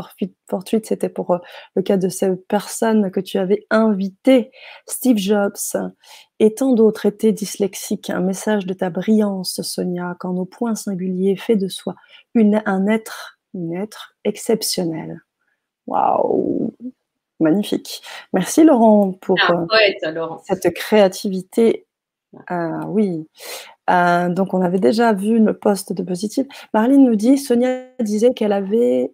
fortuite. 0.49 0.85
C'était 0.85 1.07
pour 1.07 1.31
euh, 1.31 1.38
le 1.75 1.81
cas 1.81 1.95
de 1.95 2.09
cette 2.09 2.45
personne 2.47 3.11
que 3.11 3.21
tu 3.21 3.38
avais 3.38 3.65
invitée, 3.69 4.51
Steve 4.85 5.17
Jobs, 5.17 5.55
et 6.39 6.53
tant 6.53 6.73
d'autres 6.73 7.05
étaient 7.05 7.31
dyslexiques. 7.31 8.09
Un 8.09 8.19
message 8.19 8.65
de 8.65 8.73
ta 8.73 8.89
brillance, 8.89 9.61
Sonia, 9.61 10.17
quand 10.19 10.34
nos 10.34 10.45
points 10.45 10.75
singuliers 10.75 11.38
fait 11.38 11.55
de 11.55 11.69
soi 11.69 11.95
une, 12.34 12.61
un 12.65 12.88
être, 12.88 13.39
une 13.53 13.73
être 13.73 14.15
exceptionnel. 14.25 15.21
Waouh 15.88 16.73
Magnifique. 17.39 18.01
Merci 18.34 18.63
Laurent 18.63 19.13
pour 19.13 19.38
ah, 19.47 19.65
euh, 20.03 20.27
cette 20.43 20.73
créativité. 20.73 21.85
Ah, 22.47 22.81
oui. 22.88 23.27
Euh, 23.89 24.30
donc 24.30 24.53
on 24.53 24.61
avait 24.61 24.80
déjà 24.80 25.14
vu 25.14 25.39
le 25.39 25.57
poste 25.57 25.93
de 25.93 26.03
positif. 26.03 26.45
Marlene 26.73 27.03
nous 27.03 27.15
dit, 27.15 27.38
Sonia 27.38 27.85
disait 28.01 28.34
qu'elle 28.34 28.53
avait, 28.53 29.14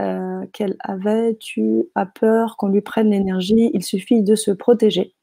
euh, 0.00 0.46
qu'elle 0.52 0.76
avait, 0.80 1.36
tu 1.36 1.84
as 1.94 2.06
peur 2.06 2.56
qu'on 2.56 2.68
lui 2.68 2.80
prenne 2.80 3.10
l'énergie, 3.10 3.70
il 3.74 3.82
suffit 3.82 4.22
de 4.22 4.34
se 4.34 4.50
protéger. 4.50 5.14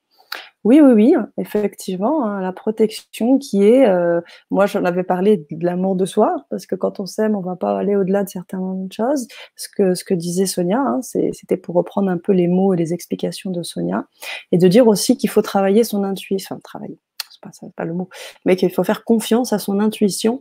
Oui, 0.63 0.79
oui, 0.79 0.93
oui, 0.93 1.15
effectivement, 1.37 2.23
hein, 2.23 2.39
la 2.39 2.53
protection 2.53 3.39
qui 3.39 3.63
est, 3.63 3.87
euh, 3.89 4.21
moi 4.51 4.67
j'en 4.67 4.85
avais 4.85 5.03
parlé 5.03 5.37
de 5.49 5.65
l'amour 5.65 5.95
de 5.95 6.05
soi, 6.05 6.45
parce 6.51 6.67
que 6.67 6.75
quand 6.75 6.99
on 6.99 7.07
s'aime, 7.07 7.35
on 7.35 7.41
va 7.41 7.55
pas 7.55 7.75
aller 7.79 7.95
au-delà 7.95 8.23
de 8.23 8.29
certaines 8.29 8.87
choses. 8.91 9.27
Ce 9.55 9.67
que, 9.75 9.95
ce 9.95 10.03
que 10.03 10.13
disait 10.13 10.45
Sonia, 10.45 10.79
hein, 10.79 11.01
c'était 11.01 11.57
pour 11.57 11.73
reprendre 11.73 12.11
un 12.11 12.19
peu 12.19 12.31
les 12.31 12.47
mots 12.47 12.75
et 12.75 12.77
les 12.77 12.93
explications 12.93 13.49
de 13.49 13.63
Sonia, 13.63 14.05
et 14.51 14.59
de 14.59 14.67
dire 14.67 14.87
aussi 14.87 15.17
qu'il 15.17 15.31
faut 15.31 15.41
travailler 15.41 15.83
son 15.83 16.03
intuition, 16.03 16.55
enfin 16.55 16.61
travailler, 16.63 16.99
pas, 17.41 17.49
pas 17.75 17.85
le 17.85 17.93
mot, 17.93 18.09
mais 18.45 18.55
qu'il 18.55 18.71
faut 18.71 18.83
faire 18.83 19.03
confiance 19.03 19.53
à 19.53 19.59
son 19.59 19.79
intuition, 19.79 20.39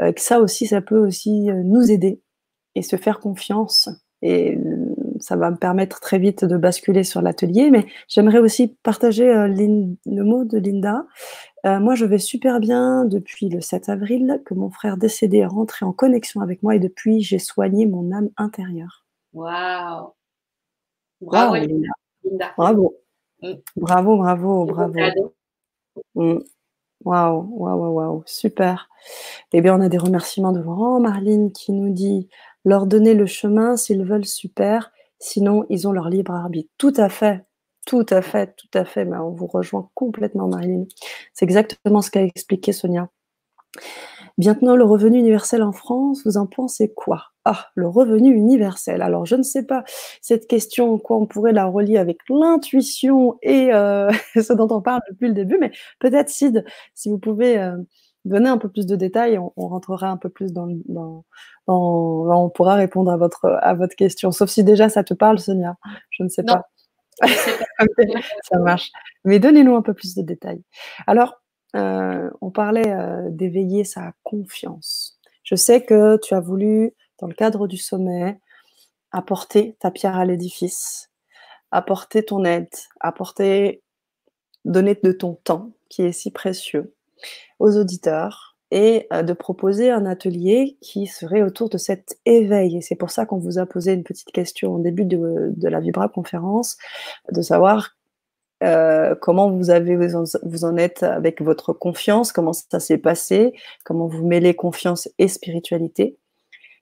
euh, 0.00 0.12
que 0.12 0.20
ça 0.20 0.40
aussi, 0.40 0.66
ça 0.66 0.80
peut 0.80 0.98
aussi 0.98 1.50
euh, 1.50 1.62
nous 1.64 1.90
aider 1.90 2.20
et 2.74 2.82
se 2.82 2.96
faire 2.96 3.20
confiance 3.20 3.88
et 4.22 4.56
ça 5.18 5.36
va 5.36 5.50
me 5.50 5.56
permettre 5.56 6.00
très 6.00 6.18
vite 6.18 6.44
de 6.44 6.56
basculer 6.56 7.02
sur 7.04 7.20
l'atelier. 7.22 7.70
Mais 7.70 7.86
j'aimerais 8.08 8.38
aussi 8.38 8.76
partager 8.82 9.28
euh, 9.28 9.48
le 9.48 10.24
mot 10.24 10.44
de 10.44 10.58
Linda. 10.58 11.06
Euh, 11.66 11.80
moi, 11.80 11.94
je 11.96 12.04
vais 12.04 12.18
super 12.18 12.60
bien 12.60 13.04
depuis 13.04 13.48
le 13.48 13.60
7 13.60 13.88
avril 13.88 14.40
que 14.46 14.54
mon 14.54 14.70
frère 14.70 14.96
décédé 14.96 15.38
est 15.38 15.46
rentré 15.46 15.84
en 15.84 15.92
connexion 15.92 16.40
avec 16.40 16.62
moi 16.62 16.76
et 16.76 16.78
depuis, 16.78 17.20
j'ai 17.20 17.40
soigné 17.40 17.86
mon 17.86 18.12
âme 18.12 18.30
intérieure. 18.36 19.04
Waouh! 19.32 20.12
Bravo, 21.20 21.54
Linda. 21.56 21.88
Bravo. 22.56 22.94
Mm. 23.42 23.52
Bravo, 23.76 24.16
bravo, 24.16 24.64
bravo. 24.66 25.34
Mm. 26.14 26.38
Waouh, 27.04 27.48
waouh, 27.50 28.22
super. 28.26 28.88
Eh 29.52 29.60
bien, 29.60 29.76
on 29.76 29.80
a 29.80 29.88
des 29.88 29.98
remerciements 29.98 30.52
de 30.52 30.60
Laurent, 30.60 31.00
Marline 31.00 31.52
qui 31.52 31.72
nous 31.72 31.92
dit 31.92 32.28
leur 32.64 32.86
donner 32.86 33.14
le 33.14 33.26
chemin 33.26 33.76
s'ils 33.76 34.04
veulent, 34.04 34.24
super. 34.24 34.92
Sinon, 35.18 35.66
ils 35.68 35.88
ont 35.88 35.92
leur 35.92 36.08
libre 36.08 36.32
arbitre. 36.32 36.70
Tout 36.78 36.94
à 36.96 37.08
fait. 37.08 37.44
Tout 37.86 38.06
à 38.10 38.22
fait, 38.22 38.54
tout 38.56 38.78
à 38.78 38.84
fait. 38.84 39.06
on 39.06 39.30
vous 39.30 39.46
rejoint 39.48 39.90
complètement, 39.94 40.46
Marilyn. 40.46 40.84
C'est 41.32 41.44
exactement 41.44 42.02
ce 42.02 42.10
qu'a 42.10 42.22
expliqué 42.22 42.72
Sonia. 42.72 43.08
Bientôt, 44.38 44.76
le 44.76 44.84
revenu 44.84 45.18
universel 45.18 45.62
en 45.62 45.72
France, 45.72 46.22
vous 46.24 46.36
en 46.36 46.46
pensez 46.46 46.92
quoi? 46.92 47.32
Ah, 47.44 47.66
le 47.74 47.88
revenu 47.88 48.34
universel. 48.34 49.02
Alors, 49.02 49.26
je 49.26 49.36
ne 49.36 49.42
sais 49.42 49.64
pas 49.64 49.84
cette 50.20 50.46
question, 50.46 50.98
quoi 50.98 51.18
on 51.18 51.26
pourrait 51.26 51.52
la 51.52 51.66
relier 51.66 51.98
avec 51.98 52.18
l'intuition 52.28 53.38
et 53.42 53.72
euh, 53.74 54.10
ce 54.34 54.52
dont 54.52 54.68
on 54.70 54.80
parle 54.80 55.00
depuis 55.10 55.28
le 55.28 55.34
début, 55.34 55.58
mais 55.60 55.72
peut-être, 55.98 56.28
Sid, 56.28 56.64
si 56.94 57.10
vous 57.10 57.18
pouvez 57.18 57.58
euh, 57.58 57.76
donner 58.24 58.48
un 58.48 58.58
peu 58.58 58.68
plus 58.68 58.86
de 58.86 58.96
détails, 58.96 59.38
on, 59.38 59.68
rentrera 59.68 60.08
un 60.08 60.16
peu 60.16 60.28
plus 60.28 60.52
dans, 60.52 60.68
dans, 60.86 61.24
On 61.66 62.50
pourra 62.50 62.74
répondre 62.74 63.10
à 63.10 63.16
votre, 63.16 63.58
à 63.60 63.74
votre 63.74 63.96
question. 63.96 64.30
Sauf 64.30 64.50
si 64.50 64.64
déjà 64.64 64.88
ça 64.88 65.04
te 65.04 65.14
parle, 65.14 65.38
Sonia. 65.38 65.76
Je 66.10 66.22
ne 66.22 66.28
sais 66.28 66.44
pas. 66.44 66.62
ça 68.50 68.58
marche. 68.58 68.90
Mais 69.24 69.38
donnez-nous 69.38 69.74
un 69.74 69.82
peu 69.82 69.94
plus 69.94 70.14
de 70.14 70.22
détails. 70.22 70.62
Alors, 71.06 71.41
euh, 71.74 72.30
on 72.40 72.50
parlait 72.50 72.90
euh, 72.90 73.28
d'éveiller 73.30 73.84
sa 73.84 74.12
confiance. 74.22 75.18
Je 75.44 75.54
sais 75.54 75.84
que 75.84 76.18
tu 76.18 76.34
as 76.34 76.40
voulu, 76.40 76.94
dans 77.18 77.26
le 77.26 77.34
cadre 77.34 77.66
du 77.66 77.76
sommet, 77.76 78.38
apporter 79.10 79.76
ta 79.80 79.90
pierre 79.90 80.16
à 80.16 80.24
l'édifice, 80.24 81.10
apporter 81.70 82.24
ton 82.24 82.44
aide, 82.44 82.68
apporter, 83.00 83.82
donner 84.64 84.98
de 85.02 85.12
ton 85.12 85.34
temps 85.44 85.70
qui 85.88 86.02
est 86.02 86.12
si 86.12 86.30
précieux 86.30 86.94
aux 87.58 87.76
auditeurs 87.76 88.52
et 88.70 89.06
euh, 89.12 89.22
de 89.22 89.34
proposer 89.34 89.90
un 89.90 90.06
atelier 90.06 90.78
qui 90.80 91.06
serait 91.06 91.42
autour 91.42 91.68
de 91.68 91.78
cet 91.78 92.18
éveil. 92.24 92.78
Et 92.78 92.80
c'est 92.80 92.96
pour 92.96 93.10
ça 93.10 93.26
qu'on 93.26 93.38
vous 93.38 93.58
a 93.58 93.66
posé 93.66 93.92
une 93.92 94.02
petite 94.02 94.32
question 94.32 94.74
au 94.74 94.78
début 94.78 95.04
de, 95.04 95.52
la 95.68 95.80
Vibra 95.80 96.08
conférence, 96.08 96.78
de 97.30 97.42
savoir 97.42 97.96
euh, 98.62 99.14
comment 99.14 99.50
vous 99.50 99.70
avez 99.70 99.96
en, 100.14 100.76
êtes 100.76 101.02
avec 101.02 101.40
votre 101.42 101.72
confiance, 101.72 102.32
comment 102.32 102.52
ça 102.52 102.80
s'est 102.80 102.98
passé, 102.98 103.52
comment 103.84 104.06
vous 104.06 104.26
mêlez 104.26 104.54
confiance 104.54 105.08
et 105.18 105.28
spiritualité? 105.28 106.16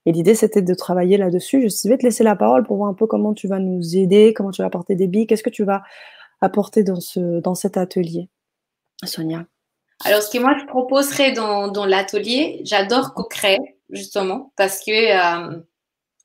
Et 0.06 0.12
l'idée, 0.12 0.34
c'était 0.34 0.62
de 0.62 0.74
travailler 0.74 1.16
là-dessus. 1.18 1.68
Je 1.68 1.88
vais 1.88 1.98
te 1.98 2.04
laisser 2.04 2.24
la 2.24 2.36
parole 2.36 2.64
pour 2.64 2.76
voir 2.76 2.88
un 2.88 2.94
peu 2.94 3.06
comment 3.06 3.34
tu 3.34 3.48
vas 3.48 3.58
nous 3.58 3.96
aider, 3.96 4.32
comment 4.34 4.50
tu 4.50 4.62
vas 4.62 4.66
apporter 4.66 4.94
des 4.94 5.06
billes, 5.06 5.26
qu'est-ce 5.26 5.42
que 5.42 5.50
tu 5.50 5.64
vas 5.64 5.82
apporter 6.40 6.82
dans, 6.82 7.00
ce, 7.00 7.40
dans 7.40 7.54
cet 7.54 7.76
atelier, 7.76 8.28
Sonia? 9.04 9.44
Alors, 10.04 10.22
ce 10.22 10.30
que 10.30 10.38
moi 10.38 10.56
je 10.58 10.66
proposerais 10.66 11.32
dans, 11.32 11.68
dans 11.68 11.84
l'atelier, 11.84 12.62
j'adore 12.64 13.12
co-créer, 13.12 13.58
justement, 13.90 14.52
parce 14.56 14.80
que 14.80 15.50
euh, 15.50 15.60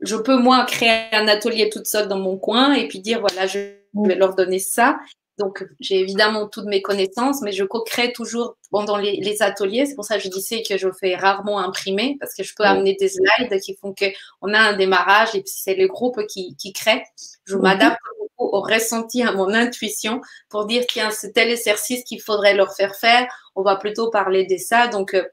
je 0.02 0.16
peux, 0.16 0.38
moi, 0.38 0.66
créer 0.66 1.14
un 1.14 1.28
atelier 1.28 1.70
toute 1.70 1.88
seule 1.88 2.08
dans 2.08 2.20
mon 2.20 2.38
coin 2.38 2.74
et 2.74 2.88
puis 2.88 3.00
dire, 3.00 3.20
voilà, 3.20 3.48
je 3.48 3.60
vais 3.94 4.16
leur 4.16 4.36
donner 4.36 4.60
ça. 4.60 4.98
Donc, 5.38 5.68
j'ai 5.80 6.00
évidemment 6.00 6.48
toutes 6.48 6.66
mes 6.66 6.82
connaissances, 6.82 7.42
mais 7.42 7.52
je 7.52 7.66
co-crée 7.66 8.14
toujours 8.14 8.56
pendant 8.72 8.98
les, 8.98 9.18
les 9.18 9.42
ateliers. 9.42 9.86
C'est 9.86 9.96
pour 9.96 10.06
ça 10.06 10.18
que 10.18 10.24
je 10.24 10.30
disais 10.30 10.64
que 10.64 10.78
je 10.78 10.88
fais 11.00 11.16
rarement 11.16 11.60
imprimer, 11.60 12.18
parce 12.20 12.34
que 12.34 12.44
je 12.44 12.54
peux 12.56 12.64
amener 12.64 12.96
des 13.00 13.10
slides 13.10 13.60
qui 13.62 13.76
font 13.76 13.94
qu'on 13.94 14.54
a 14.54 14.60
un 14.60 14.78
démarrage 14.78 15.36
et 15.36 15.42
puis 15.42 15.54
c'est 15.54 15.76
le 15.76 15.88
groupe 15.88 16.26
qui, 16.28 16.56
qui 16.56 16.72
crée. 16.72 17.04
Je 17.46 17.58
m'adapte 17.58 18.00
au 18.38 18.62
ressenti, 18.62 19.24
à 19.24 19.32
mon 19.32 19.54
intuition 19.54 20.22
pour 20.50 20.66
dire 20.66 20.86
tiens, 20.88 21.12
c'est 21.12 21.32
tel 21.32 21.50
exercice 21.50 22.04
qu'il 22.04 22.22
faudrait 22.22 22.54
leur 22.54 22.74
faire 22.76 22.96
faire. 22.96 23.28
On 23.56 23.62
va 23.62 23.76
plutôt 23.76 24.10
parler 24.10 24.46
de 24.46 24.58
ça. 24.58 24.88
Donc 24.88 25.14
euh, 25.14 25.24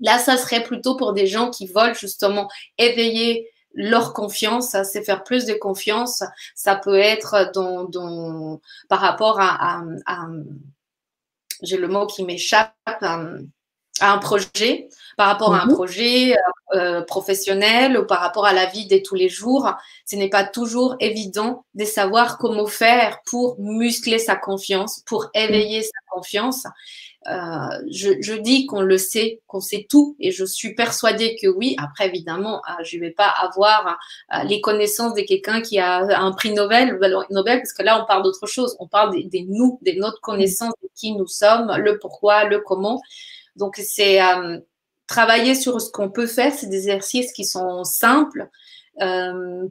là, 0.00 0.18
ça 0.18 0.36
serait 0.36 0.62
plutôt 0.62 0.96
pour 0.96 1.12
des 1.12 1.26
gens 1.26 1.50
qui 1.50 1.66
veulent 1.66 1.94
justement 1.94 2.48
éveiller 2.78 3.48
leur 3.76 4.12
confiance, 4.12 4.74
c'est 4.84 5.04
faire 5.04 5.22
plus 5.22 5.44
de 5.44 5.54
confiance. 5.54 6.24
Ça 6.54 6.74
peut 6.74 6.98
être 6.98 7.52
dans, 7.54 8.60
par 8.88 9.00
rapport 9.00 9.38
à, 9.38 9.82
j'ai 11.62 11.76
le 11.76 11.88
mot 11.88 12.06
qui 12.06 12.24
m'échappe, 12.24 12.74
à, 14.00 14.12
un 14.12 14.18
projet, 14.18 14.88
par 15.16 15.28
rapport 15.28 15.54
à 15.54 15.62
un 15.62 15.66
mhm. 15.66 15.74
projet 15.74 16.34
euh, 16.34 16.40
euh, 16.74 17.02
professionnel 17.02 17.98
ou 17.98 18.06
par 18.06 18.20
rapport 18.20 18.46
à 18.46 18.52
la 18.52 18.66
vie 18.66 18.86
de 18.86 18.98
tous 18.98 19.14
les 19.14 19.28
jours. 19.28 19.70
Ce 20.04 20.16
n'est 20.16 20.28
pas 20.28 20.44
toujours 20.44 20.96
évident 21.00 21.64
de 21.74 21.84
savoir 21.84 22.38
comment 22.38 22.66
faire 22.66 23.20
pour 23.26 23.56
muscler 23.58 24.18
sa 24.18 24.36
confiance, 24.36 25.02
pour 25.06 25.30
éveiller 25.34 25.82
sa 25.82 25.98
confiance. 26.10 26.66
Euh, 27.28 27.82
je, 27.90 28.34
dis 28.34 28.66
qu'on 28.66 28.82
le 28.82 28.98
sait, 28.98 29.40
qu'on 29.48 29.60
sait 29.60 29.86
tout, 29.88 30.16
et 30.20 30.30
je 30.30 30.44
suis 30.44 30.74
persuadée 30.74 31.36
que 31.40 31.48
oui. 31.48 31.74
Après, 31.82 32.06
évidemment, 32.06 32.62
euh, 32.68 32.84
je 32.84 32.96
ne 32.96 33.02
vais 33.02 33.10
pas 33.10 33.28
avoir 33.28 33.98
euh, 34.32 34.42
les 34.44 34.60
connaissances 34.60 35.14
de 35.14 35.22
quelqu'un 35.22 35.60
qui 35.60 35.78
a 35.80 35.98
un 36.20 36.32
prix 36.32 36.52
Nobel, 36.52 36.98
Nobel, 37.30 37.58
parce 37.58 37.72
que 37.72 37.82
là, 37.82 38.00
on 38.00 38.06
parle 38.06 38.22
d'autre 38.22 38.46
chose. 38.46 38.76
On 38.78 38.86
parle 38.86 39.12
des, 39.28 39.46
nous, 39.48 39.78
des 39.82 39.96
notre 39.96 40.20
connaissance 40.20 40.72
de 40.82 40.88
qui 40.94 41.12
nous 41.12 41.26
sommes, 41.26 41.74
le 41.76 41.98
pourquoi, 41.98 42.44
le 42.44 42.60
comment. 42.60 43.02
Donc, 43.56 43.76
c'est 43.76 44.20
travailler 45.06 45.54
sur 45.54 45.80
ce 45.80 45.90
qu'on 45.90 46.10
peut 46.10 46.26
faire. 46.26 46.52
C'est 46.52 46.68
des 46.68 46.88
exercices 46.88 47.32
qui 47.32 47.44
sont 47.44 47.84
simples. 47.84 48.48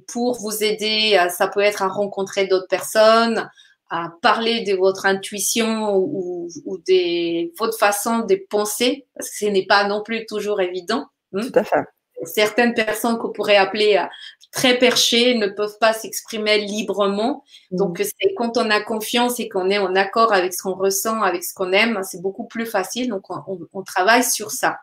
pour 0.07 0.39
vous 0.39 0.63
aider, 0.63 1.17
ça 1.29 1.47
peut 1.47 1.61
être 1.61 1.81
à 1.81 1.87
rencontrer 1.87 2.47
d'autres 2.47 2.67
personnes, 2.67 3.49
à 3.89 4.11
parler 4.21 4.63
de 4.63 4.75
votre 4.75 5.05
intuition 5.05 5.95
ou, 5.95 6.49
ou 6.65 6.77
de 6.79 7.55
votre 7.57 7.77
façon 7.77 8.19
de 8.19 8.35
penser, 8.49 9.05
parce 9.15 9.29
que 9.29 9.37
ce 9.37 9.45
n'est 9.45 9.65
pas 9.65 9.87
non 9.87 10.01
plus 10.03 10.25
toujours 10.25 10.59
évident. 10.61 11.07
Hein. 11.33 11.41
Tout 11.41 11.59
à 11.59 11.63
fait. 11.63 11.83
Certaines 12.23 12.73
personnes 12.73 13.17
qu'on 13.17 13.31
pourrait 13.31 13.57
appeler 13.57 13.97
euh, 13.97 14.05
très 14.51 14.77
perchées 14.77 15.35
ne 15.35 15.47
peuvent 15.47 15.77
pas 15.79 15.93
s'exprimer 15.93 16.59
librement. 16.59 17.43
Mm. 17.71 17.77
Donc, 17.77 17.97
c'est 17.99 18.33
quand 18.35 18.57
on 18.57 18.69
a 18.69 18.79
confiance 18.81 19.39
et 19.39 19.49
qu'on 19.49 19.69
est 19.69 19.77
en 19.77 19.95
accord 19.95 20.33
avec 20.33 20.53
ce 20.53 20.63
qu'on 20.63 20.75
ressent, 20.75 21.21
avec 21.21 21.43
ce 21.43 21.53
qu'on 21.53 21.71
aime, 21.71 22.01
c'est 22.03 22.21
beaucoup 22.21 22.47
plus 22.47 22.65
facile. 22.65 23.09
Donc, 23.09 23.23
on, 23.29 23.83
travaille 23.83 24.23
sur 24.23 24.51
ça. 24.51 24.77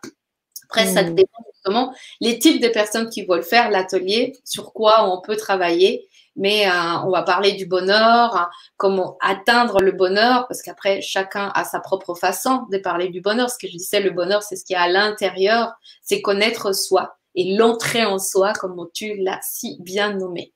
Après, 0.65 0.87
ça 0.87 1.03
mm. 1.03 1.15
dépend 1.15 1.43
justement 1.53 1.95
les 2.21 2.39
types 2.39 2.63
de 2.63 2.69
personnes 2.69 3.09
qui 3.09 3.25
veulent 3.25 3.43
faire 3.43 3.71
l'atelier, 3.71 4.35
sur 4.45 4.73
quoi 4.73 5.11
on 5.11 5.21
peut 5.21 5.37
travailler 5.37 6.09
mais 6.37 6.67
euh, 6.67 6.99
on 7.05 7.11
va 7.11 7.23
parler 7.23 7.53
du 7.53 7.67
bonheur, 7.67 8.51
comment 8.79 9.19
atteindre 9.21 9.83
le 9.83 9.93
bonheur, 9.93 10.47
parce 10.49 10.63
qu'après, 10.63 11.03
chacun 11.03 11.53
a 11.55 11.65
sa 11.65 11.79
propre 11.79 12.15
façon 12.15 12.67
de 12.71 12.79
parler 12.79 13.09
du 13.09 13.21
bonheur. 13.21 13.51
Ce 13.51 13.59
que 13.59 13.67
je 13.67 13.77
disais, 13.77 14.01
le 14.01 14.11
bonheur, 14.11 14.43
c'est 14.43 14.57
ce 14.57 14.65
qui 14.65 14.73
est 14.73 14.77
à 14.77 14.89
l'intérieur, 14.89 15.75
c'est 16.01 16.23
connaître 16.23 16.75
soi 16.75 17.19
et 17.35 17.57
l'entrée 17.57 18.05
en 18.05 18.19
soi, 18.19 18.53
comme 18.53 18.89
tu 18.93 19.17
l'as 19.17 19.41
si 19.43 19.79
bien 19.81 20.17
nommé. 20.17 20.53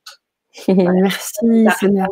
Merci, 0.67 1.67
Seigneur. 1.79 2.07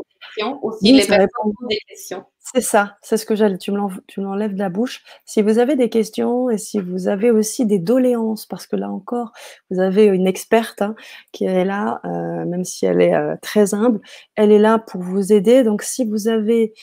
Aussi, 0.62 0.92
les 0.92 1.06
personnes 1.06 1.28
ont 1.44 1.68
des 1.68 1.80
questions. 1.88 2.24
C'est 2.54 2.62
ça, 2.62 2.98
c'est 3.02 3.18
ce 3.18 3.26
que 3.26 3.36
j'allais, 3.36 3.58
tu 3.58 3.72
me 3.72 3.80
l'enlèves 4.18 4.54
de 4.54 4.60
la 4.60 4.70
bouche. 4.70 5.04
Si 5.26 5.42
vous 5.42 5.58
avez 5.58 5.76
des 5.76 5.90
questions 5.90 6.50
et 6.50 6.60
si 6.60 6.80
vous 6.80 7.08
avez 7.08 7.32
aussi 7.32 7.66
des 7.66 7.80
doléances, 7.80 8.46
parce 8.46 8.68
que 8.68 8.76
là 8.76 8.92
encore, 8.92 9.32
vous 9.72 9.80
avez 9.80 10.06
une 10.06 10.28
experte 10.28 10.84
hein, 10.84 10.96
qui 11.32 11.46
est 11.46 11.66
là, 11.66 12.02
euh, 12.06 12.46
même 12.46 12.64
si 12.64 12.86
elle 12.86 13.02
est 13.02 13.16
euh, 13.16 13.36
très 13.42 13.74
humble, 13.74 14.00
elle 14.36 14.52
est 14.52 14.60
là 14.60 14.78
pour 14.78 15.02
vous 15.02 15.34
aider. 15.34 15.64
Donc 15.64 15.82
si 15.82 16.06
vous 16.06 16.28
avez 16.28 16.74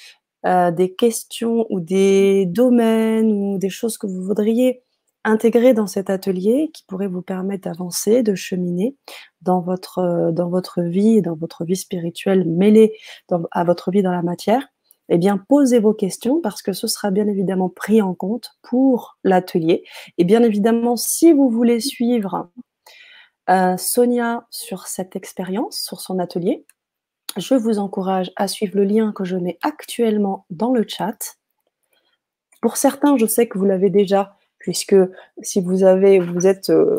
euh, 0.46 0.72
des 0.72 0.94
questions 0.94 1.66
ou 1.70 1.78
des 1.78 2.46
domaines 2.46 3.30
ou 3.30 3.58
des 3.58 3.70
choses 3.70 3.98
que 3.98 4.08
vous 4.08 4.22
voudriez 4.22 4.82
intégrer 5.24 5.74
dans 5.74 5.86
cet 5.86 6.10
atelier 6.10 6.70
qui 6.72 6.84
pourrait 6.86 7.08
vous 7.08 7.22
permettre 7.22 7.64
d'avancer, 7.64 8.22
de 8.22 8.34
cheminer 8.34 8.96
dans 9.40 9.60
votre, 9.60 10.32
votre 10.32 10.82
vie 10.82 11.22
dans 11.22 11.36
votre 11.36 11.64
vie 11.64 11.76
spirituelle 11.76 12.44
mêlée 12.44 12.96
à 13.52 13.64
votre 13.64 13.90
vie 13.90 14.02
dans 14.02 14.12
la 14.12 14.22
matière, 14.22 14.66
eh 15.08 15.18
bien, 15.18 15.36
posez 15.36 15.78
vos 15.78 15.94
questions 15.94 16.40
parce 16.40 16.62
que 16.62 16.72
ce 16.72 16.86
sera 16.86 17.10
bien 17.10 17.26
évidemment 17.26 17.68
pris 17.68 18.00
en 18.00 18.14
compte 18.14 18.52
pour 18.62 19.18
l'atelier. 19.24 19.84
Et 20.18 20.24
bien 20.24 20.42
évidemment, 20.42 20.96
si 20.96 21.32
vous 21.32 21.50
voulez 21.50 21.80
suivre 21.80 22.50
euh, 23.50 23.76
Sonia 23.76 24.46
sur 24.50 24.86
cette 24.86 25.16
expérience, 25.16 25.78
sur 25.80 26.00
son 26.00 26.18
atelier, 26.18 26.64
je 27.36 27.54
vous 27.54 27.78
encourage 27.78 28.32
à 28.36 28.46
suivre 28.46 28.76
le 28.76 28.84
lien 28.84 29.12
que 29.12 29.24
je 29.24 29.36
mets 29.36 29.58
actuellement 29.62 30.46
dans 30.50 30.72
le 30.72 30.86
chat. 30.86 31.36
Pour 32.60 32.76
certains, 32.76 33.16
je 33.16 33.26
sais 33.26 33.48
que 33.48 33.58
vous 33.58 33.64
l'avez 33.64 33.90
déjà, 33.90 34.36
puisque 34.62 34.96
si 35.42 35.60
vous 35.60 35.84
avez, 35.84 36.18
vous 36.20 36.46
êtes 36.46 36.70
euh, 36.70 36.98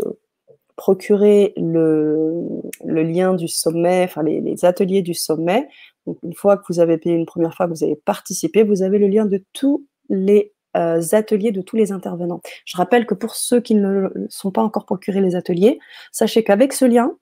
procuré 0.75 1.53
le, 1.57 2.61
lien 2.83 3.33
du 3.33 3.47
sommet, 3.47 4.03
enfin 4.03 4.21
les 4.21 4.65
ateliers 4.65 5.01
du 5.01 5.13
sommet, 5.13 5.67
une 6.23 6.33
fois 6.33 6.57
que 6.57 6.63
vous 6.69 6.79
avez 6.79 6.97
payé 6.97 7.15
une 7.15 7.25
première 7.25 7.55
fois, 7.55 7.67
que 7.67 7.71
vous 7.71 7.83
avez 7.83 7.95
participé, 7.95 8.63
vous 8.63 8.83
avez 8.83 8.99
le 8.99 9.07
lien 9.07 9.25
de 9.25 9.43
tous 9.53 9.85
les 10.09 10.53
euh, 10.75 11.01
ateliers 11.13 11.51
de 11.51 11.61
tous 11.61 11.77
les 11.77 11.91
intervenants. 11.91 12.41
Je 12.65 12.75
rappelle 12.75 13.05
que 13.05 13.13
pour 13.13 13.35
ceux 13.35 13.61
qui 13.61 13.75
ne 13.75 14.09
sont 14.29 14.51
pas 14.51 14.61
encore 14.61 14.85
procurés 14.85 15.21
les 15.21 15.35
ateliers, 15.35 15.79
sachez 16.11 16.43
qu'avec 16.43 16.73
ce 16.73 16.85
lien, 16.85 17.15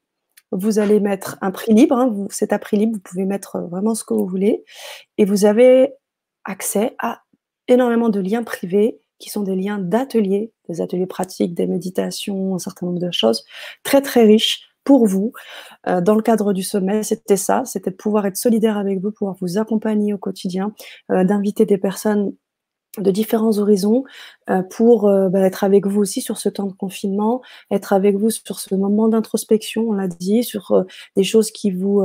vous 0.51 0.79
allez 0.79 0.99
mettre 0.99 1.37
un 1.41 1.51
prix 1.51 1.73
libre. 1.73 2.27
C'est 2.29 2.51
à 2.51 2.59
prix 2.59 2.77
libre, 2.77 2.93
vous 2.95 3.01
pouvez 3.01 3.25
mettre 3.25 3.59
vraiment 3.59 3.93
ce 3.93 4.03
que 4.03 4.13
vous 4.13 4.25
voulez. 4.25 4.63
Et 5.17 5.25
vous 5.25 5.45
avez 5.45 5.93
accès 6.45 6.95
à 6.99 7.21
énormément 7.67 8.09
de 8.09 8.19
liens 8.19 8.43
privés 8.43 8.99
qui 9.21 9.29
sont 9.29 9.43
des 9.43 9.55
liens 9.55 9.77
d'ateliers, 9.77 10.51
des 10.67 10.81
ateliers 10.81 11.05
pratiques, 11.05 11.53
des 11.53 11.67
méditations, 11.67 12.55
un 12.55 12.59
certain 12.59 12.87
nombre 12.87 12.99
de 12.99 13.11
choses 13.11 13.45
très 13.83 14.01
très 14.01 14.25
riches 14.25 14.67
pour 14.83 15.05
vous 15.05 15.31
dans 15.85 16.15
le 16.15 16.23
cadre 16.23 16.53
du 16.53 16.63
sommet. 16.63 17.03
C'était 17.03 17.37
ça, 17.37 17.63
c'était 17.65 17.91
pouvoir 17.91 18.25
être 18.25 18.35
solidaire 18.35 18.77
avec 18.77 18.99
vous, 18.99 19.11
pouvoir 19.11 19.35
vous 19.39 19.59
accompagner 19.59 20.13
au 20.13 20.17
quotidien, 20.17 20.73
d'inviter 21.09 21.65
des 21.67 21.77
personnes 21.77 22.33
de 22.97 23.11
différents 23.11 23.57
horizons 23.57 24.03
euh, 24.49 24.63
pour 24.63 25.07
euh, 25.07 25.29
bah, 25.29 25.39
être 25.41 25.63
avec 25.63 25.87
vous 25.87 26.01
aussi 26.01 26.21
sur 26.21 26.37
ce 26.37 26.49
temps 26.49 26.65
de 26.65 26.73
confinement, 26.73 27.41
être 27.71 27.93
avec 27.93 28.17
vous 28.17 28.29
sur 28.29 28.59
ce 28.59 28.75
moment 28.75 29.07
d'introspection, 29.07 29.89
on 29.89 29.93
l'a 29.93 30.07
dit, 30.07 30.43
sur 30.43 30.71
euh, 30.71 30.83
des 31.15 31.23
choses 31.23 31.51
qui 31.51 31.71
vous 31.71 32.01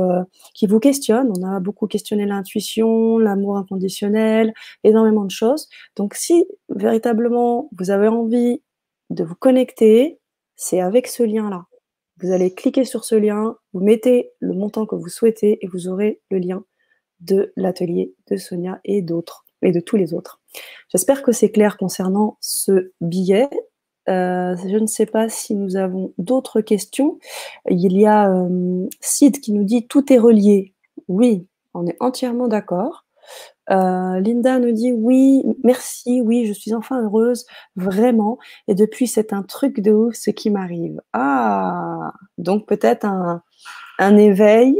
qui 0.53 0.67
vous 0.67 0.79
questionnent. 0.79 1.31
On 1.37 1.43
a 1.43 1.59
beaucoup 1.59 1.87
questionné 1.87 2.25
l'intuition, 2.25 3.17
l'amour 3.17 3.57
inconditionnel, 3.57 4.53
énormément 4.83 5.25
de 5.25 5.31
choses. 5.31 5.67
Donc 5.95 6.13
si 6.13 6.45
véritablement 6.69 7.69
vous 7.77 7.91
avez 7.91 8.07
envie 8.07 8.61
de 9.09 9.23
vous 9.23 9.35
connecter, 9.35 10.19
c'est 10.55 10.79
avec 10.81 11.07
ce 11.07 11.23
lien-là. 11.23 11.65
Vous 12.21 12.31
allez 12.31 12.53
cliquer 12.53 12.83
sur 12.83 13.03
ce 13.05 13.15
lien, 13.15 13.57
vous 13.73 13.81
mettez 13.81 14.31
le 14.39 14.53
montant 14.53 14.85
que 14.85 14.95
vous 14.95 15.09
souhaitez 15.09 15.59
et 15.61 15.67
vous 15.67 15.87
aurez 15.87 16.21
le 16.31 16.39
lien 16.39 16.63
de 17.19 17.51
l'atelier 17.55 18.13
de 18.29 18.37
Sonia 18.37 18.79
et 18.83 19.01
d'autres 19.01 19.46
et 19.61 19.71
de 19.71 19.79
tous 19.79 19.97
les 19.97 20.13
autres. 20.13 20.39
J'espère 20.89 21.23
que 21.23 21.31
c'est 21.31 21.51
clair 21.51 21.77
concernant 21.77 22.37
ce 22.41 22.91
billet. 23.01 23.49
Euh, 24.09 24.55
je 24.55 24.77
ne 24.77 24.87
sais 24.87 25.05
pas 25.05 25.27
si 25.29 25.53
nous 25.53 25.75
avons 25.75 26.13
d'autres 26.17 26.61
questions. 26.61 27.19
Il 27.69 27.97
y 27.97 28.05
a 28.05 28.31
euh, 28.31 28.87
Sid 29.01 29.41
qui 29.41 29.51
nous 29.51 29.63
dit 29.63 29.87
tout 29.87 30.11
est 30.13 30.17
relié. 30.17 30.73
Oui, 31.07 31.47
on 31.73 31.85
est 31.87 31.97
entièrement 31.99 32.47
d'accord. 32.47 33.05
Euh, 33.69 34.19
Linda 34.21 34.59
nous 34.59 34.71
dit 34.71 34.93
oui, 34.93 35.43
merci, 35.63 36.21
oui, 36.21 36.45
je 36.45 36.53
suis 36.53 36.73
enfin 36.73 37.03
heureuse, 37.03 37.45
vraiment. 37.75 38.37
Et 38.69 38.75
depuis, 38.75 39.07
c'est 39.07 39.33
un 39.33 39.43
truc 39.43 39.81
de 39.81 39.91
ouf 39.91 40.15
ce 40.15 40.31
qui 40.31 40.49
m'arrive. 40.49 41.01
Ah, 41.11 42.13
donc 42.37 42.65
peut-être 42.65 43.05
un, 43.05 43.41
un 43.99 44.17
éveil, 44.17 44.75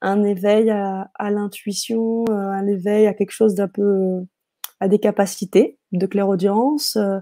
un 0.00 0.22
éveil 0.22 0.70
à, 0.70 1.30
l'intuition, 1.30 2.24
euh, 2.28 2.32
un 2.32 2.66
éveil 2.66 3.06
à 3.06 3.14
quelque 3.14 3.30
chose 3.30 3.54
d'un 3.54 3.68
peu, 3.68 3.82
euh, 3.82 4.20
à 4.80 4.88
des 4.88 4.98
capacités 4.98 5.78
de 5.92 6.06
clairaudience, 6.06 6.96
euh, 6.96 7.18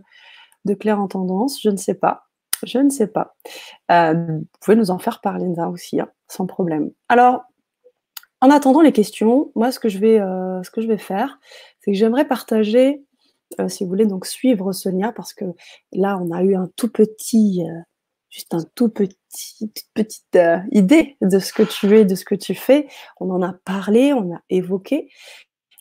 de 0.65 0.75
claire-entendance, 0.75 1.61
je 1.63 1.71
ne 1.71 1.77
sais 1.77 1.95
pas. 1.95 2.25
Je 2.65 2.79
ne 2.79 2.89
sais 2.89 3.07
pas. 3.07 3.37
vous 3.91 4.47
pouvez 4.61 4.77
nous 4.77 4.91
en 4.91 4.99
faire 4.99 5.21
parler, 5.21 5.45
Linda, 5.45 5.69
aussi, 5.69 6.01
hein, 6.01 6.09
sans 6.27 6.47
problème. 6.47 6.91
Alors, 7.09 7.43
en 8.41 8.51
attendant 8.51 8.81
les 8.81 8.93
questions, 8.93 9.53
moi, 9.55 9.73
ce 9.73 9.79
que 9.79 9.91
je 9.91 9.99
vais, 9.99 10.19
ce 10.19 10.71
que 10.71 10.81
je 10.81 10.89
vais 10.89 10.97
faire, 10.97 11.39
c'est 11.81 11.93
que 11.93 11.97
j'aimerais 11.99 12.27
partager, 12.27 13.05
si 13.69 13.85
vous 13.85 13.91
voulez, 13.91 14.07
donc 14.07 14.25
suivre 14.25 14.73
Sonia, 14.73 15.13
parce 15.13 15.35
que 15.35 15.45
là, 15.93 16.19
on 16.19 16.33
a 16.33 16.43
eu 16.43 16.57
un 16.57 16.71
tout 16.77 16.91
petit 16.91 17.63
juste 18.31 18.55
un 18.55 18.65
tout 18.75 18.89
petit, 18.89 19.73
petite 19.95 20.37
euh, 20.37 20.59
idée 20.73 21.17
de 21.21 21.39
ce 21.39 21.53
que 21.53 21.63
tu 21.63 21.97
es, 21.97 22.05
de 22.05 22.15
ce 22.15 22.25
que 22.25 22.35
tu 22.35 22.55
fais. 22.55 22.89
On 23.21 23.31
en 23.31 23.43
a 23.43 23.53
parlé, 23.65 24.13
on 24.13 24.35
a 24.35 24.41
évoqué. 24.51 25.11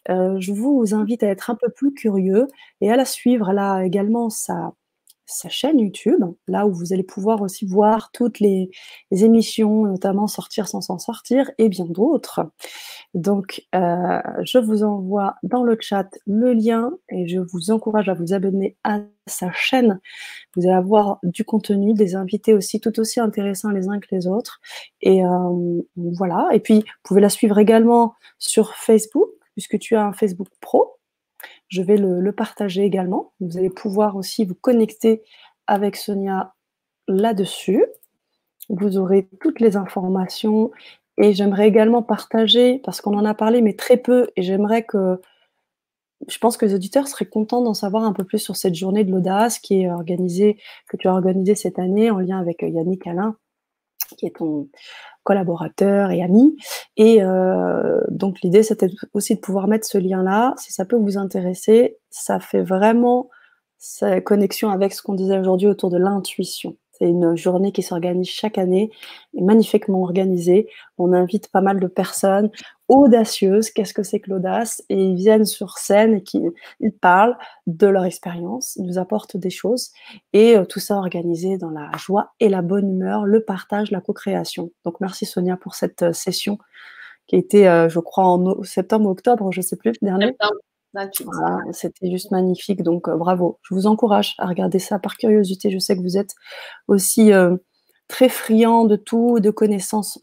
Euh, 0.09 0.39
je 0.39 0.51
vous 0.51 0.93
invite 0.93 1.23
à 1.23 1.27
être 1.27 1.49
un 1.49 1.55
peu 1.55 1.69
plus 1.69 1.93
curieux 1.93 2.47
et 2.81 2.91
à 2.91 2.95
la 2.95 3.05
suivre. 3.05 3.49
Elle 3.49 3.59
a 3.59 3.85
également 3.85 4.30
sa, 4.30 4.73
sa 5.26 5.49
chaîne 5.49 5.80
YouTube, 5.80 6.23
là 6.47 6.68
où 6.68 6.73
vous 6.73 6.93
allez 6.93 7.03
pouvoir 7.03 7.41
aussi 7.41 7.65
voir 7.65 8.11
toutes 8.11 8.39
les, 8.39 8.69
émissions, 9.11 9.85
notamment 9.85 10.27
Sortir 10.27 10.68
sans 10.68 10.81
s'en 10.81 10.99
sortir 10.99 11.49
et 11.57 11.69
bien 11.69 11.85
d'autres. 11.85 12.41
Donc, 13.14 13.65
euh, 13.73 14.22
je 14.43 14.57
vous 14.57 14.84
envoie 14.84 15.35
dans 15.43 15.64
le 15.64 15.77
chat 15.80 16.10
le 16.26 16.53
lien 16.53 16.91
et 17.10 17.27
je 17.27 17.39
vous 17.39 17.72
encourage 17.72 18.10
à 18.10 18.14
vous 18.14 18.34
abonner 18.34 18.76
à 18.84 18.99
sa 19.27 19.52
chaîne. 19.53 19.99
Vous 20.56 20.65
allez 20.65 20.76
avoir 20.76 21.19
du 21.23 21.45
contenu, 21.45 21.93
des 21.93 22.15
invités 22.15 22.53
aussi 22.53 22.80
tout 22.80 22.99
aussi 22.99 23.19
intéressants 23.19 23.72
les 23.72 23.88
uns 23.88 23.99
que 23.99 24.07
les 24.11 24.27
autres. 24.27 24.60
Et 25.02 25.26
euh, 25.26 25.81
voilà. 25.95 26.49
Et 26.53 26.60
puis, 26.60 26.80
vous 26.80 27.03
pouvez 27.03 27.22
la 27.22 27.30
suivre 27.30 27.57
également 27.57 28.15
sur 28.38 28.76
Facebook, 28.76 29.30
puisque 29.53 29.80
tu 29.80 29.95
as 29.95 30.06
un 30.06 30.14
Facebook 30.14 30.47
Pro. 30.60 30.94
Je 31.67 31.81
vais 31.81 31.97
le, 31.97 32.31
partager 32.31 32.83
également. 32.83 33.33
Vous 33.39 33.57
allez 33.57 33.69
pouvoir 33.69 34.15
aussi 34.15 34.45
vous 34.45 34.55
connecter 34.55 35.23
avec 35.67 35.95
Sonia 35.95 36.53
là-dessus. 37.07 37.85
Vous 38.69 38.97
aurez 38.97 39.27
toutes 39.41 39.59
les 39.59 39.77
informations 39.77 40.71
et 41.17 41.33
j'aimerais 41.33 41.67
également 41.67 42.03
partager, 42.03 42.79
parce 42.79 43.01
qu'on 43.01 43.17
en 43.17 43.25
a 43.25 43.33
parlé, 43.33 43.61
mais 43.61 43.73
très 43.73 43.97
peu, 43.97 44.27
et 44.35 44.41
j'aimerais 44.41 44.83
que, 44.83 45.21
je 46.27 46.37
pense 46.39 46.57
que 46.57 46.65
les 46.65 46.73
auditeurs 46.73 47.07
seraient 47.07 47.25
contents 47.25 47.61
d'en 47.61 47.73
savoir 47.73 48.03
un 48.03 48.13
peu 48.13 48.25
plus 48.25 48.39
sur 48.39 48.55
cette 48.57 48.75
journée 48.75 49.05
de 49.05 49.11
l'audace 49.11 49.59
qui 49.59 49.81
est 49.81 49.89
organisée, 49.89 50.57
que 50.89 50.97
tu 50.97 51.07
as 51.07 51.13
organisée 51.13 51.55
cette 51.55 51.79
année 51.79 52.11
en 52.11 52.19
lien 52.19 52.39
avec 52.39 52.61
Yannick 52.63 53.07
Alain, 53.07 53.37
qui 54.18 54.26
est 54.26 54.38
ton, 54.38 54.68
collaborateurs 55.26 56.11
et 56.11 56.23
amis. 56.23 56.56
Et 56.95 57.22
euh, 57.22 57.99
donc 58.10 58.40
l'idée, 58.41 58.64
c'était 58.64 58.90
aussi 59.14 59.36
de 59.36 59.41
pouvoir 59.41 59.68
mettre 59.68 59.86
ce 59.86 59.98
lien-là. 59.98 60.53
Si 60.57 60.72
ça 60.72 60.86
peut 60.86 60.95
vous 60.95 61.18
intéresser, 61.18 61.98
ça 62.10 62.40
fait 62.40 62.61
vraiment 62.61 63.30
sa 63.77 64.22
connexion 64.22 64.69
avec 64.69 64.94
ce 64.94 65.02
qu'on 65.02 65.15
disait 65.15 65.38
aujourd'hui 65.38 65.68
autour 65.68 65.90
de 65.90 65.98
l'intuition. 65.98 66.77
C'est 66.97 67.09
une 67.09 67.35
journée 67.35 67.72
qui 67.72 67.81
s'organise 67.84 68.30
chaque 68.30 68.57
année, 68.57 68.89
magnifiquement 69.34 70.01
organisée. 70.01 70.69
On 70.97 71.11
invite 71.13 71.49
pas 71.51 71.61
mal 71.61 71.80
de 71.80 71.88
personnes 71.88 72.49
audacieuses. 72.88 73.69
Qu'est-ce 73.69 73.93
que 73.93 74.03
c'est 74.03 74.19
que 74.19 74.30
l'audace? 74.30 74.84
Et 74.89 75.03
ils 75.03 75.15
viennent 75.15 75.45
sur 75.45 75.77
scène 75.77 76.15
et 76.15 76.23
ils 76.80 76.93
parlent 76.93 77.38
de 77.67 77.88
leur 77.88 78.05
expérience, 78.05 78.77
nous 78.81 78.97
apportent 78.97 79.38
des 79.38 79.49
choses. 79.49 79.91
Et 80.34 80.57
euh, 80.57 80.65
tout 80.65 80.80
ça 80.80 80.95
organisé 80.95 81.57
dans 81.57 81.72
la 81.72 81.91
joie 81.97 82.34
et 82.39 82.49
la 82.49 82.61
bonne 82.61 82.89
humeur, 82.89 83.26
le 83.26 83.43
partage, 83.43 83.91
la 83.91 84.01
co-création. 84.01 84.72
Donc 84.85 85.01
merci 85.01 85.26
Sonia 85.26 85.57
pour 85.57 85.76
cette 85.76 86.03
euh, 86.03 86.13
session 86.13 86.57
qui 87.27 87.35
a 87.35 87.39
été, 87.39 87.67
euh, 87.67 87.89
je 87.89 87.99
crois, 87.99 88.26
en 88.26 88.63
septembre 88.63 89.07
ou 89.07 89.11
octobre, 89.11 89.51
je 89.51 89.59
ne 89.59 89.65
sais 89.65 89.76
plus, 89.76 89.93
dernier. 90.01 90.35
C'était 91.72 92.09
juste 92.09 92.31
magnifique, 92.31 92.84
donc 92.84 93.07
euh, 93.07 93.15
bravo. 93.15 93.59
Je 93.63 93.73
vous 93.73 93.88
encourage 93.88 94.35
à 94.38 94.47
regarder 94.47 94.80
ça 94.80 94.99
par 94.99 95.17
curiosité. 95.17 95.69
Je 95.72 95.80
sais 95.80 95.95
que 95.95 96.01
vous 96.01 96.17
êtes 96.17 96.35
aussi 96.88 97.31
euh, 97.34 97.57
très 98.07 98.30
friand 98.30 98.85
de 98.85 98.95
tout, 98.95 99.39
de 99.39 99.51
connaissances 99.51 100.19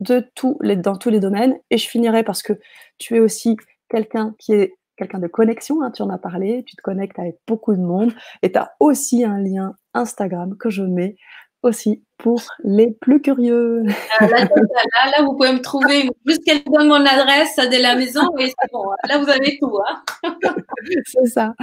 de 0.00 0.24
tout, 0.34 0.58
les, 0.60 0.76
dans 0.76 0.96
tous 0.96 1.10
les 1.10 1.20
domaines. 1.20 1.58
Et 1.70 1.78
je 1.78 1.88
finirai 1.88 2.22
parce 2.22 2.42
que 2.42 2.52
tu 2.98 3.16
es 3.16 3.20
aussi 3.20 3.56
quelqu'un 3.88 4.34
qui 4.38 4.52
est 4.52 4.74
quelqu'un 4.96 5.18
de 5.18 5.26
connexion, 5.26 5.82
hein, 5.82 5.90
tu 5.90 6.00
en 6.02 6.08
as 6.08 6.16
parlé, 6.16 6.64
tu 6.64 6.74
te 6.74 6.80
connectes 6.80 7.18
avec 7.18 7.38
beaucoup 7.46 7.74
de 7.74 7.80
monde 7.80 8.14
et 8.42 8.50
tu 8.50 8.58
as 8.58 8.72
aussi 8.80 9.24
un 9.24 9.38
lien 9.38 9.74
Instagram 9.92 10.56
que 10.56 10.70
je 10.70 10.82
mets 10.82 11.16
aussi 11.62 12.02
pour 12.18 12.42
les 12.64 12.90
plus 12.90 13.20
curieux. 13.20 13.82
Ah, 14.18 14.26
là, 14.26 14.44
là, 14.46 15.22
vous 15.24 15.34
pouvez 15.36 15.52
me 15.52 15.60
trouver. 15.60 16.08
Juste 16.24 16.44
qu'elle 16.44 16.62
donne 16.64 16.88
mon 16.88 17.04
adresse 17.04 17.56
de 17.56 17.82
la 17.82 17.94
maison 17.94 18.22
et 18.38 18.46
c'est 18.46 18.72
bon. 18.72 18.84
Là, 19.08 19.18
vous 19.18 19.28
avez 19.28 19.58
tout. 19.58 19.78
Hein. 19.86 20.02
c'est 21.06 21.26
ça. 21.26 21.54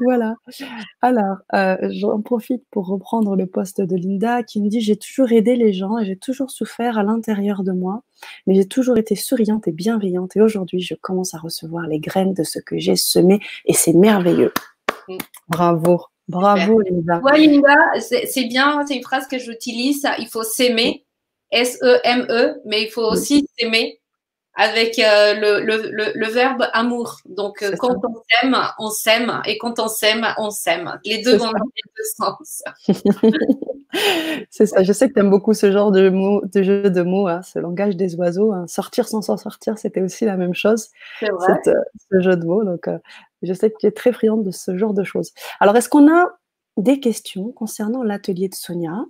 Voilà. 0.00 0.34
Alors, 1.00 1.38
euh, 1.54 1.76
j'en 2.00 2.20
profite 2.20 2.62
pour 2.70 2.86
reprendre 2.86 3.36
le 3.36 3.46
poste 3.46 3.80
de 3.80 3.96
Linda 3.96 4.42
qui 4.42 4.60
me 4.60 4.68
dit 4.68 4.80
J'ai 4.80 4.96
toujours 4.96 5.32
aidé 5.32 5.56
les 5.56 5.72
gens 5.72 5.98
et 5.98 6.04
j'ai 6.04 6.16
toujours 6.16 6.50
souffert 6.50 6.98
à 6.98 7.02
l'intérieur 7.02 7.62
de 7.62 7.72
moi, 7.72 8.02
mais 8.46 8.54
j'ai 8.54 8.68
toujours 8.68 8.98
été 8.98 9.14
souriante 9.14 9.66
et 9.68 9.72
bienveillante. 9.72 10.36
Et 10.36 10.40
aujourd'hui, 10.40 10.80
je 10.80 10.94
commence 10.94 11.34
à 11.34 11.38
recevoir 11.38 11.86
les 11.86 12.00
graines 12.00 12.34
de 12.34 12.42
ce 12.42 12.58
que 12.58 12.78
j'ai 12.78 12.96
semé 12.96 13.40
et 13.64 13.72
c'est 13.72 13.94
merveilleux. 13.94 14.52
Mm. 15.08 15.16
Bravo. 15.48 16.02
Bravo, 16.28 16.80
Linda. 16.80 17.20
Oui, 17.22 17.46
Linda, 17.46 17.74
c'est 18.00 18.44
bien, 18.44 18.84
c'est 18.86 18.96
une 18.96 19.02
phrase 19.02 19.26
que 19.28 19.38
j'utilise. 19.38 20.06
Il 20.18 20.28
faut 20.28 20.42
s'aimer, 20.42 21.04
S-E-M-E, 21.52 22.60
mais 22.64 22.82
il 22.82 22.90
faut 22.90 23.04
aussi 23.04 23.48
s'aimer 23.58 24.00
avec 24.56 24.98
euh, 24.98 25.34
le, 25.34 25.60
le, 25.60 26.12
le, 26.14 26.26
verbe 26.28 26.66
amour. 26.72 27.18
Donc, 27.26 27.62
euh, 27.62 27.72
quand 27.78 27.94
on 28.02 28.22
s'aime, 28.30 28.56
on 28.78 28.88
s'aime, 28.88 29.42
et 29.44 29.58
quand 29.58 29.78
on 29.78 29.88
s'aime, 29.88 30.26
on 30.38 30.50
s'aime. 30.50 30.98
Les 31.04 31.22
deux 31.22 31.36
vont 31.36 31.44
dans 31.44 31.52
les 31.52 31.82
deux 31.94 32.04
sens. 32.16 32.62
c'est 34.50 34.64
ça. 34.64 34.82
Je 34.82 34.92
sais 34.94 35.08
que 35.08 35.14
tu 35.14 35.20
aimes 35.20 35.28
beaucoup 35.28 35.52
ce 35.52 35.70
genre 35.70 35.92
de, 35.92 36.08
mots, 36.08 36.40
de 36.42 36.62
jeu 36.62 36.90
de 36.90 37.02
mots, 37.02 37.28
hein, 37.28 37.42
ce 37.42 37.58
langage 37.58 37.96
des 37.96 38.16
oiseaux. 38.16 38.52
Hein. 38.52 38.66
Sortir 38.66 39.06
sans 39.08 39.20
s'en 39.20 39.36
sortir, 39.36 39.76
c'était 39.76 40.00
aussi 40.00 40.24
la 40.24 40.38
même 40.38 40.54
chose. 40.54 40.88
C'est 41.20 41.30
vrai. 41.30 41.60
Euh, 41.66 41.74
ce 42.10 42.20
jeu 42.20 42.36
de 42.36 42.46
mots. 42.46 42.64
Donc, 42.64 42.88
je 43.42 43.52
sais 43.52 43.70
que 43.70 43.76
tu 43.78 43.86
es 43.86 43.90
très 43.92 44.12
friande 44.12 44.44
de 44.44 44.50
ce 44.50 44.76
genre 44.76 44.94
de 44.94 45.04
choses. 45.04 45.32
Alors, 45.60 45.76
est-ce 45.76 45.88
qu'on 45.88 46.10
a 46.12 46.26
des 46.76 47.00
questions 47.00 47.52
concernant 47.52 48.02
l'atelier 48.02 48.48
de 48.48 48.54
Sonia? 48.54 49.04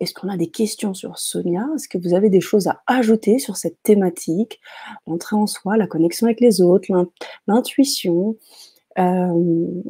Est-ce 0.00 0.14
qu'on 0.14 0.28
a 0.28 0.36
des 0.36 0.50
questions 0.50 0.94
sur 0.94 1.18
Sonia? 1.18 1.66
Est-ce 1.74 1.88
que 1.88 1.98
vous 1.98 2.14
avez 2.14 2.30
des 2.30 2.40
choses 2.40 2.68
à 2.68 2.82
ajouter 2.86 3.38
sur 3.38 3.56
cette 3.56 3.82
thématique? 3.82 4.60
L'entrée 5.06 5.36
en 5.36 5.46
soi, 5.46 5.76
la 5.76 5.86
connexion 5.86 6.26
avec 6.26 6.40
les 6.40 6.60
autres, 6.62 6.88
l'intuition 7.46 8.36
euh, 8.98 9.82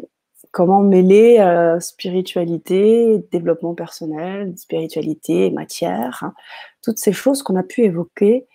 Comment 0.51 0.81
mêler 0.81 1.39
euh, 1.41 1.79
spiritualité, 1.79 3.19
développement 3.31 3.75
personnel, 3.75 4.57
spiritualité, 4.57 5.51
matière 5.51 6.21
hein, 6.23 6.35
Toutes 6.83 6.99
ces 6.99 7.13
choses 7.13 7.43
qu'on 7.43 7.57
a 7.57 7.63
pu 7.63 7.83
évoquer 7.83 8.47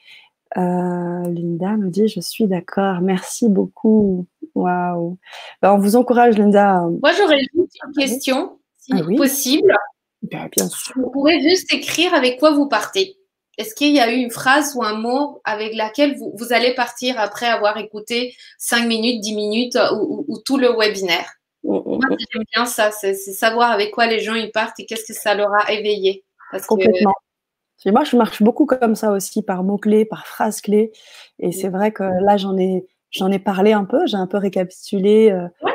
euh, 0.57 1.29
Linda 1.29 1.77
me 1.77 1.89
dit, 1.89 2.07
je 2.07 2.19
suis 2.19 2.47
d'accord. 2.47 3.01
Merci 3.01 3.47
beaucoup. 3.47 4.27
Waouh. 4.55 5.17
Ben, 5.61 5.73
on 5.73 5.77
vous 5.77 5.95
encourage, 5.95 6.37
Linda. 6.37 6.83
Moi, 7.01 7.11
j'aurais 7.17 7.39
juste 7.39 7.77
une 7.85 7.93
question, 7.93 8.59
si 8.77 8.93
ah 8.93 9.01
possible. 9.17 9.75
Bien, 10.21 10.47
bien 10.55 10.69
sûr. 10.69 10.93
Vous 10.95 11.11
pouvez 11.11 11.41
juste 11.41 11.73
écrire 11.73 12.13
avec 12.13 12.39
quoi 12.39 12.51
vous 12.51 12.67
partez. 12.67 13.17
Est-ce 13.57 13.75
qu'il 13.75 13.93
y 13.93 13.99
a 13.99 14.11
eu 14.11 14.15
une 14.15 14.31
phrase 14.31 14.75
ou 14.75 14.83
un 14.83 14.95
mot 14.95 15.41
avec 15.43 15.75
laquelle 15.75 16.17
vous, 16.17 16.33
vous 16.35 16.53
allez 16.53 16.73
partir 16.73 17.19
après 17.19 17.45
avoir 17.45 17.77
écouté 17.77 18.35
5 18.57 18.87
minutes, 18.87 19.21
10 19.21 19.35
minutes 19.35 19.77
ou, 19.93 20.25
ou, 20.27 20.39
tout 20.43 20.57
le 20.57 20.75
webinaire? 20.75 21.31
Mm, 21.63 21.75
mm, 21.75 21.81
Moi, 21.85 21.97
mm. 21.97 22.17
j'aime 22.31 22.43
bien 22.53 22.65
ça, 22.65 22.91
c'est 22.91 23.13
savoir 23.13 23.71
avec 23.71 23.91
quoi 23.91 24.07
les 24.07 24.19
gens 24.19 24.33
ils 24.33 24.51
partent 24.51 24.79
et 24.79 24.85
qu'est-ce 24.85 25.05
que 25.05 25.13
ça 25.13 25.35
leur 25.35 25.53
a 25.53 25.71
éveillé. 25.71 26.23
Parce 26.51 26.65
Complètement. 26.65 27.13
Moi, 27.85 28.03
je 28.05 28.15
marche 28.15 28.41
beaucoup 28.41 28.65
comme 28.65 28.95
ça 28.95 29.11
aussi, 29.11 29.41
par 29.41 29.63
mots-clés, 29.63 30.05
par 30.05 30.25
phrases-clés. 30.25 30.91
Et 31.39 31.51
c'est 31.51 31.67
vrai 31.67 31.91
que 31.91 32.03
là, 32.03 32.37
j'en 32.37 32.57
ai, 32.57 32.85
j'en 33.13 33.31
ai 33.31 33.39
parlé 33.39 33.71
un 33.73 33.85
peu, 33.85 34.05
j'ai 34.07 34.17
un 34.17 34.27
peu 34.27 34.37
récapitulé 34.37 35.31
euh, 35.31 35.47
Ouais, 35.61 35.71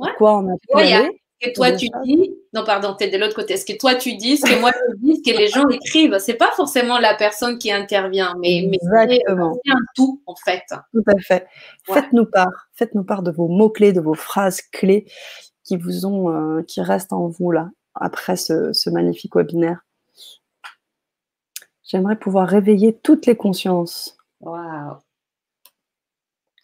ouais. 0.00 0.10
quoi 0.18 0.38
on 0.38 0.48
a 0.48 0.52
Ouais, 0.74 0.92
aller. 0.92 1.22
ce 1.40 1.48
que 1.48 1.54
toi 1.54 1.70
tu 1.72 1.86
dis, 2.04 2.34
non 2.52 2.64
pardon, 2.64 2.94
tu 2.98 3.04
es 3.04 3.10
de 3.10 3.16
l'autre 3.18 3.34
côté, 3.36 3.56
ce 3.56 3.64
que 3.64 3.76
toi 3.78 3.94
tu 3.94 4.16
dis, 4.16 4.36
ce 4.36 4.44
que 4.46 4.60
moi 4.60 4.70
je 4.90 4.96
dis, 4.96 5.22
ce 5.24 5.30
que 5.32 5.36
les 5.38 5.46
gens 5.48 5.68
écrivent, 5.68 6.18
c'est 6.18 6.34
pas 6.34 6.50
forcément 6.56 6.98
la 6.98 7.14
personne 7.14 7.58
qui 7.58 7.70
intervient, 7.70 8.34
mais, 8.40 8.66
mais 8.68 8.78
c'est 8.82 9.04
Exactement. 9.04 9.58
c'est 9.64 9.72
un 9.72 9.80
tout 9.94 10.20
en 10.26 10.34
fait. 10.34 10.64
Tout 10.92 11.04
à 11.06 11.18
fait. 11.20 11.46
Faites-nous 11.84 12.26
part, 12.26 12.68
faites-nous 12.74 13.04
part 13.04 13.22
de 13.22 13.30
vos 13.30 13.48
mots-clés, 13.48 13.92
de 13.92 14.00
vos 14.00 14.14
phrases 14.14 14.60
clés 14.62 15.06
qui 15.64 15.76
vous 15.76 16.06
ont, 16.06 16.30
euh, 16.30 16.62
qui 16.62 16.80
restent 16.80 17.12
en 17.12 17.28
vous 17.28 17.50
là, 17.52 17.70
après 17.94 18.36
ce, 18.36 18.72
ce 18.72 18.90
magnifique 18.90 19.36
webinaire. 19.36 19.80
J'aimerais 21.84 22.16
pouvoir 22.16 22.48
réveiller 22.48 22.94
toutes 22.96 23.26
les 23.26 23.36
consciences. 23.36 24.16
Waouh. 24.40 24.96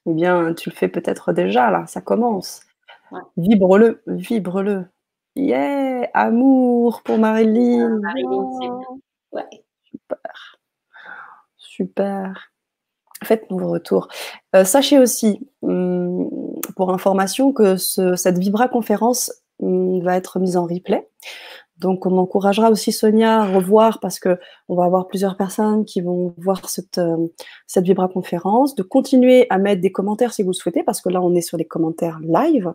Eh 0.06 0.12
bien, 0.14 0.54
tu 0.54 0.70
le 0.70 0.74
fais 0.74 0.88
peut-être 0.88 1.32
déjà 1.32 1.70
là, 1.70 1.86
ça 1.86 2.00
commence. 2.00 2.60
Ouais. 3.12 3.20
Vibre-le, 3.36 4.02
vibre-le. 4.06 4.86
Yeah, 5.36 6.08
amour 6.14 7.02
pour 7.04 7.18
Marilyn. 7.18 8.00
Marilyn, 8.00 8.50
c'est 8.60 8.68
bien. 8.68 8.78
Ouais. 9.32 9.64
Super. 11.56 12.50
Faites-nous 13.24 13.58
vos 13.58 13.70
retours. 13.70 14.08
Euh, 14.56 14.64
sachez 14.64 14.98
aussi, 14.98 15.48
hum, 15.62 16.28
pour 16.76 16.92
information, 16.92 17.52
que 17.52 17.76
ce- 17.76 18.16
cette 18.16 18.38
Vibra 18.38 18.68
conférence 18.68 19.32
hum, 19.60 20.00
va 20.02 20.16
être 20.16 20.38
mise 20.40 20.56
en 20.56 20.64
replay. 20.66 21.08
Donc, 21.84 22.06
on 22.06 22.16
encouragera 22.16 22.70
aussi 22.70 22.92
Sonia 22.92 23.42
à 23.42 23.46
revoir 23.46 24.00
parce 24.00 24.18
que 24.18 24.38
on 24.70 24.74
va 24.74 24.86
avoir 24.86 25.06
plusieurs 25.06 25.36
personnes 25.36 25.84
qui 25.84 26.00
vont 26.00 26.34
voir 26.38 26.66
cette, 26.66 26.96
euh, 26.96 27.28
cette 27.66 27.84
Vibra 27.84 28.08
conférence, 28.08 28.74
de 28.74 28.82
continuer 28.82 29.46
à 29.50 29.58
mettre 29.58 29.82
des 29.82 29.92
commentaires 29.92 30.32
si 30.32 30.42
vous 30.42 30.48
le 30.48 30.54
souhaitez, 30.54 30.82
parce 30.82 31.02
que 31.02 31.10
là, 31.10 31.20
on 31.20 31.34
est 31.34 31.42
sur 31.42 31.58
les 31.58 31.66
commentaires 31.66 32.20
live. 32.22 32.72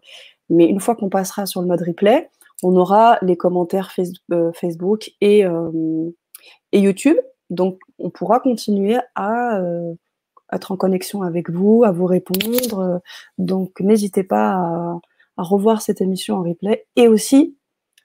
Mais 0.52 0.68
une 0.68 0.80
fois 0.80 0.96
qu'on 0.96 1.10
passera 1.10 1.48
sur 1.48 1.60
le 1.62 1.66
mode 1.66 1.82
replay, 1.82 2.30
on 2.62 2.76
aura 2.76 3.18
les 3.24 3.36
commentaires 3.36 3.92
euh, 4.32 4.52
Facebook 4.54 5.10
et, 5.22 5.44
euh, 5.44 6.12
et 6.72 6.80
YouTube. 6.80 7.18
Donc, 7.50 7.80
on 7.98 8.12
pourra 8.12 8.40
continuer 8.40 8.98
à 9.16 9.60
être 10.54 10.72
en 10.72 10.78
connexion 10.78 11.24
avec 11.24 11.50
vous, 11.50 11.84
à 11.84 11.92
vous 11.92 12.06
répondre. 12.06 13.02
Donc, 13.40 13.80
n'hésitez 13.80 14.24
pas 14.24 14.52
à, 14.52 15.00
à 15.38 15.42
revoir 15.42 15.82
cette 15.82 16.00
émission 16.00 16.36
en 16.36 16.44
replay. 16.44 16.86
Et 16.96 17.08
aussi, 17.08 17.56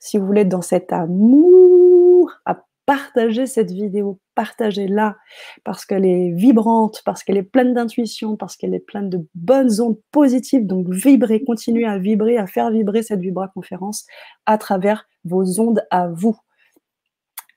si 0.04 0.18
vous 0.18 0.26
voulez 0.26 0.42
être 0.42 0.50
dans 0.50 0.60
cet 0.60 0.92
amour, 0.92 2.30
à 2.44 2.62
partager 2.84 3.46
cette 3.46 3.70
vidéo, 3.70 4.18
partagez-la 4.34 5.16
parce 5.64 5.86
qu'elle 5.86 6.04
est 6.04 6.30
vibrante, 6.32 7.00
parce 7.06 7.24
qu'elle 7.24 7.38
est 7.38 7.42
pleine 7.42 7.72
d'intuition, 7.72 8.36
parce 8.36 8.54
qu'elle 8.58 8.74
est 8.74 8.80
pleine 8.80 9.08
de 9.08 9.26
bonnes 9.34 9.80
ondes 9.80 9.98
positives. 10.12 10.66
Donc, 10.66 10.90
vibrez, 10.90 11.42
continuez 11.42 11.86
à 11.86 11.96
vibrer, 11.96 12.36
à 12.36 12.46
faire 12.46 12.70
vibrer 12.70 13.02
cette 13.02 13.20
Vibra 13.20 13.48
conférence 13.48 14.04
à 14.44 14.58
travers 14.58 15.08
vos 15.24 15.58
ondes 15.58 15.82
à 15.90 16.08
vous. 16.08 16.36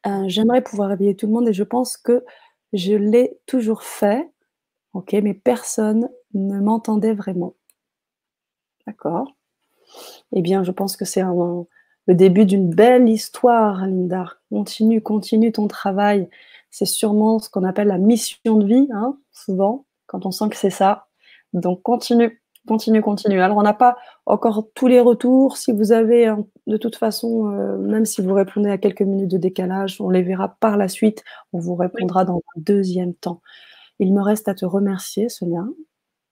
Euh, 0.05 0.23
J'aimerais 0.27 0.61
pouvoir 0.61 0.87
réveiller 0.87 1.17
tout 1.17 1.27
le 1.27 1.33
monde 1.33 1.49
et 1.49 1.53
je 1.53 1.63
pense 1.63 1.97
que 1.97 2.23
je 2.71 2.93
l'ai 2.93 3.37
toujours 3.45 3.83
fait, 3.83 4.25
ok, 4.93 5.11
mais 5.21 5.33
personne 5.33 6.07
ne 6.33 6.61
m'entendait 6.61 7.13
vraiment. 7.13 7.55
D'accord? 8.85 9.35
Eh 10.31 10.41
bien, 10.41 10.63
je 10.63 10.71
pense 10.71 10.95
que 10.95 11.03
c'est 11.03 11.19
un- 11.19 11.67
le 12.07 12.15
début 12.15 12.45
d'une 12.45 12.69
belle 12.69 13.09
histoire, 13.09 13.85
Linda. 13.85 14.33
Continue, 14.49 15.01
continue 15.01 15.51
ton 15.51 15.67
travail. 15.67 16.29
C'est 16.71 16.85
sûrement 16.85 17.39
ce 17.39 17.49
qu'on 17.49 17.63
appelle 17.63 17.87
la 17.87 17.97
mission 17.97 18.55
de 18.55 18.65
vie, 18.65 18.87
hein, 18.93 19.17
souvent, 19.31 19.85
quand 20.05 20.25
on 20.25 20.31
sent 20.31 20.49
que 20.49 20.55
c'est 20.55 20.69
ça. 20.69 21.07
Donc, 21.53 21.81
continue, 21.83 22.41
continue, 22.67 23.01
continue. 23.01 23.41
Alors, 23.41 23.57
on 23.57 23.61
n'a 23.61 23.73
pas 23.73 23.97
encore 24.25 24.67
tous 24.73 24.87
les 24.87 24.99
retours. 24.99 25.57
Si 25.57 25.71
vous 25.71 25.91
avez, 25.91 26.33
de 26.65 26.77
toute 26.77 26.95
façon, 26.95 27.51
euh, 27.51 27.77
même 27.77 28.05
si 28.05 28.21
vous 28.21 28.33
répondez 28.33 28.69
à 28.69 28.77
quelques 28.77 29.01
minutes 29.01 29.31
de 29.31 29.37
décalage, 29.37 29.99
on 30.01 30.09
les 30.09 30.23
verra 30.23 30.55
par 30.59 30.77
la 30.77 30.87
suite. 30.87 31.23
On 31.53 31.59
vous 31.59 31.75
répondra 31.75 32.25
dans 32.25 32.41
un 32.55 32.61
deuxième 32.61 33.13
temps. 33.13 33.41
Il 33.99 34.13
me 34.13 34.21
reste 34.21 34.47
à 34.47 34.55
te 34.55 34.65
remercier, 34.65 35.29
Sonia. 35.29 35.65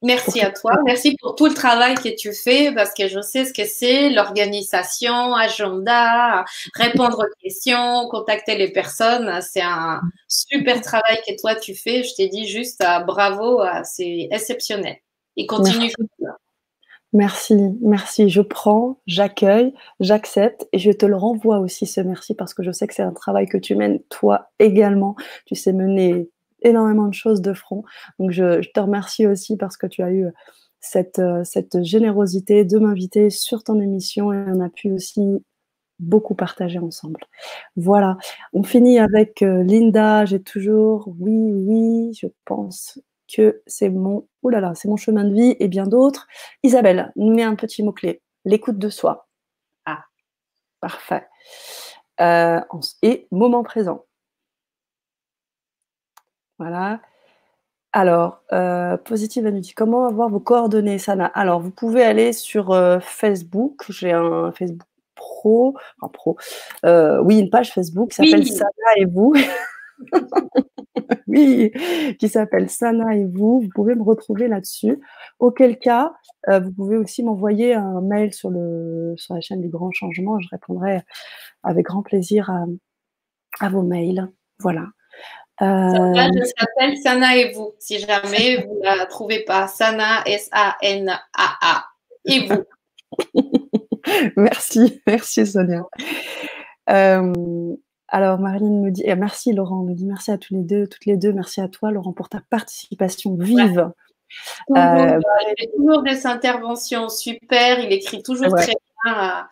Merci 0.05 0.41
à 0.41 0.51
toi. 0.51 0.73
Merci 0.85 1.17
pour 1.19 1.33
tout 1.33 1.47
le 1.47 1.55
travail 1.55 1.95
que 1.95 2.15
tu 2.15 2.31
fais 2.31 2.71
parce 2.71 2.93
que 2.93 3.07
je 3.07 3.21
sais 3.21 3.43
ce 3.43 3.53
que 3.53 3.65
c'est, 3.65 4.11
l'organisation, 4.11 5.33
agenda, 5.33 6.45
répondre 6.75 7.19
aux 7.19 7.41
questions, 7.41 8.07
contacter 8.09 8.55
les 8.55 8.71
personnes. 8.71 9.41
C'est 9.41 9.63
un 9.63 10.01
super 10.27 10.79
travail 10.81 11.21
que 11.27 11.33
toi 11.41 11.55
tu 11.55 11.73
fais. 11.73 12.03
Je 12.03 12.13
t'ai 12.13 12.27
dit 12.27 12.47
juste 12.47 12.81
euh, 12.81 12.99
bravo, 12.99 13.61
euh, 13.61 13.81
c'est 13.83 14.27
exceptionnel. 14.29 14.97
Et 15.37 15.47
continue. 15.47 15.91
Merci, 17.11 17.55
merci. 17.81 18.29
Je 18.29 18.41
prends, 18.41 18.99
j'accueille, 19.07 19.73
j'accepte 20.01 20.67
et 20.71 20.79
je 20.79 20.91
te 20.91 21.05
le 21.05 21.15
renvoie 21.15 21.59
aussi 21.59 21.87
ce 21.87 22.01
merci 22.01 22.35
parce 22.35 22.53
que 22.53 22.61
je 22.61 22.71
sais 22.71 22.85
que 22.87 22.93
c'est 22.93 23.03
un 23.03 23.13
travail 23.13 23.47
que 23.47 23.57
tu 23.57 23.73
mènes 23.73 24.03
toi 24.09 24.51
également. 24.59 25.15
Tu 25.45 25.55
sais 25.55 25.73
mener 25.73 26.29
énormément 26.65 27.07
de 27.07 27.13
choses 27.13 27.41
de 27.41 27.53
front. 27.53 27.83
Donc 28.19 28.31
je, 28.31 28.61
je 28.61 28.69
te 28.69 28.79
remercie 28.79 29.27
aussi 29.27 29.57
parce 29.57 29.77
que 29.77 29.87
tu 29.87 30.01
as 30.03 30.11
eu 30.11 30.27
cette, 30.79 31.19
euh, 31.19 31.43
cette 31.43 31.83
générosité 31.83 32.63
de 32.65 32.77
m'inviter 32.77 33.29
sur 33.29 33.63
ton 33.63 33.79
émission 33.79 34.31
et 34.33 34.37
on 34.47 34.59
a 34.61 34.69
pu 34.69 34.91
aussi 34.91 35.21
beaucoup 35.99 36.35
partager 36.35 36.79
ensemble. 36.79 37.21
Voilà, 37.75 38.17
on 38.53 38.63
finit 38.63 38.99
avec 38.99 39.41
euh, 39.41 39.63
Linda. 39.63 40.25
J'ai 40.25 40.41
toujours 40.41 41.07
oui, 41.19 41.51
oui, 41.53 42.13
je 42.19 42.27
pense 42.45 42.99
que 43.33 43.61
c'est 43.65 43.89
mon, 43.89 44.27
oh 44.43 44.49
là 44.49 44.59
là, 44.59 44.73
c'est 44.75 44.87
mon 44.87 44.97
chemin 44.97 45.23
de 45.23 45.33
vie 45.33 45.55
et 45.59 45.67
bien 45.67 45.87
d'autres. 45.87 46.27
Isabelle, 46.63 47.11
nous 47.15 47.33
met 47.33 47.43
un 47.43 47.55
petit 47.55 47.81
mot-clé, 47.83 48.21
l'écoute 48.45 48.77
de 48.77 48.89
soi. 48.89 49.27
Ah. 49.85 50.03
Parfait. 50.81 51.25
Euh, 52.21 52.61
et 53.01 53.27
moment 53.31 53.63
présent. 53.63 54.05
Voilà. 56.59 57.01
Alors, 57.93 58.43
euh, 58.51 58.97
Positive 58.97 59.45
Annuity, 59.45 59.73
comment 59.73 60.05
avoir 60.07 60.29
vos 60.29 60.41
coordonnées, 60.41 60.99
Sana? 60.99 61.27
Alors, 61.27 61.61
vous 61.61 61.71
pouvez 61.71 62.03
aller 62.03 62.33
sur 62.33 62.71
euh, 62.71 62.99
Facebook. 62.99 63.85
J'ai 63.89 64.11
un 64.11 64.51
Facebook 64.51 64.87
pro, 65.15 65.75
enfin 66.01 66.11
pro, 66.11 66.37
euh, 66.85 67.21
oui, 67.23 67.39
une 67.39 67.49
page 67.49 67.73
Facebook 67.73 68.09
qui 68.09 68.17
s'appelle 68.17 68.41
Oui. 68.41 68.47
Sana 68.47 68.97
et 68.97 69.05
vous. 69.05 69.33
oui, 71.27 71.71
qui 72.19 72.27
s'appelle 72.27 72.69
Sana 72.69 73.15
et 73.15 73.25
vous. 73.25 73.61
Vous 73.61 73.69
pouvez 73.73 73.95
me 73.95 74.03
retrouver 74.03 74.49
là-dessus. 74.49 74.99
Auquel 75.39 75.79
cas, 75.79 76.13
euh, 76.49 76.59
vous 76.59 76.73
pouvez 76.73 76.97
aussi 76.97 77.23
m'envoyer 77.23 77.75
un 77.75 78.01
mail 78.01 78.33
sur, 78.33 78.49
le, 78.49 79.13
sur 79.15 79.35
la 79.35 79.41
chaîne 79.41 79.61
du 79.61 79.69
Grand 79.69 79.91
Changement. 79.91 80.39
Je 80.41 80.49
répondrai 80.49 81.01
avec 81.63 81.85
grand 81.85 82.03
plaisir 82.03 82.49
à, 82.49 82.65
à 83.61 83.69
vos 83.69 83.83
mails. 83.83 84.29
Voilà. 84.59 84.87
Sana, 85.59 86.27
Euh, 86.27 86.31
je 86.37 86.43
s'appelle 86.45 86.97
Sana 86.97 87.37
et 87.37 87.53
vous. 87.53 87.73
Si 87.79 87.99
jamais 87.99 88.65
vous 88.65 88.79
ne 88.79 88.83
la 88.97 89.05
trouvez 89.05 89.43
pas, 89.43 89.67
Sana, 89.67 90.21
S-A-N-A-A. 90.25 91.85
Et 92.25 92.47
vous. 92.47 92.63
merci, 94.35 95.01
merci 95.07 95.45
Sonia. 95.45 95.83
Euh, 96.89 97.33
alors 98.07 98.39
Marilyn 98.39 98.81
me 98.81 98.91
dit, 98.91 99.03
et 99.05 99.15
merci 99.15 99.53
Laurent, 99.53 99.83
me 99.83 99.93
dit 99.93 100.05
merci 100.05 100.31
à 100.31 100.37
tous 100.37 100.53
les 100.53 100.61
deux, 100.61 100.87
toutes 100.87 101.05
les 101.05 101.17
deux, 101.17 101.33
merci 101.33 101.61
à 101.61 101.67
toi 101.67 101.91
Laurent 101.91 102.13
pour 102.13 102.29
ta 102.29 102.41
participation 102.49 103.35
vive. 103.35 103.91
Euh, 104.71 105.19
il 105.19 105.53
fait 105.57 105.71
toujours 105.75 106.03
des 106.03 106.25
interventions 106.27 107.09
super. 107.09 107.79
Il 107.79 107.91
écrit 107.91 108.21
toujours 108.23 108.51
Ouais. 108.51 108.61
très 108.63 108.73
bien. 109.05 109.47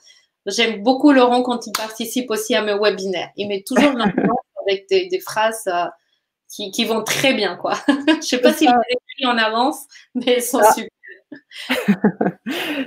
J'aime 0.46 0.84
beaucoup 0.84 1.12
Laurent 1.14 1.42
quand 1.42 1.68
il 1.68 1.72
participe 1.72 2.30
aussi 2.32 2.54
à 2.56 2.62
mes 2.62 2.78
webinaires. 2.78 3.30
Il 3.38 3.48
met 3.48 3.64
toujours 3.66 3.94
l'ambiance 3.98 4.38
avec 4.68 4.88
des, 4.90 5.08
des 5.08 5.20
phrases 5.20 5.64
euh, 5.68 5.86
qui, 6.50 6.72
qui 6.72 6.86
vont 6.86 7.04
très 7.04 7.34
bien. 7.34 7.56
quoi. 7.58 7.74
Je 8.08 8.14
ne 8.16 8.22
sais 8.22 8.42
pas 8.42 8.54
s'il 8.54 8.70
ça. 8.70 8.76
les 8.90 8.96
écrit 8.96 9.26
en 9.26 9.38
avance, 9.38 9.86
mais 10.16 10.34
elles 10.34 10.42
sont 10.44 10.60
Ah. 10.64 10.72
super. 10.74 10.90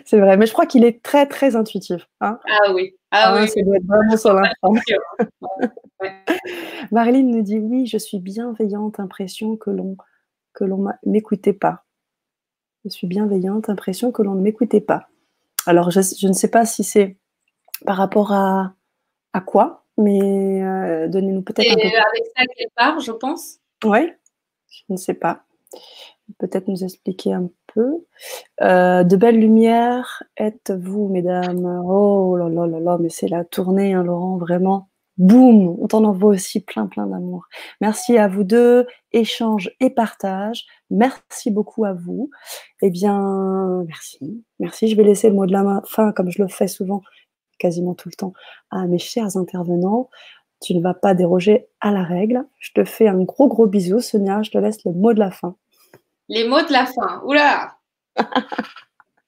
C'est 0.05 0.21
vrai, 0.21 0.37
mais 0.37 0.47
je 0.47 0.53
crois 0.53 0.67
qu'il 0.67 0.85
est 0.85 1.03
très 1.03 1.27
très 1.27 1.57
intuitif. 1.57 2.07
Hein 2.21 2.39
Ah 2.49 2.73
oui. 2.73 2.95
Ah 3.11 3.35
Hein, 3.35 3.43
oui. 3.43 3.49
ça 3.49 3.61
doit 3.63 3.77
être 3.77 3.85
vraiment 3.87 4.17
sur. 4.17 4.35
Ouais. 6.01 6.13
Marilyn 6.93 7.23
nous 7.23 7.43
dit 7.43 7.59
oui, 7.59 7.87
je 7.87 7.97
suis 7.97 8.19
bienveillante, 8.19 9.01
impression 9.01 9.57
que 9.57 9.71
l'on 9.71 9.97
que 10.53 10.63
l'on 10.65 10.87
m'écoutait 11.07 11.55
pas. 11.55 11.85
Je 12.85 12.91
suis 12.91 13.07
bienveillante, 13.07 13.71
impression 13.71 14.13
que 14.13 14.23
l'on 14.23 14.35
ne 14.35 14.43
m'écoutait 14.43 14.83
pas. 14.83 15.09
Alors 15.65 15.91
je, 15.91 16.01
je 16.03 16.29
ne 16.29 16.35
sais 16.35 16.51
pas 16.51 16.67
si 16.67 16.85
c'est 16.85 17.17
par 17.87 17.97
rapport 17.97 18.33
à 18.33 18.75
à 19.33 19.41
quoi 19.41 19.86
mais 19.99 20.63
euh, 20.63 21.09
donnez-nous 21.09 21.43
peut-être 21.43 21.71
un 21.71 21.75
peu. 21.75 21.81
avec 21.81 22.27
ça, 22.37 22.43
quelle 22.57 22.71
part, 22.77 23.01
je 23.01 23.13
pense? 23.13 23.59
Oui, 23.85 24.13
je 24.69 24.83
ne 24.91 24.97
sais 24.97 25.15
pas. 25.15 25.43
Peut-être 26.39 26.69
nous 26.69 26.83
expliquer 26.85 27.33
un 27.33 27.49
peu. 27.69 28.05
Euh, 28.61 29.05
de 29.05 29.17
belles 29.17 29.39
lumières 29.39 30.23
êtes-vous, 30.37 31.09
mesdames? 31.09 31.83
Oh 31.87 32.37
là 32.37 32.49
là 32.49 32.67
là 32.67 32.81
là, 32.81 32.99
mais 33.01 33.09
c'est 33.09 33.29
la 33.29 33.45
tournée, 33.45 33.95
hein, 33.95 34.03
Laurent, 34.03 34.37
vraiment. 34.37 34.89
Boum, 35.19 35.77
on 35.81 35.87
t'en 35.87 36.05
envoie 36.05 36.31
aussi 36.31 36.61
plein, 36.61 36.87
plein 36.87 37.07
d'amour. 37.07 37.47
Merci 37.81 38.19
à 38.19 38.29
vous 38.29 38.45
deux, 38.45 38.87
échange 39.13 39.71
et 39.81 39.89
partage. 39.89 40.67
Merci 40.91 41.51
beaucoup 41.51 41.87
à 41.87 41.95
vous. 41.95 42.29
Eh 42.83 42.91
bien, 42.91 43.83
merci. 43.87 44.45
Merci. 44.59 44.89
Je 44.89 44.97
vais 44.97 45.05
laisser 45.05 45.31
le 45.31 45.35
mot 45.35 45.47
de 45.47 45.53
la 45.53 45.81
fin, 45.87 46.13
comme 46.13 46.31
je 46.31 46.43
le 46.43 46.49
fais 46.49 46.69
souvent, 46.69 47.01
quasiment 47.67 47.95
tout 47.95 48.09
le 48.09 48.15
temps, 48.15 48.33
à 48.71 48.87
mes 48.87 48.99
chers 48.99 49.37
intervenants. 49.37 50.09
Tu 50.63 50.75
ne 50.75 50.81
vas 50.81 50.95
pas 50.95 51.15
déroger 51.15 51.67
à 51.81 51.91
la 51.91 52.05
règle. 52.05 52.45
Je 52.61 52.71
te 52.73 52.85
fais 52.85 53.09
un 53.09 53.23
gros, 53.25 53.49
gros 53.49 53.67
bisou, 53.67 53.99
Sonia. 54.01 54.43
Je 54.43 54.51
te 54.53 54.59
laisse 54.59 54.85
le 54.85 54.93
mot 54.93 55.13
de 55.13 55.19
la 55.19 55.33
fin. 55.33 55.57
Les 56.29 56.47
mots 56.47 56.63
de 56.63 56.73
la 56.73 56.87
fin. 56.87 57.23
Oula 57.25 57.77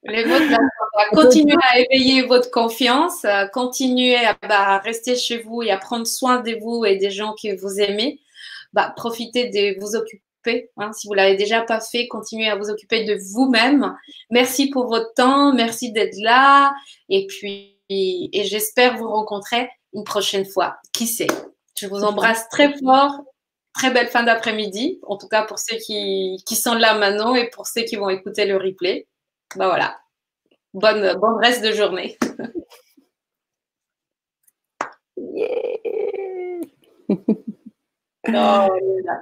Les 0.05 0.25
mots 0.25 0.39
de 0.39 0.51
la 0.51 0.57
fin. 0.57 0.69
Continuez 1.13 1.57
à 1.71 1.81
éveiller 1.81 2.23
votre 2.23 2.51
confiance, 2.51 3.27
continuez 3.53 4.17
à 4.17 4.37
bah, 4.49 4.79
rester 4.79 5.17
chez 5.17 5.39
vous 5.43 5.63
et 5.63 5.71
à 5.71 5.79
prendre 5.79 6.07
soin 6.07 6.41
de 6.41 6.57
vous 6.61 6.85
et 6.85 6.97
des 6.97 7.11
gens 7.11 7.35
que 7.41 7.61
vous 7.61 7.81
aimez. 7.81 8.21
Bah, 8.73 8.93
profitez 8.97 9.49
de 9.49 9.81
vous 9.81 9.97
occuper. 9.97 10.71
Hein. 10.77 10.93
Si 10.93 11.09
vous 11.09 11.15
l'avez 11.15 11.37
déjà 11.37 11.63
pas 11.63 11.81
fait, 11.81 12.09
continuez 12.09 12.49
à 12.49 12.57
vous 12.57 12.71
occuper 12.71 13.05
de 13.05 13.19
vous-même. 13.33 13.97
Merci 14.31 14.71
pour 14.71 14.87
votre 14.87 15.13
temps, 15.15 15.53
merci 15.53 15.93
d'être 15.93 16.17
là. 16.21 16.75
Et 17.09 17.27
puis, 17.27 17.78
et 17.89 18.45
j'espère 18.45 18.97
vous 18.97 19.09
rencontrer 19.09 19.69
une 19.93 20.05
prochaine 20.05 20.45
fois. 20.47 20.77
Qui 20.93 21.07
sait? 21.07 21.27
Je 21.79 21.87
vous 21.87 22.03
embrasse 22.03 22.49
très 22.49 22.77
fort. 22.79 23.23
Très 23.75 23.93
belle 23.93 24.09
fin 24.09 24.25
d'après-midi, 24.25 24.99
en 25.07 25.17
tout 25.17 25.29
cas 25.29 25.45
pour 25.45 25.59
ceux 25.61 25.77
qui, 25.77 26.43
qui 26.47 26.57
sont 26.57 26.75
là 26.75 26.99
maintenant 26.99 27.35
et 27.37 27.49
pour 27.51 27.67
ceux 27.69 27.83
qui 27.83 27.95
vont 27.97 28.09
écouter 28.09 28.45
le 28.45 28.57
replay. 28.57 29.07
Ben 29.55 29.67
voilà. 29.67 29.97
Bonne, 30.75 31.17
bonne 31.21 31.39
reste 31.39 31.63
de 31.65 31.73
journée. 31.73 32.19
Yeah. 35.17 36.61
oh, 37.09 38.69
là. 39.05 39.17